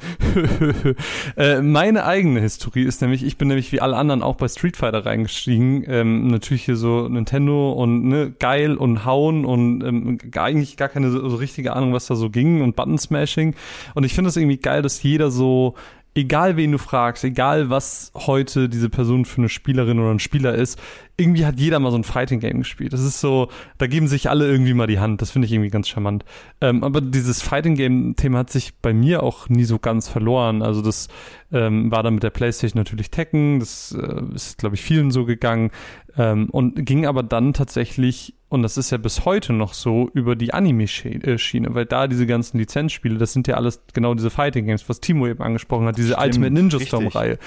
äh, 1.37 1.61
meine 1.61 2.05
eigene 2.05 2.39
Historie 2.39 2.83
ist 2.83 3.01
nämlich, 3.01 3.23
ich 3.23 3.37
bin 3.37 3.49
nämlich 3.49 3.71
wie 3.71 3.81
alle 3.81 3.97
anderen 3.97 4.23
auch 4.23 4.35
bei 4.35 4.47
Street 4.47 4.77
Fighter 4.77 5.05
reingestiegen. 5.05 5.83
Ähm, 5.87 6.27
natürlich 6.27 6.63
hier 6.63 6.77
so 6.77 7.07
Nintendo 7.09 7.73
und 7.73 8.05
ne, 8.05 8.33
geil 8.39 8.75
und 8.75 9.05
hauen 9.05 9.43
und 9.45 9.83
ähm, 9.83 10.17
eigentlich 10.37 10.77
gar 10.77 10.89
keine 10.89 11.11
so, 11.11 11.29
so 11.29 11.35
richtige 11.35 11.73
Ahnung, 11.73 11.93
was 11.93 12.07
da 12.07 12.15
so 12.15 12.29
ging 12.29 12.61
und 12.61 12.75
Button 12.75 12.97
Smashing. 12.97 13.55
Und 13.95 14.05
ich 14.05 14.13
finde 14.13 14.29
das 14.29 14.37
irgendwie 14.37 14.60
geil, 14.61 14.81
dass 14.81 15.03
jeder 15.03 15.31
so, 15.31 15.75
egal 16.13 16.57
wen 16.57 16.71
du 16.71 16.77
fragst, 16.77 17.23
egal 17.23 17.69
was 17.69 18.11
heute 18.15 18.69
diese 18.69 18.89
Person 18.89 19.25
für 19.25 19.39
eine 19.39 19.49
Spielerin 19.49 19.99
oder 19.99 20.11
ein 20.11 20.19
Spieler 20.19 20.55
ist, 20.55 20.79
irgendwie 21.17 21.45
hat 21.45 21.59
jeder 21.59 21.79
mal 21.79 21.91
so 21.91 21.97
ein 21.97 22.03
Fighting 22.03 22.39
Game 22.39 22.59
gespielt. 22.59 22.93
Das 22.93 23.01
ist 23.01 23.19
so, 23.19 23.49
da 23.77 23.87
geben 23.87 24.07
sich 24.07 24.29
alle 24.29 24.49
irgendwie 24.49 24.73
mal 24.73 24.87
die 24.87 24.99
Hand. 24.99 25.21
Das 25.21 25.31
finde 25.31 25.45
ich 25.45 25.51
irgendwie 25.53 25.69
ganz 25.69 25.87
charmant. 25.87 26.25
Ähm, 26.61 26.83
aber 26.83 27.01
dieses 27.01 27.41
Fighting 27.41 27.75
Game 27.75 28.15
Thema 28.15 28.39
hat 28.39 28.49
sich 28.49 28.75
bei 28.81 28.93
mir 28.93 29.23
auch 29.23 29.49
nie 29.49 29.65
so 29.65 29.77
ganz 29.77 30.07
verloren. 30.07 30.61
Also 30.61 30.81
das 30.81 31.07
ähm, 31.51 31.91
war 31.91 32.03
dann 32.03 32.15
mit 32.15 32.23
der 32.23 32.29
PlayStation 32.29 32.79
natürlich 32.79 33.11
Tekken. 33.11 33.59
Das 33.59 33.95
äh, 33.99 34.23
ist, 34.33 34.57
glaube 34.57 34.75
ich, 34.75 34.81
vielen 34.81 35.11
so 35.11 35.25
gegangen. 35.25 35.71
Ähm, 36.17 36.49
und 36.49 36.85
ging 36.85 37.05
aber 37.05 37.23
dann 37.23 37.53
tatsächlich, 37.53 38.35
und 38.49 38.63
das 38.63 38.77
ist 38.77 38.91
ja 38.91 38.97
bis 38.97 39.23
heute 39.23 39.53
noch 39.53 39.73
so, 39.73 40.09
über 40.13 40.35
die 40.35 40.53
Anime-Schiene, 40.53 41.73
weil 41.73 41.85
da 41.85 42.07
diese 42.07 42.25
ganzen 42.25 42.57
Lizenzspiele, 42.57 43.17
das 43.17 43.31
sind 43.31 43.47
ja 43.47 43.55
alles 43.55 43.81
genau 43.93 44.13
diese 44.13 44.29
Fighting 44.29 44.65
Games, 44.65 44.89
was 44.89 44.99
Timo 44.99 45.27
eben 45.27 45.41
angesprochen 45.41 45.87
hat, 45.87 45.97
diese 45.97 46.13
Stimmt, 46.13 46.25
Ultimate 46.25 46.53
Ninja 46.53 46.79
Storm-Reihe. 46.79 47.37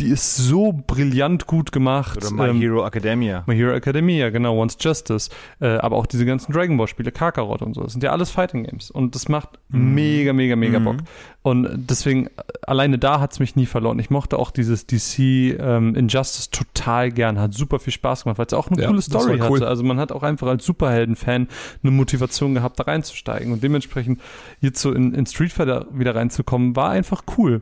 Die 0.00 0.06
ist 0.06 0.36
so 0.36 0.72
brillant 0.72 1.46
gut 1.46 1.70
gemacht. 1.70 2.16
Oder 2.16 2.30
My 2.30 2.48
ähm, 2.48 2.60
Hero 2.60 2.86
Academia 2.86 3.13
Academia. 3.14 3.44
My 3.46 3.54
Hero 3.56 3.72
Academia, 3.74 4.30
genau, 4.30 4.56
Once 4.60 4.76
Justice, 4.80 5.30
äh, 5.60 5.66
aber 5.76 5.96
auch 5.96 6.06
diese 6.06 6.26
ganzen 6.26 6.52
Dragon 6.52 6.76
Ball 6.76 6.88
Spiele, 6.88 7.12
Kakarot 7.12 7.62
und 7.62 7.74
so, 7.74 7.82
das 7.82 7.92
sind 7.92 8.02
ja 8.02 8.10
alles 8.12 8.30
Fighting 8.30 8.64
Games 8.64 8.90
und 8.90 9.14
das 9.14 9.28
macht 9.28 9.58
mega, 9.68 10.32
mega, 10.32 10.56
mega 10.56 10.78
Bock. 10.78 10.96
Und 11.42 11.68
deswegen, 11.90 12.26
äh, 12.28 12.30
alleine 12.66 12.98
da 12.98 13.20
hat's 13.20 13.38
mich 13.38 13.54
nie 13.54 13.66
verloren. 13.66 13.98
Ich 13.98 14.08
mochte 14.08 14.38
auch 14.38 14.50
dieses 14.50 14.86
DC 14.86 15.18
ähm, 15.58 15.94
Injustice 15.94 16.48
total 16.50 17.10
gern, 17.10 17.38
hat 17.38 17.52
super 17.52 17.78
viel 17.78 17.92
Spaß 17.92 18.24
gemacht, 18.24 18.38
weil 18.38 18.46
es 18.46 18.54
auch 18.54 18.68
eine 18.70 18.80
Ja, 18.80 18.88
coole 18.88 19.02
Story 19.02 19.38
cool. 19.42 19.56
hatte. 19.56 19.66
Also 19.68 19.82
man 19.84 19.98
hat 19.98 20.10
auch 20.10 20.22
einfach 20.22 20.46
als 20.46 20.64
Superhelden-Fan 20.64 21.48
eine 21.82 21.90
Motivation 21.90 22.54
gehabt, 22.54 22.80
da 22.80 22.84
reinzusteigen. 22.84 23.52
Und 23.52 23.62
dementsprechend 23.62 24.22
jetzt 24.60 24.80
so 24.80 24.90
in, 24.92 25.12
in 25.12 25.26
Street 25.26 25.52
Fighter 25.52 25.86
wieder 25.92 26.14
reinzukommen, 26.14 26.76
war 26.76 26.88
einfach 26.88 27.24
cool. 27.36 27.60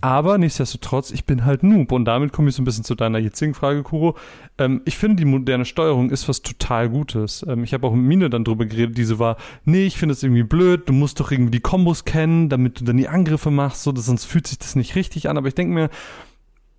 Aber 0.00 0.38
nichtsdestotrotz, 0.38 1.10
ich 1.10 1.24
bin 1.24 1.44
halt 1.44 1.64
Noob. 1.64 1.90
Und 1.90 2.04
damit 2.04 2.32
komme 2.32 2.50
ich 2.50 2.54
so 2.54 2.62
ein 2.62 2.64
bisschen 2.64 2.84
zu 2.84 2.94
deiner 2.94 3.18
jetzigen 3.18 3.54
Frage, 3.54 3.82
Kuro. 3.82 4.16
Ähm, 4.58 4.82
ich 4.84 4.96
finde, 4.96 5.16
die 5.16 5.24
moderne 5.24 5.64
Steuerung 5.64 6.10
ist 6.10 6.28
was 6.28 6.42
total 6.42 6.88
Gutes. 6.88 7.44
Ähm, 7.48 7.64
ich 7.64 7.74
habe 7.74 7.86
auch 7.86 7.94
mit 7.94 8.04
Mine 8.04 8.30
dann 8.30 8.44
drüber 8.44 8.66
geredet, 8.66 8.96
diese 8.96 9.18
war, 9.18 9.36
nee, 9.64 9.86
ich 9.86 9.96
finde 9.96 10.12
es 10.12 10.22
irgendwie 10.22 10.44
blöd, 10.44 10.88
du 10.88 10.92
musst 10.92 11.20
doch 11.20 11.32
irgendwie 11.32 11.50
die 11.50 11.60
Kombos 11.60 12.04
kennen, 12.04 12.48
damit 12.48 12.80
du 12.80 12.84
dann 12.84 12.96
die 12.96 13.08
Angriffe 13.08 13.50
machst, 13.50 13.82
so, 13.82 13.94
sonst 13.94 14.24
fühlt 14.24 14.46
sich 14.46 14.58
das 14.58 14.76
nicht 14.76 14.94
richtig 14.94 15.28
an. 15.28 15.38
Aber 15.38 15.48
ich 15.48 15.54
denke 15.54 15.74
mir, 15.74 15.90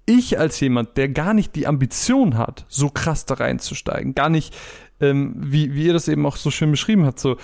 ich 0.05 0.39
als 0.39 0.59
jemand, 0.59 0.97
der 0.97 1.09
gar 1.09 1.33
nicht 1.33 1.55
die 1.55 1.67
Ambition 1.67 2.37
hat, 2.37 2.65
so 2.69 2.89
krass 2.89 3.25
da 3.25 3.35
reinzusteigen, 3.35 4.15
gar 4.15 4.29
nicht, 4.29 4.55
ähm, 5.01 5.35
wie, 5.37 5.73
wie 5.73 5.87
ihr 5.87 5.93
das 5.93 6.07
eben 6.07 6.25
auch 6.25 6.37
so 6.37 6.51
schön 6.51 6.71
beschrieben 6.71 7.05
habt, 7.05 7.19
so, 7.19 7.37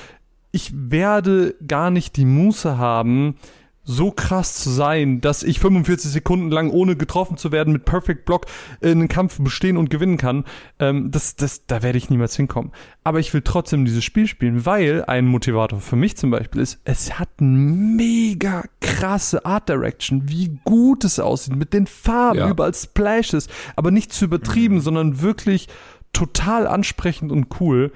ich 0.52 0.72
werde 0.74 1.56
gar 1.66 1.92
nicht 1.92 2.18
die 2.18 2.26
Muße 2.26 2.78
haben, 2.78 3.36
so 3.84 4.12
krass 4.12 4.56
zu 4.56 4.70
sein, 4.70 5.22
dass 5.22 5.42
ich 5.42 5.60
45 5.60 6.12
Sekunden 6.12 6.52
lang, 6.52 6.70
ohne 6.70 6.96
getroffen 6.96 7.38
zu 7.38 7.52
werden, 7.52 7.74
mit 7.74 7.84
Perfect 7.86 8.26
Block 8.26 8.46
äh, 8.80 8.92
einen 8.92 9.08
Kampf 9.08 9.40
bestehen 9.40 9.76
und 9.78 9.90
gewinnen 9.90 10.18
kann. 10.18 10.46
Ähm, 10.80 11.10
das, 11.10 11.36
das, 11.36 11.66
da 11.66 11.82
werde 11.82 11.98
ich 11.98 12.10
niemals 12.10 12.36
hinkommen. 12.36 12.72
Aber 13.04 13.20
ich 13.20 13.34
will 13.34 13.42
trotzdem 13.42 13.84
dieses 13.86 14.04
Spiel 14.04 14.28
spielen, 14.28 14.66
weil 14.68 15.04
ein 15.06 15.26
Motivator 15.26 15.80
für 15.82 15.96
mich 15.96 16.16
zum 16.16 16.30
Beispiel 16.30 16.62
ist, 16.62 16.80
es 16.84 17.18
hat 17.18 17.30
eine 17.40 17.50
mega 17.50 18.64
krasse 18.82 19.46
Art 19.46 19.68
Direction, 19.68 20.30
wie 20.30 20.60
gut 20.64 21.04
es 21.04 21.20
aussieht, 21.20 21.56
mit 21.56 21.74
den 21.74 21.88
Farben, 21.88 22.38
Ja. 22.40 22.50
überall 22.50 22.76
Splashes, 22.76 23.48
aber 23.76 23.90
nicht 23.90 24.14
zu 24.14 24.26
übertrieben, 24.26 24.80
sondern 24.82 25.22
wirklich 25.22 25.68
total 26.14 26.68
ansprechend 26.68 27.32
und 27.32 27.48
cool. 27.60 27.92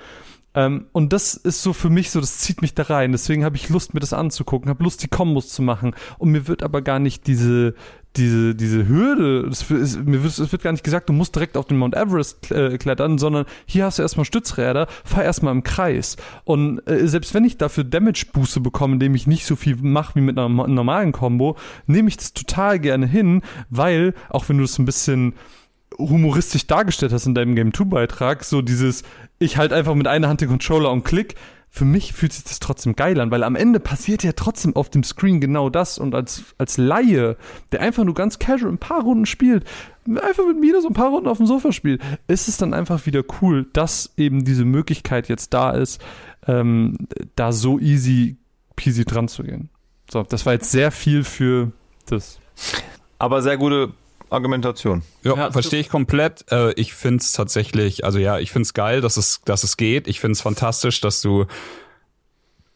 Ähm, 0.56 0.86
und 0.93 1.14
das 1.14 1.36
ist 1.36 1.62
so 1.62 1.74
für 1.74 1.89
mich 1.89 2.10
so, 2.12 2.20
das 2.20 2.39
zieht 2.39 2.62
mich 2.62 2.74
da 2.74 2.84
rein. 2.84 3.12
Deswegen 3.12 3.43
habe 3.43 3.58
ich 3.58 3.70
Lust, 3.70 3.93
mir 3.93 3.99
das 3.99 4.14
anzugucken, 4.14 4.70
habe 4.70 4.84
Lust, 4.84 5.03
die 5.03 5.08
Kombos 5.08 5.49
zu 5.49 5.62
machen. 5.62 5.93
Und 6.18 6.32
mir 6.32 6.47
wird 6.47 6.64
aber 6.64 6.82
gar 6.82 6.99
nicht 6.99 7.28
diese, 7.28 7.76
diese, 8.16 8.56
diese 8.56 8.88
Hürde, 8.88 9.43
wird, 9.43 9.82
es 9.82 10.51
wird 10.51 10.64
gar 10.64 10.72
nicht 10.72 10.84
gesagt, 10.84 11.10
du 11.10 11.14
musst 11.14 11.36
direkt 11.36 11.58
auf 11.58 11.66
den 11.66 11.78
Mount 11.78 11.95
Everest 11.95 12.51
äh, 12.51 12.78
klettern, 12.78 13.18
sondern 13.18 13.45
hier 13.66 13.86
hast 13.86 13.99
du 13.99 14.03
erstmal 14.03 14.26
Stützräder, 14.26 14.88
fahr 15.03 15.24
erstmal 15.24 15.53
im 15.53 15.64
Kreis. 15.64 16.16
Und 16.45 16.80
äh, 16.88 17.08
selbst 17.08 17.34
wenn 17.34 17.43
ich 17.43 17.58
dafür 17.58 17.84
Damage-Buße 17.84 18.62
bekomme, 18.62 18.93
indem 18.93 19.16
ich 19.16 19.28
nicht 19.28 19.45
so 19.45 19.56
viel 19.56 19.76
mache 19.76 20.16
wie 20.16 20.22
mit 20.22 20.38
einer 20.38 20.49
normalen 20.49 21.12
Combo, 21.12 21.58
nehme 21.88 22.08
ich 22.08 22.18
das 22.18 22.34
total 22.34 22.80
gerne 22.80 23.06
hin, 23.06 23.41
weil, 23.70 24.14
auch 24.30 24.47
wenn 24.47 24.58
du 24.58 24.64
es 24.64 24.80
ein 24.80 24.86
bisschen 24.86 25.34
humoristisch 25.98 26.68
dargestellt 26.68 27.14
hast 27.14 27.26
in 27.26 27.36
deinem 27.36 27.56
Game 27.56 27.74
2 27.74 27.86
Beitrag, 27.86 28.43
so 28.43 28.62
dieses, 28.62 29.04
ich 29.39 29.58
halt 29.58 29.74
einfach 29.74 29.96
mit 29.96 30.08
einer 30.08 30.28
Hand 30.28 30.41
den 30.41 30.50
Controller 30.50 30.91
und 30.91 31.04
klick, 31.04 31.36
für 31.76 31.84
mich 31.84 32.14
fühlt 32.14 32.32
sich 32.32 32.46
das 32.46 32.60
trotzdem 32.60 32.96
geil 32.96 33.20
an, 33.20 33.32
weil 33.32 33.43
am 33.43 33.58
Ende 33.58 33.82
passiert 33.82 34.24
ja 34.24 34.32
trotzdem 34.32 34.78
auf 34.78 34.89
dem 34.89 35.04
Screen 35.04 35.41
genau 35.41 35.70
das 35.70 35.98
und 35.98 36.16
als, 36.16 36.43
als 36.58 36.78
Laie, 36.78 37.36
der 37.74 37.82
einfach 37.82 38.06
nur 38.06 38.14
ganz 38.14 38.39
casual 38.39 38.72
ein 38.72 38.78
paar 38.78 39.04
Runden 39.04 39.26
spielt, 39.26 39.66
einfach 40.08 40.48
mit 40.48 40.58
mir 40.58 40.82
so 40.82 40.88
ein 40.88 40.93
paar 40.93 41.10
Runden 41.10 41.28
auf 41.28 41.38
dem 41.38 41.48
Sofa 41.48 41.74
spielt, 41.74 42.02
ist 42.30 42.48
es 42.48 42.56
dann 42.56 42.74
einfach 42.74 43.06
wieder 43.06 43.24
cool, 43.41 43.68
dass 43.74 44.14
eben 44.16 44.46
diese 44.46 44.64
Möglichkeit 44.64 45.28
jetzt 45.28 45.54
da 45.54 45.72
ist, 45.72 46.02
ähm, 46.48 47.10
da 47.36 47.52
so 47.52 47.78
easy 47.78 48.38
peasy 48.78 49.04
dran 49.04 49.28
zu 49.28 49.43
gehen. 49.43 49.70
So, 50.10 50.24
das 50.24 50.46
war 50.46 50.54
jetzt 50.54 50.72
sehr 50.72 50.91
viel 50.91 51.26
für 51.26 51.74
das. 52.06 52.39
Aber 53.18 53.41
sehr 53.41 53.58
gute 53.58 53.91
Argumentation. 54.36 55.02
Ja, 55.24 55.36
Ja, 55.36 55.52
verstehe 55.52 55.80
ich 55.80 55.90
komplett. 55.90 56.46
Äh, 56.52 56.74
ich 56.74 56.94
find's 56.94 57.32
tatsächlich, 57.32 58.06
also 58.06 58.20
ja, 58.20 58.38
ich 58.40 58.52
find's 58.52 58.74
geil, 58.74 59.02
dass 59.02 59.18
es, 59.18 59.42
dass 59.46 59.64
es 59.64 59.78
geht. 59.78 60.08
Ich 60.08 60.20
find's 60.20 60.42
fantastisch, 60.42 61.02
dass 61.02 61.22
du, 61.22 61.46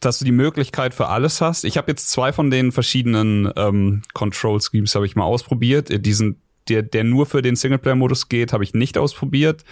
dass 0.00 0.18
du 0.18 0.24
die 0.24 0.32
Möglichkeit 0.32 0.94
für 0.94 1.08
alles 1.08 1.40
hast. 1.40 1.64
Ich 1.64 1.76
habe 1.76 1.90
jetzt 1.90 2.10
zwei 2.10 2.32
von 2.32 2.50
den 2.50 2.72
verschiedenen 2.72 3.52
ähm, 3.56 4.02
Control 4.14 4.60
Schemes 4.60 4.94
habe 4.94 5.06
ich 5.06 5.14
mal 5.14 5.24
ausprobiert. 5.24 5.90
Äh, 5.90 6.00
Diesen, 6.00 6.40
der, 6.68 6.82
der 6.82 7.04
nur 7.04 7.26
für 7.26 7.42
den 7.42 7.54
Singleplayer-Modus 7.56 8.28
geht, 8.28 8.52
habe 8.52 8.64
ich 8.64 8.72
nicht 8.74 8.96
ausprobiert. 8.96 9.64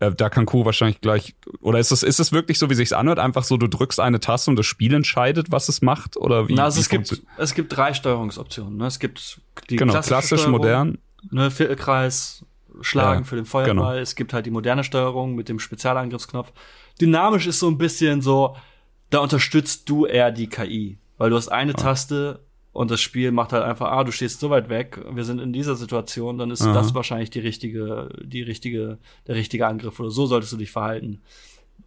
Äh, 0.00 0.10
Da 0.12 0.30
kann 0.30 0.46
Kuh 0.46 0.64
wahrscheinlich 0.64 1.00
gleich. 1.00 1.34
Oder 1.60 1.78
ist 1.78 1.92
es, 1.92 2.02
ist 2.02 2.18
es 2.18 2.32
wirklich 2.32 2.58
so, 2.58 2.70
wie 2.70 2.74
sich's 2.74 2.92
anhört? 2.92 3.20
Einfach 3.20 3.44
so, 3.44 3.56
du 3.56 3.68
drückst 3.68 4.00
eine 4.00 4.18
Taste 4.18 4.50
und 4.50 4.56
das 4.56 4.66
Spiel 4.66 4.94
entscheidet, 4.94 5.52
was 5.52 5.68
es 5.68 5.80
macht? 5.80 6.16
Oder 6.16 6.48
wie? 6.48 6.54
Na, 6.54 6.64
also 6.64 6.78
wie 6.78 6.80
es 6.80 6.88
gibt, 6.88 7.22
es 7.38 7.54
gibt 7.54 7.76
drei 7.76 7.94
Steuerungsoptionen. 7.94 8.76
Ne? 8.78 8.86
Es 8.86 8.98
gibt 8.98 9.40
die 9.70 9.76
Genau, 9.76 9.92
klassische 9.92 10.08
klassisch, 10.08 10.40
Steuerung, 10.40 10.60
modern. 10.60 10.98
Ne, 11.30 11.50
Viertelkreis, 11.50 12.44
Schlagen 12.80 13.20
Ja, 13.20 13.24
für 13.26 13.36
den 13.36 13.44
Feuerball. 13.44 13.98
Es 13.98 14.14
gibt 14.14 14.32
halt 14.32 14.46
die 14.46 14.50
moderne 14.50 14.82
Steuerung 14.84 15.34
mit 15.34 15.48
dem 15.48 15.58
Spezialangriffsknopf. 15.58 16.52
Dynamisch 17.00 17.46
ist 17.46 17.58
so 17.60 17.68
ein 17.68 17.78
bisschen 17.78 18.22
so, 18.22 18.56
da 19.10 19.18
unterstützt 19.20 19.88
du 19.88 20.06
eher 20.06 20.30
die 20.30 20.48
KI. 20.48 20.98
Weil 21.18 21.30
du 21.30 21.36
hast 21.36 21.48
eine 21.48 21.74
Taste 21.74 22.40
und 22.72 22.90
das 22.90 23.00
Spiel 23.00 23.30
macht 23.30 23.52
halt 23.52 23.62
einfach, 23.62 23.90
ah, 23.92 24.02
du 24.04 24.10
stehst 24.12 24.40
so 24.40 24.50
weit 24.50 24.68
weg, 24.70 24.98
wir 25.12 25.24
sind 25.24 25.38
in 25.40 25.52
dieser 25.52 25.76
Situation, 25.76 26.38
dann 26.38 26.50
ist 26.50 26.62
Aha. 26.62 26.72
das 26.72 26.94
wahrscheinlich 26.94 27.30
die 27.30 27.40
richtige, 27.40 28.08
die 28.24 28.42
richtige, 28.42 28.98
der 29.26 29.34
richtige 29.36 29.66
Angriff 29.66 30.00
oder 30.00 30.10
so 30.10 30.26
solltest 30.26 30.52
du 30.52 30.56
dich 30.56 30.70
verhalten. 30.72 31.20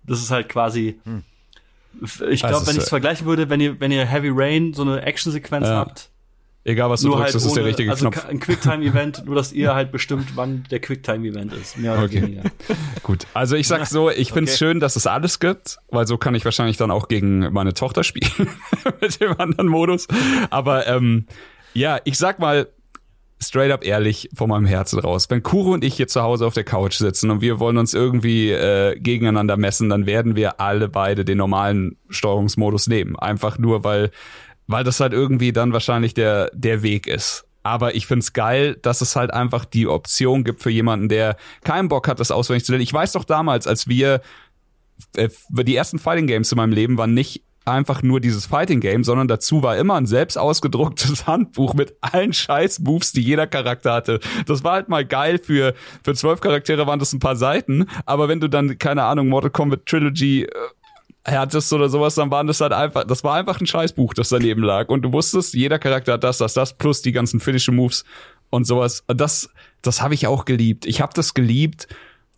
Das 0.03 0.19
ist 0.21 0.29
halt 0.31 0.47
quasi, 0.47 0.99
ich 2.29 2.41
glaube, 2.41 2.67
wenn 2.67 2.75
ich 2.75 2.83
es 2.83 2.89
vergleichen 2.89 3.25
würde, 3.25 3.49
wenn 3.49 3.59
ihr, 3.59 3.79
wenn 3.79 3.91
ihr 3.91 4.05
Heavy 4.05 4.29
Rain 4.31 4.73
so 4.73 4.83
eine 4.83 5.01
Actionsequenz 5.01 5.67
Ja. 5.67 5.77
habt, 5.77 6.09
Egal, 6.67 6.89
was 6.89 7.01
du 7.01 7.07
nur 7.09 7.17
drückst, 7.17 7.35
halt 7.35 7.35
das 7.35 7.45
ist 7.45 7.55
der 7.55 7.63
richtige 7.65 7.91
also 7.91 8.09
Knopf. 8.09 8.25
ein 8.27 8.39
Quicktime-Event, 8.39 9.23
nur 9.27 9.35
dass 9.35 9.53
ihr 9.53 9.75
halt 9.75 9.91
bestimmt, 9.91 10.35
wann 10.35 10.65
der 10.71 10.79
Quicktime-Event 10.79 11.53
ist. 11.53 11.77
Mehr 11.77 11.93
oder 11.93 12.03
Okay. 12.05 12.23
weniger. 12.23 12.41
Gut, 13.03 13.27
also 13.35 13.55
ich 13.55 13.67
sag 13.67 13.85
so, 13.85 14.09
ich 14.09 14.33
find's 14.33 14.53
Okay. 14.53 14.57
schön, 14.57 14.79
dass 14.79 14.95
es 14.95 15.05
alles 15.05 15.39
gibt, 15.39 15.77
weil 15.89 16.07
so 16.07 16.17
kann 16.17 16.33
ich 16.33 16.43
wahrscheinlich 16.43 16.77
dann 16.77 16.89
auch 16.89 17.07
gegen 17.07 17.53
meine 17.53 17.75
Tochter 17.75 18.03
spielen 18.03 18.49
mit 19.01 19.21
dem 19.21 19.39
anderen 19.39 19.67
Modus. 19.67 20.07
Aber 20.49 20.87
ähm, 20.87 21.27
ja, 21.73 21.99
ich 22.03 22.17
sag 22.17 22.39
mal 22.39 22.67
straight 23.43 23.69
up 23.71 23.85
ehrlich 23.85 24.29
von 24.33 24.49
meinem 24.49 24.65
Herzen 24.65 24.97
raus. 24.97 25.29
Wenn 25.29 25.43
Kuro 25.43 25.73
und 25.73 25.83
ich 25.83 25.93
hier 25.95 26.07
zu 26.07 26.23
Hause 26.23 26.47
auf 26.47 26.53
der 26.55 26.63
Couch 26.63 26.95
sitzen 26.95 27.29
und 27.29 27.41
wir 27.41 27.59
wollen 27.59 27.77
uns 27.77 27.93
irgendwie 27.93 28.49
äh, 28.49 28.97
gegeneinander 28.97 29.55
messen, 29.57 29.89
dann 29.89 30.05
werden 30.07 30.35
wir 30.35 30.59
alle 30.61 30.87
beide 30.89 31.25
den 31.25 31.37
normalen 31.37 31.97
Steuerungsmodus 32.09 32.87
nehmen. 32.87 33.15
Einfach 33.19 33.59
nur, 33.59 33.83
weil, 33.83 34.09
weil 34.67 34.83
das 34.83 34.99
halt 34.99 35.13
irgendwie 35.13 35.51
dann 35.51 35.73
wahrscheinlich 35.73 36.13
der, 36.13 36.49
der 36.53 36.83
Weg 36.83 37.07
ist. 37.07 37.45
Aber 37.63 37.95
ich 37.95 38.05
find's 38.05 38.33
geil, 38.33 38.77
dass 38.81 39.01
es 39.01 39.15
halt 39.15 39.33
einfach 39.33 39.65
die 39.65 39.87
Option 39.87 40.43
gibt 40.43 40.61
für 40.61 40.69
jemanden, 40.69 41.09
der 41.09 41.35
keinen 41.63 41.87
Bock 41.87 42.07
hat, 42.07 42.19
das 42.19 42.29
auswendig 42.29 42.63
zu 42.65 42.71
lernen. 42.71 42.83
Ich 42.83 42.93
weiß 42.93 43.13
doch 43.13 43.23
damals, 43.23 43.65
als 43.65 43.87
wir 43.87 44.21
äh, 45.15 45.29
die 45.49 45.75
ersten 45.75 45.97
Fighting 45.97 46.27
Games 46.27 46.51
in 46.51 46.57
meinem 46.57 46.73
Leben 46.73 46.97
waren 46.97 47.13
nicht 47.13 47.43
einfach 47.65 48.03
nur 48.03 48.19
dieses 48.19 48.45
Fighting 48.45 48.79
Game, 48.79 49.03
sondern 49.03 49.27
dazu 49.27 49.63
war 49.63 49.77
immer 49.77 49.95
ein 49.95 50.05
selbst 50.05 50.37
ausgedrucktes 50.37 51.27
Handbuch 51.27 51.73
mit 51.73 51.95
allen 52.01 52.33
scheiß 52.33 52.79
Moves, 52.79 53.11
die 53.11 53.21
jeder 53.21 53.47
Charakter 53.47 53.93
hatte. 53.93 54.19
Das 54.45 54.63
war 54.63 54.73
halt 54.73 54.89
mal 54.89 55.05
geil 55.05 55.39
für 55.39 55.73
für 56.03 56.13
zwölf 56.13 56.41
Charaktere 56.41 56.85
waren 56.87 56.99
das 56.99 57.13
ein 57.13 57.19
paar 57.19 57.35
Seiten, 57.35 57.87
aber 58.05 58.27
wenn 58.29 58.39
du 58.39 58.47
dann 58.47 58.77
keine 58.77 59.03
Ahnung 59.03 59.27
Mortal 59.29 59.49
Kombat 59.49 59.85
Trilogy 59.85 60.43
äh, 60.43 60.49
hattest 61.25 61.73
oder 61.73 61.89
sowas, 61.89 62.15
dann 62.15 62.31
waren 62.31 62.47
das 62.47 62.61
halt 62.61 62.71
einfach, 62.71 63.03
das 63.03 63.23
war 63.23 63.35
einfach 63.35 63.59
ein 63.59 63.65
Scheißbuch, 63.67 64.13
das 64.13 64.29
daneben 64.29 64.61
lag 64.61 64.89
und 64.89 65.01
du 65.01 65.11
wusstest, 65.11 65.53
jeder 65.53 65.79
Charakter 65.79 66.13
hat 66.13 66.23
das, 66.23 66.37
das, 66.37 66.53
das 66.53 66.77
plus 66.77 67.01
die 67.01 67.11
ganzen 67.11 67.39
Finishing 67.39 67.75
Moves 67.75 68.05
und 68.51 68.65
sowas. 68.65 69.03
Und 69.07 69.19
Das 69.19 69.49
das 69.85 70.01
habe 70.01 70.13
ich 70.13 70.27
auch 70.27 70.45
geliebt. 70.45 70.85
Ich 70.85 71.01
habe 71.01 71.13
das 71.13 71.33
geliebt 71.33 71.87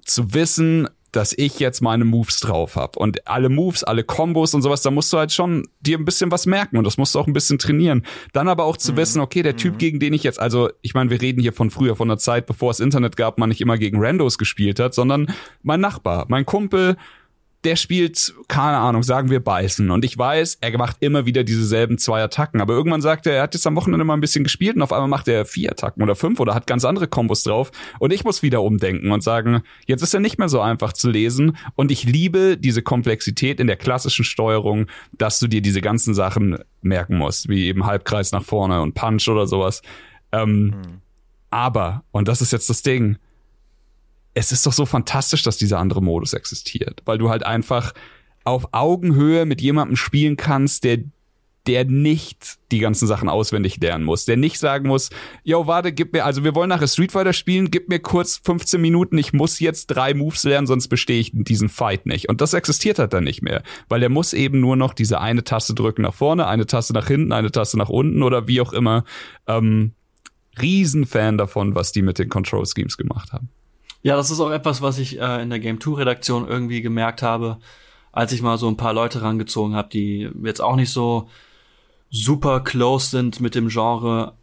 zu 0.05 0.33
wissen, 0.33 0.87
dass 1.13 1.33
ich 1.33 1.59
jetzt 1.59 1.81
meine 1.81 2.03
Moves 2.05 2.41
drauf 2.41 2.75
habe 2.75 2.99
und 2.99 3.27
alle 3.27 3.49
Moves, 3.49 3.83
alle 3.83 4.03
Combos 4.03 4.53
und 4.53 4.61
sowas, 4.61 4.81
da 4.81 4.91
musst 4.91 5.11
du 5.13 5.17
halt 5.17 5.31
schon 5.31 5.67
dir 5.79 5.97
ein 5.97 6.05
bisschen 6.05 6.31
was 6.31 6.45
merken 6.45 6.77
und 6.77 6.83
das 6.83 6.97
musst 6.97 7.15
du 7.15 7.19
auch 7.19 7.27
ein 7.27 7.33
bisschen 7.33 7.57
trainieren. 7.57 8.05
Dann 8.33 8.49
aber 8.49 8.65
auch 8.65 8.77
zu 8.77 8.95
wissen, 8.97 9.21
okay, 9.21 9.41
der 9.41 9.55
Typ, 9.55 9.79
gegen 9.79 9.99
den 9.99 10.13
ich 10.13 10.23
jetzt, 10.23 10.39
also 10.39 10.69
ich 10.81 10.93
meine, 10.93 11.09
wir 11.09 11.21
reden 11.21 11.41
hier 11.41 11.53
von 11.53 11.71
früher, 11.71 11.95
von 11.95 12.09
der 12.09 12.17
Zeit, 12.17 12.45
bevor 12.45 12.71
es 12.71 12.81
Internet 12.81 13.15
gab, 13.15 13.39
man 13.39 13.49
nicht 13.49 13.61
immer 13.61 13.77
gegen 13.77 14.03
Randos 14.03 14.37
gespielt 14.37 14.79
hat, 14.79 14.93
sondern 14.93 15.33
mein 15.63 15.79
Nachbar, 15.79 16.25
mein 16.27 16.45
Kumpel, 16.45 16.97
der 17.63 17.75
spielt, 17.75 18.33
keine 18.47 18.77
Ahnung, 18.77 19.03
sagen 19.03 19.29
wir 19.29 19.43
beißen. 19.43 19.89
Und 19.91 20.05
ich 20.05 20.17
weiß, 20.17 20.59
er 20.61 20.77
macht 20.77 20.97
immer 20.99 21.25
wieder 21.25 21.43
dieselben 21.43 21.97
zwei 21.97 22.21
Attacken. 22.21 22.61
Aber 22.61 22.73
irgendwann 22.73 23.01
sagt 23.01 23.25
er, 23.25 23.33
er 23.33 23.41
hat 23.43 23.55
jetzt 23.55 23.65
am 23.67 23.75
Wochenende 23.75 24.05
mal 24.05 24.13
ein 24.13 24.21
bisschen 24.21 24.43
gespielt 24.43 24.75
und 24.75 24.81
auf 24.81 24.93
einmal 24.93 25.09
macht 25.09 25.27
er 25.27 25.45
vier 25.45 25.71
Attacken 25.71 26.03
oder 26.03 26.15
fünf 26.15 26.39
oder 26.39 26.53
hat 26.53 26.67
ganz 26.67 26.85
andere 26.85 27.07
Kombos 27.07 27.43
drauf. 27.43 27.71
Und 27.99 28.13
ich 28.13 28.23
muss 28.23 28.43
wieder 28.43 28.61
umdenken 28.61 29.11
und 29.11 29.21
sagen, 29.21 29.61
jetzt 29.85 30.01
ist 30.03 30.13
er 30.13 30.19
nicht 30.19 30.37
mehr 30.37 30.49
so 30.49 30.61
einfach 30.61 30.93
zu 30.93 31.09
lesen. 31.09 31.57
Und 31.75 31.91
ich 31.91 32.03
liebe 32.03 32.57
diese 32.57 32.81
Komplexität 32.81 33.59
in 33.59 33.67
der 33.67 33.77
klassischen 33.77 34.23
Steuerung, 34.23 34.87
dass 35.17 35.39
du 35.39 35.47
dir 35.47 35.61
diese 35.61 35.81
ganzen 35.81 36.13
Sachen 36.13 36.59
merken 36.81 37.17
musst, 37.17 37.49
wie 37.49 37.65
eben 37.65 37.85
Halbkreis 37.85 38.31
nach 38.31 38.43
vorne 38.43 38.81
und 38.81 38.93
Punch 38.93 39.27
oder 39.27 39.47
sowas. 39.47 39.81
Ähm, 40.31 40.75
Aber, 41.49 42.03
und 42.11 42.27
das 42.27 42.41
ist 42.41 42.51
jetzt 42.51 42.69
das 42.69 42.81
Ding, 42.81 43.17
es 44.37 44.51
ist 44.51 44.67
doch 44.67 44.73
so 44.73 44.85
fantastisch, 44.85 45.41
dass 45.41 45.57
dieser 45.57 45.79
andere 45.79 46.03
Modus 46.03 46.33
existiert, 46.33 47.01
weil 47.05 47.17
du 47.17 47.29
halt 47.29 47.43
einfach 47.43 47.93
auf 48.43 48.67
Augenhöhe 48.71 49.45
mit 49.45 49.61
jemandem 49.61 49.95
spielen 49.95 50.37
kannst, 50.37 50.83
der 50.83 50.99
der 51.65 51.83
nicht 51.83 52.59
die 52.71 52.79
ganzen 52.79 53.07
Sachen 53.07 53.27
auswendig 53.27 53.75
lernen 53.81 54.05
muss, 54.05 54.23
der 54.23 54.37
nicht 54.37 54.57
sagen 54.57 54.87
muss, 54.87 55.09
yo, 55.43 55.67
warte, 55.67 55.91
gib 55.91 56.13
mir, 56.13 56.23
also 56.23 56.45
wir 56.45 56.55
wollen 56.55 56.69
nachher 56.69 56.87
Street 56.87 57.11
Fighter 57.11 57.33
spielen, 57.33 57.71
gib 57.71 57.89
mir 57.89 57.99
kurz 57.99 58.39
15 58.45 58.79
Minuten, 58.79 59.17
ich 59.17 59.33
muss 59.33 59.59
jetzt 59.59 59.87
drei 59.87 60.13
Moves 60.13 60.45
lernen, 60.45 60.65
sonst 60.65 60.87
bestehe 60.87 61.19
ich 61.19 61.33
in 61.33 61.43
diesem 61.43 61.67
Fight 61.67 62.05
nicht. 62.05 62.29
Und 62.29 62.39
das 62.39 62.53
existiert 62.53 62.99
halt 62.99 63.11
dann 63.11 63.25
nicht 63.25 63.41
mehr, 63.41 63.63
weil 63.89 64.01
er 64.01 64.07
muss 64.07 64.31
eben 64.31 64.61
nur 64.61 64.77
noch 64.77 64.93
diese 64.93 65.19
eine 65.19 65.43
Taste 65.43 65.73
drücken 65.73 66.03
nach 66.03 66.13
vorne, 66.13 66.47
eine 66.47 66.67
Taste 66.67 66.93
nach 66.93 67.07
hinten, 67.07 67.33
eine 67.33 67.51
Taste 67.51 67.77
nach 67.77 67.89
unten 67.89 68.23
oder 68.23 68.47
wie 68.47 68.61
auch 68.61 68.71
immer. 68.71 69.03
Ähm, 69.45 69.91
Riesenfan 70.61 71.37
davon, 71.37 71.75
was 71.75 71.91
die 71.91 72.01
mit 72.01 72.17
den 72.17 72.29
Control 72.29 72.65
Schemes 72.65 72.95
gemacht 72.95 73.33
haben. 73.33 73.49
Ja, 74.03 74.15
das 74.15 74.31
ist 74.31 74.39
auch 74.39 74.51
etwas, 74.51 74.81
was 74.81 74.99
ich 74.99 75.19
äh, 75.19 75.41
in 75.41 75.49
der 75.49 75.59
Game 75.59 75.81
2 75.81 75.93
Redaktion 75.93 76.47
irgendwie 76.47 76.81
gemerkt 76.81 77.21
habe, 77.21 77.57
als 78.11 78.31
ich 78.31 78.41
mal 78.41 78.57
so 78.57 78.67
ein 78.67 78.77
paar 78.77 78.93
Leute 78.93 79.21
rangezogen 79.21 79.75
habe, 79.75 79.89
die 79.89 80.29
jetzt 80.43 80.61
auch 80.61 80.75
nicht 80.75 80.91
so 80.91 81.29
super 82.09 82.61
close 82.61 83.09
sind 83.09 83.41
mit 83.41 83.55
dem 83.55 83.69
Genre, 83.69 84.33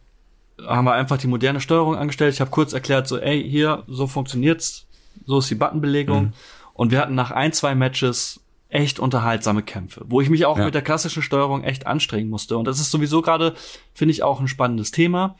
haben 0.65 0.85
wir 0.85 0.93
einfach 0.93 1.17
die 1.17 1.27
moderne 1.27 1.59
Steuerung 1.59 1.95
angestellt. 1.95 2.33
Ich 2.33 2.41
habe 2.41 2.51
kurz 2.51 2.73
erklärt, 2.73 3.07
so, 3.07 3.17
ey, 3.17 3.43
hier, 3.43 3.83
so 3.87 4.07
funktioniert's, 4.07 4.85
so 5.25 5.39
ist 5.39 5.49
die 5.49 5.55
Buttonbelegung. 5.55 6.25
Mhm. 6.25 6.33
Und 6.73 6.91
wir 6.91 6.99
hatten 6.99 7.15
nach 7.15 7.31
ein, 7.31 7.53
zwei 7.53 7.75
Matches 7.75 8.41
echt 8.75 8.99
unterhaltsame 8.99 9.63
Kämpfe, 9.63 10.05
wo 10.07 10.21
ich 10.21 10.29
mich 10.29 10.45
auch 10.45 10.57
ja. 10.57 10.65
mit 10.65 10.75
der 10.75 10.81
klassischen 10.81 11.23
Steuerung 11.23 11.63
echt 11.63 11.87
anstrengen 11.87 12.29
musste. 12.29 12.57
Und 12.57 12.65
das 12.65 12.79
ist 12.79 12.91
sowieso 12.91 13.21
gerade, 13.21 13.55
finde 13.93 14.11
ich, 14.11 14.21
auch 14.21 14.41
ein 14.41 14.47
spannendes 14.47 14.91
Thema, 14.91 15.35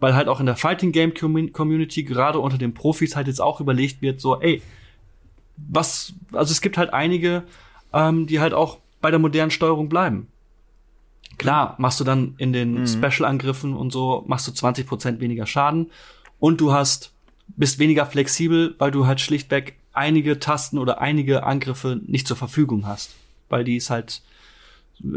weil 0.00 0.14
halt 0.14 0.28
auch 0.28 0.40
in 0.40 0.46
der 0.46 0.56
Fighting 0.56 0.92
Game 0.92 1.14
Community, 1.14 2.02
gerade 2.02 2.40
unter 2.40 2.58
den 2.58 2.74
Profis, 2.74 3.14
halt 3.14 3.28
jetzt 3.28 3.40
auch 3.40 3.60
überlegt 3.60 4.02
wird, 4.02 4.20
so, 4.20 4.40
ey, 4.40 4.60
was, 5.56 6.14
also 6.32 6.50
es 6.50 6.60
gibt 6.60 6.76
halt 6.76 6.92
einige, 6.92 7.44
ähm, 7.92 8.26
die 8.26 8.40
halt 8.40 8.54
auch 8.54 8.78
bei 9.00 9.10
der 9.10 9.20
modernen 9.20 9.50
Steuerung 9.50 9.88
bleiben. 9.88 10.28
Klar, 11.38 11.76
machst 11.78 12.00
du 12.00 12.04
dann 12.04 12.34
in 12.38 12.52
den 12.52 12.80
mhm. 12.80 12.86
Special-Angriffen 12.86 13.74
und 13.74 13.92
so, 13.92 14.24
machst 14.26 14.46
du 14.46 14.52
20% 14.52 15.20
weniger 15.20 15.46
Schaden 15.46 15.90
und 16.38 16.60
du 16.60 16.72
hast, 16.72 17.12
bist 17.48 17.78
weniger 17.78 18.04
flexibel, 18.04 18.74
weil 18.78 18.90
du 18.90 19.06
halt 19.06 19.20
schlichtweg 19.20 19.79
einige 20.00 20.38
Tasten 20.38 20.78
oder 20.78 21.00
einige 21.00 21.44
Angriffe 21.44 22.00
nicht 22.06 22.26
zur 22.26 22.36
Verfügung 22.36 22.86
hast. 22.86 23.14
Weil 23.50 23.64
die 23.64 23.76
ist 23.76 23.90
halt, 23.90 24.22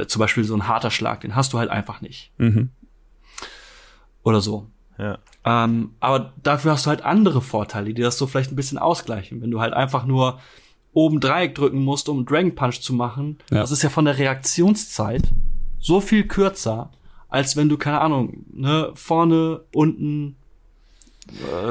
zum 0.08 0.20
Beispiel 0.20 0.44
so 0.44 0.56
ein 0.56 0.68
harter 0.68 0.92
Schlag, 0.92 1.22
den 1.22 1.36
hast 1.36 1.54
du 1.54 1.60
halt 1.60 1.70
einfach 1.70 2.02
nicht. 2.02 2.32
Mhm. 2.38 2.70
Oder 4.24 4.42
so. 4.42 4.68
Ja. 4.98 5.20
Ähm, 5.46 5.92
aber 6.02 6.34
dafür 6.44 6.74
hast 6.74 6.86
du 6.86 6.90
halt 6.90 7.04
andere 7.04 7.42
Vorteile, 7.42 7.94
die 7.94 8.02
das 8.02 8.18
so 8.18 8.28
vielleicht 8.28 8.52
ein 8.52 8.58
bisschen 8.58 8.78
ausgleichen. 8.78 9.42
Wenn 9.42 9.52
du 9.52 9.62
halt 9.62 9.74
einfach 9.74 10.06
nur 10.06 10.40
oben 10.92 11.20
Dreieck 11.20 11.56
drücken 11.56 11.84
musst, 11.84 12.10
um 12.10 12.26
Dragon 12.26 12.54
Punch 12.54 12.82
zu 12.82 12.94
machen, 12.94 13.38
ja. 13.50 13.62
das 13.62 13.72
ist 13.72 13.84
ja 13.84 13.90
von 13.90 14.06
der 14.06 14.18
Reaktionszeit 14.18 15.32
so 15.80 16.02
viel 16.02 16.28
kürzer, 16.28 16.92
als 17.30 17.56
wenn 17.56 17.70
du, 17.70 17.78
keine 17.78 18.02
Ahnung, 18.02 18.46
ne, 18.52 18.92
vorne, 18.96 19.62
unten, 19.74 20.36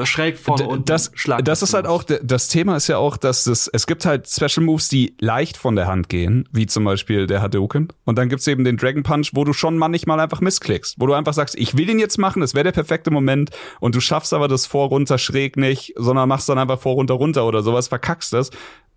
schräg 0.03 0.37
vorne 0.37 0.67
und 0.67 0.89
das, 0.89 1.11
Schlag 1.13 1.45
das 1.45 1.61
ist 1.61 1.73
halt 1.73 1.85
auch, 1.85 2.03
das 2.03 2.47
Thema 2.47 2.75
ist 2.75 2.87
ja 2.87 2.97
auch, 2.97 3.17
dass 3.17 3.45
es, 3.47 3.67
es 3.67 3.87
gibt 3.87 4.05
halt 4.05 4.27
Special 4.27 4.65
Moves, 4.65 4.89
die 4.89 5.15
leicht 5.19 5.57
von 5.57 5.75
der 5.75 5.87
Hand 5.87 6.09
gehen, 6.09 6.47
wie 6.51 6.65
zum 6.65 6.83
Beispiel 6.83 7.27
der 7.27 7.41
Hadouken. 7.41 7.89
Und 8.05 8.17
dann 8.17 8.29
gibt's 8.29 8.47
eben 8.47 8.63
den 8.63 8.77
Dragon 8.77 9.03
Punch, 9.03 9.31
wo 9.33 9.43
du 9.43 9.53
schon 9.53 9.77
manchmal 9.77 10.19
einfach 10.19 10.41
missklickst, 10.41 10.95
wo 10.99 11.07
du 11.07 11.13
einfach 11.13 11.33
sagst, 11.33 11.55
ich 11.55 11.77
will 11.77 11.89
ihn 11.89 11.99
jetzt 11.99 12.17
machen, 12.17 12.41
es 12.41 12.53
wäre 12.53 12.65
der 12.65 12.71
perfekte 12.71 13.11
Moment 13.11 13.51
und 13.79 13.95
du 13.95 13.99
schaffst 13.99 14.33
aber 14.33 14.47
das 14.47 14.65
vor, 14.65 14.89
runter, 14.89 15.17
schräg 15.17 15.57
nicht, 15.57 15.93
sondern 15.97 16.29
machst 16.29 16.49
dann 16.49 16.57
einfach 16.57 16.79
vor, 16.79 16.93
runter, 16.93 17.15
runter 17.15 17.45
oder 17.45 17.63
sowas, 17.63 17.87
verkackst 17.87 18.33
das. 18.33 18.49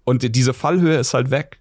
Und 0.05 0.35
diese 0.37 0.55
Fallhöhe 0.55 0.99
ist 0.99 1.15
halt 1.15 1.31
weg. 1.31 1.59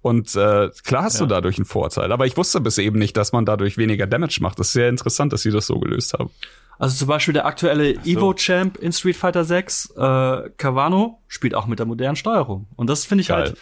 Und 0.00 0.34
äh, 0.36 0.70
klar 0.84 1.02
hast 1.04 1.14
ja. 1.14 1.20
du 1.20 1.26
dadurch 1.26 1.58
einen 1.58 1.64
Vorteil. 1.64 2.12
Aber 2.12 2.26
ich 2.26 2.36
wusste 2.36 2.60
bis 2.60 2.78
eben 2.78 2.98
nicht, 2.98 3.16
dass 3.16 3.32
man 3.32 3.44
dadurch 3.44 3.76
weniger 3.76 4.06
Damage 4.06 4.38
macht. 4.40 4.58
Das 4.58 4.68
ist 4.68 4.72
sehr 4.74 4.88
interessant, 4.88 5.32
dass 5.32 5.42
sie 5.42 5.50
das 5.50 5.66
so 5.66 5.78
gelöst 5.78 6.14
haben. 6.14 6.30
Also 6.78 6.96
zum 6.96 7.08
Beispiel 7.08 7.34
der 7.34 7.46
aktuelle 7.46 7.94
so. 7.94 8.00
Evo-Champ 8.04 8.78
in 8.78 8.92
Street 8.92 9.16
Fighter 9.16 9.44
6, 9.44 9.94
äh, 9.96 10.50
Cavano, 10.56 11.20
spielt 11.26 11.54
auch 11.54 11.66
mit 11.66 11.80
der 11.80 11.86
modernen 11.86 12.14
Steuerung. 12.14 12.68
Und 12.76 12.88
das 12.88 13.04
finde 13.04 13.22
ich 13.22 13.28
Geil. 13.28 13.38
halt 13.38 13.58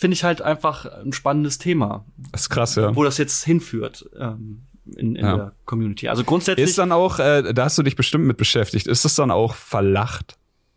finde 0.00 0.14
ich 0.14 0.24
halt 0.24 0.40
einfach 0.40 0.86
ein 0.86 1.12
spannendes 1.12 1.58
Thema. 1.58 2.06
Das 2.32 2.42
ist 2.42 2.48
krass, 2.48 2.74
ja. 2.76 2.96
Wo 2.96 3.04
das 3.04 3.18
jetzt 3.18 3.44
hinführt. 3.44 4.08
Ähm, 4.18 4.62
in, 4.96 5.14
in 5.14 5.24
ja. 5.24 5.36
der 5.36 5.52
Community. 5.66 6.08
Also 6.08 6.24
grundsätzlich. 6.24 6.68
Ist 6.68 6.78
dann 6.78 6.90
auch, 6.90 7.18
äh, 7.18 7.52
da 7.52 7.64
hast 7.64 7.78
du 7.78 7.82
dich 7.82 7.96
bestimmt 7.96 8.24
mit 8.24 8.38
beschäftigt, 8.38 8.86
ist 8.86 9.04
es 9.04 9.14
dann 9.14 9.30
auch 9.30 9.54
verlacht? 9.54 10.36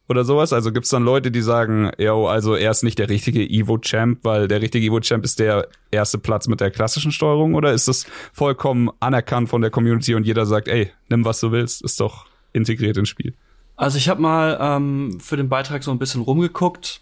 Oder 0.09 0.25
sowas? 0.25 0.53
Also 0.53 0.71
gibt's 0.71 0.89
dann 0.89 1.03
Leute, 1.03 1.31
die 1.31 1.41
sagen, 1.41 1.91
ja, 1.97 2.13
also 2.13 2.55
er 2.55 2.71
ist 2.71 2.83
nicht 2.83 2.99
der 2.99 3.09
richtige 3.09 3.41
Evo-Champ, 3.41 4.19
weil 4.23 4.47
der 4.47 4.61
richtige 4.61 4.87
Evo-Champ 4.87 5.23
ist 5.23 5.39
der 5.39 5.67
erste 5.91 6.17
Platz 6.17 6.47
mit 6.47 6.59
der 6.59 6.71
klassischen 6.71 7.11
Steuerung? 7.11 7.55
Oder 7.55 7.73
ist 7.73 7.87
das 7.87 8.05
vollkommen 8.33 8.89
anerkannt 8.99 9.49
von 9.49 9.61
der 9.61 9.71
Community 9.71 10.15
und 10.15 10.25
jeder 10.25 10.45
sagt, 10.45 10.67
ey, 10.67 10.91
nimm 11.09 11.25
was 11.25 11.39
du 11.39 11.51
willst, 11.51 11.83
ist 11.83 11.99
doch 11.99 12.25
integriert 12.51 12.97
ins 12.97 13.09
Spiel? 13.09 13.33
Also 13.75 13.97
ich 13.97 14.09
habe 14.09 14.21
mal 14.21 14.57
ähm, 14.61 15.19
für 15.19 15.37
den 15.37 15.49
Beitrag 15.49 15.83
so 15.83 15.91
ein 15.91 15.99
bisschen 15.99 16.21
rumgeguckt 16.21 17.01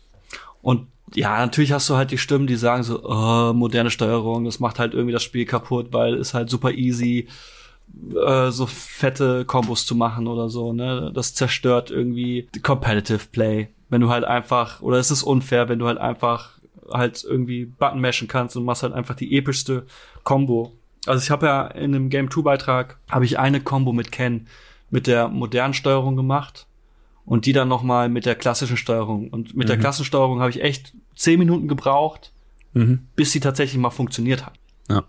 und 0.61 0.87
ja, 1.13 1.39
natürlich 1.39 1.73
hast 1.73 1.89
du 1.89 1.95
halt 1.95 2.11
die 2.11 2.17
Stimmen, 2.17 2.47
die 2.47 2.55
sagen 2.55 2.83
so, 2.83 3.03
oh, 3.03 3.51
moderne 3.53 3.89
Steuerung, 3.89 4.45
das 4.45 4.61
macht 4.61 4.79
halt 4.79 4.93
irgendwie 4.93 5.11
das 5.11 5.23
Spiel 5.23 5.45
kaputt, 5.45 5.87
weil 5.91 6.15
es 6.15 6.33
halt 6.33 6.49
super 6.49 6.71
easy 6.71 7.27
äh, 8.15 8.51
so 8.51 8.65
fette 8.65 9.45
Kombos 9.45 9.85
zu 9.85 9.95
machen 9.95 10.27
oder 10.27 10.49
so, 10.49 10.73
ne? 10.73 11.11
Das 11.13 11.33
zerstört 11.33 11.91
irgendwie 11.91 12.47
Competitive 12.63 13.27
Play. 13.31 13.69
Wenn 13.89 14.01
du 14.01 14.09
halt 14.09 14.23
einfach, 14.23 14.81
oder 14.81 14.97
es 14.97 15.11
ist 15.11 15.23
unfair, 15.23 15.69
wenn 15.69 15.79
du 15.79 15.87
halt 15.87 15.97
einfach 15.97 16.57
halt 16.91 17.23
irgendwie 17.23 17.65
Button 17.65 18.01
mashen 18.01 18.27
kannst 18.27 18.55
und 18.57 18.65
machst 18.65 18.83
halt 18.83 18.93
einfach 18.93 19.15
die 19.15 19.37
epischste 19.37 19.85
Combo. 20.23 20.73
Also 21.05 21.23
ich 21.23 21.31
habe 21.31 21.45
ja 21.45 21.67
in 21.67 21.95
einem 21.95 22.09
Game 22.09 22.29
2 22.29 22.41
Beitrag 22.41 22.97
habe 23.09 23.25
ich 23.25 23.39
eine 23.39 23.61
Combo 23.61 23.91
mit 23.91 24.11
Ken 24.11 24.47
mit 24.89 25.07
der 25.07 25.29
modernen 25.29 25.73
Steuerung 25.73 26.15
gemacht 26.15 26.67
und 27.25 27.45
die 27.45 27.53
dann 27.53 27.69
noch 27.69 27.81
mal 27.81 28.09
mit 28.09 28.25
der 28.25 28.35
klassischen 28.35 28.77
Steuerung 28.77 29.29
und 29.29 29.55
mit 29.55 29.67
mhm. 29.67 29.69
der 29.69 29.77
klassischen 29.77 30.05
Steuerung 30.05 30.41
habe 30.41 30.49
ich 30.49 30.61
echt 30.61 30.93
zehn 31.15 31.39
Minuten 31.39 31.67
gebraucht, 31.67 32.31
mhm. 32.73 33.07
bis 33.15 33.31
sie 33.31 33.39
tatsächlich 33.39 33.79
mal 33.79 33.89
funktioniert 33.89 34.45
hat. 34.45 34.53
Ja. 34.89 35.03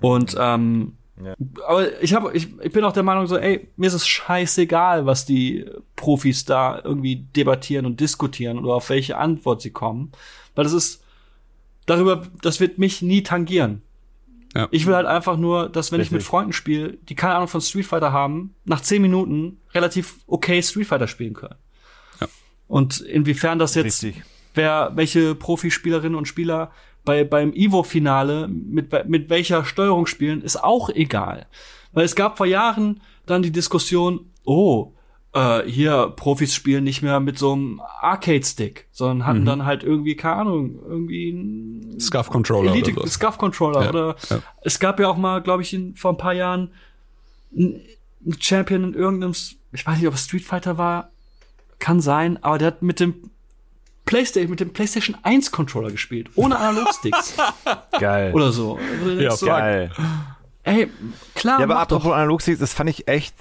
Und 0.00 0.36
ähm, 0.38 0.96
ja. 1.24 1.34
Aber 1.66 2.02
ich, 2.02 2.14
hab, 2.14 2.34
ich, 2.34 2.48
ich 2.60 2.72
bin 2.72 2.84
auch 2.84 2.92
der 2.92 3.02
Meinung 3.02 3.26
so, 3.26 3.36
ey, 3.36 3.68
mir 3.76 3.86
ist 3.86 3.94
es 3.94 4.06
scheißegal, 4.06 5.06
was 5.06 5.26
die 5.26 5.66
Profis 5.96 6.44
da 6.44 6.80
irgendwie 6.82 7.16
debattieren 7.16 7.86
und 7.86 8.00
diskutieren 8.00 8.58
oder 8.58 8.74
auf 8.74 8.90
welche 8.90 9.16
Antwort 9.16 9.62
sie 9.62 9.70
kommen. 9.70 10.12
Weil 10.54 10.64
das 10.64 10.72
ist, 10.72 11.02
darüber, 11.86 12.22
das 12.42 12.60
wird 12.60 12.78
mich 12.78 13.02
nie 13.02 13.22
tangieren. 13.22 13.82
Ja. 14.54 14.68
Ich 14.70 14.86
will 14.86 14.94
halt 14.94 15.06
einfach 15.06 15.36
nur, 15.36 15.68
dass 15.68 15.92
wenn 15.92 16.00
Richtig. 16.00 16.12
ich 16.12 16.18
mit 16.18 16.22
Freunden 16.22 16.52
spiele, 16.52 16.98
die 17.08 17.14
keine 17.14 17.34
Ahnung 17.34 17.48
von 17.48 17.60
Street 17.60 17.86
Fighter 17.86 18.12
haben, 18.12 18.54
nach 18.64 18.82
zehn 18.82 19.00
Minuten 19.00 19.58
relativ 19.72 20.18
okay 20.26 20.62
Street 20.62 20.86
Fighter 20.86 21.08
spielen 21.08 21.34
können. 21.34 21.54
Ja. 22.20 22.28
Und 22.68 23.00
inwiefern 23.00 23.58
das 23.58 23.74
jetzt, 23.74 24.06
wer, 24.54 24.92
welche 24.94 25.34
Profispielerinnen 25.34 26.16
und 26.16 26.28
Spieler 26.28 26.70
bei, 27.04 27.24
beim 27.24 27.52
Evo-Finale 27.52 28.48
mit, 28.48 29.08
mit 29.08 29.30
welcher 29.30 29.64
Steuerung 29.64 30.06
spielen, 30.06 30.42
ist 30.42 30.62
auch 30.62 30.88
egal. 30.88 31.46
Weil 31.92 32.04
es 32.04 32.14
gab 32.14 32.36
vor 32.36 32.46
Jahren 32.46 33.00
dann 33.26 33.42
die 33.42 33.50
Diskussion, 33.50 34.30
oh, 34.44 34.92
äh, 35.34 35.62
hier 35.62 36.12
Profis 36.16 36.54
spielen 36.54 36.84
nicht 36.84 37.02
mehr 37.02 37.20
mit 37.20 37.38
so 37.38 37.52
einem 37.52 37.80
Arcade-Stick, 38.00 38.86
sondern 38.92 39.26
hatten 39.26 39.40
mhm. 39.40 39.46
dann 39.46 39.64
halt 39.64 39.82
irgendwie, 39.82 40.14
keine 40.14 40.36
Ahnung, 40.36 40.78
irgendwie 40.86 41.30
einen 41.30 42.00
Scuff-Controller 42.00 42.72
Elite 42.72 42.92
oder 42.92 43.08
Scuff-Controller. 43.08 43.82
Ja, 43.82 43.88
oder 43.88 44.16
ja. 44.30 44.42
es 44.62 44.78
gab 44.78 45.00
ja 45.00 45.08
auch 45.08 45.16
mal, 45.16 45.42
glaube 45.42 45.62
ich, 45.62 45.72
in, 45.74 45.94
vor 45.94 46.12
ein 46.12 46.18
paar 46.18 46.34
Jahren 46.34 46.70
einen 47.56 47.82
Champion 48.38 48.84
in 48.84 48.94
irgendeinem, 48.94 49.34
ich 49.72 49.86
weiß 49.86 49.98
nicht, 49.98 50.08
ob 50.08 50.14
es 50.14 50.24
Street 50.24 50.44
Fighter 50.44 50.78
war, 50.78 51.10
kann 51.78 52.00
sein, 52.00 52.42
aber 52.42 52.58
der 52.58 52.68
hat 52.68 52.82
mit 52.82 53.00
dem 53.00 53.31
PlayStation, 54.12 54.50
mit 54.50 54.60
dem 54.60 54.72
PlayStation 54.74 55.16
1 55.22 55.52
Controller 55.52 55.90
gespielt, 55.90 56.28
ohne 56.34 56.58
Analogsticks. 56.58 57.34
geil. 57.98 58.34
Oder 58.34 58.52
so. 58.52 58.78
Ja, 59.18 59.30
so, 59.30 59.46
geil. 59.46 59.90
Ey, 60.64 60.88
klar. 61.34 61.60
Ja, 61.60 61.64
aber 61.64 61.78
apropos 61.78 62.04
doch. 62.04 62.14
Analogsticks, 62.14 62.58
das 62.58 62.74
fand 62.74 62.90
ich 62.90 63.08
echt, 63.08 63.34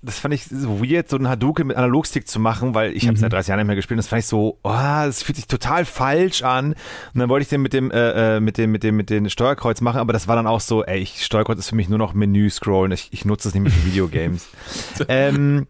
das 0.00 0.18
fand 0.18 0.32
ich 0.32 0.46
so 0.46 0.80
weird, 0.80 1.10
so 1.10 1.16
einen 1.16 1.28
Hadouken 1.28 1.66
mit 1.66 1.76
Analogstick 1.76 2.26
zu 2.28 2.40
machen, 2.40 2.74
weil 2.74 2.96
ich 2.96 3.02
mhm. 3.02 3.08
habe 3.08 3.18
seit 3.18 3.32
30 3.34 3.48
Jahren 3.48 3.58
nicht 3.58 3.66
mehr 3.66 3.76
gespielt. 3.76 3.96
Und 3.96 4.04
das 4.04 4.08
fand 4.08 4.20
ich 4.20 4.26
so, 4.26 4.58
oh, 4.62 4.70
das 4.72 5.22
fühlt 5.22 5.36
sich 5.36 5.48
total 5.48 5.84
falsch 5.84 6.42
an. 6.42 6.72
Und 7.12 7.20
dann 7.20 7.28
wollte 7.28 7.42
ich 7.42 7.50
den 7.50 7.60
mit 7.60 7.74
dem, 7.74 7.90
äh, 7.90 8.36
äh 8.36 8.40
mit 8.40 8.56
dem, 8.56 8.72
mit 8.72 8.84
dem, 8.84 8.96
mit 8.96 9.10
dem 9.10 9.28
Steuerkreuz 9.28 9.82
machen, 9.82 10.00
aber 10.00 10.14
das 10.14 10.28
war 10.28 10.36
dann 10.36 10.46
auch 10.46 10.60
so, 10.60 10.82
ey, 10.82 10.98
ich, 10.98 11.26
Steuerkreuz 11.26 11.58
ist 11.58 11.68
für 11.68 11.76
mich 11.76 11.90
nur 11.90 11.98
noch 11.98 12.14
Menü 12.14 12.48
scrollen. 12.48 12.92
Ich, 12.92 13.08
ich 13.10 13.26
nutze 13.26 13.48
es 13.48 13.54
nicht 13.54 13.64
mit 13.64 13.84
Videogames. 13.84 14.48
ähm, 15.08 15.66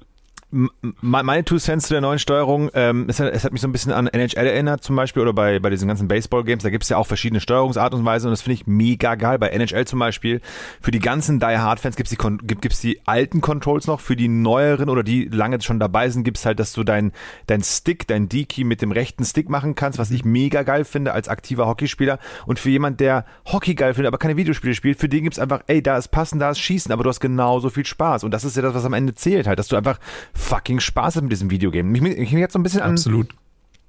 meine 0.51 1.45
Two 1.45 1.59
Cents 1.59 1.89
zu 1.89 1.95
der 1.95 2.01
neuen 2.01 2.21
Steuerung, 2.21 2.71
ähm, 2.75 3.07
es, 3.09 3.19
hat, 3.19 3.33
es 3.33 3.45
hat 3.45 3.53
mich 3.53 3.61
so 3.61 3.67
ein 3.67 3.73
bisschen 3.73 3.93
an 3.93 4.07
NHL 4.07 4.47
erinnert 4.47 4.83
zum 4.85 4.95
Beispiel 4.95 5.23
oder 5.23 5.33
bei, 5.33 5.59
bei 5.59 5.71
diesen 5.71 5.89
ganzen 5.89 6.07
Baseball-Games, 6.07 6.63
da 6.63 6.71
gibt 6.71 6.85
es 6.85 6.89
ja 6.89 6.99
auch 6.99 7.07
verschiedene 7.07 7.41
Steuerungsarten 7.41 7.99
und 7.99 8.05
Weise 8.05 8.29
und 8.29 8.31
das 8.31 8.43
finde 8.43 8.55
ich 8.55 8.67
mega 8.67 9.17
geil. 9.17 9.41
Bei 9.41 9.49
NHL 9.49 9.87
zum 9.87 9.99
Beispiel, 9.99 10.41
für 10.81 10.93
die 10.93 11.01
ganzen 11.01 11.41
Die 11.41 11.47
Hard-Fans 11.47 11.97
gibt 11.97 12.11
es 12.11 12.17
die, 12.17 12.47
gibt, 12.47 12.83
die 12.85 13.01
alten 13.07 13.41
Controls 13.41 13.89
noch, 13.89 13.99
für 14.01 14.15
die 14.15 14.29
neueren 14.29 14.89
oder 14.89 15.03
die 15.03 15.25
lange 15.25 15.61
schon 15.61 15.81
dabei 15.81 16.11
sind, 16.11 16.23
gibt 16.23 16.39
es 16.39 16.47
halt, 16.47 16.61
dass 16.61 16.73
du 16.73 16.85
dein, 16.85 17.13
dein 17.49 17.63
Stick, 17.63 18.07
dein 18.07 18.29
D-Key 18.29 18.63
mit 18.63 18.83
dem 18.83 18.93
rechten 18.93 19.25
Stick 19.25 19.49
machen 19.49 19.75
kannst, 19.75 19.99
was 19.99 20.13
ich 20.13 20.25
mega 20.25 20.63
geil 20.63 20.85
finde 20.85 21.13
als 21.13 21.29
aktiver 21.29 21.67
Hockeyspieler. 21.67 22.21
Und 22.47 22.61
für 22.61 22.71
jemand, 22.71 23.01
der 23.01 23.25
Hockey 23.47 23.75
geil 23.75 23.95
findet, 23.95 24.09
aber 24.09 24.19
keine 24.19 24.37
Videospiele 24.37 24.75
spielt, 24.75 25.01
für 25.01 25.09
den 25.09 25.25
gibt's 25.25 25.41
einfach, 25.41 25.63
ey, 25.67 25.83
da 25.83 25.97
ist 25.97 26.09
Passen, 26.09 26.39
da 26.39 26.51
ist 26.51 26.61
Schießen, 26.61 26.93
aber 26.93 27.03
du 27.03 27.11
hast 27.11 27.21
genauso 27.21 27.69
viel 27.69 27.87
Spaß. 27.87 28.23
Und 28.23 28.31
das 28.31 28.45
ist 28.45 28.57
ja 28.57 28.63
das, 28.63 28.75
was 28.75 28.85
am 28.85 28.93
Ende 28.93 29.15
zählt 29.15 29.49
halt, 29.49 29.59
dass 29.59 29.69
du 29.69 29.77
einfach 29.77 29.99
fucking 30.37 30.81
Spaß 30.81 31.17
hast 31.17 31.23
mit 31.23 31.33
diesem 31.33 31.51
Videogame. 31.51 31.97
Ich, 31.97 32.05
ich, 32.05 32.19
ich 32.19 32.33
mich 32.33 32.41
jetzt 32.41 32.53
so 32.53 32.59
ein 32.59 32.63
bisschen 32.63 32.83
an, 32.83 32.93
Absolut. 32.93 33.29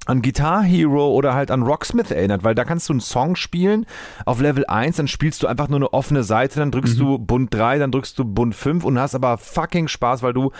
an 0.06 0.22
Guitar 0.22 0.64
Hero 0.64 1.12
oder 1.12 1.34
halt 1.34 1.52
an 1.52 1.64
Rocksmith 1.64 2.12
erinnert, 2.12 2.44
weil 2.44 2.56
da 2.56 2.64
kannst 2.64 2.90
du 2.90 2.94
einen 2.94 3.02
Song 3.02 3.36
spielen 3.36 3.86
auf 4.26 4.40
Level 4.42 4.66
1, 4.66 4.98
dann 4.98 5.08
spielst 5.08 5.44
du 5.44 5.48
einfach 5.48 5.68
nur 5.68 5.78
eine 5.78 5.94
offene 5.94 6.24
Seite, 6.24 6.60
dann 6.60 6.72
drückst 6.72 7.00
du 7.00 7.20
Bund 7.20 7.54
3, 7.54 7.80
dann 7.80 7.92
drückst 7.92 8.18
du 8.18 8.26
Bund 8.26 8.56
5 8.56 8.84
und 8.84 9.00
hast 9.00 9.16
aber 9.16 9.38
fucking 9.38 9.88
Spaß, 9.88 10.24
weil 10.24 10.34
du 10.34 10.52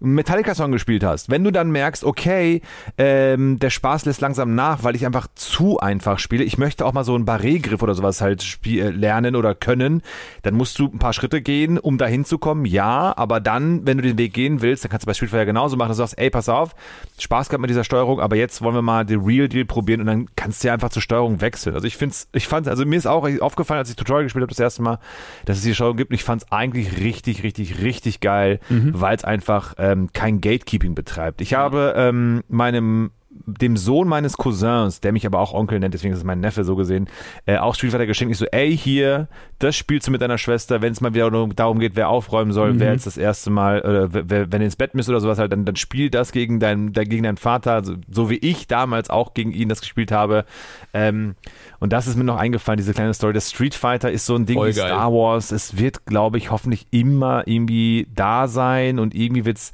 Metallica-Song 0.00 0.70
gespielt 0.70 1.02
hast. 1.02 1.30
Wenn 1.30 1.42
du 1.42 1.50
dann 1.50 1.70
merkst, 1.70 2.04
okay, 2.04 2.62
ähm, 2.98 3.58
der 3.58 3.70
Spaß 3.70 4.04
lässt 4.04 4.20
langsam 4.20 4.54
nach, 4.54 4.84
weil 4.84 4.94
ich 4.94 5.04
einfach 5.04 5.26
zu 5.34 5.78
einfach 5.80 6.18
spiele, 6.18 6.44
ich 6.44 6.56
möchte 6.56 6.86
auch 6.86 6.92
mal 6.92 7.04
so 7.04 7.14
einen 7.14 7.24
Barré-Griff 7.24 7.82
oder 7.82 7.94
sowas 7.94 8.20
halt 8.20 8.42
spiel 8.42 8.82
äh, 8.82 8.90
lernen 8.90 9.34
oder 9.34 9.54
können, 9.54 10.02
dann 10.42 10.54
musst 10.54 10.78
du 10.78 10.86
ein 10.86 10.98
paar 10.98 11.12
Schritte 11.12 11.42
gehen, 11.42 11.78
um 11.78 11.98
dahin 11.98 12.24
zu 12.24 12.38
kommen, 12.38 12.64
ja, 12.64 13.12
aber 13.16 13.40
dann, 13.40 13.86
wenn 13.86 13.98
du 13.98 14.02
den 14.02 14.18
Weg 14.18 14.34
gehen 14.34 14.62
willst, 14.62 14.84
dann 14.84 14.90
kannst 14.90 15.04
du 15.04 15.08
bei 15.08 15.14
Street 15.14 15.30
Fighter 15.30 15.46
genauso 15.46 15.76
machen, 15.76 15.88
dass 15.88 15.96
du 15.96 16.02
sagst, 16.02 16.18
ey, 16.18 16.30
pass 16.30 16.48
auf, 16.48 16.74
Spaß 17.18 17.48
gehabt 17.48 17.60
mit 17.60 17.70
dieser 17.70 17.84
Steuerung, 17.84 18.20
aber 18.20 18.36
jetzt 18.36 18.62
wollen 18.62 18.74
wir 18.74 18.82
mal 18.82 19.04
den 19.04 19.20
Real 19.20 19.48
Deal 19.48 19.64
probieren 19.64 20.00
und 20.00 20.06
dann 20.06 20.26
kannst 20.36 20.62
du 20.62 20.68
ja 20.68 20.74
einfach 20.74 20.90
zur 20.90 21.02
Steuerung 21.02 21.40
wechseln. 21.40 21.74
Also 21.74 21.86
ich 21.86 21.96
find's, 21.96 22.28
ich 22.32 22.46
fand's, 22.46 22.68
also 22.68 22.86
mir 22.86 22.96
ist 22.96 23.06
auch 23.06 23.28
aufgefallen, 23.40 23.78
als 23.78 23.90
ich 23.90 23.96
Tutorial 23.96 24.24
gespielt 24.24 24.42
habe 24.42 24.50
das 24.50 24.60
erste 24.60 24.82
Mal, 24.82 24.98
dass 25.44 25.58
es 25.58 25.64
die 25.64 25.74
Steuerung 25.74 25.96
gibt 25.96 26.10
und 26.10 26.14
ich 26.14 26.24
fand's 26.24 26.46
eigentlich 26.50 26.98
richtig, 27.00 27.42
richtig, 27.42 27.82
richtig 27.82 28.20
geil, 28.20 28.60
weil 28.68 29.16
es 29.16 29.24
einfach 29.24 29.74
ähm, 29.92 30.10
kein 30.12 30.40
Gatekeeping 30.40 30.94
betreibt. 30.94 31.40
Ich 31.40 31.54
habe 31.54 31.94
ähm, 31.96 32.42
meinem 32.48 33.10
dem 33.46 33.76
Sohn 33.76 34.08
meines 34.08 34.36
Cousins, 34.36 35.00
der 35.00 35.12
mich 35.12 35.26
aber 35.26 35.40
auch 35.40 35.52
Onkel 35.52 35.80
nennt, 35.80 35.94
deswegen 35.94 36.12
ist 36.12 36.20
es 36.20 36.24
mein 36.24 36.40
Neffe 36.40 36.64
so 36.64 36.76
gesehen, 36.76 37.08
äh, 37.46 37.58
auch 37.58 37.74
Street 37.74 37.92
Fighter 37.92 38.06
geschenkt. 38.06 38.32
Ich 38.32 38.38
so, 38.38 38.46
ey, 38.46 38.76
hier, 38.76 39.28
das 39.58 39.76
spielst 39.76 40.06
du 40.06 40.10
mit 40.10 40.20
deiner 40.20 40.38
Schwester, 40.38 40.82
wenn 40.82 40.92
es 40.92 41.00
mal 41.00 41.14
wieder 41.14 41.30
darum 41.30 41.78
geht, 41.78 41.96
wer 41.96 42.08
aufräumen 42.08 42.52
soll, 42.52 42.78
wer 42.78 42.92
jetzt 42.92 43.06
das 43.06 43.16
erste 43.16 43.50
Mal, 43.50 43.80
oder 43.80 44.08
wer, 44.12 44.52
wenn 44.52 44.60
ihr 44.60 44.66
ins 44.66 44.76
Bett 44.76 44.94
müsst 44.94 45.08
oder 45.08 45.20
sowas 45.20 45.38
halt, 45.38 45.52
dann, 45.52 45.64
dann 45.64 45.76
spiel 45.76 46.10
das 46.10 46.32
gegen, 46.32 46.60
dein, 46.60 46.92
gegen 46.92 47.22
deinen 47.22 47.36
Vater, 47.36 47.84
so, 47.84 47.94
so 48.10 48.30
wie 48.30 48.36
ich 48.38 48.66
damals 48.66 49.10
auch 49.10 49.34
gegen 49.34 49.52
ihn 49.52 49.68
das 49.68 49.80
gespielt 49.80 50.12
habe. 50.12 50.44
Ähm, 50.92 51.34
und 51.80 51.92
das 51.92 52.06
ist 52.06 52.16
mir 52.16 52.24
noch 52.24 52.36
eingefallen, 52.36 52.78
diese 52.78 52.94
kleine 52.94 53.14
Story. 53.14 53.32
Das 53.32 53.50
Street 53.50 53.74
Fighter 53.74 54.10
ist 54.10 54.26
so 54.26 54.34
ein 54.34 54.46
Ding 54.46 54.56
Voll 54.56 54.70
wie 54.70 54.74
geil. 54.74 54.88
Star 54.88 55.12
Wars. 55.12 55.52
Es 55.52 55.78
wird, 55.78 56.06
glaube 56.06 56.38
ich, 56.38 56.50
hoffentlich 56.50 56.86
immer 56.90 57.46
irgendwie 57.46 58.06
da 58.14 58.48
sein 58.48 58.98
und 58.98 59.14
irgendwie 59.14 59.44
wird's 59.44 59.70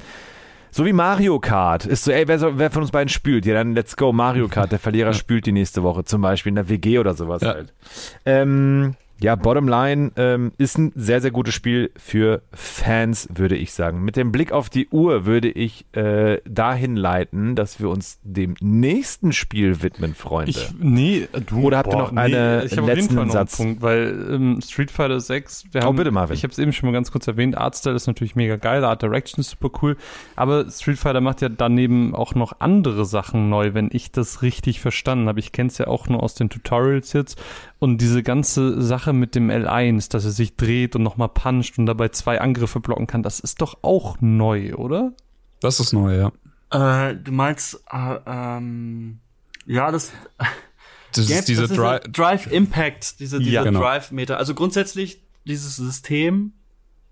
so 0.75 0.85
wie 0.85 0.93
Mario 0.93 1.39
Kart. 1.39 1.87
Ist 1.87 2.03
so, 2.03 2.11
ey, 2.11 2.27
wer, 2.27 2.39
soll, 2.41 2.59
wer 2.59 2.69
von 2.71 2.83
uns 2.83 2.91
beiden 2.91 3.09
spült? 3.09 3.47
Ja, 3.47 3.55
dann 3.55 3.75
let's 3.75 3.97
go, 3.97 4.13
Mario 4.13 4.49
Kart. 4.49 4.73
Der 4.73 4.81
Verlierer 4.81 5.13
spült 5.13 5.47
die 5.47 5.53
nächste 5.53 5.85
Woche, 5.85 6.03
zum 6.05 6.21
Beispiel 6.21 6.51
in 6.51 6.57
der 6.57 6.69
WG 6.69 6.99
oder 6.99 7.15
sowas 7.15 7.43
Ja. 7.43 7.55
halt. 7.55 7.73
Ähm, 8.27 8.95
ja, 9.21 9.37
bottom 9.37 9.69
line 9.69 10.11
ähm, 10.17 10.53
ist 10.59 10.77
ein 10.77 10.93
sehr, 10.95 11.21
sehr 11.21 11.31
gutes 11.31 11.55
Spiel 11.55 11.91
für 11.97 12.43
Fans, 12.53 13.29
würde 13.33 13.57
ich 13.57 13.73
sagen. 13.73 14.05
Mit 14.05 14.17
dem 14.17 14.33
Blick 14.33 14.53
auf 14.53 14.69
die 14.69 14.89
Uhr 14.89 15.25
würde 15.25 15.49
ich 15.51 15.87
äh, 15.93 16.41
dahin 16.45 16.97
leiten, 16.97 17.55
dass 17.55 17.81
wir 17.81 17.89
uns 17.89 18.19
dem 18.23 18.55
nächsten 18.61 19.33
Spiel 19.33 19.83
widmen, 19.83 20.15
Freunde. 20.15 20.51
Ich, 20.51 20.71
nee, 20.79 21.29
du. 21.47 21.63
Oder 21.63 21.79
habt 21.79 21.93
ihr 21.93 21.99
noch 21.99 22.15
eine- 22.15 22.65
ich 22.65 22.79
auf 22.79 22.87
letzten 22.87 23.15
Fall 23.15 23.15
noch 23.15 23.23
einen 23.23 23.31
Satz? 23.31 23.57
Punkt, 23.57 23.83
weil 23.83 24.29
ähm, 24.31 24.61
Street 24.63 24.91
Fighter 24.91 25.21
6, 25.21 25.65
wir 25.73 25.83
Oh, 25.83 25.87
haben, 25.87 25.97
bitte, 25.97 26.11
Marvin. 26.11 26.35
ich 26.35 26.43
habe 26.43 26.53
es 26.53 26.59
eben 26.59 26.73
schon 26.73 26.89
mal 26.89 26.93
ganz 26.93 27.11
kurz 27.13 27.27
erwähnt, 27.27 27.57
Artstyle 27.57 27.95
ist 27.97 28.07
natürlich 28.07 28.37
mega 28.37 28.57
geil, 28.57 28.85
Art 28.85 29.03
Direction 29.03 29.41
ist 29.41 29.51
super 29.51 29.71
cool, 29.83 29.97
aber 30.37 30.69
Street 30.71 30.99
Fighter 30.99 31.21
macht 31.21 31.41
ja 31.41 31.49
daneben 31.49 32.15
auch 32.15 32.35
noch 32.35 32.61
andere 32.61 33.05
Sachen 33.05 33.49
neu, 33.49 33.75
wenn 33.75 33.89
ich 33.93 34.11
das 34.13 34.43
richtig 34.43 34.81
verstanden 34.81 35.29
habe. 35.29 35.41
Ich 35.41 35.53
kenne 35.53 35.69
es 35.69 35.79
ja 35.79 35.87
auch 35.87 36.09
nur 36.09 36.23
aus 36.23 36.35
den 36.35 36.51
Tutorials 36.51 37.13
jetzt 37.13 37.41
und 37.85 37.99
diese 37.99 38.23
ganze 38.23 38.81
Sache 38.81 39.13
mit 39.13 39.35
dem 39.35 39.51
L1, 39.51 40.11
dass 40.11 40.25
er 40.25 40.31
sich 40.31 40.57
dreht 40.57 40.97
und 40.97 41.03
nochmal 41.03 41.29
puncht 41.29 41.79
und 41.79 41.85
dabei 41.85 42.09
zwei 42.09 42.41
Angriffe 42.41 42.81
blocken 42.81 43.07
kann, 43.07 43.23
das 43.23 43.41
ist 43.41 43.61
doch 43.61 43.77
auch 43.83 44.17
neu, 44.23 44.73
oder? 44.73 45.13
Das 45.61 45.81
ist 45.81 45.93
neu, 45.93 46.17
ja. 46.17 47.09
Äh, 47.11 47.15
du 47.15 47.31
meinst, 47.31 47.85
äh, 47.93 48.17
ähm, 48.27 49.19
ja, 49.67 49.91
das, 49.91 50.13
Das 51.13 51.29
ist 51.29 51.47
diese 51.47 51.63
das 51.63 51.73
ist 51.73 51.77
Dri 51.77 52.01
so 52.03 52.11
Drive 52.11 52.47
Impact, 52.47 53.21
diese, 53.21 53.39
diese 53.39 53.51
Ja, 53.51 53.65
genau. 53.65 53.81
Drive 53.81 54.13
Meter. 54.13 54.39
Also 54.39 54.55
grundsätzlich, 54.55 55.21
dieses 55.45 55.77
System 55.77 56.55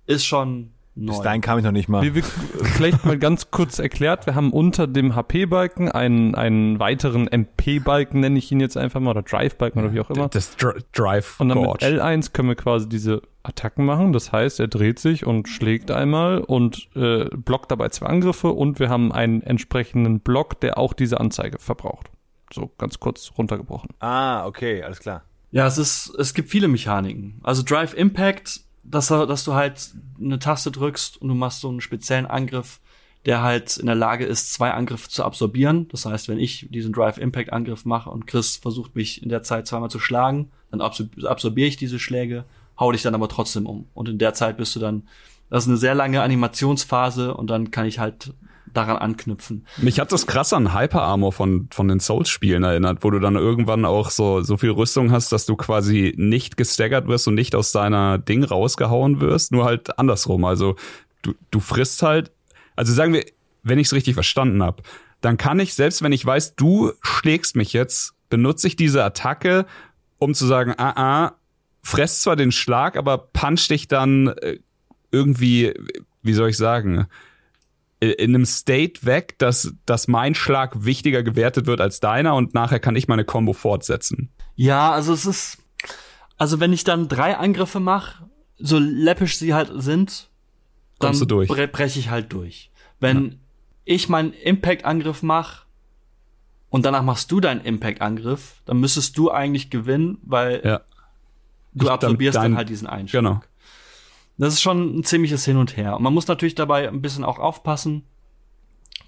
ist 0.06 0.24
schon 0.24 0.72
neu. 0.94 1.12
Bis 1.12 1.20
dahin 1.20 1.40
kam 1.40 1.58
ich 1.58 1.64
noch 1.64 1.72
nicht 1.72 1.88
mal. 1.88 2.02
Wir, 2.02 2.14
wir, 2.14 2.22
vielleicht 2.22 3.04
mal 3.04 3.18
ganz 3.18 3.50
kurz 3.50 3.78
erklärt, 3.78 4.26
wir 4.26 4.34
haben 4.34 4.52
unter 4.52 4.86
dem 4.86 5.14
HP-Balken 5.14 5.90
einen, 5.90 6.34
einen 6.34 6.78
weiteren 6.78 7.28
MP-Balken, 7.28 8.20
nenne 8.20 8.38
ich 8.38 8.50
ihn 8.52 8.60
jetzt 8.60 8.76
einfach 8.76 9.00
mal, 9.00 9.10
oder 9.10 9.22
Drive-Balken 9.22 9.78
oder 9.78 9.92
wie 9.92 10.00
auch 10.00 10.10
immer. 10.10 10.28
das 10.28 10.56
Dr 10.56 10.80
Drive 10.92 11.40
Und 11.40 11.48
dann 11.48 11.58
mit 11.58 11.66
Gorge. 11.66 11.86
L1 11.86 12.32
können 12.32 12.48
wir 12.48 12.56
quasi 12.56 12.88
diese 12.88 13.22
Attacken 13.42 13.84
machen. 13.84 14.12
Das 14.12 14.32
heißt, 14.32 14.60
er 14.60 14.68
dreht 14.68 14.98
sich 14.98 15.26
und 15.26 15.48
schlägt 15.48 15.90
einmal 15.90 16.38
und 16.38 16.88
äh, 16.94 17.24
blockt 17.24 17.70
dabei 17.70 17.88
zwei 17.88 18.06
Angriffe 18.06 18.48
und 18.48 18.78
wir 18.78 18.88
haben 18.88 19.12
einen 19.12 19.42
entsprechenden 19.42 20.20
Block, 20.20 20.60
der 20.60 20.78
auch 20.78 20.92
diese 20.92 21.20
Anzeige 21.20 21.58
verbraucht. 21.58 22.10
So 22.52 22.70
ganz 22.78 23.00
kurz 23.00 23.32
runtergebrochen. 23.36 23.90
Ah, 24.00 24.46
okay, 24.46 24.82
alles 24.82 25.00
klar. 25.00 25.22
Ja, 25.50 25.66
es 25.66 25.78
ist, 25.78 26.14
es 26.18 26.34
gibt 26.34 26.48
viele 26.48 26.68
Mechaniken. 26.68 27.40
Also 27.42 27.62
Drive 27.62 27.94
Impact, 27.94 28.60
dass, 28.82 29.08
dass 29.08 29.44
du 29.44 29.54
halt 29.54 29.90
eine 30.20 30.38
Taste 30.38 30.70
drückst 30.70 31.20
und 31.20 31.28
du 31.28 31.34
machst 31.34 31.60
so 31.60 31.68
einen 31.68 31.80
speziellen 31.80 32.26
Angriff, 32.26 32.80
der 33.24 33.42
halt 33.42 33.76
in 33.76 33.86
der 33.86 33.94
Lage 33.94 34.24
ist, 34.24 34.52
zwei 34.52 34.72
Angriffe 34.72 35.08
zu 35.08 35.24
absorbieren. 35.24 35.88
Das 35.88 36.06
heißt, 36.06 36.28
wenn 36.28 36.38
ich 36.38 36.66
diesen 36.70 36.92
Drive 36.92 37.18
Impact 37.18 37.52
Angriff 37.52 37.84
mache 37.84 38.10
und 38.10 38.26
Chris 38.26 38.56
versucht 38.56 38.96
mich 38.96 39.22
in 39.22 39.28
der 39.28 39.42
Zeit 39.42 39.66
zweimal 39.66 39.90
zu 39.90 40.00
schlagen, 40.00 40.50
dann 40.70 40.80
absor- 40.80 41.26
absorbiere 41.26 41.68
ich 41.68 41.76
diese 41.76 42.00
Schläge, 42.00 42.44
hau 42.78 42.90
dich 42.90 43.02
dann 43.02 43.14
aber 43.14 43.28
trotzdem 43.28 43.66
um. 43.66 43.86
Und 43.94 44.08
in 44.08 44.18
der 44.18 44.34
Zeit 44.34 44.56
bist 44.56 44.74
du 44.74 44.80
dann, 44.80 45.04
das 45.50 45.64
ist 45.64 45.68
eine 45.68 45.76
sehr 45.76 45.94
lange 45.94 46.22
Animationsphase 46.22 47.34
und 47.34 47.48
dann 47.48 47.70
kann 47.70 47.86
ich 47.86 48.00
halt 48.00 48.32
daran 48.72 48.96
anknüpfen. 48.96 49.66
Mich 49.78 50.00
hat 50.00 50.12
das 50.12 50.26
krass 50.26 50.52
an 50.52 50.74
Hyper 50.74 51.02
Armor 51.02 51.32
von, 51.32 51.68
von 51.70 51.88
den 51.88 52.00
Souls-Spielen 52.00 52.64
erinnert, 52.64 52.98
wo 53.02 53.10
du 53.10 53.18
dann 53.18 53.36
irgendwann 53.36 53.84
auch 53.84 54.10
so, 54.10 54.42
so 54.42 54.56
viel 54.56 54.70
Rüstung 54.70 55.12
hast, 55.12 55.32
dass 55.32 55.46
du 55.46 55.56
quasi 55.56 56.14
nicht 56.16 56.56
gestaggert 56.56 57.06
wirst 57.08 57.28
und 57.28 57.34
nicht 57.34 57.54
aus 57.54 57.72
deiner 57.72 58.18
Ding 58.18 58.44
rausgehauen 58.44 59.20
wirst, 59.20 59.52
nur 59.52 59.64
halt 59.64 59.98
andersrum. 59.98 60.44
Also 60.44 60.76
du, 61.22 61.34
du 61.50 61.60
frisst 61.60 62.02
halt, 62.02 62.32
also 62.76 62.92
sagen 62.92 63.12
wir, 63.12 63.24
wenn 63.62 63.78
ich 63.78 63.88
es 63.88 63.92
richtig 63.92 64.14
verstanden 64.14 64.62
habe, 64.62 64.82
dann 65.20 65.36
kann 65.36 65.60
ich, 65.60 65.74
selbst 65.74 66.02
wenn 66.02 66.12
ich 66.12 66.26
weiß, 66.26 66.56
du 66.56 66.92
schlägst 67.00 67.56
mich 67.56 67.72
jetzt, 67.72 68.14
benutze 68.28 68.66
ich 68.66 68.76
diese 68.76 69.04
Attacke, 69.04 69.66
um 70.18 70.34
zu 70.34 70.46
sagen, 70.46 70.74
ah, 70.76 70.92
ah, 70.96 71.32
fress 71.82 72.22
zwar 72.22 72.36
den 72.36 72.52
Schlag, 72.52 72.96
aber 72.96 73.18
punch 73.18 73.68
dich 73.68 73.88
dann 73.88 74.28
äh, 74.28 74.58
irgendwie, 75.10 75.74
wie 76.22 76.32
soll 76.32 76.50
ich 76.50 76.56
sagen, 76.56 77.06
in 78.10 78.34
einem 78.34 78.44
State 78.46 79.04
weg, 79.06 79.38
dass, 79.38 79.74
dass 79.86 80.08
mein 80.08 80.34
Schlag 80.34 80.84
wichtiger 80.84 81.22
gewertet 81.22 81.66
wird 81.66 81.80
als 81.80 82.00
deiner 82.00 82.34
und 82.34 82.52
nachher 82.54 82.80
kann 82.80 82.96
ich 82.96 83.06
meine 83.08 83.24
Combo 83.24 83.52
fortsetzen. 83.52 84.30
Ja, 84.56 84.90
also 84.90 85.12
es 85.12 85.24
ist, 85.24 85.58
also 86.36 86.58
wenn 86.60 86.72
ich 86.72 86.84
dann 86.84 87.08
drei 87.08 87.36
Angriffe 87.36 87.78
mache, 87.80 88.24
so 88.58 88.78
läppisch 88.78 89.36
sie 89.38 89.54
halt 89.54 89.70
sind, 89.74 90.28
dann 90.98 91.08
Kommst 91.10 91.20
du 91.22 91.26
durch. 91.26 91.48
bre 91.48 91.68
breche 91.68 91.98
ich 91.98 92.10
halt 92.10 92.32
durch. 92.32 92.70
Wenn 93.00 93.38
ich 93.84 94.08
meinen 94.08 94.32
Impact-Angriff 94.32 95.22
mache 95.22 95.64
und 96.70 96.84
danach 96.86 97.02
machst 97.02 97.30
du 97.32 97.40
deinen 97.40 97.60
Impact-Angriff, 97.60 98.62
dann 98.64 98.78
müsstest 98.78 99.16
du 99.18 99.30
eigentlich 99.30 99.70
gewinnen, 99.70 100.18
weil 100.22 100.60
Ja, 100.64 100.80
du 101.74 101.86
Ich- 101.86 101.90
absorbierst 101.90 102.36
dann- 102.36 102.42
dann 102.52 102.56
halt 102.56 102.68
diesen 102.68 102.86
Einschlag. 102.86 103.22
genau. 103.22 103.40
Das 104.38 104.54
ist 104.54 104.62
schon 104.62 104.98
ein 104.98 105.04
ziemliches 105.04 105.44
Hin 105.44 105.56
und 105.56 105.76
Her. 105.76 105.96
Und 105.96 106.02
man 106.02 106.14
muss 106.14 106.26
natürlich 106.26 106.54
dabei 106.54 106.88
ein 106.88 107.02
bisschen 107.02 107.24
auch 107.24 107.38
aufpassen 107.38 108.04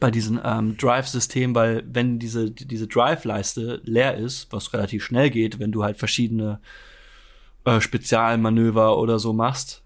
bei 0.00 0.10
diesem 0.10 0.40
ähm, 0.44 0.76
Drive-System, 0.76 1.54
weil 1.54 1.84
wenn 1.90 2.18
diese, 2.18 2.50
diese 2.50 2.86
Drive-Leiste 2.86 3.80
leer 3.84 4.16
ist, 4.16 4.48
was 4.52 4.72
relativ 4.72 5.04
schnell 5.04 5.30
geht, 5.30 5.58
wenn 5.58 5.72
du 5.72 5.82
halt 5.82 5.96
verschiedene 5.98 6.60
äh, 7.64 7.80
Spezialmanöver 7.80 8.98
oder 8.98 9.18
so 9.18 9.32
machst, 9.32 9.82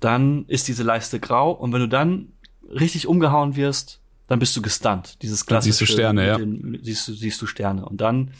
dann 0.00 0.44
ist 0.48 0.68
diese 0.68 0.82
Leiste 0.82 1.20
grau 1.20 1.52
und 1.52 1.72
wenn 1.72 1.80
du 1.80 1.88
dann 1.88 2.32
richtig 2.68 3.06
umgehauen 3.06 3.56
wirst, 3.56 4.00
dann 4.26 4.38
bist 4.38 4.56
du 4.56 4.62
gestunt. 4.62 5.22
Dieses 5.22 5.40
Dann 5.40 5.46
klassische 5.48 5.72
siehst 5.78 5.80
du 5.90 5.92
Sterne, 5.94 6.26
ja. 6.26 6.36
den- 6.38 6.78
siehst, 6.82 7.08
du, 7.08 7.12
siehst 7.12 7.40
du 7.40 7.46
Sterne. 7.46 7.84
Und 7.86 8.00
dann 8.00 8.32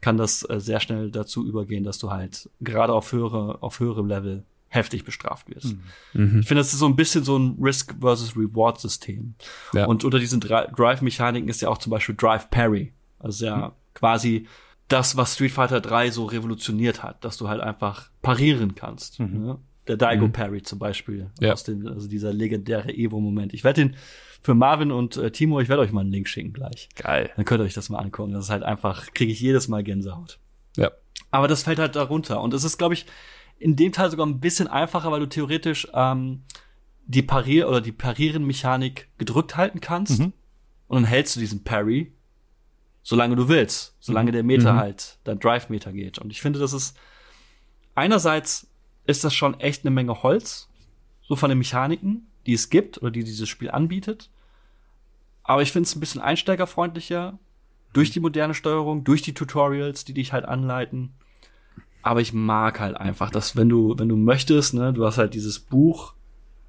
kann 0.00 0.16
das 0.16 0.48
äh, 0.48 0.58
sehr 0.60 0.80
schnell 0.80 1.10
dazu 1.10 1.46
übergehen, 1.46 1.84
dass 1.84 1.98
du 1.98 2.10
halt 2.10 2.48
gerade 2.60 2.92
auf 2.92 3.12
höhere, 3.12 3.62
auf 3.62 3.78
höherem 3.80 4.06
Level 4.06 4.44
heftig 4.74 5.04
bestraft 5.04 5.48
wirst. 5.50 5.66
Ich 6.14 6.18
finde, 6.18 6.54
das 6.54 6.72
ist 6.72 6.78
so 6.78 6.86
ein 6.86 6.96
bisschen 6.96 7.24
so 7.24 7.38
ein 7.38 7.56
Risk 7.60 7.94
versus 8.00 8.34
Reward 8.36 8.80
System. 8.80 9.34
Ja. 9.74 9.84
Und 9.86 10.02
unter 10.04 10.18
diesen 10.18 10.40
Dri- 10.40 10.74
Drive-Mechaniken 10.74 11.48
ist 11.48 11.60
ja 11.60 11.68
auch 11.68 11.78
zum 11.78 11.90
Beispiel 11.90 12.14
Drive 12.14 12.48
Parry. 12.50 12.92
Also 13.18 13.44
ja 13.46 13.72
quasi 13.94 14.46
das, 14.88 15.16
was 15.16 15.34
Street 15.34 15.52
Fighter 15.52 15.80
3 15.80 16.10
so 16.10 16.24
revolutioniert 16.24 17.02
hat, 17.02 17.22
dass 17.24 17.36
du 17.36 17.48
halt 17.48 17.60
einfach 17.60 18.10
parieren 18.22 18.74
kannst. 18.74 19.20
Ne? 19.20 19.58
Der 19.86 19.96
Daigo 19.96 20.28
Parry 20.28 20.62
zum 20.62 20.78
Beispiel, 20.78 21.30
Ja. 21.40 21.52
aus 21.52 21.64
dem, 21.64 21.86
also 21.86 22.08
dieser 22.08 22.32
legendäre 22.32 22.92
Evo-Moment. 22.94 23.52
Ich 23.52 23.64
werde 23.64 23.82
den 23.84 23.96
für 24.42 24.54
Marvin 24.54 24.90
und 24.90 25.16
äh, 25.18 25.30
Timo, 25.30 25.60
ich 25.60 25.68
werde 25.68 25.82
euch 25.82 25.92
mal 25.92 26.00
einen 26.00 26.10
Link 26.12 26.28
schicken 26.28 26.52
gleich. 26.52 26.88
Geil. 26.96 27.30
Dann 27.36 27.44
könnt 27.44 27.60
ihr 27.60 27.64
euch 27.64 27.74
das 27.74 27.90
mal 27.90 27.98
angucken. 27.98 28.32
Das 28.32 28.44
ist 28.44 28.50
halt 28.50 28.62
einfach, 28.62 29.12
kriege 29.12 29.32
ich 29.32 29.40
jedes 29.40 29.68
Mal 29.68 29.82
Gänsehaut. 29.82 30.38
Ja. 30.76 30.90
Aber 31.30 31.48
das 31.48 31.62
fällt 31.62 31.78
halt 31.78 31.94
darunter. 31.96 32.40
Und 32.40 32.52
es 32.54 32.64
ist, 32.64 32.78
glaube 32.78 32.94
ich, 32.94 33.06
in 33.62 33.76
dem 33.76 33.92
Teil 33.92 34.10
sogar 34.10 34.26
ein 34.26 34.40
bisschen 34.40 34.66
einfacher, 34.68 35.10
weil 35.10 35.20
du 35.20 35.28
theoretisch 35.28 35.88
ähm, 35.94 36.42
die 37.06 37.22
Parier- 37.22 37.68
oder 37.68 37.80
die 37.80 37.92
Parieren-Mechanik 37.92 39.08
gedrückt 39.18 39.56
halten 39.56 39.80
kannst. 39.80 40.20
Und 40.88 40.96
dann 40.96 41.04
hältst 41.04 41.36
du 41.36 41.40
diesen 41.40 41.64
Parry, 41.64 42.12
solange 43.02 43.36
du 43.36 43.48
willst. 43.48 43.96
Solange 44.00 44.32
der 44.32 44.42
Meter 44.42 44.70
halt, 44.76 45.18
dein 45.24 45.38
Drive-Meter 45.38 45.92
geht. 45.92 46.18
Und 46.18 46.30
ich 46.30 46.40
finde, 46.40 46.58
das 46.58 46.72
ist 46.72 46.96
einerseits 47.94 48.66
ist 49.04 49.24
das 49.24 49.34
schon 49.34 49.58
echt 49.58 49.84
eine 49.84 49.90
Menge 49.90 50.22
Holz, 50.22 50.68
so 51.22 51.36
von 51.36 51.48
den 51.48 51.58
Mechaniken, 51.58 52.26
die 52.46 52.52
es 52.52 52.70
gibt 52.70 53.00
oder 53.00 53.10
die 53.10 53.24
dieses 53.24 53.48
Spiel 53.48 53.70
anbietet. 53.70 54.30
Aber 55.42 55.62
ich 55.62 55.72
finde 55.72 55.86
es 55.86 55.96
ein 55.96 56.00
bisschen 56.00 56.20
einsteigerfreundlicher 56.20 57.38
durch 57.92 58.10
die 58.10 58.20
moderne 58.20 58.54
Steuerung, 58.54 59.04
durch 59.04 59.22
die 59.22 59.34
Tutorials, 59.34 60.04
die 60.04 60.14
dich 60.14 60.32
halt 60.32 60.44
anleiten. 60.44 61.14
Aber 62.02 62.20
ich 62.20 62.32
mag 62.32 62.80
halt 62.80 62.96
einfach, 62.96 63.30
dass 63.30 63.56
wenn 63.56 63.68
du, 63.68 63.94
wenn 63.98 64.08
du 64.08 64.16
möchtest, 64.16 64.74
ne, 64.74 64.92
du 64.92 65.04
hast 65.06 65.18
halt 65.18 65.34
dieses 65.34 65.58
Buch 65.60 66.14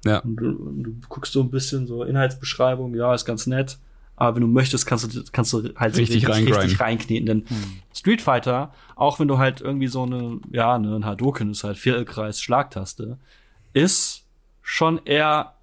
Ja. 0.04 0.18
und 0.20 0.36
du, 0.36 0.52
du 0.52 0.94
guckst 1.08 1.32
so 1.32 1.40
ein 1.42 1.50
bisschen 1.50 1.86
so 1.86 2.04
Inhaltsbeschreibung, 2.04 2.94
ja, 2.94 3.12
ist 3.14 3.24
ganz 3.24 3.46
nett. 3.46 3.78
Aber 4.16 4.36
wenn 4.36 4.42
du 4.42 4.48
möchtest, 4.48 4.86
kannst 4.86 5.12
du, 5.12 5.24
kannst 5.32 5.52
du 5.52 5.70
halt 5.74 5.96
Richtig 5.96 6.28
reingrinden. 6.28 6.54
richtig 6.60 6.80
reinkneten. 6.80 7.26
Denn 7.26 7.44
Street 7.92 8.22
Fighter, 8.22 8.72
auch 8.94 9.18
wenn 9.18 9.26
du 9.26 9.38
halt 9.38 9.60
irgendwie 9.60 9.88
so 9.88 10.04
eine, 10.04 10.38
ja, 10.52 10.78
ne, 10.78 10.94
ein 10.94 11.04
Hadoken 11.04 11.50
ist 11.50 11.64
halt 11.64 11.78
Viertelkreis 11.78 12.40
Schlagtaste, 12.40 13.18
ist 13.72 14.24
schon 14.62 15.00
eher 15.04 15.54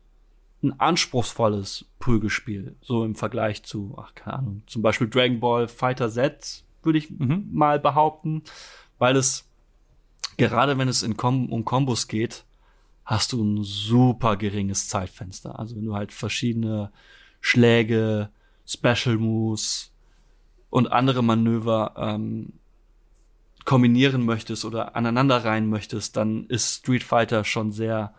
ein 0.64 0.78
anspruchsvolles 0.80 1.86
Prügelspiel. 2.00 2.76
So 2.82 3.06
im 3.06 3.16
Vergleich 3.16 3.64
zu, 3.64 3.96
ach, 3.98 4.14
keine 4.16 4.38
Ahnung, 4.40 4.64
zum 4.68 4.82
Beispiel 4.82 5.08
Dragon 5.10 5.40
Ball 5.40 5.68
Fighter 5.70 6.10
Z, 6.10 6.64
würde 6.84 6.98
ich 7.00 7.08
mal 7.20 7.80
behaupten, 7.80 8.44
weil 9.00 9.16
es, 9.16 9.48
gerade 10.38 10.78
wenn 10.78 10.88
es 10.88 11.04
in 11.04 11.18
Kom 11.18 11.52
um 11.52 11.66
Kombos 11.66 12.08
geht, 12.08 12.46
hast 13.06 13.34
du 13.34 13.44
ein 13.44 13.64
super 13.64 14.38
geringes 14.38 14.88
Zeitfenster. 14.88 15.60
Also 15.60 15.76
wenn 15.76 15.86
du 15.86 15.96
halt 15.96 16.12
verschiedene 16.12 16.92
Schläge, 17.40 18.30
Special 18.66 19.18
Moves 19.18 19.94
und 20.70 20.92
andere 20.92 21.24
Manöver 21.24 21.94
ähm, 21.98 22.54
kombinieren 23.66 24.26
möchtest 24.26 24.66
oder 24.66 24.96
aneinander 24.96 25.44
rein 25.44 25.68
möchtest, 25.68 26.16
dann 26.18 26.46
ist 26.48 26.80
Street 26.80 27.04
Fighter 27.04 27.44
schon 27.44 27.72
sehr 27.72 28.14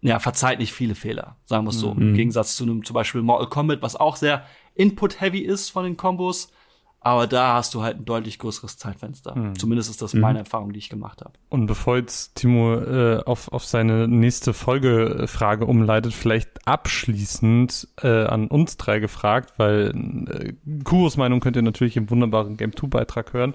ja, 0.00 0.20
verzeiht 0.20 0.60
nicht 0.60 0.72
viele 0.72 0.94
Fehler, 0.94 1.36
sagen 1.44 1.64
wir 1.64 1.70
es 1.70 1.80
so. 1.80 1.90
Im 1.92 2.14
Gegensatz 2.14 2.54
zu 2.54 2.62
einem 2.62 2.84
zum 2.84 2.94
Beispiel 2.94 3.22
Mortal 3.22 3.48
Kombat, 3.48 3.82
was 3.82 3.96
auch 3.96 4.14
sehr 4.14 4.46
Input-heavy 4.74 5.40
ist 5.40 5.70
von 5.70 5.84
den 5.84 5.96
Kombos, 5.96 6.52
aber 7.00 7.26
da 7.26 7.54
hast 7.54 7.74
du 7.74 7.82
halt 7.82 7.98
ein 7.98 8.04
deutlich 8.04 8.38
größeres 8.38 8.76
Zeitfenster. 8.76 9.52
Zumindest 9.56 9.88
ist 9.88 10.02
das 10.02 10.14
meine 10.14 10.40
Erfahrung, 10.40 10.72
die 10.72 10.78
ich 10.78 10.88
gemacht 10.88 11.20
habe. 11.22 11.32
Und 11.48 11.66
bevor 11.66 11.96
jetzt 11.96 12.34
Timo 12.34 12.74
äh, 12.74 13.22
auf, 13.24 13.52
auf 13.52 13.64
seine 13.64 14.08
nächste 14.08 14.52
Folgefrage 14.52 15.66
umleitet, 15.66 16.12
vielleicht 16.12 16.66
abschließend 16.66 17.88
äh, 18.02 18.24
an 18.24 18.48
uns 18.48 18.76
drei 18.76 18.98
gefragt, 18.98 19.54
weil 19.58 19.92
äh, 20.28 20.82
Kuros 20.82 21.16
Meinung 21.16 21.40
könnt 21.40 21.56
ihr 21.56 21.62
natürlich 21.62 21.96
im 21.96 22.10
wunderbaren 22.10 22.56
Game 22.56 22.74
2 22.74 22.88
Beitrag 22.88 23.32
hören, 23.32 23.54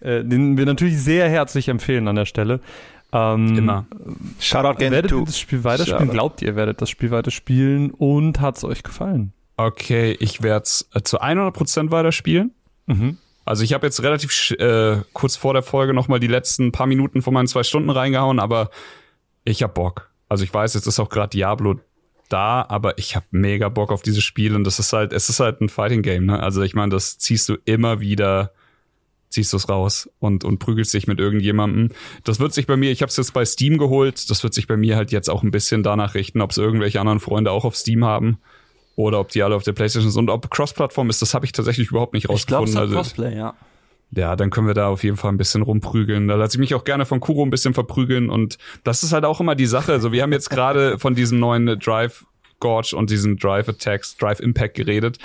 äh, 0.00 0.22
den 0.22 0.58
wir 0.58 0.66
natürlich 0.66 0.98
sehr 0.98 1.28
herzlich 1.30 1.68
empfehlen 1.68 2.06
an 2.08 2.16
der 2.16 2.26
Stelle. 2.26 2.60
Ähm, 3.12 3.56
Immer. 3.56 3.86
Shoutout 4.38 4.78
Game 4.78 4.92
Werdet 4.92 5.12
ihr 5.12 5.18
2. 5.18 5.24
das 5.24 5.38
Spiel 5.38 5.64
weiterspielen? 5.64 6.00
Schade. 6.00 6.12
Glaubt 6.12 6.42
ihr, 6.42 6.56
werdet 6.56 6.82
das 6.82 6.90
Spiel 6.90 7.10
weiterspielen? 7.10 7.90
Und 7.90 8.40
hat 8.40 8.56
es 8.56 8.64
euch 8.64 8.82
gefallen? 8.82 9.32
Okay, 9.56 10.16
ich 10.18 10.42
werde 10.42 10.64
es 10.64 10.88
äh, 10.94 11.02
zu 11.02 11.20
100% 11.20 11.90
weiterspielen. 11.90 12.52
Mhm. 12.86 13.18
Also 13.44 13.64
ich 13.64 13.72
habe 13.72 13.86
jetzt 13.86 14.02
relativ 14.02 14.52
äh, 14.52 15.02
kurz 15.12 15.36
vor 15.36 15.52
der 15.52 15.62
Folge 15.62 15.94
noch 15.94 16.08
mal 16.08 16.20
die 16.20 16.28
letzten 16.28 16.72
paar 16.72 16.86
Minuten 16.86 17.22
von 17.22 17.34
meinen 17.34 17.48
zwei 17.48 17.62
Stunden 17.64 17.90
reingehauen, 17.90 18.38
aber 18.38 18.70
ich 19.44 19.62
hab 19.62 19.74
Bock. 19.74 20.10
Also 20.28 20.44
ich 20.44 20.54
weiß, 20.54 20.74
jetzt 20.74 20.86
ist 20.86 21.00
auch 21.00 21.08
gerade 21.08 21.30
Diablo 21.30 21.80
da, 22.28 22.64
aber 22.68 22.98
ich 22.98 23.16
hab 23.16 23.24
mega 23.30 23.68
Bock 23.68 23.92
auf 23.92 24.02
dieses 24.02 24.22
Spiel 24.22 24.54
und 24.54 24.64
das 24.64 24.78
ist 24.78 24.92
halt, 24.92 25.12
es 25.12 25.28
ist 25.28 25.40
halt 25.40 25.60
ein 25.60 25.68
Fighting 25.68 26.02
Game. 26.02 26.26
Ne? 26.26 26.40
Also 26.40 26.62
ich 26.62 26.74
meine, 26.74 26.90
das 26.90 27.18
ziehst 27.18 27.48
du 27.48 27.56
immer 27.64 28.00
wieder, 28.00 28.52
ziehst 29.28 29.52
du 29.52 29.56
es 29.56 29.68
raus 29.68 30.08
und 30.18 30.44
und 30.44 30.58
prügelst 30.58 30.94
dich 30.94 31.06
mit 31.06 31.18
irgendjemandem. 31.18 31.90
Das 32.24 32.38
wird 32.38 32.54
sich 32.54 32.66
bei 32.66 32.76
mir, 32.76 32.90
ich 32.90 33.02
habe 33.02 33.10
es 33.10 33.16
jetzt 33.16 33.34
bei 33.34 33.44
Steam 33.44 33.76
geholt, 33.76 34.30
das 34.30 34.42
wird 34.42 34.54
sich 34.54 34.66
bei 34.66 34.76
mir 34.76 34.96
halt 34.96 35.10
jetzt 35.10 35.28
auch 35.28 35.42
ein 35.42 35.50
bisschen 35.50 35.82
danach 35.82 36.14
richten, 36.14 36.40
ob 36.40 36.52
es 36.52 36.58
irgendwelche 36.58 37.00
anderen 37.00 37.20
Freunde 37.20 37.50
auch 37.50 37.64
auf 37.64 37.76
Steam 37.76 38.04
haben. 38.04 38.38
Oder 38.96 39.20
ob 39.20 39.28
die 39.30 39.42
alle 39.42 39.54
auf 39.54 39.62
der 39.62 39.72
Playstation 39.72 40.10
sind 40.10 40.20
und 40.20 40.30
ob 40.30 40.50
Cross-Plattform 40.50 41.08
ist, 41.10 41.22
das 41.22 41.34
habe 41.34 41.46
ich 41.46 41.52
tatsächlich 41.52 41.88
überhaupt 41.88 42.12
nicht 42.14 42.28
Ich 42.28 42.46
glaube, 42.46 42.64
rausgefunden. 42.64 42.98
es 42.98 43.18
also, 43.18 43.28
ja. 43.28 43.54
ja, 44.10 44.36
dann 44.36 44.50
können 44.50 44.66
wir 44.66 44.74
da 44.74 44.88
auf 44.88 45.02
jeden 45.02 45.16
Fall 45.16 45.32
ein 45.32 45.38
bisschen 45.38 45.62
rumprügeln. 45.62 46.28
Da 46.28 46.34
lasse 46.34 46.56
ich 46.56 46.60
mich 46.60 46.74
auch 46.74 46.84
gerne 46.84 47.06
von 47.06 47.20
Kuro 47.20 47.42
ein 47.42 47.50
bisschen 47.50 47.72
verprügeln. 47.72 48.28
Und 48.28 48.58
das 48.84 49.02
ist 49.02 49.12
halt 49.12 49.24
auch 49.24 49.40
immer 49.40 49.54
die 49.54 49.66
Sache. 49.66 49.92
Also 49.92 50.12
wir 50.12 50.22
haben 50.22 50.32
jetzt 50.32 50.50
gerade 50.50 50.98
von 51.00 51.14
diesem 51.14 51.38
neuen 51.38 51.78
Drive 51.78 52.26
Gorge 52.60 52.94
und 52.94 53.10
diesen 53.10 53.38
Drive 53.38 53.68
Attacks, 53.68 54.16
Drive 54.16 54.40
Impact 54.40 54.74
geredet. 54.74 55.18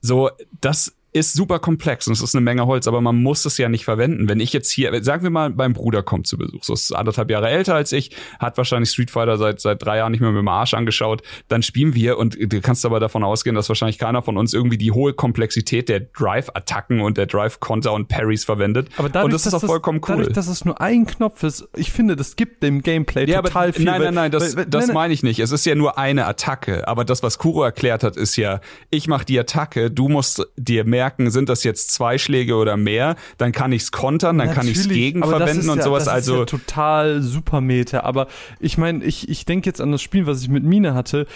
So, 0.00 0.30
das 0.60 0.94
ist 1.18 1.34
super 1.34 1.58
komplex 1.58 2.06
und 2.06 2.12
es 2.14 2.22
ist 2.22 2.34
eine 2.34 2.42
Menge 2.44 2.66
Holz, 2.66 2.86
aber 2.86 3.00
man 3.00 3.22
muss 3.22 3.44
es 3.44 3.58
ja 3.58 3.68
nicht 3.68 3.84
verwenden. 3.84 4.28
Wenn 4.28 4.40
ich 4.40 4.52
jetzt 4.52 4.70
hier, 4.70 5.02
sagen 5.04 5.22
wir 5.22 5.30
mal, 5.30 5.50
mein 5.50 5.72
Bruder 5.72 6.02
kommt 6.02 6.26
zu 6.26 6.38
Besuch, 6.38 6.64
so 6.64 6.72
ist 6.74 6.92
anderthalb 6.92 7.30
Jahre 7.30 7.48
älter 7.48 7.74
als 7.74 7.92
ich, 7.92 8.10
hat 8.38 8.56
wahrscheinlich 8.56 8.90
Street 8.90 9.10
Fighter 9.10 9.36
seit 9.38 9.60
seit 9.60 9.82
drei 9.82 9.98
Jahren 9.98 10.12
nicht 10.12 10.20
mehr 10.20 10.30
mit 10.30 10.40
dem 10.40 10.48
Arsch 10.48 10.74
angeschaut, 10.74 11.22
dann 11.48 11.62
spielen 11.62 11.94
wir 11.94 12.18
und 12.18 12.36
du 12.40 12.60
kannst 12.60 12.84
aber 12.86 13.00
davon 13.00 13.24
ausgehen, 13.24 13.56
dass 13.56 13.68
wahrscheinlich 13.68 13.98
keiner 13.98 14.22
von 14.22 14.36
uns 14.36 14.54
irgendwie 14.54 14.78
die 14.78 14.92
hohe 14.92 15.12
Komplexität 15.12 15.88
der 15.88 16.00
Drive-Attacken 16.00 17.00
und 17.00 17.16
der 17.18 17.26
Drive-Konter 17.26 17.92
und 17.92 18.08
Parries 18.08 18.44
verwendet. 18.44 18.88
Aber 18.96 19.08
dadurch, 19.08 19.24
und 19.26 19.32
das 19.32 19.46
ist 19.46 19.54
auch 19.54 19.60
vollkommen 19.60 20.00
cool. 20.08 20.16
Dadurch, 20.18 20.32
dass 20.32 20.48
es 20.48 20.64
nur 20.64 20.80
ein 20.80 21.06
Knopf 21.06 21.42
ist, 21.42 21.68
ich 21.76 21.90
finde, 21.92 22.16
das 22.16 22.36
gibt 22.36 22.62
dem 22.62 22.82
Gameplay 22.82 23.28
Ja, 23.28 23.42
total 23.42 23.64
aber, 23.68 23.72
viel. 23.72 23.84
Nein, 23.84 24.00
nein, 24.02 24.14
nein, 24.14 24.30
das, 24.30 24.56
weil- 24.56 24.66
das 24.66 24.86
nein. 24.86 24.94
meine 24.94 25.14
ich 25.14 25.22
nicht. 25.22 25.38
Es 25.40 25.52
ist 25.52 25.64
ja 25.66 25.74
nur 25.74 25.98
eine 25.98 26.26
Attacke. 26.26 26.86
Aber 26.86 27.04
das, 27.04 27.22
was 27.22 27.38
Kuro 27.38 27.62
erklärt 27.64 28.02
hat, 28.04 28.16
ist 28.16 28.36
ja, 28.36 28.60
ich 28.90 29.08
mache 29.08 29.24
die 29.24 29.38
Attacke, 29.38 29.90
du 29.90 30.08
musst 30.08 30.46
dir 30.56 30.84
merken, 30.84 31.07
sind 31.16 31.48
das 31.48 31.64
jetzt 31.64 31.92
zwei 31.92 32.18
Schläge 32.18 32.56
oder 32.56 32.76
mehr, 32.76 33.16
dann 33.36 33.52
kann 33.52 33.72
ich's 33.72 33.92
kontern, 33.92 34.38
dann 34.38 34.52
kann 34.52 34.66
ich's 34.66 34.84
Natürlich, 34.84 34.98
gegen 34.98 35.22
verwenden 35.22 35.70
und 35.70 35.78
ja, 35.78 35.84
sowas. 35.84 36.04
Das 36.04 36.14
also 36.14 36.40
ja 36.40 36.44
total 36.44 37.22
super 37.22 37.60
Meta. 37.60 38.00
Aber 38.00 38.28
ich 38.60 38.78
meine, 38.78 39.04
ich, 39.04 39.28
ich 39.28 39.44
denke 39.44 39.68
jetzt 39.68 39.80
an 39.80 39.92
das 39.92 40.02
Spiel, 40.02 40.26
was 40.26 40.42
ich 40.42 40.48
mit 40.48 40.64
Mine 40.64 40.94
hatte. 40.94 41.26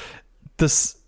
Das 0.56 1.02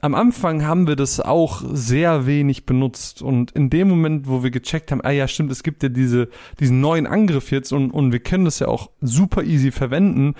am 0.00 0.14
Anfang 0.14 0.66
haben 0.66 0.86
wir 0.86 0.96
das 0.96 1.18
auch 1.18 1.62
sehr 1.72 2.26
wenig 2.26 2.66
benutzt 2.66 3.22
und 3.22 3.52
in 3.52 3.70
dem 3.70 3.88
Moment, 3.88 4.28
wo 4.28 4.42
wir 4.42 4.50
gecheckt 4.50 4.92
haben, 4.92 5.00
ah 5.02 5.10
ja, 5.10 5.26
stimmt, 5.26 5.50
es 5.50 5.62
gibt 5.62 5.82
ja 5.82 5.88
diese, 5.88 6.28
diesen 6.60 6.82
neuen 6.82 7.06
Angriff 7.06 7.50
jetzt 7.50 7.72
und, 7.72 7.90
und 7.90 8.12
wir 8.12 8.20
können 8.20 8.44
das 8.44 8.58
ja 8.58 8.68
auch 8.68 8.90
super 9.00 9.44
easy 9.44 9.72
verwenden, 9.72 10.34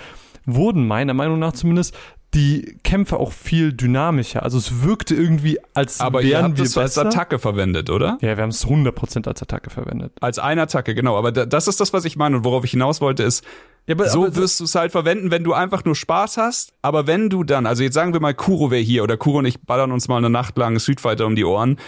wurden 0.44 0.86
meiner 0.86 1.14
Meinung 1.14 1.38
nach 1.38 1.52
zumindest 1.52 1.96
die 2.34 2.76
Kämpfe 2.82 3.18
auch 3.18 3.32
viel 3.32 3.72
dynamischer. 3.72 4.42
Also 4.42 4.58
es 4.58 4.82
wirkte 4.82 5.14
irgendwie, 5.14 5.58
als 5.72 6.00
aber 6.00 6.22
ihr 6.22 6.30
wären 6.30 6.44
habt 6.44 6.56
wir 6.58 6.64
es 6.64 6.76
als 6.76 6.94
besser. 6.96 7.06
Attacke 7.06 7.38
verwendet, 7.38 7.90
oder? 7.90 8.18
Ja, 8.20 8.36
wir 8.36 8.42
haben 8.42 8.50
es 8.50 8.66
100% 8.66 9.28
als 9.28 9.40
Attacke 9.42 9.70
verwendet. 9.70 10.12
Als 10.20 10.38
eine 10.38 10.62
Attacke, 10.62 10.94
genau. 10.94 11.16
Aber 11.16 11.32
da, 11.32 11.46
das 11.46 11.68
ist 11.68 11.80
das, 11.80 11.92
was 11.92 12.04
ich 12.04 12.16
meine 12.16 12.36
und 12.36 12.44
worauf 12.44 12.64
ich 12.64 12.72
hinaus 12.72 13.00
wollte, 13.00 13.22
ist, 13.22 13.44
Ja, 13.86 13.94
aber, 13.94 14.08
so 14.08 14.24
aber 14.24 14.36
wirst 14.36 14.60
du 14.60 14.64
es 14.64 14.74
halt 14.74 14.92
verwenden, 14.92 15.30
wenn 15.30 15.44
du 15.44 15.52
einfach 15.52 15.84
nur 15.84 15.94
Spaß 15.94 16.36
hast. 16.36 16.72
Aber 16.82 17.06
wenn 17.06 17.30
du 17.30 17.44
dann, 17.44 17.66
also 17.66 17.82
jetzt 17.82 17.94
sagen 17.94 18.12
wir 18.12 18.20
mal, 18.20 18.34
Kuro 18.34 18.70
wäre 18.70 18.82
hier 18.82 19.02
oder 19.04 19.16
Kuro 19.16 19.38
und 19.38 19.46
ich 19.46 19.60
ballern 19.62 19.92
uns 19.92 20.08
mal 20.08 20.16
eine 20.18 20.30
Nacht 20.30 20.58
lang 20.58 20.78
Street 20.80 21.00
Fighter 21.00 21.26
um 21.26 21.36
die 21.36 21.44
Ohren, 21.44 21.78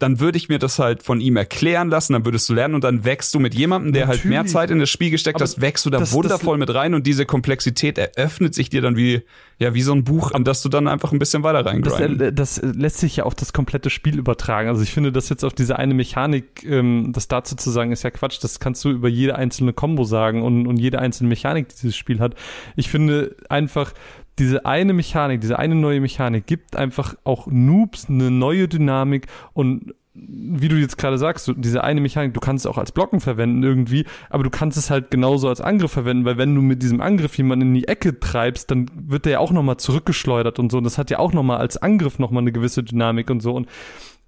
dann 0.00 0.18
würde 0.18 0.38
ich 0.38 0.48
mir 0.48 0.58
das 0.58 0.78
halt 0.78 1.02
von 1.02 1.20
ihm 1.20 1.36
erklären 1.36 1.88
lassen, 1.90 2.14
dann 2.14 2.24
würdest 2.24 2.48
du 2.48 2.54
lernen 2.54 2.74
und 2.74 2.82
dann 2.84 3.04
wächst 3.04 3.34
du 3.34 3.38
mit 3.38 3.54
jemandem, 3.54 3.92
der 3.92 4.08
halt 4.08 4.24
mehr 4.24 4.38
Natürlich. 4.38 4.52
Zeit 4.52 4.70
in 4.70 4.78
das 4.80 4.90
Spiel 4.90 5.10
gesteckt 5.10 5.36
Aber 5.36 5.44
hast, 5.44 5.60
wächst 5.60 5.86
du 5.86 5.90
da 5.90 5.98
das- 5.98 6.12
wundervoll 6.12 6.58
mit 6.58 6.74
rein 6.74 6.94
und 6.94 7.06
diese 7.06 7.26
Komplexität 7.26 7.98
eröffnet 7.98 8.54
sich 8.54 8.70
dir 8.70 8.80
dann 8.80 8.96
wie, 8.96 9.22
ja, 9.58 9.74
wie 9.74 9.82
so 9.82 9.92
ein 9.92 10.02
Buch, 10.04 10.32
an 10.32 10.42
das 10.42 10.62
du 10.62 10.68
dann 10.70 10.88
einfach 10.88 11.12
ein 11.12 11.18
bisschen 11.18 11.42
weiter 11.42 11.62
Das, 11.62 12.00
äh, 12.00 12.32
das 12.32 12.58
äh, 12.58 12.66
lässt 12.74 12.98
sich 12.98 13.16
ja 13.16 13.24
auf 13.24 13.34
das 13.34 13.52
komplette 13.52 13.90
Spiel 13.90 14.18
übertragen. 14.18 14.68
Also 14.68 14.82
ich 14.82 14.90
finde, 14.90 15.12
das 15.12 15.28
jetzt 15.28 15.44
auf 15.44 15.52
diese 15.52 15.78
eine 15.78 15.92
Mechanik, 15.94 16.64
ähm, 16.64 17.12
das 17.12 17.28
dazu 17.28 17.54
zu 17.54 17.70
sagen, 17.70 17.92
ist 17.92 18.02
ja 18.02 18.10
Quatsch. 18.10 18.38
Das 18.42 18.58
kannst 18.58 18.84
du 18.84 18.90
über 18.90 19.08
jede 19.08 19.36
einzelne 19.36 19.72
Combo 19.74 20.04
sagen 20.04 20.42
und, 20.42 20.66
und 20.66 20.78
jede 20.78 20.98
einzelne 20.98 21.28
Mechanik, 21.28 21.68
die 21.68 21.74
dieses 21.76 21.96
Spiel 21.96 22.20
hat. 22.20 22.34
Ich 22.74 22.88
finde 22.88 23.36
einfach, 23.50 23.92
diese 24.40 24.66
eine 24.66 24.92
Mechanik, 24.92 25.40
diese 25.40 25.58
eine 25.58 25.74
neue 25.74 26.00
Mechanik 26.00 26.46
gibt 26.46 26.74
einfach 26.74 27.14
auch 27.24 27.46
Noobs 27.46 28.08
eine 28.08 28.30
neue 28.30 28.66
Dynamik 28.66 29.26
und 29.52 29.94
wie 30.12 30.68
du 30.68 30.76
jetzt 30.76 30.98
gerade 30.98 31.18
sagst, 31.18 31.44
so 31.44 31.52
diese 31.52 31.84
eine 31.84 32.00
Mechanik, 32.00 32.34
du 32.34 32.40
kannst 32.40 32.64
es 32.64 32.70
auch 32.70 32.78
als 32.78 32.90
Blocken 32.90 33.20
verwenden 33.20 33.62
irgendwie, 33.62 34.06
aber 34.28 34.42
du 34.42 34.50
kannst 34.50 34.76
es 34.76 34.90
halt 34.90 35.10
genauso 35.10 35.48
als 35.48 35.60
Angriff 35.60 35.92
verwenden, 35.92 36.24
weil 36.24 36.36
wenn 36.36 36.54
du 36.54 36.62
mit 36.62 36.82
diesem 36.82 37.00
Angriff 37.00 37.36
jemanden 37.36 37.68
in 37.68 37.74
die 37.74 37.86
Ecke 37.88 38.18
treibst, 38.18 38.70
dann 38.70 38.90
wird 38.94 39.24
der 39.24 39.32
ja 39.32 39.38
auch 39.38 39.52
nochmal 39.52 39.76
zurückgeschleudert 39.76 40.58
und 40.58 40.72
so. 40.72 40.78
Und 40.78 40.84
das 40.84 40.98
hat 40.98 41.10
ja 41.10 41.20
auch 41.20 41.32
nochmal 41.32 41.58
als 41.58 41.76
Angriff 41.76 42.18
nochmal 42.18 42.42
eine 42.42 42.52
gewisse 42.52 42.82
Dynamik 42.82 43.30
und 43.30 43.40
so. 43.40 43.54
Und 43.54 43.68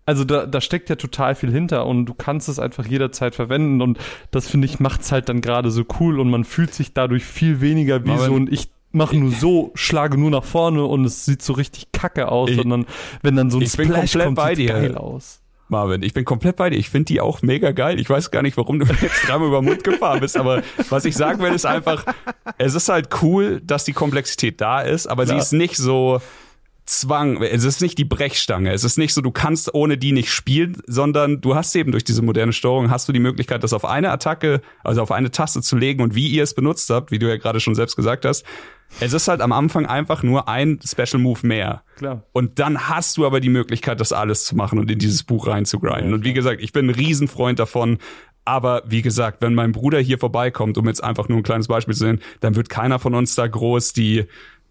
also 0.07 0.25
da, 0.25 0.47
da 0.47 0.61
steckt 0.61 0.89
ja 0.89 0.97
total 0.97 1.35
viel 1.35 1.51
hinter 1.51 1.87
und 1.87 2.07
du 2.07 2.15
kannst 2.15 2.49
es 2.49 2.59
einfach 2.59 2.87
jederzeit 2.87 3.35
verwenden 3.35 3.81
und 3.83 3.99
das 4.31 4.49
finde 4.49 4.67
ich 4.67 4.81
macht's 4.81 5.13
halt 5.13 5.29
dann 5.29 5.41
gerade 5.41 5.71
so 5.71 5.85
cool 6.01 6.19
und 6.19 6.29
man 6.29 6.45
fühlt 6.45 6.75
sich 6.75 6.93
dadurch 6.93 7.25
viel 7.25 7.61
weniger 7.61 8.05
wie 8.05 8.11
Aber 8.11 8.27
so 8.27 8.37
ein 8.37 8.49
ich 8.51 8.71
mache 8.93 9.17
nur 9.17 9.33
so, 9.33 9.71
schlage 9.75 10.19
nur 10.19 10.31
nach 10.31 10.45
vorne 10.45 10.85
und 10.85 11.05
es 11.05 11.25
sieht 11.25 11.43
so 11.43 11.53
richtig 11.55 11.93
kacke 11.93 12.29
aus, 12.31 12.51
Ich- 12.51 12.57
sondern 12.57 12.87
wenn 13.23 13.37
dann 13.37 13.51
so 13.51 13.59
ein 13.59 13.67
Splash 13.67 14.13
komplett 14.13 14.25
kommt, 14.25 14.37
bei 14.37 14.55
sieht's 14.55 14.73
dir. 14.73 14.81
geil 14.81 14.97
aus. 14.97 15.39
Marvin, 15.69 16.03
ich 16.03 16.13
bin 16.13 16.27
komplett 16.27 16.57
bei 16.57 16.69
dir. 16.69 16.77
Ich 16.77 16.91
finde 16.91 17.07
die 17.07 17.21
auch 17.23 17.41
mega 17.41 17.71
geil. 17.73 17.99
Ich 17.99 18.11
weiß 18.11 18.31
gar 18.31 18.43
nicht, 18.43 18.59
warum 18.59 18.79
du 18.79 18.85
jetzt 19.01 19.27
dreimal 19.27 19.49
über 19.49 19.61
den 19.61 19.67
Mund 19.67 19.83
gefahren 19.85 20.21
bist, 20.21 20.37
aber 20.37 20.63
was 20.91 21.07
ich 21.07 21.17
sagen 21.17 21.41
will, 21.43 21.53
ist 21.55 21.65
einfach, 21.65 22.05
es 22.59 22.75
ist 22.75 22.91
halt 22.91 23.09
cool, 23.23 23.63
dass 23.65 23.85
die 23.85 23.95
Komplexität 23.95 24.61
da 24.61 24.83
ist, 24.83 25.07
aber 25.07 25.25
sie 25.27 25.37
ist 25.37 25.53
nicht 25.53 25.77
so 25.77 26.21
Zwang, 26.85 27.41
es 27.43 27.65
ist 27.65 27.81
nicht 27.81 27.97
die 27.97 28.05
Brechstange, 28.05 28.73
es 28.73 28.83
ist 28.83 28.99
nicht 28.99 29.15
so, 29.15 29.21
du 29.21 29.31
kannst 29.31 29.73
ohne 29.73 29.97
die 29.97 30.11
nicht 30.11 30.33
spielen, 30.33 30.83
sondern 30.87 31.41
du 31.41 31.55
hast 31.55 31.75
eben 31.77 31.93
durch 31.93 32.03
diese 32.03 32.23
moderne 32.23 32.53
Steuerung, 32.53 32.91
hast 32.91 33.09
du 33.09 33.13
die 33.13 33.21
Möglichkeit, 33.21 33.63
das 33.63 33.73
auf 33.73 33.85
eine 33.85 34.11
Attacke, 34.11 34.61
also 34.83 35.01
auf 35.01 35.13
eine 35.13 35.31
Taste 35.31 35.63
zu 35.63 35.77
legen 35.77 36.03
und 36.03 36.17
wie 36.17 36.29
ihr 36.29 36.43
es 36.43 36.55
benutzt 36.55 36.91
habt, 36.91 37.13
wie 37.13 37.21
du 37.21 37.29
ja 37.29 37.37
gerade 37.37 37.61
schon 37.61 37.77
selbst 37.77 37.95
gesagt 37.95 38.25
hast, 38.25 38.45
es 39.01 39.13
ist 39.13 39.29
halt 39.29 39.41
am 39.41 39.53
Anfang 39.53 39.87
einfach 39.87 40.23
nur 40.23 40.49
ein 40.49 40.79
Special 40.85 41.21
Move 41.23 41.47
mehr. 41.47 41.83
Klar. 41.97 42.25
Und 42.33 42.59
dann 42.59 42.89
hast 42.89 43.17
du 43.17 43.27
aber 43.27 43.41
die 43.41 43.49
Möglichkeit, 43.49 44.01
das 44.01 44.13
alles 44.13 44.45
zu 44.45 44.57
machen 44.57 44.79
und 44.79 44.91
in 44.91 44.99
dieses 44.99 45.23
Buch 45.23 45.47
reinzugrinden. 45.47 46.13
und 46.13 46.25
wie 46.25 46.33
gesagt, 46.33 46.61
ich 46.61 46.73
bin 46.73 46.87
ein 46.87 46.95
Riesenfreund 46.95 47.59
davon. 47.59 47.99
Aber 48.45 48.83
wie 48.87 49.03
gesagt, 49.03 49.41
wenn 49.41 49.55
mein 49.55 49.71
Bruder 49.71 50.01
hier 50.01 50.19
vorbeikommt, 50.19 50.77
um 50.77 50.89
jetzt 50.89 51.03
einfach 51.03 51.29
nur 51.29 51.39
ein 51.39 51.45
kleines 51.45 51.69
Beispiel 51.69 51.95
zu 51.95 52.05
nennen, 52.07 52.21
dann 52.41 52.57
wird 52.57 52.69
keiner 52.69 52.99
von 52.99 53.15
uns 53.15 53.37
da 53.37 53.47
groß 53.47 53.93
die, 53.93 54.25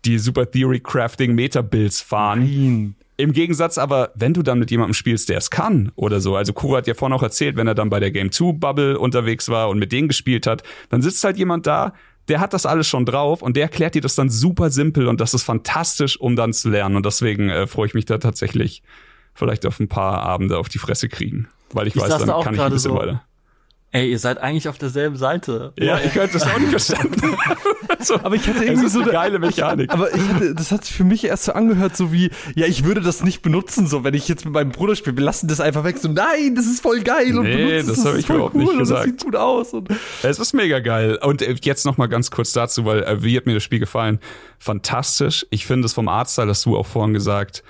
die 0.05 0.19
Super 0.19 0.49
Theory 0.49 0.79
Crafting 0.79 1.33
Meta-Builds 1.35 2.01
fahren. 2.01 2.39
Nein. 2.39 2.95
Im 3.17 3.33
Gegensatz 3.33 3.77
aber, 3.77 4.11
wenn 4.15 4.33
du 4.33 4.41
dann 4.41 4.57
mit 4.57 4.71
jemandem 4.71 4.95
spielst, 4.95 5.29
der 5.29 5.37
es 5.37 5.51
kann 5.51 5.91
oder 5.95 6.19
so, 6.21 6.35
also 6.35 6.53
Kuro 6.53 6.77
hat 6.77 6.87
ja 6.87 6.95
vorhin 6.95 7.15
auch 7.15 7.21
erzählt, 7.21 7.55
wenn 7.55 7.67
er 7.67 7.75
dann 7.75 7.91
bei 7.91 7.99
der 7.99 8.09
Game 8.09 8.31
2 8.31 8.53
Bubble 8.53 8.97
unterwegs 8.97 9.47
war 9.47 9.69
und 9.69 9.77
mit 9.77 9.91
denen 9.91 10.07
gespielt 10.07 10.47
hat, 10.47 10.63
dann 10.89 11.03
sitzt 11.03 11.23
halt 11.23 11.37
jemand 11.37 11.67
da, 11.67 11.93
der 12.29 12.39
hat 12.39 12.53
das 12.53 12.65
alles 12.65 12.87
schon 12.87 13.05
drauf 13.05 13.43
und 13.43 13.57
der 13.57 13.63
erklärt 13.63 13.93
dir 13.93 14.01
das 14.01 14.15
dann 14.15 14.29
super 14.31 14.71
simpel 14.71 15.07
und 15.07 15.21
das 15.21 15.35
ist 15.35 15.43
fantastisch, 15.43 16.19
um 16.19 16.35
dann 16.35 16.51
zu 16.53 16.69
lernen 16.69 16.95
und 16.95 17.05
deswegen 17.05 17.49
äh, 17.49 17.67
freue 17.67 17.87
ich 17.87 17.93
mich 17.93 18.05
da 18.05 18.17
tatsächlich 18.17 18.81
vielleicht 19.35 19.67
auf 19.67 19.79
ein 19.79 19.87
paar 19.87 20.23
Abende 20.23 20.57
auf 20.57 20.67
die 20.69 20.79
Fresse 20.79 21.07
kriegen, 21.07 21.47
weil 21.73 21.87
ich, 21.87 21.95
Ich 21.95 22.01
weiß, 22.01 22.09
dann 22.09 22.27
da 22.27 22.33
auch 22.33 22.43
kann 22.43 22.55
ich 22.55 22.61
ein 22.61 22.71
bisschen 22.71 22.91
so. 22.91 22.97
weiter. 22.97 23.23
Ey, 23.91 24.09
ihr 24.09 24.19
seid 24.19 24.37
eigentlich 24.39 24.67
auf 24.69 24.77
derselben 24.77 25.17
Seite. 25.17 25.73
Ja, 25.77 25.99
ich 25.99 26.13
könnte 26.13 26.33
das 26.39 26.43
auch 26.43 26.57
nicht 26.57 26.69
verstanden. 26.69 27.21
so, 27.99 28.15
Aber 28.15 28.35
ich 28.35 28.47
hatte 28.47 28.63
irgendwie 28.63 28.89
so 28.89 29.01
eine 29.01 29.11
geile 29.11 29.39
Mechanik. 29.39 29.91
Aber 29.93 30.13
ich 30.13 30.21
hatte, 30.29 30.55
das 30.55 30.71
hat 30.71 30.85
sich 30.85 30.95
für 30.95 31.03
mich 31.03 31.23
erst 31.25 31.45
so 31.45 31.53
angehört, 31.53 31.95
so 31.97 32.11
wie, 32.11 32.31
ja, 32.55 32.65
ich 32.67 32.83
würde 32.83 33.01
das 33.01 33.23
nicht 33.23 33.41
benutzen, 33.41 33.87
so 33.87 34.03
wenn 34.03 34.13
ich 34.13 34.27
jetzt 34.27 34.45
mit 34.45 34.53
meinem 34.53 34.71
Bruder 34.71 34.95
spiele, 34.95 35.17
wir 35.17 35.23
lassen 35.23 35.47
das 35.47 35.59
einfach 35.59 35.83
weg. 35.83 35.97
So, 35.97 36.07
nein, 36.09 36.55
das 36.55 36.65
ist 36.65 36.81
voll 36.81 37.01
geil 37.01 37.37
und 37.37 37.45
Nee, 37.45 37.81
benutzt 37.81 37.89
das 37.89 37.97
es, 37.99 38.05
hab 38.05 38.13
ist 38.13 38.19
ich 38.19 38.27
voll 38.27 38.35
überhaupt 38.37 38.55
cool 38.55 38.61
nicht 38.61 38.71
und 38.73 38.79
gesagt. 38.79 38.99
das 38.99 39.05
sieht 39.11 39.23
gut 39.23 39.35
aus. 39.35 39.73
Und 39.73 39.89
Es 40.23 40.39
ist 40.39 40.53
mega 40.53 40.79
geil. 40.79 41.17
Und 41.21 41.41
äh, 41.41 41.55
jetzt 41.61 41.85
noch 41.85 41.97
mal 41.97 42.07
ganz 42.07 42.31
kurz 42.31 42.53
dazu, 42.53 42.85
weil 42.85 43.03
äh, 43.03 43.23
wie 43.23 43.35
hat 43.37 43.45
mir 43.45 43.53
das 43.53 43.63
Spiel 43.63 43.79
gefallen? 43.79 44.19
Fantastisch. 44.59 45.45
Ich 45.49 45.65
finde 45.65 45.85
es 45.85 45.93
vom 45.93 46.07
Artstyle, 46.07 46.49
hast 46.49 46.65
du 46.65 46.77
auch 46.77 46.85
vorhin 46.85 47.13
gesagt, 47.13 47.63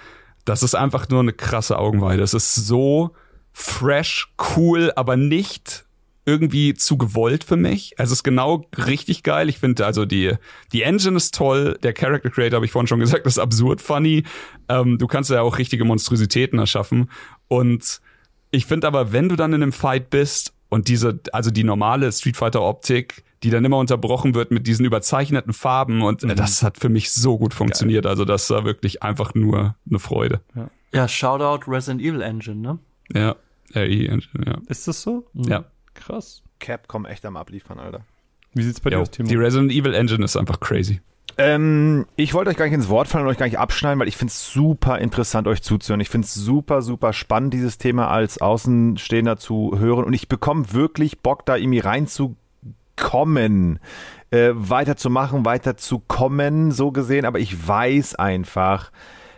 das 0.45 0.63
ist 0.63 0.75
einfach 0.75 1.07
nur 1.09 1.19
eine 1.21 1.33
krasse 1.33 1.77
Augenweide. 1.77 2.23
Es 2.23 2.33
ist 2.33 2.55
so 2.55 3.11
fresh, 3.53 4.33
cool, 4.55 4.91
aber 4.95 5.17
nicht 5.17 5.85
irgendwie 6.25 6.73
zu 6.73 6.97
gewollt 6.97 7.43
für 7.43 7.57
mich. 7.57 7.93
Es 7.97 8.11
ist 8.11 8.23
genau 8.23 8.65
richtig 8.77 9.23
geil. 9.23 9.49
Ich 9.49 9.59
finde 9.59 9.85
also 9.85 10.05
die 10.05 10.33
die 10.71 10.83
Engine 10.83 11.17
ist 11.17 11.33
toll. 11.33 11.77
Der 11.83 11.93
Character 11.93 12.29
Creator 12.29 12.57
habe 12.57 12.65
ich 12.65 12.71
vorhin 12.71 12.87
schon 12.87 12.99
gesagt, 12.99 13.25
ist 13.25 13.39
absurd 13.39 13.81
funny. 13.81 14.23
Ähm, 14.69 14.97
du 14.97 15.07
kannst 15.07 15.29
ja 15.29 15.41
auch 15.41 15.57
richtige 15.57 15.85
Monstrositäten 15.85 16.59
erschaffen 16.59 17.09
und 17.47 18.01
ich 18.51 18.65
finde 18.65 18.87
aber, 18.87 19.13
wenn 19.13 19.29
du 19.29 19.35
dann 19.35 19.53
in 19.53 19.63
einem 19.63 19.71
Fight 19.71 20.09
bist 20.09 20.53
und 20.69 20.89
diese, 20.89 21.19
also 21.31 21.51
die 21.51 21.63
normale 21.63 22.11
Street 22.11 22.37
Fighter 22.37 22.61
Optik, 22.61 23.23
die 23.43 23.49
dann 23.49 23.65
immer 23.65 23.77
unterbrochen 23.77 24.35
wird 24.35 24.51
mit 24.51 24.67
diesen 24.67 24.85
überzeichneten 24.85 25.53
Farben 25.53 26.01
und 26.01 26.23
äh, 26.23 26.35
das 26.35 26.61
hat 26.61 26.77
für 26.77 26.89
mich 26.89 27.11
so 27.11 27.37
gut 27.37 27.53
funktioniert. 27.53 28.05
Also 28.05 28.25
das 28.25 28.49
war 28.49 28.65
wirklich 28.65 29.01
einfach 29.01 29.33
nur 29.33 29.75
eine 29.89 29.99
Freude. 29.99 30.41
Ja, 30.93 31.07
Shoutout 31.07 31.69
Resident 31.71 32.01
Evil 32.01 32.21
Engine, 32.21 32.57
ne? 32.57 32.79
Ja, 33.13 33.35
RE 33.73 33.85
Engine, 33.85 34.45
ja. 34.45 34.57
ist 34.67 34.87
das 34.87 35.01
so? 35.01 35.25
Ja. 35.33 35.65
Krass. 36.05 36.43
Capcom 36.59 37.05
echt 37.05 37.25
am 37.25 37.37
Abliefern, 37.37 37.79
Alter. 37.79 38.01
Wie 38.53 38.63
sieht's 38.63 38.81
bei 38.81 38.89
dir 38.89 38.97
Jo, 38.97 39.03
aus, 39.03 39.11
Timo? 39.11 39.29
die 39.29 39.35
Resident 39.35 39.71
Evil 39.71 39.93
Engine 39.93 40.25
ist 40.25 40.35
einfach 40.35 40.59
crazy. 40.59 40.99
Ähm, 41.37 42.05
ich 42.17 42.33
wollte 42.33 42.49
euch 42.49 42.57
gar 42.57 42.65
nicht 42.65 42.73
ins 42.73 42.89
Wort 42.89 43.07
fallen 43.07 43.25
und 43.25 43.31
euch 43.31 43.37
gar 43.37 43.45
nicht 43.45 43.57
abschneiden, 43.57 43.99
weil 43.99 44.09
ich 44.09 44.17
finde 44.17 44.31
es 44.31 44.51
super 44.51 44.99
interessant, 44.99 45.47
euch 45.47 45.61
zuzuhören. 45.61 46.01
Ich 46.01 46.09
finde 46.09 46.25
es 46.25 46.33
super, 46.33 46.81
super 46.81 47.13
spannend, 47.13 47.53
dieses 47.53 47.77
Thema 47.77 48.09
als 48.09 48.41
Außenstehender 48.41 49.37
zu 49.37 49.79
hören. 49.79 50.03
Und 50.03 50.13
ich 50.13 50.27
bekomme 50.27 50.73
wirklich 50.73 51.19
Bock, 51.19 51.45
da 51.45 51.55
irgendwie 51.55 51.79
reinzukommen, 51.79 53.79
äh, 54.31 54.49
weiterzumachen, 54.53 55.45
weiterzukommen, 55.45 56.71
so 56.71 56.91
gesehen. 56.91 57.25
Aber 57.25 57.39
ich 57.39 57.65
weiß 57.67 58.15
einfach, 58.15 58.91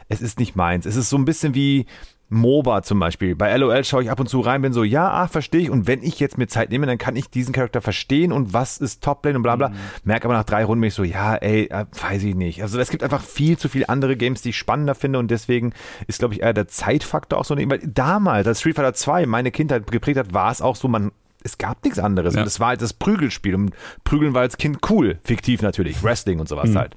es 0.09 0.21
ist 0.21 0.39
nicht 0.39 0.55
meins. 0.55 0.87
Es 0.87 0.95
ist 0.95 1.09
so 1.09 1.17
ein 1.17 1.25
bisschen 1.25 1.53
wie 1.53 1.85
MOBA 2.33 2.83
zum 2.83 2.99
Beispiel. 2.99 3.35
Bei 3.35 3.55
LOL 3.55 3.83
schaue 3.83 4.03
ich 4.03 4.11
ab 4.11 4.19
und 4.19 4.27
zu 4.27 4.39
rein, 4.39 4.61
bin 4.61 4.73
so, 4.73 4.83
ja, 4.83 5.09
ah, 5.09 5.27
verstehe 5.27 5.61
ich. 5.61 5.69
Und 5.69 5.87
wenn 5.87 6.03
ich 6.03 6.19
jetzt 6.19 6.37
mir 6.37 6.47
Zeit 6.47 6.69
nehme, 6.69 6.85
dann 6.85 6.97
kann 6.97 7.15
ich 7.15 7.29
diesen 7.29 7.53
Charakter 7.53 7.81
verstehen 7.81 8.31
und 8.31 8.53
was 8.53 8.77
ist 8.77 9.03
Toplane 9.03 9.37
und 9.37 9.43
bla 9.43 9.55
bla. 9.55 9.71
Merke 10.03 10.25
aber 10.25 10.33
nach 10.33 10.43
drei 10.43 10.65
Runden 10.65 10.81
bin 10.81 10.89
ich 10.89 10.93
so, 10.93 11.03
ja, 11.03 11.35
ey, 11.35 11.69
äh, 11.69 11.85
weiß 11.91 12.23
ich 12.23 12.35
nicht. 12.35 12.61
Also 12.61 12.79
es 12.79 12.89
gibt 12.89 13.03
einfach 13.03 13.21
viel 13.21 13.57
zu 13.57 13.69
viele 13.69 13.89
andere 13.89 14.17
Games, 14.17 14.41
die 14.41 14.49
ich 14.49 14.57
spannender 14.57 14.95
finde 14.95 15.19
und 15.19 15.31
deswegen 15.31 15.73
ist, 16.07 16.19
glaube 16.19 16.33
ich, 16.33 16.41
eher 16.41 16.53
der 16.53 16.67
Zeitfaktor 16.67 17.39
auch 17.39 17.45
so. 17.45 17.55
Weil 17.55 17.79
damals, 17.79 18.47
als 18.47 18.59
Street 18.59 18.75
Fighter 18.75 18.93
2 18.93 19.25
meine 19.25 19.51
Kindheit 19.51 19.89
geprägt 19.89 20.17
hat, 20.17 20.33
war 20.33 20.51
es 20.51 20.61
auch 20.61 20.75
so, 20.75 20.87
man 20.87 21.11
es 21.45 21.57
gab 21.57 21.83
nichts 21.83 21.99
anderes. 21.99 22.35
Ja. 22.35 22.41
Und 22.41 22.47
es 22.47 22.59
war 22.59 22.69
halt 22.69 22.81
das 22.81 22.93
Prügelspiel. 22.93 23.53
Und 23.55 23.73
Prügeln 24.05 24.33
war 24.33 24.41
als 24.41 24.57
Kind 24.57 24.79
cool. 24.89 25.19
Fiktiv 25.23 25.61
natürlich. 25.61 26.01
Wrestling 26.01 26.39
und 26.39 26.47
sowas 26.47 26.73
halt. 26.73 26.95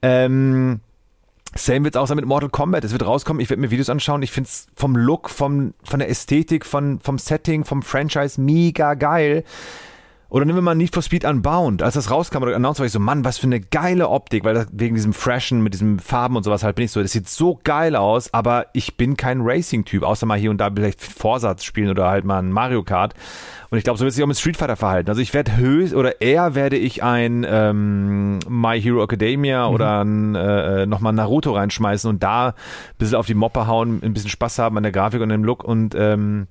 Ähm, 0.00 0.80
Same 1.54 1.84
wird's 1.84 1.96
auch 1.96 2.06
sein 2.06 2.16
mit 2.16 2.24
Mortal 2.24 2.48
Kombat. 2.48 2.84
Es 2.84 2.92
wird 2.92 3.04
rauskommen, 3.04 3.40
ich 3.40 3.50
werde 3.50 3.60
mir 3.60 3.70
Videos 3.70 3.90
anschauen. 3.90 4.22
Ich 4.22 4.32
find's 4.32 4.68
vom 4.74 4.96
Look, 4.96 5.28
vom, 5.28 5.74
von 5.84 5.98
der 5.98 6.08
Ästhetik, 6.08 6.64
von, 6.64 6.98
vom 7.00 7.18
Setting, 7.18 7.64
vom 7.64 7.82
Franchise 7.82 8.40
mega 8.40 8.94
geil. 8.94 9.44
Oder 10.32 10.46
nehmen 10.46 10.56
wir 10.56 10.62
mal 10.62 10.74
Need 10.74 10.94
for 10.94 11.02
Speed 11.02 11.26
Unbound. 11.26 11.82
Als 11.82 11.92
das 11.92 12.10
rauskam 12.10 12.38
oder 12.42 12.56
announced, 12.56 12.78
war 12.80 12.86
ich 12.86 12.92
so, 12.92 12.98
Mann, 12.98 13.22
was 13.22 13.36
für 13.36 13.46
eine 13.46 13.60
geile 13.60 14.08
Optik, 14.08 14.44
weil 14.44 14.54
das, 14.54 14.66
wegen 14.72 14.94
diesem 14.94 15.12
Freshen 15.12 15.62
mit 15.62 15.74
diesen 15.74 15.98
Farben 15.98 16.36
und 16.36 16.42
sowas 16.42 16.64
halt 16.64 16.74
bin 16.74 16.86
ich 16.86 16.90
so, 16.90 17.02
das 17.02 17.12
sieht 17.12 17.28
so 17.28 17.60
geil 17.62 17.94
aus, 17.94 18.32
aber 18.32 18.68
ich 18.72 18.96
bin 18.96 19.18
kein 19.18 19.42
Racing-Typ, 19.42 20.02
außer 20.02 20.24
mal 20.24 20.38
hier 20.38 20.50
und 20.50 20.56
da 20.56 20.70
vielleicht 20.74 21.02
Vorsatz 21.02 21.64
spielen 21.64 21.90
oder 21.90 22.08
halt 22.08 22.24
mal 22.24 22.38
ein 22.38 22.50
Mario 22.50 22.82
Kart. 22.82 23.12
Und 23.68 23.76
ich 23.76 23.84
glaube, 23.84 23.98
so 23.98 24.06
wird 24.06 24.14
sich 24.14 24.24
auch 24.24 24.28
mit 24.28 24.38
Street 24.38 24.56
Fighter 24.56 24.76
verhalten. 24.76 25.10
Also 25.10 25.20
ich 25.20 25.34
werde 25.34 25.58
höchst, 25.58 25.94
oder 25.94 26.22
eher 26.22 26.54
werde 26.54 26.78
ich 26.78 27.02
ein 27.02 27.44
ähm, 27.46 28.38
My 28.48 28.80
Hero 28.80 29.04
Academia 29.04 29.66
oder 29.66 30.02
ein, 30.02 30.34
äh, 30.34 30.86
nochmal 30.86 31.12
Naruto 31.12 31.52
reinschmeißen 31.52 32.08
und 32.08 32.22
da 32.22 32.48
ein 32.48 32.54
bisschen 32.96 33.16
auf 33.16 33.26
die 33.26 33.34
Moppe 33.34 33.66
hauen, 33.66 34.00
ein 34.02 34.14
bisschen 34.14 34.30
Spaß 34.30 34.60
haben 34.60 34.78
an 34.78 34.82
der 34.82 34.92
Grafik 34.92 35.20
und 35.20 35.28
dem 35.28 35.44
Look 35.44 35.62
und 35.62 35.94
ähm, 35.94 36.46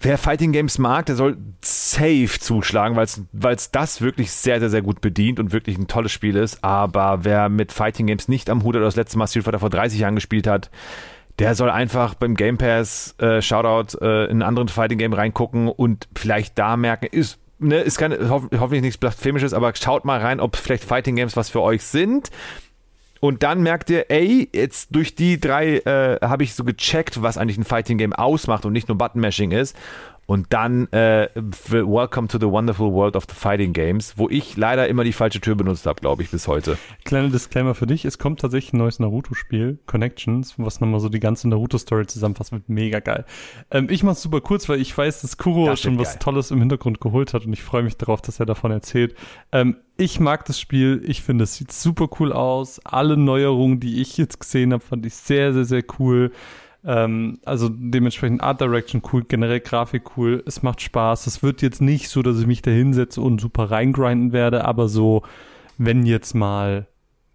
Wer 0.00 0.18
Fighting 0.18 0.52
Games 0.52 0.78
mag, 0.78 1.06
der 1.06 1.16
soll 1.16 1.36
safe 1.62 2.38
zuschlagen, 2.38 2.96
weil 2.96 3.54
es 3.54 3.70
das 3.70 4.00
wirklich 4.00 4.30
sehr, 4.30 4.60
sehr, 4.60 4.70
sehr 4.70 4.82
gut 4.82 5.00
bedient 5.00 5.40
und 5.40 5.52
wirklich 5.52 5.78
ein 5.78 5.88
tolles 5.88 6.12
Spiel 6.12 6.36
ist. 6.36 6.62
Aber 6.62 7.24
wer 7.24 7.48
mit 7.48 7.72
Fighting 7.72 8.06
Games 8.06 8.28
nicht 8.28 8.50
am 8.50 8.62
Hut 8.62 8.76
oder 8.76 8.84
das 8.84 8.96
letzte 8.96 9.18
Mal 9.18 9.26
Street 9.26 9.44
Fighter 9.44 9.58
vor 9.58 9.70
30 9.70 9.98
Jahren 9.98 10.14
gespielt 10.14 10.46
hat, 10.46 10.70
der 11.38 11.54
soll 11.54 11.70
einfach 11.70 12.14
beim 12.14 12.34
Game 12.34 12.58
Pass 12.58 13.14
äh, 13.18 13.40
Shoutout 13.40 13.98
äh, 14.00 14.24
in 14.24 14.30
einen 14.30 14.42
anderen 14.42 14.68
Fighting 14.68 14.98
Game 14.98 15.12
reingucken 15.12 15.68
und 15.68 16.08
vielleicht 16.14 16.58
da 16.58 16.76
merken, 16.76 17.06
ist 17.10 17.38
Ne, 17.58 17.78
ist 17.78 17.96
keine, 17.96 18.28
hoff, 18.28 18.48
hoffentlich 18.52 18.82
nichts 18.82 18.98
Blasphemisches, 18.98 19.54
aber 19.54 19.74
schaut 19.74 20.04
mal 20.04 20.20
rein, 20.20 20.40
ob 20.40 20.56
vielleicht 20.56 20.84
Fighting 20.84 21.16
Games 21.16 21.36
was 21.36 21.48
für 21.48 21.62
euch 21.62 21.82
sind. 21.82 22.30
Und 23.26 23.42
dann 23.42 23.60
merkt 23.60 23.90
ihr, 23.90 24.08
ey, 24.08 24.48
jetzt 24.54 24.94
durch 24.94 25.16
die 25.16 25.40
drei 25.40 25.78
äh, 25.78 26.20
habe 26.24 26.44
ich 26.44 26.54
so 26.54 26.62
gecheckt, 26.62 27.22
was 27.22 27.36
eigentlich 27.36 27.58
ein 27.58 27.64
Fighting 27.64 27.98
Game 27.98 28.12
ausmacht 28.12 28.64
und 28.64 28.72
nicht 28.72 28.86
nur 28.86 28.96
Button 28.96 29.20
Mashing 29.20 29.50
ist. 29.50 29.76
Und 30.26 30.52
dann 30.52 30.88
äh, 30.92 31.28
Welcome 31.36 32.28
to 32.28 32.38
the 32.38 32.46
Wonderful 32.46 32.92
World 32.92 33.14
of 33.14 33.24
the 33.28 33.34
Fighting 33.34 33.72
Games, 33.72 34.14
wo 34.16 34.28
ich 34.28 34.56
leider 34.56 34.88
immer 34.88 35.04
die 35.04 35.12
falsche 35.12 35.40
Tür 35.40 35.54
benutzt 35.54 35.86
habe, 35.86 36.00
glaube 36.00 36.22
ich, 36.22 36.30
bis 36.30 36.48
heute. 36.48 36.76
Kleiner 37.04 37.28
Disclaimer 37.28 37.74
für 37.74 37.86
dich, 37.86 38.04
es 38.04 38.18
kommt 38.18 38.40
tatsächlich 38.40 38.72
ein 38.72 38.78
neues 38.78 38.98
Naruto-Spiel, 38.98 39.78
Connections, 39.86 40.54
was 40.58 40.80
nochmal 40.80 40.98
so 40.98 41.08
die 41.08 41.20
ganze 41.20 41.48
Naruto-Story 41.48 42.06
zusammenfasst, 42.06 42.50
wird 42.50 42.68
mega 42.68 42.98
geil. 42.98 43.24
Ähm, 43.70 43.86
ich 43.88 44.02
mach's 44.02 44.20
super 44.20 44.40
kurz, 44.40 44.68
weil 44.68 44.80
ich 44.80 44.96
weiß, 44.96 45.22
dass 45.22 45.36
Kuro 45.36 45.66
Das 45.66 45.80
schon 45.80 45.98
was 45.98 46.14
geil. 46.14 46.18
Tolles 46.20 46.50
im 46.50 46.58
Hintergrund 46.58 47.00
geholt 47.00 47.32
hat 47.32 47.46
und 47.46 47.52
ich 47.52 47.62
freue 47.62 47.84
mich 47.84 47.96
darauf, 47.96 48.20
dass 48.20 48.40
er 48.40 48.46
davon 48.46 48.72
erzählt. 48.72 49.14
Ähm, 49.52 49.76
ich 49.96 50.20
mag 50.20 50.44
das 50.44 50.60
Spiel, 50.60 51.02
ich 51.06 51.22
finde, 51.22 51.44
es 51.44 51.54
sieht 51.54 51.72
super 51.72 52.08
cool 52.18 52.32
aus. 52.32 52.80
Alle 52.84 53.16
Neuerungen, 53.16 53.80
die 53.80 54.02
ich 54.02 54.18
jetzt 54.18 54.40
gesehen 54.40 54.72
habe, 54.72 54.84
fand 54.84 55.06
ich 55.06 55.14
sehr, 55.14 55.54
sehr, 55.54 55.64
sehr 55.64 55.84
cool. 55.98 56.32
Ähm, 56.86 57.40
also 57.44 57.68
dementsprechend 57.68 58.42
Art 58.42 58.60
Direction 58.60 59.02
cool, 59.12 59.24
generell 59.24 59.60
Grafik 59.60 60.16
cool, 60.16 60.42
es 60.46 60.62
macht 60.62 60.80
Spaß. 60.80 61.26
Es 61.26 61.42
wird 61.42 61.60
jetzt 61.60 61.82
nicht 61.82 62.08
so, 62.08 62.22
dass 62.22 62.38
ich 62.38 62.46
mich 62.46 62.62
da 62.62 62.70
hinsetze 62.70 63.20
und 63.20 63.40
super 63.40 63.70
reingrinden 63.70 64.32
werde, 64.32 64.64
aber 64.64 64.88
so, 64.88 65.22
wenn 65.78 66.06
jetzt 66.06 66.34
mal 66.34 66.86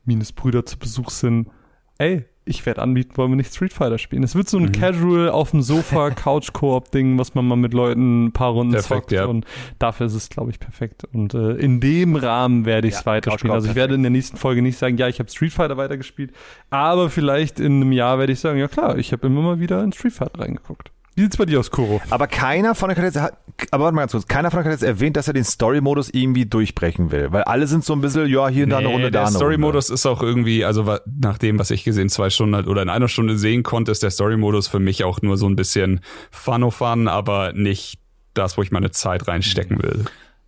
Minus 0.05 0.31
Brüder 0.31 0.65
zu 0.65 0.79
Besuch 0.79 1.09
sind, 1.09 1.49
ey, 1.97 2.25
ich 2.51 2.65
werde 2.65 2.81
anbieten, 2.81 3.17
wollen 3.17 3.31
wir 3.31 3.35
nicht 3.37 3.53
Street 3.53 3.73
Fighter 3.73 3.97
spielen. 3.97 4.23
Es 4.23 4.35
wird 4.35 4.47
so 4.47 4.57
ein 4.57 4.65
Mhm. 4.65 4.71
Casual 4.73 5.29
auf 5.29 5.51
dem 5.51 5.61
Sofa 5.61 6.09
Couch-Koop-Ding, 6.11 7.17
was 7.17 7.33
man 7.33 7.47
mal 7.47 7.55
mit 7.55 7.73
Leuten 7.73 8.25
ein 8.25 8.31
paar 8.31 8.51
Runden 8.51 8.73
Perfekt, 8.73 9.01
zockt 9.09 9.11
ja. 9.11 9.25
und 9.25 9.45
dafür 9.79 10.05
ist 10.05 10.13
es, 10.13 10.29
glaube 10.29 10.51
ich, 10.51 10.59
perfekt. 10.59 11.05
Und 11.13 11.33
äh, 11.33 11.53
in 11.53 11.79
dem 11.79 12.15
Rahmen 12.15 12.65
werde 12.65 12.87
ich 12.87 12.93
es 12.93 12.99
Ja, 13.01 13.05
weiterspielen. 13.07 13.53
Also 13.53 13.69
ich 13.69 13.75
werde 13.75 13.95
in 13.95 14.03
der 14.03 14.11
nächsten 14.11 14.37
Folge 14.37 14.61
nicht 14.61 14.77
sagen, 14.77 14.97
ja, 14.97 15.07
ich 15.07 15.19
habe 15.19 15.29
Street 15.29 15.53
Fighter 15.53 15.77
weitergespielt, 15.77 16.31
aber 16.69 17.09
vielleicht 17.09 17.59
in 17.59 17.77
einem 17.81 17.91
Jahr 17.91 18.19
werde 18.19 18.33
ich 18.33 18.39
sagen, 18.39 18.59
ja 18.59 18.67
klar, 18.67 18.97
ich 18.97 19.11
habe 19.11 19.25
immer 19.27 19.41
mal 19.41 19.59
wieder 19.59 19.83
in 19.83 19.91
Street 19.91 20.13
Fighter 20.13 20.39
reingeguckt. 20.39 20.91
Wie 21.15 21.21
sieht's 21.23 21.35
bei 21.37 21.45
dir 21.45 21.59
aus, 21.59 21.69
Kuro? 21.71 22.01
Aber 22.09 22.27
keiner 22.27 22.73
von 22.73 22.89
euch 22.89 22.97
hat 22.97 23.03
jetzt, 23.03 23.19
hat- 23.19 23.37
aber 23.71 23.83
warte 23.83 23.95
mal 23.95 24.01
ganz 24.03 24.13
kurz, 24.13 24.27
keiner 24.27 24.49
von 24.49 24.63
hat 24.63 24.71
jetzt 24.71 24.81
erwähnt, 24.83 25.17
dass 25.17 25.27
er 25.27 25.33
den 25.33 25.43
Story-Modus 25.43 26.09
irgendwie 26.09 26.45
durchbrechen 26.45 27.11
will. 27.11 27.31
Weil 27.33 27.43
alle 27.43 27.67
sind 27.67 27.83
so 27.83 27.93
ein 27.93 28.01
bisschen, 28.01 28.27
ja, 28.27 28.47
hier 28.47 28.63
und 28.63 28.69
da 28.69 28.77
eine 28.77 28.87
Nee, 28.87 28.93
Runde, 28.93 29.11
da 29.11 29.19
der 29.19 29.27
eine 29.27 29.35
Story-Modus 29.35 29.89
ist 29.89 30.05
auch 30.05 30.23
irgendwie, 30.23 30.63
also 30.63 30.85
nach 31.19 31.37
dem, 31.37 31.59
was 31.59 31.69
ich 31.69 31.83
gesehen, 31.83 32.07
zwei 32.09 32.29
Stunden 32.29 32.55
halt 32.55 32.67
oder 32.67 32.81
in 32.81 32.89
einer 32.89 33.09
Stunde 33.09 33.37
sehen 33.37 33.63
konnte, 33.63 33.91
ist 33.91 34.03
der 34.03 34.11
Story-Modus 34.11 34.67
für 34.69 34.79
mich 34.79 35.03
auch 35.03 35.21
nur 35.21 35.37
so 35.37 35.47
ein 35.49 35.55
bisschen 35.57 35.99
Fun-o-Fun, 36.31 37.07
aber 37.07 37.53
nicht 37.53 37.99
das, 38.33 38.57
wo 38.57 38.61
ich 38.61 38.71
meine 38.71 38.91
Zeit 38.91 39.27
reinstecken 39.27 39.83
will. 39.83 40.05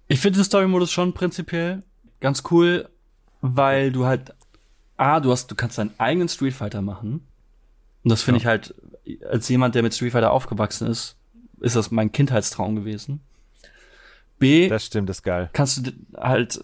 Ich 0.08 0.20
finde 0.22 0.40
den 0.40 0.46
Story-Modus 0.46 0.92
schon 0.92 1.14
prinzipiell 1.14 1.84
ganz 2.22 2.44
cool, 2.52 2.88
weil 3.42 3.92
du 3.92 4.06
halt, 4.06 4.34
ah, 4.96 5.20
du 5.20 5.32
hast, 5.32 5.52
du 5.52 5.56
kannst 5.56 5.78
deinen 5.78 5.92
eigenen 5.98 6.30
Street 6.30 6.54
Fighter 6.54 6.82
machen. 6.82 7.26
Und 8.06 8.10
das 8.12 8.22
finde 8.22 8.40
ich 8.40 8.46
halt, 8.46 8.74
als 9.30 9.50
jemand, 9.50 9.76
der 9.76 9.84
mit 9.84 9.94
Street 9.94 10.12
Fighter 10.12 10.32
aufgewachsen 10.32 10.88
ist, 10.88 11.18
ist 11.60 11.76
das 11.76 11.92
mein 11.92 12.12
Kindheitstraum 12.12 12.76
gewesen. 12.76 13.22
B. 14.40 14.68
Das 14.68 14.86
stimmt, 14.86 15.10
das 15.10 15.18
ist 15.18 15.24
geil. 15.24 15.50
kannst 15.54 15.88
du 15.88 15.92
halt 16.18 16.64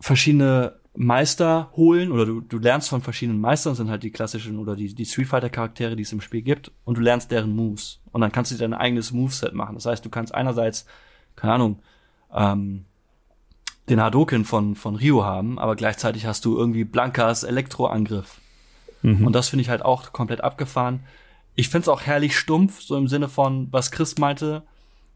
verschiedene 0.00 0.74
Meister 0.94 1.70
holen 1.76 2.10
oder 2.10 2.26
du, 2.26 2.40
du 2.40 2.58
lernst 2.58 2.88
von 2.88 3.02
verschiedenen 3.02 3.40
Meistern, 3.40 3.74
sind 3.74 3.90
halt 3.90 4.02
die 4.02 4.10
klassischen 4.10 4.58
oder 4.58 4.76
die, 4.76 4.94
die 4.94 5.04
Street 5.04 5.28
Fighter 5.28 5.50
Charaktere, 5.50 5.96
die 5.96 6.02
es 6.02 6.12
im 6.12 6.20
Spiel 6.20 6.42
gibt 6.42 6.72
und 6.84 6.96
du 6.96 7.02
lernst 7.02 7.30
deren 7.30 7.54
Moves 7.54 8.00
und 8.12 8.20
dann 8.20 8.32
kannst 8.32 8.50
du 8.50 8.56
dir 8.56 8.60
dein 8.60 8.74
eigenes 8.74 9.12
Moveset 9.12 9.54
machen. 9.54 9.74
Das 9.74 9.86
heißt, 9.86 10.04
du 10.04 10.10
kannst 10.10 10.34
einerseits, 10.34 10.86
keine 11.34 11.54
Ahnung, 11.54 11.78
ähm, 12.34 12.84
den 13.88 14.00
Hadoken 14.00 14.44
von, 14.44 14.74
von 14.74 14.96
Rio 14.96 15.24
haben, 15.24 15.58
aber 15.58 15.76
gleichzeitig 15.76 16.26
hast 16.26 16.44
du 16.44 16.56
irgendwie 16.56 16.84
Blankas 16.84 17.44
Elektroangriff. 17.44 18.40
Und 19.24 19.32
das 19.34 19.48
finde 19.48 19.62
ich 19.62 19.68
halt 19.68 19.82
auch 19.82 20.12
komplett 20.12 20.42
abgefahren. 20.42 21.00
Ich 21.56 21.68
finde 21.68 21.82
es 21.84 21.88
auch 21.88 22.02
herrlich 22.02 22.38
stumpf, 22.38 22.80
so 22.82 22.96
im 22.96 23.08
Sinne 23.08 23.28
von, 23.28 23.68
was 23.72 23.90
Chris 23.90 24.18
meinte, 24.18 24.62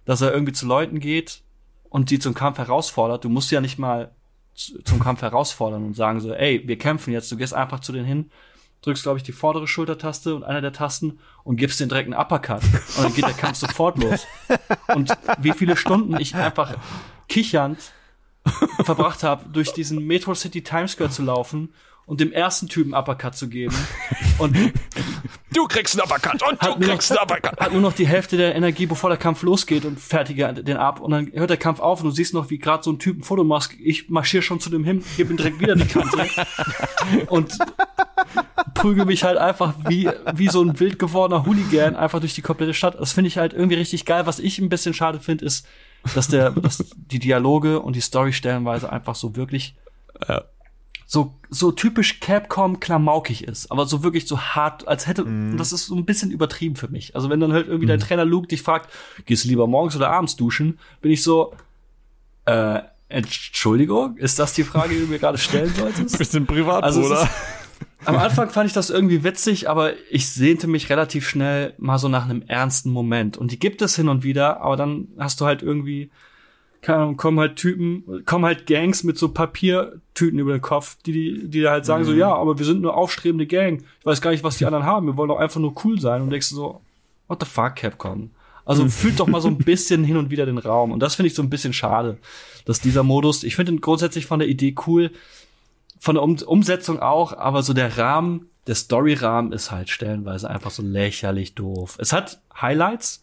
dass 0.04 0.20
er 0.22 0.32
irgendwie 0.32 0.52
zu 0.54 0.66
Leuten 0.66 0.98
geht 0.98 1.42
und 1.90 2.10
die 2.10 2.18
zum 2.18 2.34
Kampf 2.34 2.58
herausfordert. 2.58 3.24
Du 3.24 3.28
musst 3.28 3.50
ja 3.50 3.60
nicht 3.60 3.78
mal 3.78 4.10
zu- 4.54 4.82
zum 4.82 4.98
Kampf 5.00 5.22
herausfordern 5.22 5.84
und 5.84 5.94
sagen 5.94 6.20
so, 6.20 6.32
ey, 6.32 6.62
wir 6.66 6.78
kämpfen 6.78 7.12
jetzt. 7.12 7.30
Du 7.30 7.36
gehst 7.36 7.54
einfach 7.54 7.80
zu 7.80 7.92
denen 7.92 8.06
hin, 8.06 8.30
drückst, 8.82 9.02
glaube 9.02 9.18
ich, 9.18 9.22
die 9.22 9.32
vordere 9.32 9.68
Schultertaste 9.68 10.34
und 10.34 10.42
einer 10.42 10.62
der 10.62 10.72
Tasten 10.72 11.18
und 11.44 11.56
gibst 11.56 11.78
den 11.80 11.90
direkt 11.90 12.10
einen 12.10 12.18
Uppercut. 12.20 12.62
Und 12.96 13.04
dann 13.04 13.14
geht 13.14 13.26
der 13.26 13.34
Kampf 13.34 13.58
sofort 13.58 13.98
los. 13.98 14.26
Und 14.94 15.12
wie 15.38 15.52
viele 15.52 15.76
Stunden 15.76 16.18
ich 16.18 16.34
einfach 16.34 16.76
kichernd 17.28 17.92
verbracht 18.84 19.22
habe, 19.22 19.44
durch 19.50 19.74
diesen 19.74 20.06
Metro 20.06 20.34
City 20.34 20.62
Times 20.62 20.92
Square 20.92 21.10
zu 21.10 21.22
laufen 21.22 21.74
und 22.10 22.20
dem 22.20 22.32
ersten 22.32 22.66
Typen 22.68 22.92
Uppercut 22.92 23.36
zu 23.36 23.48
geben. 23.48 23.74
Und 24.38 24.56
Du 25.52 25.66
kriegst 25.66 25.94
einen 26.00 26.08
Uppercut 26.08 26.40
und 26.48 26.62
du 26.62 26.66
nur 26.68 26.78
noch- 26.78 26.86
kriegst 26.86 27.10
einen 27.10 27.20
Uppercut. 27.20 27.58
hat 27.60 27.72
nur 27.72 27.80
noch 27.82 27.92
die 27.92 28.06
Hälfte 28.06 28.36
der 28.36 28.54
Energie, 28.54 28.86
bevor 28.86 29.10
der 29.10 29.18
Kampf 29.18 29.42
losgeht 29.42 29.84
und 29.84 29.98
fertige 30.00 30.52
den 30.54 30.76
ab. 30.76 31.00
Und 31.00 31.10
dann 31.10 31.30
hört 31.34 31.50
der 31.50 31.56
Kampf 31.56 31.80
auf 31.80 32.00
und 32.00 32.06
du 32.06 32.10
siehst 32.12 32.32
noch, 32.34 32.48
wie 32.50 32.58
gerade 32.58 32.82
so 32.84 32.90
ein 32.92 32.98
Typ 33.00 33.18
ein 33.18 33.22
Foto 33.24 33.42
machst. 33.44 33.72
Ich 33.82 34.08
marschiere 34.08 34.42
schon 34.44 34.60
zu 34.60 34.70
dem 34.70 34.84
hin, 34.84 35.04
gebe 35.16 35.32
ihm 35.32 35.36
direkt 35.36 35.58
wieder 35.60 35.74
die 35.74 35.86
Kante 35.86 36.24
und 37.28 37.58
prügel 38.74 39.04
mich 39.04 39.24
halt 39.24 39.38
einfach 39.38 39.74
wie, 39.88 40.08
wie 40.34 40.48
so 40.48 40.62
ein 40.62 40.78
wild 40.80 40.98
gewordener 40.98 41.44
Hooligan 41.44 41.96
einfach 41.96 42.20
durch 42.20 42.34
die 42.34 42.42
komplette 42.42 42.72
Stadt. 42.72 42.96
Das 42.98 43.12
finde 43.12 43.28
ich 43.28 43.36
halt 43.36 43.52
irgendwie 43.52 43.76
richtig 43.76 44.04
geil. 44.06 44.26
Was 44.26 44.38
ich 44.38 44.58
ein 44.60 44.68
bisschen 44.68 44.94
schade 44.94 45.20
finde, 45.20 45.44
ist, 45.44 45.66
dass 46.14 46.28
der, 46.28 46.50
dass 46.52 46.84
die 46.96 47.18
Dialoge 47.18 47.80
und 47.80 47.94
die 47.96 48.00
Story 48.00 48.32
stellenweise 48.32 48.90
einfach 48.90 49.14
so 49.16 49.36
wirklich 49.36 49.74
Ja. 50.28 50.44
So, 51.12 51.34
so 51.48 51.72
typisch 51.72 52.20
Capcom 52.20 52.78
klamaukig 52.78 53.42
ist, 53.42 53.72
aber 53.72 53.84
so 53.84 54.04
wirklich 54.04 54.28
so 54.28 54.40
hart, 54.40 54.86
als 54.86 55.08
hätte, 55.08 55.24
und 55.24 55.56
das 55.56 55.72
ist 55.72 55.86
so 55.86 55.96
ein 55.96 56.04
bisschen 56.04 56.30
übertrieben 56.30 56.76
für 56.76 56.86
mich. 56.86 57.16
Also 57.16 57.28
wenn 57.28 57.40
dann 57.40 57.52
halt 57.52 57.66
irgendwie 57.66 57.88
dein 57.88 57.98
Trainer 57.98 58.24
Luke 58.24 58.46
dich 58.46 58.62
fragt, 58.62 58.88
gehst 59.26 59.44
du 59.44 59.48
lieber 59.48 59.66
morgens 59.66 59.96
oder 59.96 60.08
abends 60.08 60.36
duschen, 60.36 60.78
bin 61.00 61.10
ich 61.10 61.24
so, 61.24 61.52
äh, 62.44 62.82
Entschuldigung, 63.08 64.18
ist 64.18 64.38
das 64.38 64.54
die 64.54 64.62
Frage, 64.62 64.94
die 64.94 65.00
du 65.00 65.06
mir 65.08 65.18
gerade 65.18 65.36
stellen 65.36 65.74
solltest? 65.74 66.16
Bisschen 66.18 66.46
privat, 66.46 66.84
Also 66.84 67.12
ist, 67.12 67.26
am 68.04 68.16
Anfang 68.16 68.50
fand 68.50 68.68
ich 68.68 68.72
das 68.72 68.88
irgendwie 68.88 69.24
witzig, 69.24 69.68
aber 69.68 69.94
ich 70.12 70.28
sehnte 70.28 70.68
mich 70.68 70.90
relativ 70.90 71.28
schnell 71.28 71.74
mal 71.78 71.98
so 71.98 72.06
nach 72.06 72.26
einem 72.26 72.42
ernsten 72.42 72.90
Moment. 72.92 73.36
Und 73.36 73.50
die 73.50 73.58
gibt 73.58 73.82
es 73.82 73.96
hin 73.96 74.08
und 74.08 74.22
wieder, 74.22 74.60
aber 74.60 74.76
dann 74.76 75.08
hast 75.18 75.40
du 75.40 75.44
halt 75.44 75.60
irgendwie, 75.60 76.12
keine 76.82 77.02
Ahnung, 77.02 77.16
kommen 77.16 77.38
halt 77.38 77.56
Typen, 77.56 78.24
kommen 78.24 78.44
halt 78.44 78.66
Gangs 78.66 79.04
mit 79.04 79.18
so 79.18 79.28
Papiertüten 79.30 80.38
über 80.38 80.52
den 80.52 80.62
Kopf, 80.62 80.96
die, 81.04 81.12
die, 81.12 81.48
die 81.48 81.68
halt 81.68 81.84
sagen 81.84 82.04
so, 82.04 82.12
ja, 82.12 82.34
aber 82.34 82.58
wir 82.58 82.64
sind 82.64 82.80
nur 82.80 82.96
aufstrebende 82.96 83.46
Gang. 83.46 83.84
Ich 84.00 84.06
weiß 84.06 84.20
gar 84.22 84.30
nicht, 84.30 84.44
was 84.44 84.56
die 84.56 84.64
anderen 84.64 84.84
haben. 84.84 85.06
Wir 85.06 85.16
wollen 85.16 85.28
doch 85.28 85.38
einfach 85.38 85.60
nur 85.60 85.74
cool 85.84 86.00
sein. 86.00 86.22
Und 86.22 86.30
denkst 86.30 86.50
du 86.50 86.56
so, 86.56 86.80
what 87.28 87.40
the 87.40 87.46
fuck, 87.46 87.76
Capcom? 87.76 88.30
Also 88.64 88.88
fühlt 88.88 89.18
doch 89.18 89.26
mal 89.26 89.40
so 89.40 89.48
ein 89.48 89.58
bisschen 89.64 90.04
hin 90.04 90.16
und 90.16 90.30
wieder 90.30 90.46
den 90.46 90.58
Raum. 90.58 90.92
Und 90.92 91.00
das 91.00 91.16
finde 91.16 91.28
ich 91.28 91.34
so 91.34 91.42
ein 91.42 91.50
bisschen 91.50 91.72
schade, 91.72 92.18
dass 92.64 92.80
dieser 92.80 93.02
Modus, 93.02 93.42
ich 93.44 93.56
finde 93.56 93.72
ihn 93.72 93.80
grundsätzlich 93.80 94.26
von 94.26 94.38
der 94.38 94.48
Idee 94.48 94.74
cool, 94.86 95.10
von 95.98 96.14
der 96.14 96.22
um 96.22 96.36
Umsetzung 96.46 97.00
auch, 97.00 97.36
aber 97.36 97.62
so 97.62 97.74
der 97.74 97.98
Rahmen, 97.98 98.46
der 98.66 98.74
Story-Rahmen 98.74 99.52
ist 99.52 99.70
halt 99.70 99.90
stellenweise 99.90 100.48
einfach 100.48 100.70
so 100.70 100.82
lächerlich 100.82 101.54
doof. 101.54 101.96
Es 101.98 102.12
hat 102.12 102.40
Highlights. 102.58 103.22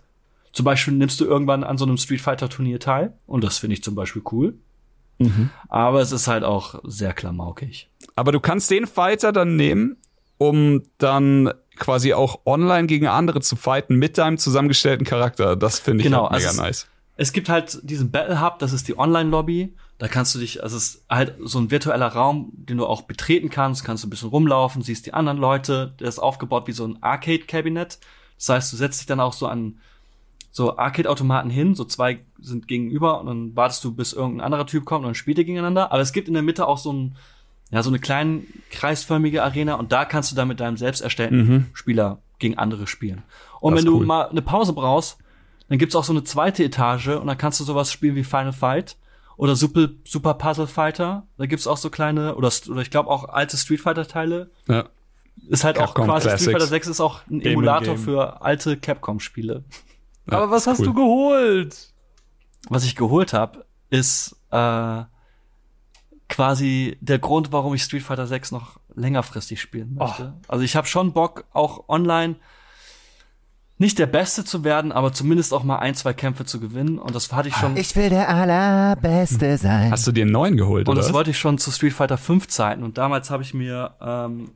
Zum 0.57 0.63
Beispiel 0.63 0.95
nimmst 0.95 1.19
du 1.21 1.25
irgendwann 1.25 1.63
an 1.63 1.77
so 1.77 1.85
einem 1.85 1.97
Street 1.97 2.19
Fighter 2.19 2.49
Turnier 2.49 2.79
teil 2.79 3.13
und 3.27 3.43
das 3.43 3.59
finde 3.59 3.75
ich 3.75 3.83
zum 3.83 3.93
Beispiel 3.93 4.23
cool. 4.31 4.55
Aber 5.69 6.01
es 6.01 6.11
ist 6.11 6.27
halt 6.27 6.43
auch 6.43 6.79
sehr 6.83 7.13
klamaukig. 7.13 7.89
Aber 8.15 8.31
du 8.31 8.39
kannst 8.39 8.71
den 8.71 8.87
Fighter 8.87 9.31
dann 9.31 9.55
nehmen, 9.55 9.97
um 10.39 10.81
dann 10.97 11.51
quasi 11.75 12.13
auch 12.13 12.39
online 12.45 12.87
gegen 12.87 13.05
andere 13.07 13.41
zu 13.41 13.55
fighten 13.55 13.97
mit 13.97 14.17
deinem 14.17 14.39
zusammengestellten 14.39 15.05
Charakter. 15.05 15.55
Das 15.55 15.79
finde 15.79 16.01
ich 16.01 16.05
Genau, 16.05 16.23
halt 16.29 16.39
mega 16.39 16.47
also 16.49 16.61
es- 16.61 16.65
nice. 16.67 16.87
Es 17.19 17.33
gibt 17.33 17.49
halt 17.49 17.79
diesen 17.83 18.11
Battle 18.11 18.41
Hub, 18.41 18.59
das 18.59 18.73
ist 18.73 18.87
die 18.87 18.97
Online-Lobby. 18.97 19.75
Da 19.99 20.07
kannst 20.07 20.35
du 20.35 20.39
dich, 20.39 20.61
also 20.61 20.77
es 20.77 20.83
ist 20.95 21.05
halt 21.09 21.33
so 21.39 21.57
ein 21.59 21.71
virtueller 21.71 22.07
Raum, 22.09 22.51
den 22.53 22.77
du 22.77 22.85
auch 22.85 23.01
betreten 23.03 23.49
kannst, 23.49 23.83
kannst 23.83 24.03
du 24.03 24.07
ein 24.07 24.11
bisschen 24.11 24.29
rumlaufen, 24.29 24.83
siehst 24.83 25.07
die 25.07 25.13
anderen 25.15 25.39
Leute. 25.39 25.95
Der 25.99 26.07
ist 26.09 26.19
aufgebaut 26.19 26.67
wie 26.67 26.73
so 26.73 26.85
ein 26.85 27.01
Arcade-Cabinet. 27.01 27.97
Das 28.37 28.49
heißt, 28.49 28.71
du 28.73 28.77
setzt 28.77 28.99
dich 28.99 29.07
dann 29.07 29.19
auch 29.19 29.33
so 29.33 29.47
an 29.47 29.79
so 30.51 30.77
Arcade-Automaten 30.77 31.49
hin, 31.49 31.75
so 31.75 31.85
zwei 31.85 32.19
sind 32.39 32.67
gegenüber 32.67 33.19
und 33.21 33.27
dann 33.27 33.55
wartest 33.55 33.83
du, 33.83 33.93
bis 33.93 34.13
irgendein 34.13 34.45
anderer 34.45 34.65
Typ 34.65 34.85
kommt 34.85 34.99
und 35.01 35.09
dann 35.09 35.15
spielt 35.15 35.37
ihr 35.37 35.43
gegeneinander. 35.45 35.91
Aber 35.91 36.01
es 36.01 36.13
gibt 36.13 36.27
in 36.27 36.33
der 36.33 36.43
Mitte 36.43 36.67
auch 36.67 36.77
so 36.77 36.91
ein, 36.91 37.15
ja, 37.69 37.83
so 37.83 37.89
eine 37.89 37.99
kleine 37.99 38.41
kreisförmige 38.71 39.43
Arena 39.43 39.75
und 39.75 39.91
da 39.91 40.05
kannst 40.05 40.31
du 40.31 40.35
dann 40.35 40.47
mit 40.47 40.59
deinem 40.59 40.77
selbst 40.77 41.01
erstellten 41.01 41.69
Spieler 41.73 42.19
gegen 42.39 42.57
andere 42.57 42.87
spielen. 42.87 43.23
Und 43.59 43.73
Das 43.73 43.81
wenn 43.81 43.85
du 43.85 43.97
cool. 43.99 44.05
mal 44.05 44.29
eine 44.29 44.41
Pause 44.41 44.73
brauchst, 44.73 45.17
dann 45.69 45.77
gibt's 45.77 45.95
auch 45.95 46.03
so 46.03 46.13
eine 46.13 46.23
zweite 46.23 46.63
Etage 46.63 47.09
und 47.09 47.27
dann 47.27 47.37
kannst 47.37 47.59
du 47.59 47.63
sowas 47.63 47.91
spielen 47.91 48.15
wie 48.15 48.23
Final 48.23 48.53
Fight 48.53 48.95
oder 49.35 49.55
Super, 49.55 49.89
Super 50.05 50.33
Puzzle 50.35 50.67
Fighter. 50.67 51.27
Da 51.37 51.45
gibt's 51.45 51.67
auch 51.67 51.77
so 51.77 51.89
kleine, 51.89 52.35
oder, 52.35 52.51
oder 52.69 52.81
ich 52.81 52.89
glaube 52.89 53.09
auch 53.09 53.29
alte 53.29 53.57
Street 53.57 53.81
Fighter 53.81 54.07
Teile. 54.07 54.49
Ja. 54.67 54.85
Ist 55.49 55.63
halt 55.63 55.77
auch 55.77 55.93
Capcom 55.93 56.05
quasi 56.05 56.27
Classics. 56.27 56.43
Street 56.43 56.53
Fighter 56.55 56.67
6 56.67 56.87
ist 56.87 57.01
auch 57.01 57.21
ein 57.29 57.41
Game 57.41 57.53
Emulator 57.53 57.95
Game. 57.95 58.03
für 58.03 58.41
alte 58.41 58.77
Capcom-Spiele. 58.77 59.63
Ja, 60.29 60.37
Aber 60.37 60.51
was 60.51 60.67
hast 60.67 60.79
cool. 60.79 60.85
du 60.87 60.93
geholt? 60.93 61.93
Was 62.69 62.83
ich 62.83 62.95
geholt 62.95 63.33
habe, 63.33 63.65
ist 63.89 64.35
äh, 64.51 65.03
quasi 66.29 66.97
der 67.01 67.19
Grund, 67.19 67.51
warum 67.51 67.73
ich 67.73 67.83
Street 67.83 68.03
Fighter 68.03 68.27
6 68.27 68.51
noch 68.51 68.79
längerfristig 68.95 69.61
spielen 69.61 69.95
möchte. 69.95 70.33
Also 70.47 70.63
ich 70.63 70.75
habe 70.75 70.87
schon 70.87 71.13
Bock, 71.13 71.45
auch 71.53 71.87
online 71.87 72.35
nicht 73.79 73.99
der 73.99 74.07
Beste 74.07 74.43
zu 74.43 74.63
werden, 74.63 74.91
aber 74.91 75.13
zumindest 75.13 75.53
auch 75.53 75.63
mal 75.63 75.77
ein, 75.77 75.93
zwei 75.93 76.11
Kämpfe 76.13 76.45
zu 76.45 76.59
gewinnen. 76.59 76.97
Und 76.97 77.13
das 77.15 77.31
hatte 77.31 77.49
ich 77.49 77.55
schon. 77.55 77.77
Ich 77.77 77.95
will 77.95 78.09
der 78.09 78.27
Allerbeste 78.27 79.57
sein. 79.59 79.91
Hast 79.91 80.07
du 80.07 80.11
dir 80.11 80.23
einen 80.23 80.31
neuen 80.31 80.57
geholt, 80.57 80.87
Und 80.87 80.93
oder? 80.93 81.01
das 81.01 81.09
was? 81.09 81.13
wollte 81.13 81.29
ich 81.29 81.37
schon 81.37 81.59
zu 81.59 81.69
Street 81.71 81.93
Fighter 81.93 82.17
5 82.17 82.47
Zeiten. 82.47 82.83
Und 82.83 82.97
damals 82.97 83.29
habe 83.29 83.43
ich 83.43 83.53
mir 83.53 83.93
ähm, 84.01 84.49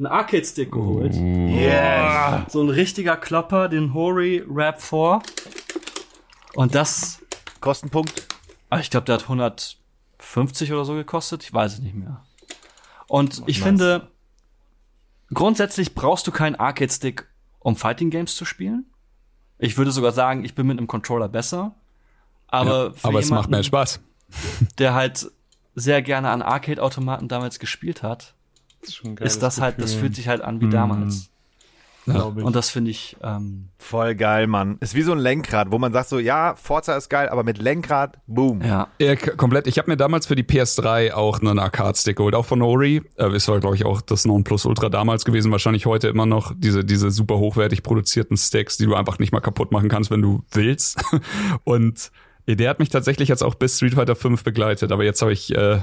einen 0.00 0.06
Arcade-Stick 0.06 0.72
geholt. 0.72 1.14
Yes. 1.14 2.52
So 2.52 2.62
ein 2.62 2.70
richtiger 2.70 3.16
Klopper, 3.16 3.68
den 3.68 3.92
Hori 3.94 4.42
Rap 4.48 4.80
4. 4.80 5.20
Und 6.54 6.74
das, 6.74 7.20
Kostenpunkt. 7.60 8.26
ah, 8.70 8.78
ich 8.80 8.90
glaube, 8.90 9.04
der 9.04 9.16
hat 9.16 9.22
150 9.24 10.72
oder 10.72 10.84
so 10.86 10.94
gekostet. 10.94 11.44
Ich 11.44 11.52
weiß 11.52 11.74
es 11.74 11.78
nicht 11.80 11.94
mehr. 11.94 12.24
Und 13.08 13.42
ich 13.46 13.58
nice. 13.58 13.66
finde, 13.66 14.08
grundsätzlich 15.34 15.94
brauchst 15.94 16.26
du 16.26 16.32
keinen 16.32 16.56
Arcade-Stick, 16.56 17.26
um 17.58 17.76
Fighting 17.76 18.08
Games 18.10 18.34
zu 18.36 18.44
spielen. 18.46 18.86
Ich 19.58 19.76
würde 19.76 19.90
sogar 19.90 20.12
sagen, 20.12 20.44
ich 20.44 20.54
bin 20.54 20.66
mit 20.66 20.78
einem 20.78 20.86
Controller 20.86 21.28
besser. 21.28 21.74
Aber, 22.48 22.86
Ja, 22.86 22.92
für 22.94 23.08
aber 23.08 23.18
es 23.18 23.28
macht 23.30 23.50
mehr 23.50 23.62
Spaß. 23.62 24.00
der 24.78 24.94
halt 24.94 25.30
sehr 25.74 26.00
gerne 26.00 26.30
an 26.30 26.40
Arcade-Automaten 26.40 27.28
damals 27.28 27.58
gespielt 27.58 28.02
hat, 28.02 28.34
ist, 28.82 29.02
ist 29.04 29.42
das 29.42 29.56
geiles 29.56 29.60
halt, 29.60 29.78
das 29.78 29.84
Gefühl. 29.90 30.00
fühlt 30.00 30.16
sich 30.16 30.28
halt 30.28 30.40
an 30.42 30.60
wie 30.60 30.66
Mhm. 30.66 30.70
damals. 30.70 31.16
Ich. 31.22 31.30
Und 32.06 32.56
das 32.56 32.70
finde 32.70 32.90
ich, 32.90 33.16
ähm, 33.22 33.68
Voll 33.78 34.14
geil, 34.16 34.46
Mann. 34.48 34.78
Ist 34.80 34.94
wie 34.94 35.02
so 35.02 35.12
ein 35.12 35.18
Lenkrad, 35.18 35.70
wo 35.70 35.78
man 35.78 35.92
sagt 35.92 36.08
so, 36.08 36.18
ja, 36.18 36.54
Forza 36.56 36.96
ist 36.96 37.08
geil, 37.08 37.28
aber 37.28 37.44
mit 37.44 37.58
Lenkrad, 37.58 38.18
boom. 38.26 38.62
ja. 38.62 38.88
Ja, 38.98 39.14
komplett. 39.16 39.66
Ich 39.68 39.78
habe 39.78 39.88
mir 39.90 39.96
damals 39.96 40.26
für 40.26 40.34
die 40.34 40.42
PS3 40.42 41.12
auch 41.12 41.40
einen 41.40 41.58
Arcade-Stick 41.58 42.16
geholt, 42.16 42.34
auch 42.34 42.46
von 42.46 42.62
Ori. 42.62 43.02
Äh, 43.16 43.26
es 43.26 43.46
war, 43.48 43.60
glaube 43.60 43.76
ich, 43.76 43.84
auch 43.84 44.00
das 44.00 44.24
Nonplusultra 44.24 44.88
damals 44.88 45.24
gewesen. 45.24 45.52
Wahrscheinlich 45.52 45.86
heute 45.86 46.08
immer 46.08 46.26
noch 46.26 46.52
diese, 46.56 46.84
diese 46.84 47.10
super 47.10 47.38
hochwertig 47.38 47.82
produzierten 47.84 48.36
Sticks, 48.36 48.76
die 48.78 48.86
du 48.86 48.94
einfach 48.96 49.18
nicht 49.20 49.30
mal 49.32 49.40
kaputt 49.40 49.70
machen 49.70 49.88
kannst, 49.88 50.10
wenn 50.10 50.22
du 50.22 50.42
willst. 50.52 51.00
Und 51.64 52.10
ja, 52.46 52.54
der 52.56 52.70
hat 52.70 52.78
mich 52.80 52.88
tatsächlich 52.88 53.28
jetzt 53.28 53.42
auch 53.42 53.54
bis 53.54 53.76
Street 53.76 53.94
Fighter 53.94 54.16
5 54.16 54.42
begleitet. 54.42 54.90
Aber 54.90 55.04
jetzt 55.04 55.20
habe 55.22 55.32
ich 55.32 55.54
äh, 55.54 55.78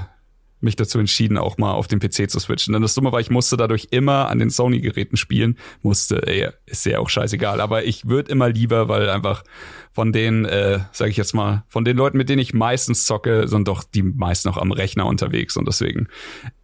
mich 0.60 0.76
dazu 0.76 0.98
entschieden, 0.98 1.38
auch 1.38 1.58
mal 1.58 1.72
auf 1.72 1.88
den 1.88 2.00
PC 2.00 2.30
zu 2.30 2.40
switchen. 2.40 2.72
Denn 2.72 2.82
das 2.82 2.94
Dumme 2.94 3.12
war, 3.12 3.20
ich 3.20 3.30
musste 3.30 3.56
dadurch 3.56 3.88
immer 3.90 4.28
an 4.28 4.38
den 4.38 4.50
Sony-Geräten 4.50 5.16
spielen. 5.16 5.58
Musste, 5.82 6.26
ey, 6.26 6.48
ist 6.66 6.84
ja 6.86 6.98
auch 6.98 7.08
scheißegal. 7.08 7.60
Aber 7.60 7.84
ich 7.84 8.08
würde 8.08 8.30
immer 8.30 8.48
lieber, 8.48 8.88
weil 8.88 9.08
einfach 9.08 9.44
von 9.92 10.12
den, 10.12 10.44
äh, 10.44 10.80
sage 10.92 11.10
ich 11.10 11.16
jetzt 11.16 11.34
mal, 11.34 11.64
von 11.68 11.84
den 11.84 11.96
Leuten, 11.96 12.18
mit 12.18 12.28
denen 12.28 12.40
ich 12.40 12.54
meistens 12.54 13.04
zocke, 13.04 13.48
sind 13.48 13.68
doch 13.68 13.84
die 13.84 14.02
meisten 14.02 14.48
noch 14.48 14.58
am 14.58 14.72
Rechner 14.72 15.06
unterwegs. 15.06 15.56
Und 15.56 15.66
deswegen, 15.66 16.08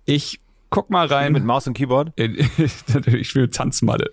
ich 0.04 0.40
guck 0.70 0.90
mal 0.90 1.06
rein. 1.06 1.32
Mit 1.32 1.44
Maus 1.44 1.66
und 1.66 1.74
Keyboard. 1.74 2.12
ich 2.18 3.28
spiele 3.28 3.48
Tanzmalle. 3.48 4.10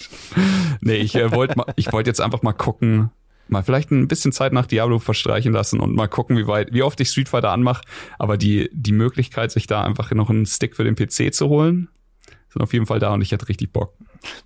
nee, 0.80 0.96
ich 0.96 1.16
äh, 1.16 1.32
wollte 1.32 1.56
wollte 1.56 2.10
jetzt 2.10 2.20
einfach 2.20 2.42
mal 2.42 2.52
gucken, 2.52 3.10
mal 3.50 3.62
vielleicht 3.62 3.90
ein 3.90 4.08
bisschen 4.08 4.32
Zeit 4.32 4.52
nach 4.52 4.66
Diablo 4.66 4.98
verstreichen 4.98 5.52
lassen 5.52 5.80
und 5.80 5.94
mal 5.94 6.08
gucken, 6.08 6.36
wie 6.36 6.46
weit, 6.46 6.72
wie 6.72 6.82
oft 6.82 7.00
ich 7.00 7.08
Street 7.08 7.28
Fighter 7.28 7.50
anmache. 7.50 7.82
Aber 8.18 8.36
die, 8.36 8.70
die 8.72 8.92
Möglichkeit, 8.92 9.50
sich 9.52 9.66
da 9.66 9.82
einfach 9.82 10.10
noch 10.12 10.30
einen 10.30 10.46
Stick 10.46 10.76
für 10.76 10.84
den 10.84 10.94
PC 10.94 11.34
zu 11.34 11.48
holen, 11.48 11.88
sind 12.48 12.62
auf 12.62 12.72
jeden 12.72 12.86
Fall 12.86 12.98
da 12.98 13.14
und 13.14 13.22
ich 13.22 13.32
hätte 13.32 13.48
richtig 13.48 13.72
Bock. 13.72 13.94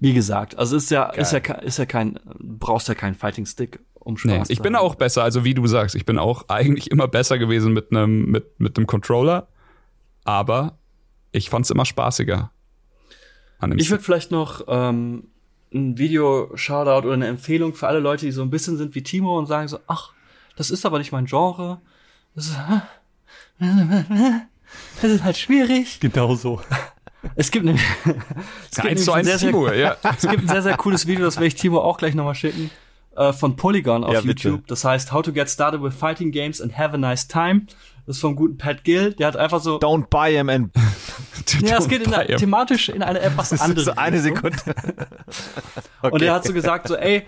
Wie 0.00 0.12
gesagt, 0.12 0.56
also 0.56 0.76
ist 0.76 0.90
ja, 0.90 1.04
ist 1.04 1.32
ja, 1.32 1.38
ist 1.38 1.78
ja 1.78 1.86
kein, 1.86 2.18
brauchst 2.38 2.88
ja 2.88 2.94
keinen 2.94 3.14
Fighting 3.14 3.46
Stick, 3.46 3.80
um 3.94 4.16
Spaß 4.16 4.48
Nee, 4.48 4.52
ich 4.52 4.60
bin 4.60 4.76
auch 4.76 4.94
besser, 4.94 5.22
also 5.22 5.44
wie 5.44 5.54
du 5.54 5.66
sagst, 5.66 5.94
ich 5.94 6.06
bin 6.06 6.18
auch 6.18 6.44
eigentlich 6.48 6.90
immer 6.90 7.08
besser 7.08 7.38
gewesen 7.38 7.72
mit 7.72 7.90
einem 7.90 8.30
mit 8.30 8.60
mit 8.60 8.76
einem 8.76 8.86
Controller, 8.86 9.48
aber 10.24 10.78
ich 11.32 11.50
fand's 11.50 11.70
immer 11.70 11.84
spaßiger. 11.84 12.50
Ich 13.76 13.90
würde 13.90 14.04
vielleicht 14.04 14.30
noch 14.30 14.64
ähm, 14.68 15.28
ein 15.74 15.98
Video-Shoutout 15.98 17.06
oder 17.06 17.14
eine 17.14 17.26
Empfehlung 17.26 17.74
für 17.74 17.88
alle 17.88 17.98
Leute, 17.98 18.26
die 18.26 18.32
so 18.32 18.42
ein 18.42 18.50
bisschen 18.50 18.76
sind 18.76 18.94
wie 18.94 19.02
Timo 19.02 19.38
und 19.38 19.46
sagen 19.46 19.68
so, 19.68 19.80
ach, 19.86 20.12
das 20.56 20.70
ist 20.70 20.86
aber 20.86 20.98
nicht 20.98 21.12
mein 21.12 21.26
Genre. 21.26 21.80
Das 22.34 22.46
ist, 22.46 22.56
das 25.02 25.10
ist 25.10 25.24
halt 25.24 25.36
schwierig. 25.36 26.00
Genau 26.00 26.34
so. 26.34 26.60
Es 27.36 27.50
gibt 27.50 27.64
nämlich, 27.64 27.84
es 28.70 28.76
gibt 28.76 28.88
Eins 28.88 29.04
zu 29.04 29.12
nämlich 29.12 29.14
ein 29.14 29.18
eins 29.18 29.26
sehr, 29.26 29.38
sehr, 29.38 29.50
Timo, 29.50 29.70
ja. 29.72 29.96
es 30.16 30.28
gibt 30.28 30.42
ein 30.42 30.48
sehr, 30.48 30.62
sehr 30.62 30.76
cooles 30.76 31.06
Video, 31.06 31.24
das 31.24 31.36
werde 31.36 31.46
ich 31.46 31.54
Timo 31.54 31.80
auch 31.80 31.96
gleich 31.96 32.14
nochmal 32.14 32.34
schicken, 32.34 32.70
äh, 33.16 33.32
von 33.32 33.56
Polygon 33.56 34.04
auf 34.04 34.12
Ja, 34.12 34.20
bitte. 34.20 34.48
YouTube. 34.48 34.66
Das 34.66 34.84
heißt 34.84 35.12
How 35.12 35.22
to 35.22 35.32
Get 35.32 35.48
Started 35.50 35.82
with 35.82 35.94
Fighting 35.94 36.30
Games 36.32 36.60
and 36.60 36.76
Have 36.78 36.94
a 36.94 36.98
Nice 36.98 37.26
Time. 37.28 37.62
Das 38.06 38.16
ist 38.16 38.20
vom 38.20 38.36
guten 38.36 38.58
Pat 38.58 38.84
Gill. 38.84 39.14
Der 39.14 39.26
hat 39.28 39.36
einfach 39.36 39.60
so, 39.60 39.78
Don't 39.78 40.08
buy 40.10 40.32
him 40.36 40.48
and 40.50 40.70
ja, 41.62 41.78
es 41.78 41.88
geht 41.88 42.02
in 42.02 42.10
Bayern. 42.10 42.38
thematisch 42.38 42.88
in 42.90 43.02
eine 43.02 43.20
etwas 43.20 43.58
andere 43.60 43.80
so 43.84 43.92
eine. 43.96 44.20
Sekunde. 44.20 44.56
Und 46.02 46.22
er 46.22 46.34
hat 46.34 46.44
so 46.44 46.52
gesagt, 46.52 46.88
so, 46.88 46.96
ey, 46.96 47.22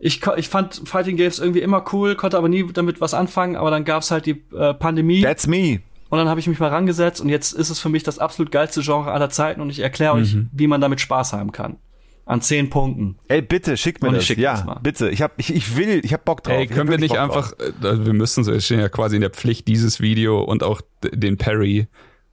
ich, 0.00 0.20
ich 0.36 0.48
fand 0.48 0.82
Fighting 0.84 1.16
Games 1.16 1.38
irgendwie 1.38 1.60
immer 1.60 1.84
cool, 1.92 2.14
konnte 2.16 2.36
aber 2.36 2.48
nie 2.48 2.66
damit 2.72 3.00
was 3.00 3.14
anfangen, 3.14 3.56
aber 3.56 3.70
dann 3.70 3.84
gab's 3.84 4.10
halt 4.10 4.26
die 4.26 4.42
äh, 4.54 4.74
Pandemie 4.74 5.22
That's 5.22 5.46
me. 5.46 5.80
und 6.08 6.18
dann 6.18 6.28
habe 6.28 6.40
ich 6.40 6.46
mich 6.48 6.58
mal 6.58 6.68
rangesetzt 6.70 7.20
und 7.20 7.28
jetzt 7.28 7.52
ist 7.52 7.70
es 7.70 7.78
für 7.78 7.88
mich 7.88 8.02
das 8.02 8.18
absolut 8.18 8.50
geilste 8.50 8.82
Genre 8.82 9.12
aller 9.12 9.30
Zeiten 9.30 9.60
und 9.60 9.70
ich 9.70 9.78
erkläre 9.78 10.14
euch, 10.14 10.34
Mhm. 10.34 10.50
wie 10.52 10.66
man 10.66 10.80
damit 10.80 11.00
Spaß 11.00 11.32
haben 11.32 11.52
kann. 11.52 11.76
An 12.24 12.40
zehn 12.40 12.70
Punkten. 12.70 13.18
Ey, 13.28 13.42
bitte, 13.42 13.76
schickt 13.76 14.00
mir 14.02 14.08
Und 14.08 14.14
ich 14.14 14.20
das. 14.20 14.26
schick 14.26 14.38
ja, 14.38 14.52
das 14.52 14.64
mal. 14.64 14.78
bitte. 14.80 15.10
Ich 15.10 15.22
hab, 15.22 15.32
ich, 15.38 15.52
ich 15.54 15.76
will, 15.76 16.00
ich 16.04 16.12
hab 16.12 16.24
Bock 16.24 16.42
drauf. 16.44 16.54
Ey, 16.54 16.66
können 16.68 16.88
wir 16.88 16.98
nicht 16.98 17.14
Bock 17.16 17.30
drauf. 17.32 17.54
einfach, 17.60 17.82
äh, 17.84 18.04
wir 18.06 18.12
müssen, 18.12 18.46
wir 18.46 18.60
stehen 18.60 18.78
ja 18.80 18.88
quasi 18.88 19.16
in 19.16 19.22
der 19.22 19.30
Pflicht, 19.30 19.66
dieses 19.66 20.00
Video 20.00 20.40
und 20.42 20.62
auch 20.62 20.80
den 21.02 21.36
Parry 21.36 21.88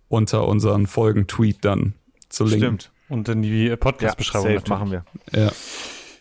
unter 0.07 0.47
unseren 0.47 0.85
Folgen-Tweet 0.87 1.65
dann 1.65 1.93
zu 2.29 2.43
linken. 2.45 2.59
Stimmt. 2.65 2.91
Und 3.09 3.27
dann 3.27 3.41
die 3.41 3.65
Ja, 3.65 3.75
Podcast-Beschreibung. 3.77 4.53
natürlich. 4.53 4.69
machen 4.69 4.91
wir. 4.91 5.05
Ja. 5.33 5.51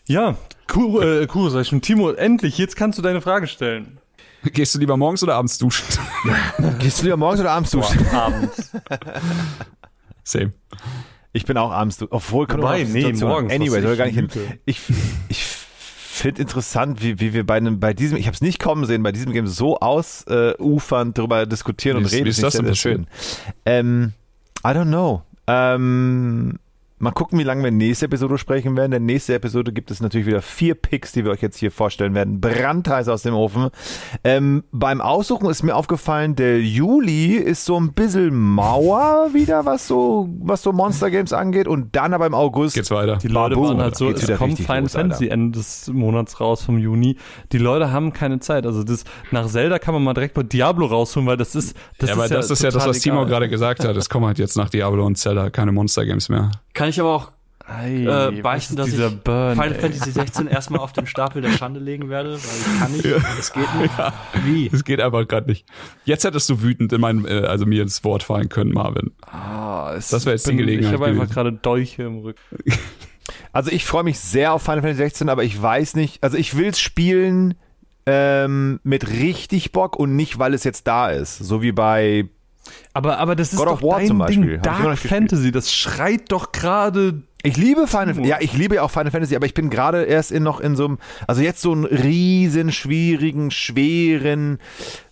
Ja, 0.07 0.39
cool, 0.75 1.03
äh, 1.23 1.27
cool, 1.35 1.51
sag 1.51 1.61
ich 1.61 1.69
schon. 1.69 1.83
Timo, 1.83 2.11
endlich, 2.13 2.57
jetzt 2.57 2.77
kannst 2.77 2.99
du 2.99 3.03
deine 3.03 3.21
Frage 3.21 3.47
stellen. 3.47 3.99
Gehst 4.53 4.75
du 4.75 4.79
lieber 4.79 4.97
morgens 4.97 5.23
oder 5.23 5.35
abends 5.35 5.59
duschen? 5.59 5.85
Gehst 6.79 7.01
du 7.01 7.05
lieber 7.05 7.19
morgens 7.19 7.41
oder 7.41 7.51
abends 7.51 7.71
duschen? 7.73 8.07
Abends. 8.09 8.73
Same. 10.25 10.53
Ich 11.39 11.47
bin 11.47 11.57
auch 11.57 11.71
abends. 11.71 11.99
Obwohl, 12.11 12.47
kommt 12.47 12.65
auch 12.65 12.73
auf 12.73 12.89
nee, 12.89 13.13
morgens, 13.13 13.53
Anyway, 13.53 13.81
soll 13.81 13.93
ich 13.93 13.99
gar 13.99 14.07
nicht 14.07 14.17
hin. 14.17 14.29
Ich, 14.67 14.81
ich 15.29 15.45
finde 15.45 16.43
interessant, 16.43 17.01
wie, 17.03 17.21
wie 17.21 17.33
wir 17.33 17.47
bei 17.47 17.57
einem, 17.57 17.79
bei 17.79 17.95
diesem, 17.95 18.19
ich 18.19 18.27
habe 18.27 18.35
es 18.35 18.41
nicht 18.41 18.59
kommen 18.59 18.85
sehen, 18.87 19.03
bei 19.05 19.13
diesem 19.13 19.33
Game 19.33 19.47
so 19.47 19.79
ausufernd 19.79 21.17
darüber 21.17 21.47
diskutieren 21.47 21.97
Wie 21.97 22.01
und 22.01 22.07
ist- 22.07 22.13
reden. 22.13 22.25
wie 22.27 22.31
ist 22.31 22.43
das 22.43 22.55
denn 22.55 22.75
schön. 22.75 23.07
Ähm, 23.65 24.13
I 24.65 24.69
don't 24.71 24.87
know. 24.89 25.23
Ähm, 25.47 26.59
mal 26.99 27.13
gucken, 27.13 27.39
wie 27.39 27.45
lange 27.45 27.63
wir 27.65 27.71
nächste 27.71 28.07
Episode 28.07 28.39
sprechen 28.39 28.77
werden. 28.77 28.91
Denn 28.91 29.07
nächste 29.07 29.35
Episode 29.35 29.73
gibt 29.73 29.91
es 29.91 30.01
natürlich 30.01 30.27
wieder 30.27 30.43
vier 30.43 30.75
Picks, 30.75 31.13
die 31.13 31.25
wir 31.25 31.33
euch 31.33 31.43
jetzt 31.43 31.59
hier 31.59 31.71
vorstellen 31.71 32.15
werden. 32.15 32.41
Brandheiß 32.41 33.09
aus 33.09 33.23
dem 33.23 33.35
Ofen. 33.35 33.69
Ähm, 34.25 34.65
beim 34.73 35.01
Aussuchen 35.01 35.49
ist 35.49 35.63
mir 35.63 35.75
aufgefallen, 35.75 36.37
der 36.37 36.61
Juli 36.61 37.35
ist 37.37 37.65
so 37.65 37.79
ein 37.79 37.93
bisschen 37.93 38.37
Mauer 38.37 39.31
wieder, 39.33 39.65
was 39.65 39.87
so, 39.87 40.29
was 40.41 40.63
so 40.63 40.73
Monster 40.73 41.11
Games 41.11 41.33
angeht. 41.33 41.69
Und 41.69 41.95
dann 41.97 42.15
aber 42.15 42.27
im 42.27 42.35
August. 42.35 42.75
Geht's 42.75 42.91
weiter. 42.91 43.17
Die 43.17 43.29
Leute 43.29 43.55
Babu, 43.55 43.69
waren 43.69 43.81
halt 43.81 43.97
so, 43.97 44.11
es 44.11 44.27
kommt 44.37 44.59
Final 44.59 44.83
los, 44.83 44.97
Alter. 44.97 45.09
Fantasy 45.09 45.29
Ende 45.29 45.59
des 45.59 45.89
Monats 45.93 46.41
raus 46.41 46.63
vom 46.63 46.79
Juni. 46.79 47.17
Die 47.53 47.59
Leute 47.59 47.93
haben 47.93 48.13
keine 48.13 48.41
Zeit. 48.41 48.67
Also 48.67 48.85
das 48.85 49.05
nach 49.31 49.47
Zelda 49.47 49.79
kann 49.79 49.95
man 49.95 50.03
mal 50.03 50.15
direkt 50.15 50.35
bei 50.35 50.43
Diablo 50.43 50.87
rausholen, 50.87 51.27
weil 51.27 51.37
das 51.37 51.55
ist 51.55 51.77
das 51.99 52.11
ja, 52.11 52.15
aber 52.15 52.25
ist 52.25 52.33
das 52.33 52.51
ist 52.51 52.63
ja 52.63 52.71
das, 52.71 52.87
was 52.87 53.01
Timo 53.01 53.27
gerade 53.27 53.49
gesagt 53.49 53.85
hat. 53.85 53.97
Es 53.97 54.09
kommen 54.09 54.27
halt 54.27 54.39
jetzt 54.39 54.57
nach 54.57 54.71
Diablo 54.71 55.05
und 55.05 55.17
Zelda 55.17 55.51
keine 55.51 55.73
Monster 55.73 56.05
Games 56.05 56.29
mehr. 56.29 56.51
Kann 56.79 56.89
ich 56.89 57.01
aber 57.01 57.15
auch 57.15 57.33
Ei, 57.67 58.05
äh, 58.07 58.41
beichten, 58.41 58.77
dass 58.77 58.89
ich 58.89 58.97
Burn, 59.25 59.53
Final 59.55 59.73
ey. 59.75 59.79
Fantasy 59.81 60.11
16 60.11 60.47
erstmal 60.49 60.81
auf 60.81 60.95
den 60.95 61.07
Stapel 61.07 61.43
der 61.43 61.51
Schande 61.51 61.81
legen 61.81 62.09
werde, 62.09 62.31
weil 62.31 62.37
ich 62.37 62.81
kann 62.81 62.93
nicht, 62.93 63.05
es 63.39 63.53
geht 63.53 63.75
nicht. 63.75 63.93
Wie? 64.47 64.71
Es 64.73 64.85
geht 64.85 65.03
einfach 65.03 65.29
gerade 65.29 65.49
nicht. 65.51 65.67
Jetzt 66.07 66.25
hättest 66.25 66.49
du 66.49 66.63
wütend 66.63 66.91
in 66.95 67.01
mein, 67.03 67.27
äh, 67.27 67.43
also 67.47 67.67
mir 67.67 67.83
ins 67.83 68.03
Wort 68.05 68.23
fallen 68.23 68.49
können, 68.49 68.73
Marvin. 68.73 69.11
Ah, 69.27 69.93
es- 69.97 70.09
Das 70.09 70.25
wäre 70.25 70.35
jetzt 70.37 70.47
die 70.47 70.53
bin- 70.53 70.59
Gelegenheit 70.59 70.95
Ich 70.95 70.99
habe 71.01 71.11
einfach 71.11 71.29
gerade 71.29 71.53
Dolche 71.53 72.05
im 72.05 72.19
Rücken. 72.21 72.41
Also 73.53 73.71
ich 73.71 73.85
freue 73.85 74.05
mich 74.05 74.19
sehr 74.19 74.55
auf 74.55 74.63
Final 74.63 74.81
Fantasy 74.81 75.03
16, 75.03 75.29
aber 75.29 75.45
ich 75.45 75.61
weiß 75.61 75.97
nicht, 75.97 76.23
also 76.23 76.39
ich 76.39 76.57
will 76.57 76.69
es 76.69 76.81
spielen 76.81 77.57
ähm, 78.07 78.81
mit 78.85 79.11
richtig 79.11 79.73
Bock 79.73 79.97
und 79.97 80.17
nicht, 80.17 80.39
weil 80.39 80.55
es 80.55 80.65
jetzt 80.65 80.87
da 80.87 81.11
ist. 81.11 81.37
So 81.39 81.61
wie 81.61 81.73
bei 81.73 82.31
Aber, 82.93 83.19
aber 83.19 83.37
das 83.37 83.53
ist 83.53 83.59
God 83.59 83.69
doch 83.69 83.83
War 83.83 84.01
dein. 84.01 84.27
Ding. 84.27 84.63
Dark. 84.63 84.99
Fantasy, 84.99 85.53
das 85.53 85.73
schreit 85.73 86.31
doch 86.33 86.53
gerade. 86.53 87.23
Ich 87.49 87.57
liebe 87.57 87.87
Final 87.87 88.09
Fantasy. 88.09 88.29
Ja, 88.29 88.37
ich 88.41 88.53
liebe 88.53 88.75
ja 88.75 88.83
auch 88.83 88.91
Final 88.91 89.11
Fantasy, 89.11 89.35
aber 89.35 89.47
ich 89.47 89.55
bin 89.55 89.71
gerade 89.71 90.05
erst 90.05 90.33
in 90.33 90.43
noch 90.43 90.61
in 90.61 90.77
so 90.77 90.85
einem, 90.85 90.99
also 91.27 91.41
jetzt 91.41 91.63
so 91.63 91.73
einen 91.73 91.87
riesen, 91.87 92.73
schwierigen, 92.73 93.51
schweren, 93.51 94.59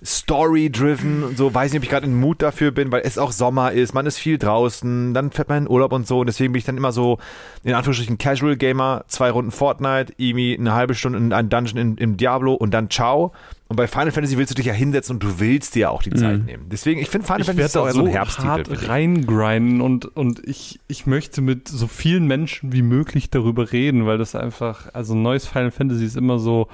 Story-driven, 0.05 1.35
so 1.35 1.55
weiß 1.55 1.73
nicht, 1.73 1.81
ob 1.81 1.85
ich 1.85 1.91
gerade 1.91 2.07
in 2.07 2.15
Mut 2.15 2.43
dafür 2.43 2.73
bin, 2.73 2.93
weil 2.93 3.03
es 3.05 3.17
auch 3.17 3.33
Sommer 3.33 3.73
ist, 3.73 3.95
man 3.95 4.05
ist 4.05 4.19
viel 4.19 4.37
draußen, 4.37 5.15
dann 5.15 5.31
fährt 5.31 5.49
man 5.49 5.65
in 5.65 5.71
Urlaub 5.71 5.93
und 5.93 6.07
so 6.07 6.21
und 6.21 6.27
deswegen 6.27 6.53
bin 6.53 6.59
ich 6.59 6.67
dann 6.67 6.77
immer 6.77 6.93
so, 6.93 7.19
in 7.65 7.73
Anführungsstrichen, 7.73 8.19
Casual 8.19 8.57
Gamer, 8.57 9.05
zwei 9.09 9.31
Runden 9.31 9.51
Fortnite, 9.51 10.13
irgendwie 10.19 10.59
eine 10.59 10.75
halbe 10.75 10.95
Stunde 10.95 11.19
in 11.19 11.33
ein 11.33 11.49
Dungeon 11.49 11.79
in, 11.79 11.97
im 11.97 12.17
Diablo 12.19 12.53
und 12.53 12.73
dann 12.75 12.91
ciao. 12.91 13.33
Und 13.69 13.75
bei 13.75 13.89
Final 13.89 14.13
Fantasy 14.13 14.39
willst 14.39 14.53
du 14.53 14.55
dich 14.55 14.67
ja 14.67 14.73
hinsetzen 14.73 15.17
und 15.17 15.25
du 15.25 15.41
willst 15.41 15.75
dir 15.75 15.91
auch 15.91 16.01
die 16.01 16.11
Zeit 16.11 16.45
nehmen. 16.45 16.67
Deswegen, 16.71 17.01
ich 17.01 17.09
finde 17.09 17.27
Final 17.27 17.41
Ich 17.41 17.47
Fantasy 17.49 17.67
ist 17.67 17.77
auch 17.77 17.89
so 17.89 17.95
so 17.95 18.05
ein 18.05 18.13
Herbsttitel. 18.13 18.47
hart 18.47 18.89
reingrinden 18.89 19.81
und, 19.81 20.05
und 20.17 20.47
ich, 20.47 20.79
ich 20.87 21.07
möchte 21.07 21.41
mit 21.41 21.67
so 21.67 21.89
vielen 21.89 22.26
Menschen 22.27 22.73
wie 22.73 22.82
möglich 22.82 23.31
darüber 23.31 23.73
reden, 23.73 24.07
weil 24.07 24.19
das 24.19 24.35
einfach, 24.35 24.93
also 24.94 25.15
ein 25.15 25.23
neues 25.23 25.47
Final 25.47 25.70
Fantasy 25.70 26.05
ist 26.05 26.16
immer 26.16 26.39
so 26.39 26.69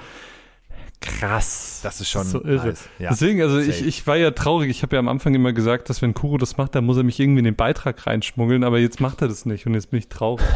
krass. 1.00 1.80
Das 1.82 2.00
ist 2.00 2.10
schon 2.10 2.24
so 2.26 2.42
irre. 2.44 2.68
nice, 2.68 2.88
ja. 2.98 3.10
Deswegen, 3.10 3.42
also 3.42 3.58
ich, 3.58 3.76
Safe. 3.76 3.88
ich 3.88 4.06
war 4.06 4.16
ja 4.16 4.30
traurig. 4.30 4.70
Ich 4.70 4.82
habe 4.82 4.96
ja 4.96 5.00
am 5.00 5.08
Anfang 5.08 5.34
immer 5.34 5.52
gesagt, 5.52 5.90
dass 5.90 6.00
wenn 6.02 6.14
Kuro 6.14 6.38
das 6.38 6.56
macht, 6.56 6.74
dann 6.74 6.84
muss 6.84 6.96
er 6.96 7.02
mich 7.02 7.18
irgendwie 7.18 7.40
in 7.40 7.44
den 7.44 7.56
Beitrag 7.56 8.06
reinschmuggeln, 8.06 8.62
aber 8.64 8.78
jetzt 8.78 9.00
macht 9.00 9.20
er 9.22 9.28
das 9.28 9.44
nicht 9.46 9.66
und 9.66 9.74
jetzt 9.74 9.90
bin 9.90 9.98
ich 9.98 10.08
traurig. 10.08 10.46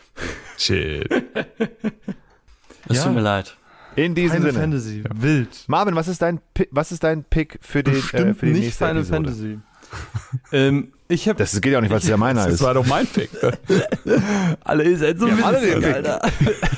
Shit. 0.58 1.10
Es 2.88 2.96
Ja. 2.98 3.04
tut 3.04 3.14
mir 3.14 3.20
leid. 3.20 3.56
In 3.94 4.14
diesem 4.14 4.38
Final 4.38 4.52
Sinne. 4.52 4.62
Fantasy, 4.62 5.04
wild. 5.14 5.64
Marvin, 5.66 5.94
was 5.94 6.08
ist 6.08 6.22
dein 6.22 6.40
Pick, 6.54 6.68
was 6.70 6.92
ist 6.92 7.04
dein 7.04 7.24
Pick 7.24 7.58
für, 7.60 7.82
den, 7.82 7.94
äh, 7.96 8.00
für 8.34 8.46
die 8.46 8.52
nicht 8.52 8.60
nächste 8.62 8.86
Final 8.86 8.96
Episode? 9.02 9.14
Fantasy. 9.24 9.58
Ähm, 10.52 10.92
ich 11.12 11.28
habe 11.28 11.38
Das 11.38 11.60
geht 11.60 11.72
ja 11.72 11.78
auch 11.78 11.82
nicht, 11.82 11.90
weil 11.90 11.98
es 11.98 12.08
ja 12.08 12.16
meiner 12.16 12.44
Das 12.44 12.54
ist. 12.54 12.62
war 12.62 12.74
doch 12.74 12.86
mein 12.86 13.06
Pick. 13.06 13.30
alle 14.64 14.84
ihr 14.84 14.98
seid 14.98 15.18
so 15.18 15.26
witzig, 15.26 15.74
Pick. 15.80 15.94
Alter. 15.94 16.20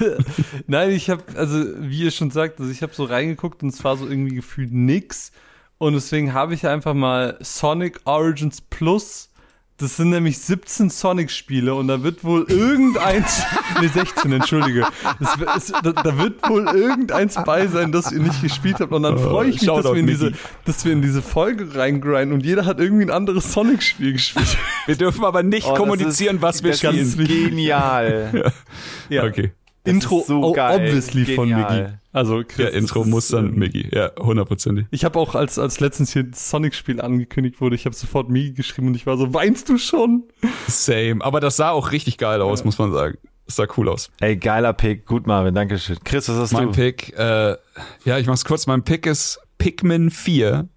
Nein, 0.66 0.90
ich 0.90 1.10
habe 1.10 1.22
also 1.36 1.64
wie 1.78 2.02
ihr 2.04 2.10
schon 2.10 2.30
sagt, 2.30 2.60
also 2.60 2.70
ich 2.70 2.82
habe 2.82 2.92
so 2.94 3.04
reingeguckt 3.04 3.62
und 3.62 3.70
es 3.70 3.82
war 3.84 3.96
so 3.96 4.06
irgendwie 4.08 4.34
gefühlt 4.34 4.72
nix 4.72 5.32
und 5.78 5.94
deswegen 5.94 6.32
habe 6.34 6.54
ich 6.54 6.66
einfach 6.66 6.94
mal 6.94 7.36
Sonic 7.40 8.00
Origins 8.04 8.60
Plus 8.60 9.30
das 9.78 9.96
sind 9.96 10.10
nämlich 10.10 10.38
17 10.38 10.88
Sonic-Spiele 10.88 11.74
und 11.74 11.88
da 11.88 12.02
wird 12.04 12.22
wohl 12.22 12.44
irgendeins, 12.48 13.42
nee 13.80 13.88
16, 13.88 14.30
entschuldige, 14.32 14.86
das, 15.18 15.38
wird- 15.40 15.50
es, 15.56 15.66
da, 15.82 15.92
da 15.92 16.16
wird 16.18 16.48
wohl 16.48 16.68
irgendeins 16.68 17.34
bei 17.44 17.66
sein, 17.66 17.90
das 17.90 18.12
ihr 18.12 18.20
nicht 18.20 18.40
gespielt 18.40 18.76
habt 18.78 18.92
und 18.92 19.02
dann 19.02 19.18
freue 19.18 19.48
ich 19.48 19.60
mich, 19.60 19.66
dass 19.70 19.84
wir, 19.84 19.94
in 19.96 20.06
diese, 20.06 20.32
dass 20.64 20.84
wir 20.84 20.92
in 20.92 21.02
diese 21.02 21.22
Folge 21.22 21.74
reingrinden 21.74 22.32
und 22.32 22.44
jeder 22.46 22.66
hat 22.66 22.78
irgendwie 22.78 23.04
ein 23.04 23.10
anderes 23.10 23.52
Sonic-Spiel 23.52 24.12
gespielt. 24.14 24.56
Wir 24.86 24.96
dürfen 24.96 25.24
aber 25.24 25.42
nicht 25.42 25.66
Oh, 25.68 25.74
kommunizieren, 25.74 26.36
ist- 26.36 26.42
was 26.42 26.62
wir 26.62 26.70
das 26.70 26.78
spielen. 26.78 26.96
ist 26.98 27.18
genial. 27.18 28.52
Ja. 29.08 29.24
Okay. 29.24 29.52
Das 29.82 29.92
Intro 29.94 30.20
ist 30.20 30.28
so 30.28 30.40
obviously 30.42 31.34
von 31.34 31.48
Genial. 31.48 31.82
Miggy. 31.82 31.94
Also 32.14 32.44
Chris, 32.46 32.58
Ja, 32.58 32.68
Intro 32.68 33.04
muss 33.04 33.26
dann 33.26 33.48
ähm, 33.48 33.58
Mickey. 33.58 33.88
Ja, 33.92 34.12
hundertprozentig. 34.16 34.86
Ich 34.92 35.04
habe 35.04 35.18
auch, 35.18 35.34
als, 35.34 35.58
als 35.58 35.80
letztens 35.80 36.12
hier 36.12 36.24
Sonic-Spiel 36.32 37.00
angekündigt 37.00 37.60
wurde, 37.60 37.74
ich 37.74 37.86
habe 37.86 37.94
sofort 37.96 38.30
Migi 38.30 38.52
geschrieben 38.52 38.86
und 38.86 38.94
ich 38.94 39.04
war 39.04 39.16
so, 39.16 39.34
weinst 39.34 39.68
du 39.68 39.78
schon? 39.78 40.22
Same. 40.68 41.24
Aber 41.24 41.40
das 41.40 41.56
sah 41.56 41.70
auch 41.70 41.90
richtig 41.90 42.16
geil 42.16 42.40
aus, 42.40 42.64
muss 42.64 42.78
man 42.78 42.92
sagen. 42.92 43.18
Das 43.46 43.56
sah 43.56 43.66
cool 43.76 43.88
aus. 43.88 44.12
Ey, 44.20 44.36
geiler 44.36 44.72
Pick. 44.72 45.06
Gut, 45.06 45.26
Marvin. 45.26 45.56
Dankeschön. 45.56 45.98
Chris, 46.04 46.28
was 46.28 46.36
hast 46.36 46.52
Mein 46.52 46.66
du? 46.66 46.70
Pick, 46.70 47.18
äh, 47.18 47.56
ja, 48.04 48.18
ich 48.18 48.28
mach's 48.28 48.44
kurz. 48.44 48.68
Mein 48.68 48.84
Pick 48.84 49.06
ist 49.06 49.40
Pikmin 49.58 50.12
4. 50.12 50.68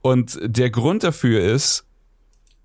Und 0.00 0.38
der 0.42 0.70
Grund 0.70 1.04
dafür 1.04 1.42
ist, 1.42 1.84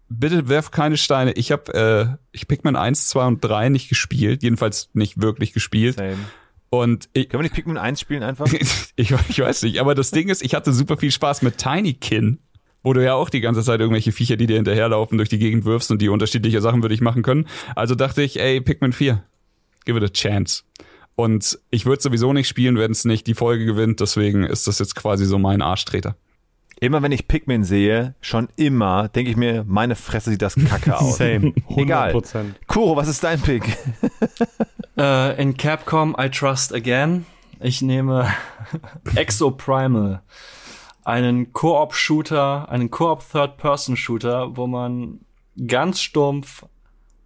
bitte 0.08 0.48
werf 0.48 0.72
keine 0.72 0.96
Steine. 0.96 1.34
Ich 1.34 1.52
habe 1.52 1.74
äh, 1.74 2.26
ich 2.32 2.48
Pikmin 2.48 2.78
1, 2.78 3.10
2 3.10 3.26
und 3.28 3.44
3 3.44 3.68
nicht 3.68 3.90
gespielt. 3.90 4.44
Jedenfalls 4.44 4.90
nicht 4.94 5.22
wirklich 5.22 5.52
gespielt. 5.52 5.98
Same. 5.98 6.18
Und 6.74 7.10
ich, 7.12 7.28
Können 7.28 7.42
wir 7.42 7.44
nicht 7.44 7.56
Pikmin 7.56 7.78
1 7.78 8.00
spielen 8.00 8.24
einfach? 8.24 8.52
ich, 8.96 9.12
ich 9.12 9.40
weiß 9.40 9.64
nicht, 9.64 9.80
aber 9.80 9.94
das 9.94 10.12
Ding 10.12 10.30
ist, 10.30 10.42
ich 10.42 10.56
hatte 10.56 10.72
super 10.72 10.96
viel 10.96 11.12
Spaß 11.12 11.42
mit 11.42 11.58
Tinykin, 11.58 12.40
wo 12.82 12.94
du 12.94 13.04
ja 13.04 13.14
auch 13.14 13.30
die 13.30 13.42
ganze 13.42 13.62
Zeit 13.62 13.82
irgendwelche 13.82 14.14
Viecher, 14.14 14.38
die 14.38 14.48
dir 14.48 14.56
hinterherlaufen, 14.56 15.18
durch 15.18 15.28
die 15.28 15.38
Gegend 15.38 15.66
wirfst 15.66 15.92
und 15.92 16.02
die 16.02 16.08
unterschiedliche 16.08 16.62
Sachen 16.62 16.82
würde 16.82 16.96
ich 16.96 17.02
machen 17.02 17.24
können. 17.24 17.48
Also 17.76 17.94
dachte 17.94 18.24
ich, 18.24 18.40
ey, 18.40 18.62
Pikmin 18.62 18.94
4, 18.94 19.22
give 19.84 19.98
it 19.98 20.04
a 20.04 20.08
chance. 20.08 20.64
Und 21.16 21.60
ich 21.72 21.86
würde 21.86 22.02
sowieso 22.02 22.32
nicht 22.32 22.48
spielen, 22.48 22.78
wenn 22.78 22.92
es 22.92 23.04
nicht 23.04 23.28
die 23.28 23.34
Folge 23.34 23.66
gewinnt, 23.66 24.00
deswegen 24.00 24.44
ist 24.44 24.66
das 24.66 24.80
jetzt 24.80 24.96
quasi 24.96 25.26
so 25.26 25.38
mein 25.38 25.62
Arschtreter. 25.62 26.16
Immer 26.84 27.04
wenn 27.04 27.12
ich 27.12 27.28
Pikmin 27.28 27.64
sehe, 27.64 28.16
schon 28.22 28.50
immer, 28.56 29.08
denke 29.08 29.30
ich 29.30 29.38
mir, 29.38 29.64
meine 29.68 29.96
Fresse 29.96 30.32
sieht 30.32 30.42
das 30.42 30.56
kacke 30.56 30.98
aus. 31.00 31.18
Same. 31.18 31.54
Egal. 31.78 32.12
100%. 32.16 32.46
Kuro, 32.66 32.96
was 32.96 33.08
ist 33.08 33.24
dein 33.24 33.40
Pick? 33.40 33.64
Äh, 34.98 35.42
in 35.42 35.56
Capcom 35.56 36.18
I 36.20 36.30
Trust 36.30 36.74
Again. 36.76 37.26
Ich 37.62 37.82
nehme 37.82 38.28
Exoprimal. 39.16 40.22
Einen 41.06 41.54
Koop-Shooter, 41.54 42.68
einen 42.70 42.92
Koop-Third-Person-Shooter, 42.92 44.58
wo 44.58 44.68
man 44.68 45.22
ganz 45.66 46.02
stumpf 46.02 46.66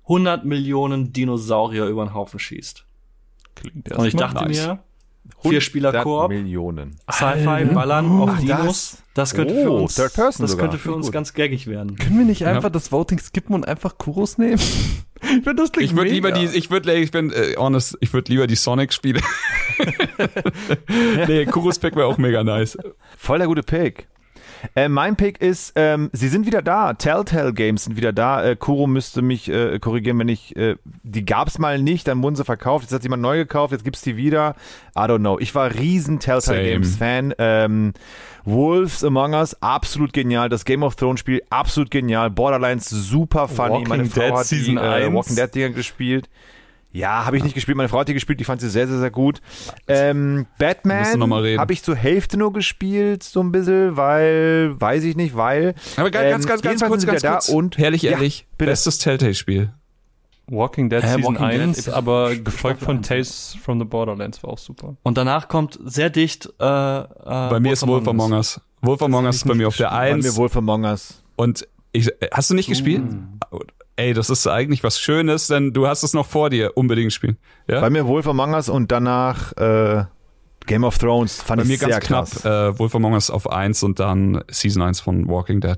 100 0.04 0.46
Millionen 0.46 1.12
Dinosaurier 1.12 1.88
über 1.88 2.06
den 2.06 2.14
Haufen 2.14 2.40
schießt. 2.40 2.86
Klingt 3.56 3.92
Und 3.92 4.06
ich 4.06 4.14
erstmal 4.14 4.34
dachte 4.34 4.46
nice. 4.46 4.68
mir, 4.68 4.80
vier 5.42 5.62
Spieler 5.62 5.90
100 5.90 6.04
Koop, 6.04 6.30
Millionen. 6.30 6.98
Sci-Fi, 7.12 7.66
Ballern 7.74 8.10
auf 8.22 8.30
Ach, 8.34 8.40
Dinos. 8.40 8.98
Das, 9.14 9.34
könnte 9.34 9.54
für 9.54 9.72
Oh, 9.72 9.84
uns, 9.84 9.96
Third 9.96 10.14
Person 10.14 10.44
das 10.44 10.52
sogar. 10.52 10.68
könnte 10.68 10.78
für 10.78 10.94
uns 10.94 11.12
ganz 11.12 11.34
gaggig 11.34 11.68
werden. 11.68 11.96
Können 11.96 12.18
wir 12.18 12.26
nicht 12.26 12.42
Ja. 12.42 12.50
einfach 12.50 12.70
das 12.70 12.92
Voting 12.92 13.18
skippen 13.20 13.56
und 13.56 13.68
einfach 13.68 13.98
Kuros 13.98 14.38
nehmen? 14.38 14.60
ich 15.22 15.28
finde 15.30 15.56
das 15.56 15.72
klingt 15.72 15.90
Ich 15.92 15.96
würde 15.96 16.10
lieber 16.12 16.32
die, 16.32 16.46
ich 16.46 16.70
würde, 16.70 16.94
ich 16.96 17.12
bin 17.12 17.32
äh, 17.32 17.56
honest, 17.58 17.98
ich 18.02 18.12
würde 18.14 18.32
lieber 18.32 18.46
die 18.48 18.56
Sonic-Spiele. 18.56 19.22
nee, 21.28 21.46
Kuros 21.46 21.80
Pick 21.80 21.96
wäre 21.96 22.08
auch 22.08 22.18
mega 22.18 22.44
nice. 22.44 22.78
Voll 23.18 23.38
der 23.40 23.48
gute 23.48 23.64
Pick. 23.64 24.08
Äh, 24.76 24.90
mein 24.90 25.16
Pick 25.16 25.42
ist, 25.42 25.74
ähm, 25.76 26.10
sie 26.14 26.28
sind 26.28 26.46
wieder 26.46 26.62
da. 26.62 26.94
Telltale 26.94 27.54
Games 27.54 27.86
sind 27.86 27.98
wieder 27.98 28.14
da. 28.14 28.44
Äh, 28.44 28.56
Kuro 28.56 28.88
müsste 28.88 29.22
mich 29.22 29.50
äh, 29.50 29.80
korrigieren, 29.80 30.20
wenn 30.20 30.30
ich, 30.30 30.56
äh, 30.56 30.76
die 31.04 31.26
gab's 31.26 31.60
mal 31.60 31.80
nicht, 31.80 32.08
dann 32.08 32.22
wurden 32.24 32.36
sie 32.36 32.44
verkauft. 32.44 32.84
Jetzt 32.84 32.94
hat 32.94 33.04
jemand 33.04 33.22
neu 33.22 33.38
gekauft, 33.38 33.72
jetzt 33.72 33.84
gibt's 33.84 34.02
die 34.02 34.18
wieder. 34.18 34.56
I 34.96 35.02
don't 35.02 35.20
know. 35.20 35.40
Ich 35.40 35.54
war 35.56 35.74
riesen 35.74 36.20
Telltale 36.20 36.58
Same. 36.58 36.70
Games 36.70 36.96
Fan. 36.96 37.34
Ähm, 37.38 37.94
Wolves 38.46 39.04
Among 39.04 39.34
Us, 39.34 39.62
absolut 39.62 40.14
genial. 40.14 40.50
Das 40.50 40.66
Game 40.66 40.84
of 40.84 40.96
Thrones 40.96 41.20
Spiel, 41.20 41.42
absolut 41.50 41.90
genial. 41.90 42.30
Borderlands, 42.30 42.90
super 42.90 43.48
funny. 43.48 43.72
Walking 43.72 43.88
Meine 43.90 44.06
Frau 44.06 44.22
Dead 44.22 44.34
hat 44.34 44.46
Season 44.46 44.76
die 44.76 44.82
äh, 44.82 45.06
1. 45.06 45.14
Walking 45.14 45.36
Dead 45.36 45.56
Dinger 45.56 45.70
gespielt. 45.70 46.30
Ja, 46.96 47.26
habe 47.26 47.36
ich 47.36 47.44
nicht 47.44 47.54
gespielt. 47.56 47.76
Meine 47.76 47.90
Frau 47.90 48.00
hat 48.00 48.08
die 48.08 48.14
gespielt, 48.14 48.40
die 48.40 48.46
fand 48.46 48.62
sie 48.62 48.70
sehr, 48.70 48.88
sehr, 48.88 49.00
sehr 49.00 49.12
gut. 49.12 49.42
Ähm, 49.88 50.46
Batman 50.58 51.20
noch 51.20 51.28
mal 51.28 51.42
reden. 51.42 51.60
habe 51.60 51.74
ich 51.74 51.84
zur 51.84 51.96
Hälfte 51.96 52.38
nur 52.38 52.54
gespielt, 52.54 53.22
so 53.24 53.42
ein 53.42 53.52
bisschen, 53.52 53.98
weil, 53.98 54.80
weiß 54.80 55.04
ich 55.04 55.16
nicht, 55.18 55.36
weil. 55.36 55.76
Aber 55.98 56.10
ganz, 56.10 56.26
Ähm, 56.26 56.32
ganz, 56.32 56.46
ganz, 56.46 56.62
ganz 56.62 56.90
kurz, 56.90 57.06
ganz 57.06 57.22
da 57.22 57.32
kurz. 57.34 57.50
und- 57.50 57.78
Herrlich, 57.78 58.02
Ja, 58.04 58.12
ehrlich, 58.12 58.48
bitte. 58.58 58.72
bestes 58.72 58.98
Telltale-Spiel. 59.00 59.74
Walking 60.48 60.90
Dead 60.90 61.04
Äh, 61.04 61.08
Season 61.08 61.24
Walking 61.24 61.50
Dead 61.50 61.60
1, 61.62 61.78
Episode- 61.80 61.98
aber 61.98 62.36
gefolgt 62.36 62.82
von. 62.84 63.02
Tales 63.02 63.58
from 63.62 63.80
the 63.80 63.86
Borderlands 63.86 64.42
war 64.44 64.52
auch 64.52 64.58
super. 64.60 64.96
Und 65.04 65.18
danach 65.18 65.48
kommt 65.50 65.78
sehr 65.84 66.10
dicht 66.10 66.46
äh, 66.60 67.00
äh, 67.00 67.06
Bei 67.26 67.60
mir 67.60 67.74
ist 67.74 67.86
Wolf 67.86 68.08
Among 68.08 68.32
Us. 68.32 68.62
Wolf 68.82 69.02
Among 69.02 69.26
Us 69.26 69.38
ist 69.38 69.48
bei 69.48 69.56
mir 69.56 69.68
auf 69.68 69.76
der 69.76 69.90
Bei 69.90 70.14
mir 70.16 70.24
1. 70.28 70.38
wohl 70.38 70.48
von 70.50 70.70
Us. 70.70 71.24
Und 71.36 71.68
ich, 71.92 72.10
hast 72.32 72.50
du 72.52 72.54
nicht 72.54 72.70
gespielt? 72.70 73.04
Ey, 73.98 74.14
das 74.14 74.30
ist 74.30 74.46
eigentlich 74.48 74.84
was 74.84 75.00
Schönes, 75.00 75.48
denn 75.48 75.72
du 75.72 75.88
hast 75.88 76.04
es 76.04 76.14
noch 76.14 76.26
vor 76.26 76.50
dir. 76.50 76.76
Unbedingt 76.76 77.14
spielen. 77.14 77.38
Ja? 77.68 77.80
Bei 77.80 77.90
mir 77.90 78.06
Wolf 78.08 78.28
Among 78.28 78.54
Us 78.54 78.68
und 78.68 78.92
danach 78.92 79.54
äh, 79.54 80.04
Game 80.66 80.84
of 80.84 80.98
Thrones 80.98 81.42
fand 81.42 81.60
Bei 81.60 81.64
ich 81.64 81.70
mir 81.70 81.78
sehr 81.78 81.90
ganz 81.90 82.06
knapp 82.06 82.30
krass. 82.30 82.46
äh, 82.46 82.78
Wolf 82.80 82.94
Among 82.96 83.14
Us 83.14 83.30
auf 83.30 83.50
1 83.50 83.84
und 83.84 84.00
dann 84.00 84.44
Season 84.50 84.82
1 84.82 85.00
von 85.00 85.28
Walking 85.30 85.62
Dead 85.62 85.78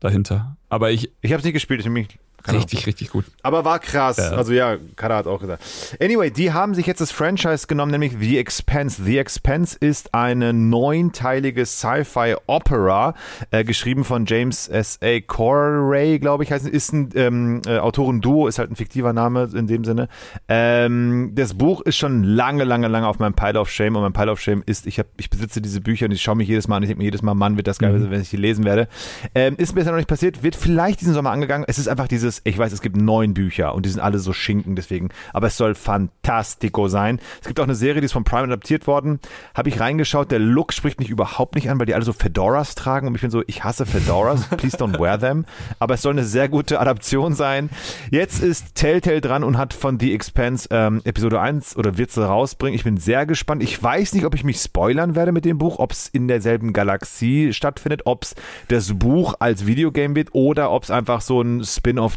dahinter. 0.00 0.56
Aber 0.70 0.90
ich, 0.90 1.12
Ich 1.20 1.32
habe 1.32 1.42
nicht 1.42 1.52
gespielt, 1.52 1.80
ich 1.80 1.88
mich 1.90 2.18
keine 2.42 2.58
Ahnung. 2.58 2.68
richtig, 2.68 2.86
richtig 2.86 3.10
gut. 3.10 3.24
Aber 3.42 3.64
war 3.64 3.78
krass. 3.78 4.16
Ja. 4.16 4.30
Also 4.30 4.52
ja, 4.52 4.76
Kada 4.96 5.16
hat 5.16 5.26
auch 5.26 5.40
gesagt. 5.40 5.62
Anyway, 6.00 6.30
die 6.30 6.52
haben 6.52 6.74
sich 6.74 6.86
jetzt 6.86 7.00
das 7.00 7.10
Franchise 7.10 7.66
genommen, 7.66 7.92
nämlich 7.92 8.12
The 8.18 8.38
Expense. 8.38 9.02
The 9.02 9.18
Expense 9.18 9.76
ist 9.78 10.14
eine 10.14 10.52
neunteilige 10.52 11.66
Sci-Fi-Opera, 11.66 13.14
äh, 13.50 13.64
geschrieben 13.64 14.04
von 14.04 14.26
James 14.26 14.68
S.A. 14.68 15.20
Corey, 15.20 16.18
glaube 16.18 16.44
ich, 16.44 16.52
heißt 16.52 16.66
ist 16.68 16.92
ein 16.92 17.10
ähm, 17.14 17.62
äh, 17.66 17.78
Autorenduo, 17.78 18.46
ist 18.46 18.58
halt 18.58 18.70
ein 18.70 18.76
fiktiver 18.76 19.12
Name 19.12 19.48
in 19.54 19.66
dem 19.66 19.84
Sinne. 19.84 20.08
Ähm, 20.48 21.32
das 21.34 21.54
Buch 21.54 21.80
ist 21.82 21.96
schon 21.96 22.22
lange, 22.22 22.64
lange, 22.64 22.88
lange 22.88 23.06
auf 23.06 23.18
meinem 23.18 23.34
Pile 23.34 23.58
of 23.60 23.70
Shame 23.70 23.96
und 23.96 24.02
mein 24.02 24.12
Pile 24.12 24.30
of 24.30 24.40
Shame 24.40 24.62
ist, 24.66 24.86
ich, 24.86 24.98
hab, 24.98 25.06
ich 25.16 25.30
besitze 25.30 25.60
diese 25.60 25.80
Bücher 25.80 26.06
und 26.06 26.12
ich 26.12 26.22
schaue 26.22 26.36
mich 26.36 26.48
jedes 26.48 26.68
Mal 26.68 26.76
an, 26.76 26.82
ich 26.82 26.88
denke 26.88 26.98
mir 26.98 27.04
jedes 27.04 27.22
Mal, 27.22 27.34
Mann, 27.34 27.56
wird 27.56 27.66
das 27.66 27.78
geil, 27.78 28.10
wenn 28.10 28.20
ich 28.20 28.30
die 28.30 28.36
lesen 28.36 28.64
werde. 28.64 28.88
Ähm, 29.34 29.54
ist 29.56 29.74
mir 29.74 29.80
bisher 29.80 29.92
noch 29.92 29.98
nicht 29.98 30.08
passiert, 30.08 30.42
wird 30.42 30.56
vielleicht 30.56 31.00
diesen 31.00 31.14
Sommer 31.14 31.30
angegangen. 31.30 31.64
Es 31.68 31.78
ist 31.78 31.88
einfach 31.88 32.08
dieses, 32.30 32.42
ich 32.44 32.58
weiß, 32.58 32.72
es 32.72 32.80
gibt 32.80 32.96
neun 32.96 33.34
Bücher 33.34 33.74
und 33.74 33.84
die 33.84 33.90
sind 33.90 34.00
alle 34.00 34.18
so 34.18 34.32
Schinken, 34.32 34.76
deswegen, 34.76 35.08
aber 35.32 35.48
es 35.48 35.56
soll 35.56 35.74
fantastico 35.74 36.88
sein. 36.88 37.20
Es 37.40 37.46
gibt 37.46 37.58
auch 37.60 37.64
eine 37.64 37.74
Serie, 37.74 38.00
die 38.00 38.06
ist 38.06 38.12
von 38.12 38.24
Prime 38.24 38.44
adaptiert 38.44 38.86
worden. 38.86 39.20
Habe 39.54 39.68
ich 39.68 39.80
reingeschaut, 39.80 40.30
der 40.30 40.38
Look 40.38 40.72
spricht 40.72 41.00
mich 41.00 41.10
überhaupt 41.10 41.54
nicht 41.54 41.68
an, 41.70 41.78
weil 41.78 41.86
die 41.86 41.94
alle 41.94 42.04
so 42.04 42.12
Fedoras 42.12 42.74
tragen 42.74 43.08
und 43.08 43.14
ich 43.14 43.20
bin 43.20 43.30
so, 43.30 43.42
ich 43.46 43.64
hasse 43.64 43.86
Fedoras, 43.86 44.46
please 44.56 44.76
don't 44.76 44.98
wear 44.98 45.18
them. 45.18 45.44
Aber 45.78 45.94
es 45.94 46.02
soll 46.02 46.12
eine 46.12 46.24
sehr 46.24 46.48
gute 46.48 46.80
Adaption 46.80 47.34
sein. 47.34 47.70
Jetzt 48.10 48.42
ist 48.42 48.74
Telltale 48.74 49.20
dran 49.20 49.44
und 49.44 49.58
hat 49.58 49.74
von 49.74 49.98
The 49.98 50.14
Expanse 50.14 50.68
ähm, 50.70 51.00
Episode 51.04 51.40
1 51.40 51.76
oder 51.76 51.98
wird 51.98 52.10
sie 52.12 52.24
rausbringen. 52.24 52.76
Ich 52.76 52.84
bin 52.84 52.96
sehr 52.96 53.26
gespannt. 53.26 53.62
Ich 53.62 53.82
weiß 53.82 54.14
nicht, 54.14 54.24
ob 54.24 54.34
ich 54.34 54.44
mich 54.44 54.58
spoilern 54.58 55.14
werde 55.14 55.32
mit 55.32 55.44
dem 55.44 55.58
Buch, 55.58 55.78
ob 55.78 55.92
es 55.92 56.08
in 56.08 56.28
derselben 56.28 56.72
Galaxie 56.72 57.52
stattfindet, 57.52 58.02
ob 58.04 58.24
es 58.24 58.34
das 58.68 58.94
Buch 58.94 59.34
als 59.40 59.66
Videogame 59.66 60.14
wird 60.14 60.28
oder 60.32 60.70
ob 60.70 60.84
es 60.84 60.90
einfach 60.90 61.20
so 61.20 61.42
ein 61.42 61.64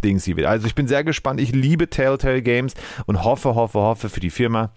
Spin-off-Ding 0.03 0.19
sie 0.19 0.35
wird. 0.37 0.47
Also 0.47 0.67
ich 0.67 0.75
bin 0.75 0.87
sehr 0.87 1.03
gespannt. 1.03 1.39
Ich 1.39 1.51
liebe 1.53 1.89
Telltale 1.89 2.41
Games 2.41 2.73
und 3.05 3.23
hoffe, 3.23 3.55
hoffe, 3.55 3.79
hoffe 3.79 4.09
für 4.09 4.19
die 4.19 4.29
Firma, 4.29 4.71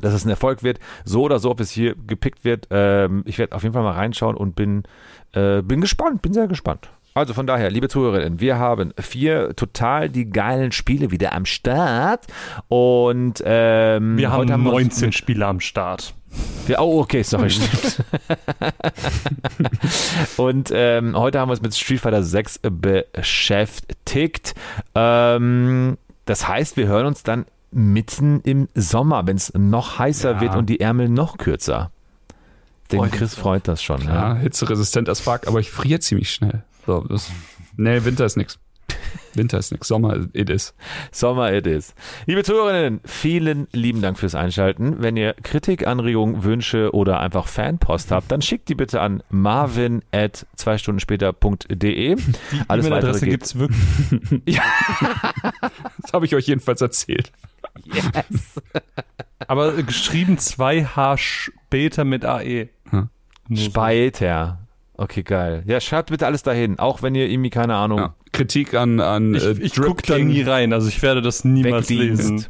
dass 0.00 0.14
es 0.14 0.24
ein 0.24 0.30
Erfolg 0.30 0.62
wird. 0.62 0.78
So 1.04 1.22
oder 1.22 1.38
so, 1.38 1.50
ob 1.50 1.60
es 1.60 1.70
hier 1.70 1.94
gepickt 2.06 2.44
wird. 2.44 2.66
Ähm, 2.70 3.22
ich 3.26 3.38
werde 3.38 3.54
auf 3.54 3.62
jeden 3.62 3.74
Fall 3.74 3.82
mal 3.82 3.92
reinschauen 3.92 4.36
und 4.36 4.56
bin, 4.56 4.84
äh, 5.32 5.62
bin 5.62 5.80
gespannt, 5.80 6.22
bin 6.22 6.32
sehr 6.32 6.48
gespannt. 6.48 6.88
Also 7.16 7.32
von 7.32 7.46
daher, 7.46 7.70
liebe 7.70 7.88
Zuhörerinnen, 7.88 8.40
wir 8.40 8.58
haben 8.58 8.92
vier 8.98 9.54
total 9.54 10.08
die 10.10 10.28
geilen 10.30 10.72
Spiele 10.72 11.12
wieder 11.12 11.32
am 11.32 11.44
Start 11.44 12.26
und 12.66 13.40
ähm, 13.46 14.16
Wir 14.18 14.32
haben 14.32 14.48
wir 14.48 14.54
uns 14.56 14.64
19 14.64 15.06
mit- 15.06 15.14
Spiele 15.14 15.46
am 15.46 15.60
Start. 15.60 16.12
Wir, 16.66 16.80
oh, 16.80 17.00
okay, 17.00 17.22
sorry, 17.22 17.50
stimmt. 17.50 18.04
Und 20.36 20.70
ähm, 20.74 21.16
heute 21.16 21.38
haben 21.40 21.48
wir 21.48 21.52
uns 21.52 21.62
mit 21.62 21.74
Street 21.74 22.00
Fighter 22.00 22.22
6 22.22 22.60
beschäftigt. 22.70 24.54
Ähm, 24.94 25.98
das 26.24 26.48
heißt, 26.48 26.76
wir 26.76 26.86
hören 26.86 27.06
uns 27.06 27.22
dann 27.22 27.44
mitten 27.70 28.40
im 28.42 28.68
Sommer, 28.74 29.26
wenn 29.26 29.36
es 29.36 29.52
noch 29.54 29.98
heißer 29.98 30.32
Ja. 30.34 30.40
wird 30.40 30.54
und 30.56 30.66
die 30.66 30.80
Ärmel 30.80 31.08
noch 31.08 31.38
kürzer. 31.38 31.90
Den 32.92 33.00
Freut 33.00 33.12
Chris 33.12 33.34
freut 33.34 33.66
das 33.68 33.82
schon. 33.82 34.02
Ja, 34.02 34.34
Ja. 34.34 34.36
hitzeresistent 34.36 35.08
as 35.08 35.20
fuck, 35.20 35.46
aber 35.48 35.58
ich 35.60 35.70
friere 35.70 36.00
ziemlich 36.00 36.30
schnell. 36.30 36.62
So, 36.86 37.00
das, 37.00 37.30
Nee, 37.76 38.04
Winter 38.04 38.24
ist 38.24 38.36
nix. 38.36 38.58
Winter 39.34 39.58
ist 39.58 39.72
nix. 39.72 39.88
Sommer, 39.88 40.26
it 40.32 40.48
is. 40.48 40.74
Sommer 41.10 41.52
it 41.52 41.66
is. 41.66 41.94
Liebe 42.26 42.44
Zuhörerinnen, 42.44 43.00
vielen 43.04 43.66
lieben 43.72 44.00
Dank 44.00 44.16
fürs 44.18 44.36
Einschalten. 44.36 45.02
Wenn 45.02 45.16
ihr 45.16 45.34
Kritik, 45.34 45.86
Anregungen, 45.88 46.44
Wünsche 46.44 46.94
oder 46.94 47.18
einfach 47.18 47.48
Fanpost 47.48 48.12
habt, 48.12 48.30
dann 48.30 48.42
schickt 48.42 48.68
die 48.68 48.76
bitte 48.76 49.00
an 49.00 49.22
marvin 49.30 50.02
at 50.12 50.46
zwei 50.54 50.78
Stunden 50.78 51.00
später.de. 51.00 52.12
Alles 52.12 52.20
weitere 52.68 52.86
E-Mail-Adresse 52.86 53.20
geht. 53.24 53.30
gibt's 53.30 53.58
wirklich. 53.58 54.60
Das 56.02 56.12
habe 56.12 56.26
ich 56.26 56.34
euch 56.34 56.46
jedenfalls 56.46 56.80
erzählt. 56.80 57.32
Aber 59.48 59.72
geschrieben 59.82 60.36
2H 60.38 61.16
später 61.18 62.04
mit 62.04 62.24
AE. 62.24 62.68
Hm. 62.90 63.08
Später. 63.54 64.58
Okay, 64.96 65.22
geil. 65.22 65.64
Ja, 65.66 65.80
schreibt 65.80 66.10
bitte 66.10 66.26
alles 66.26 66.42
dahin, 66.42 66.78
auch 66.78 67.02
wenn 67.02 67.14
ihr 67.14 67.28
irgendwie, 67.28 67.50
keine 67.50 67.74
Ahnung, 67.74 67.98
Ja. 67.98 68.14
Kritik 68.34 68.74
an, 68.74 69.00
an 69.00 69.34
Ich, 69.34 69.44
äh, 69.44 69.52
ich 69.52 69.72
Drip 69.72 69.86
guck 69.86 70.02
da 70.02 70.18
nie 70.18 70.42
rein, 70.42 70.72
also 70.72 70.88
ich 70.88 71.00
werde 71.02 71.22
das 71.22 71.44
niemals 71.44 71.88
lesen. 71.88 72.44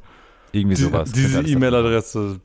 Irgendwie 0.53 0.77
Die, 0.77 0.83
sowas. 0.83 1.13
diese 1.13 1.43
E-Mail-Adresse. 1.43 2.41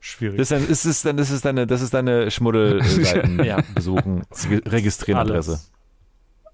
Schwierig. 0.00 0.38
Das 0.38 0.50
ist, 0.50 0.52
dann, 0.52 0.68
ist, 0.70 0.84
es 0.84 1.02
dann, 1.02 1.16
das 1.16 1.30
ist 1.30 1.44
deine, 1.44 1.66
das 1.66 1.82
ist 1.82 1.92
deine 1.92 2.30
Schmuddelseiten 2.30 3.42
Ja. 3.44 3.58
besuchen, 3.74 4.22
registrieren 4.66 5.20
Adresse. 5.20 5.60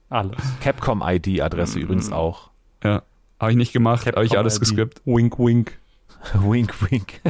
Alles. 0.08 0.36
Capcom-ID-Adresse 0.60 1.78
übrigens 1.78 2.10
auch. 2.12 2.50
Ja. 2.82 3.02
Habe 3.40 3.50
ich 3.52 3.56
nicht 3.56 3.72
gemacht, 3.72 4.06
habe 4.06 4.24
ich 4.24 4.38
alles 4.38 4.60
geskippt. 4.60 5.02
Wink, 5.04 5.38
wink. 5.38 5.78
wink, 6.34 6.90
wink. 6.90 7.20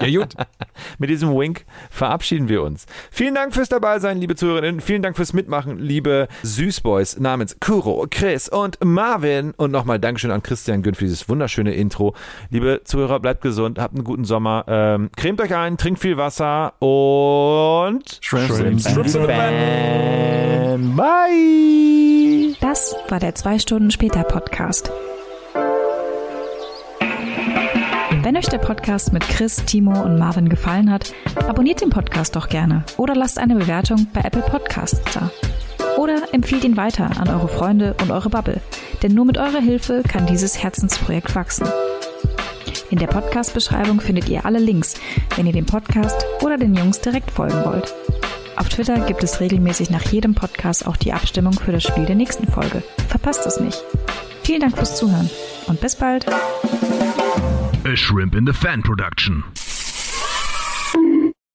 Ja, 0.00 0.20
gut. 0.20 0.34
Mit 0.98 1.10
diesem 1.10 1.30
Wink 1.30 1.64
verabschieden 1.90 2.48
wir 2.48 2.62
uns. 2.62 2.86
Vielen 3.10 3.34
Dank 3.34 3.54
fürs 3.54 3.68
Dabeisein, 3.68 4.18
liebe 4.18 4.36
Zuhörerinnen. 4.36 4.80
Vielen 4.80 5.02
Dank 5.02 5.16
fürs 5.16 5.32
Mitmachen, 5.32 5.78
liebe 5.78 6.28
Süßboys 6.42 7.18
namens 7.18 7.56
Kuro, 7.60 8.06
Chris 8.10 8.48
und 8.48 8.78
Marvin. 8.84 9.52
Und 9.56 9.70
nochmal 9.70 9.98
Dankeschön 9.98 10.30
an 10.30 10.42
Christian 10.42 10.82
Gün 10.82 10.94
für 10.94 11.04
dieses 11.04 11.28
wunderschöne 11.28 11.74
Intro. 11.74 12.14
Liebe 12.50 12.82
Zuhörer, 12.84 13.20
bleibt 13.20 13.42
gesund, 13.42 13.78
habt 13.78 13.94
einen 13.94 14.04
guten 14.04 14.24
Sommer. 14.24 14.64
Ähm, 14.68 15.10
cremt 15.16 15.40
euch 15.40 15.54
ein, 15.54 15.76
trinkt 15.76 16.00
viel 16.00 16.16
Wasser 16.16 16.74
und 16.80 18.18
Shrimps. 18.20 18.90
Shrimps. 18.90 19.12
Bye. 20.96 22.54
Das 22.60 22.94
war 23.08 23.20
der 23.20 23.34
2 23.34 23.58
Stunden 23.58 23.90
später 23.90 24.22
Podcast. 24.24 24.90
Wenn 28.28 28.36
euch 28.36 28.48
der 28.50 28.58
Podcast 28.58 29.14
mit 29.14 29.26
Chris, 29.26 29.56
Timo 29.64 30.02
und 30.02 30.18
Marvin 30.18 30.50
gefallen 30.50 30.90
hat, 30.92 31.14
abonniert 31.48 31.80
den 31.80 31.88
Podcast 31.88 32.36
doch 32.36 32.50
gerne 32.50 32.84
oder 32.98 33.14
lasst 33.14 33.38
eine 33.38 33.54
Bewertung 33.54 34.06
bei 34.12 34.20
Apple 34.20 34.42
Podcasts 34.42 35.00
da. 35.14 35.30
Oder 35.96 36.20
empfiehlt 36.32 36.62
ihn 36.64 36.76
weiter 36.76 37.10
an 37.18 37.30
eure 37.30 37.48
Freunde 37.48 37.96
und 38.02 38.10
eure 38.10 38.28
Bubble, 38.28 38.60
denn 39.02 39.14
nur 39.14 39.24
mit 39.24 39.38
eurer 39.38 39.62
Hilfe 39.62 40.02
kann 40.06 40.26
dieses 40.26 40.62
Herzensprojekt 40.62 41.34
wachsen. 41.34 41.66
In 42.90 42.98
der 42.98 43.06
Podcast-Beschreibung 43.06 43.98
findet 43.98 44.28
ihr 44.28 44.44
alle 44.44 44.58
Links, 44.58 44.96
wenn 45.36 45.46
ihr 45.46 45.54
dem 45.54 45.64
Podcast 45.64 46.26
oder 46.42 46.58
den 46.58 46.74
Jungs 46.74 47.00
direkt 47.00 47.30
folgen 47.30 47.64
wollt. 47.64 47.94
Auf 48.56 48.68
Twitter 48.68 49.06
gibt 49.06 49.24
es 49.24 49.40
regelmäßig 49.40 49.88
nach 49.88 50.04
jedem 50.12 50.34
Podcast 50.34 50.86
auch 50.86 50.98
die 50.98 51.14
Abstimmung 51.14 51.54
für 51.54 51.72
das 51.72 51.84
Spiel 51.84 52.04
der 52.04 52.16
nächsten 52.16 52.46
Folge. 52.46 52.82
Verpasst 53.08 53.46
es 53.46 53.58
nicht. 53.58 53.82
Vielen 54.42 54.60
Dank 54.60 54.76
fürs 54.76 54.98
Zuhören 54.98 55.30
und 55.66 55.80
bis 55.80 55.96
bald. 55.96 56.26
A 57.88 57.96
Shrimp 57.96 58.34
in 58.34 58.44
the 58.44 58.52
Fan 58.52 58.82
production. 58.82 59.42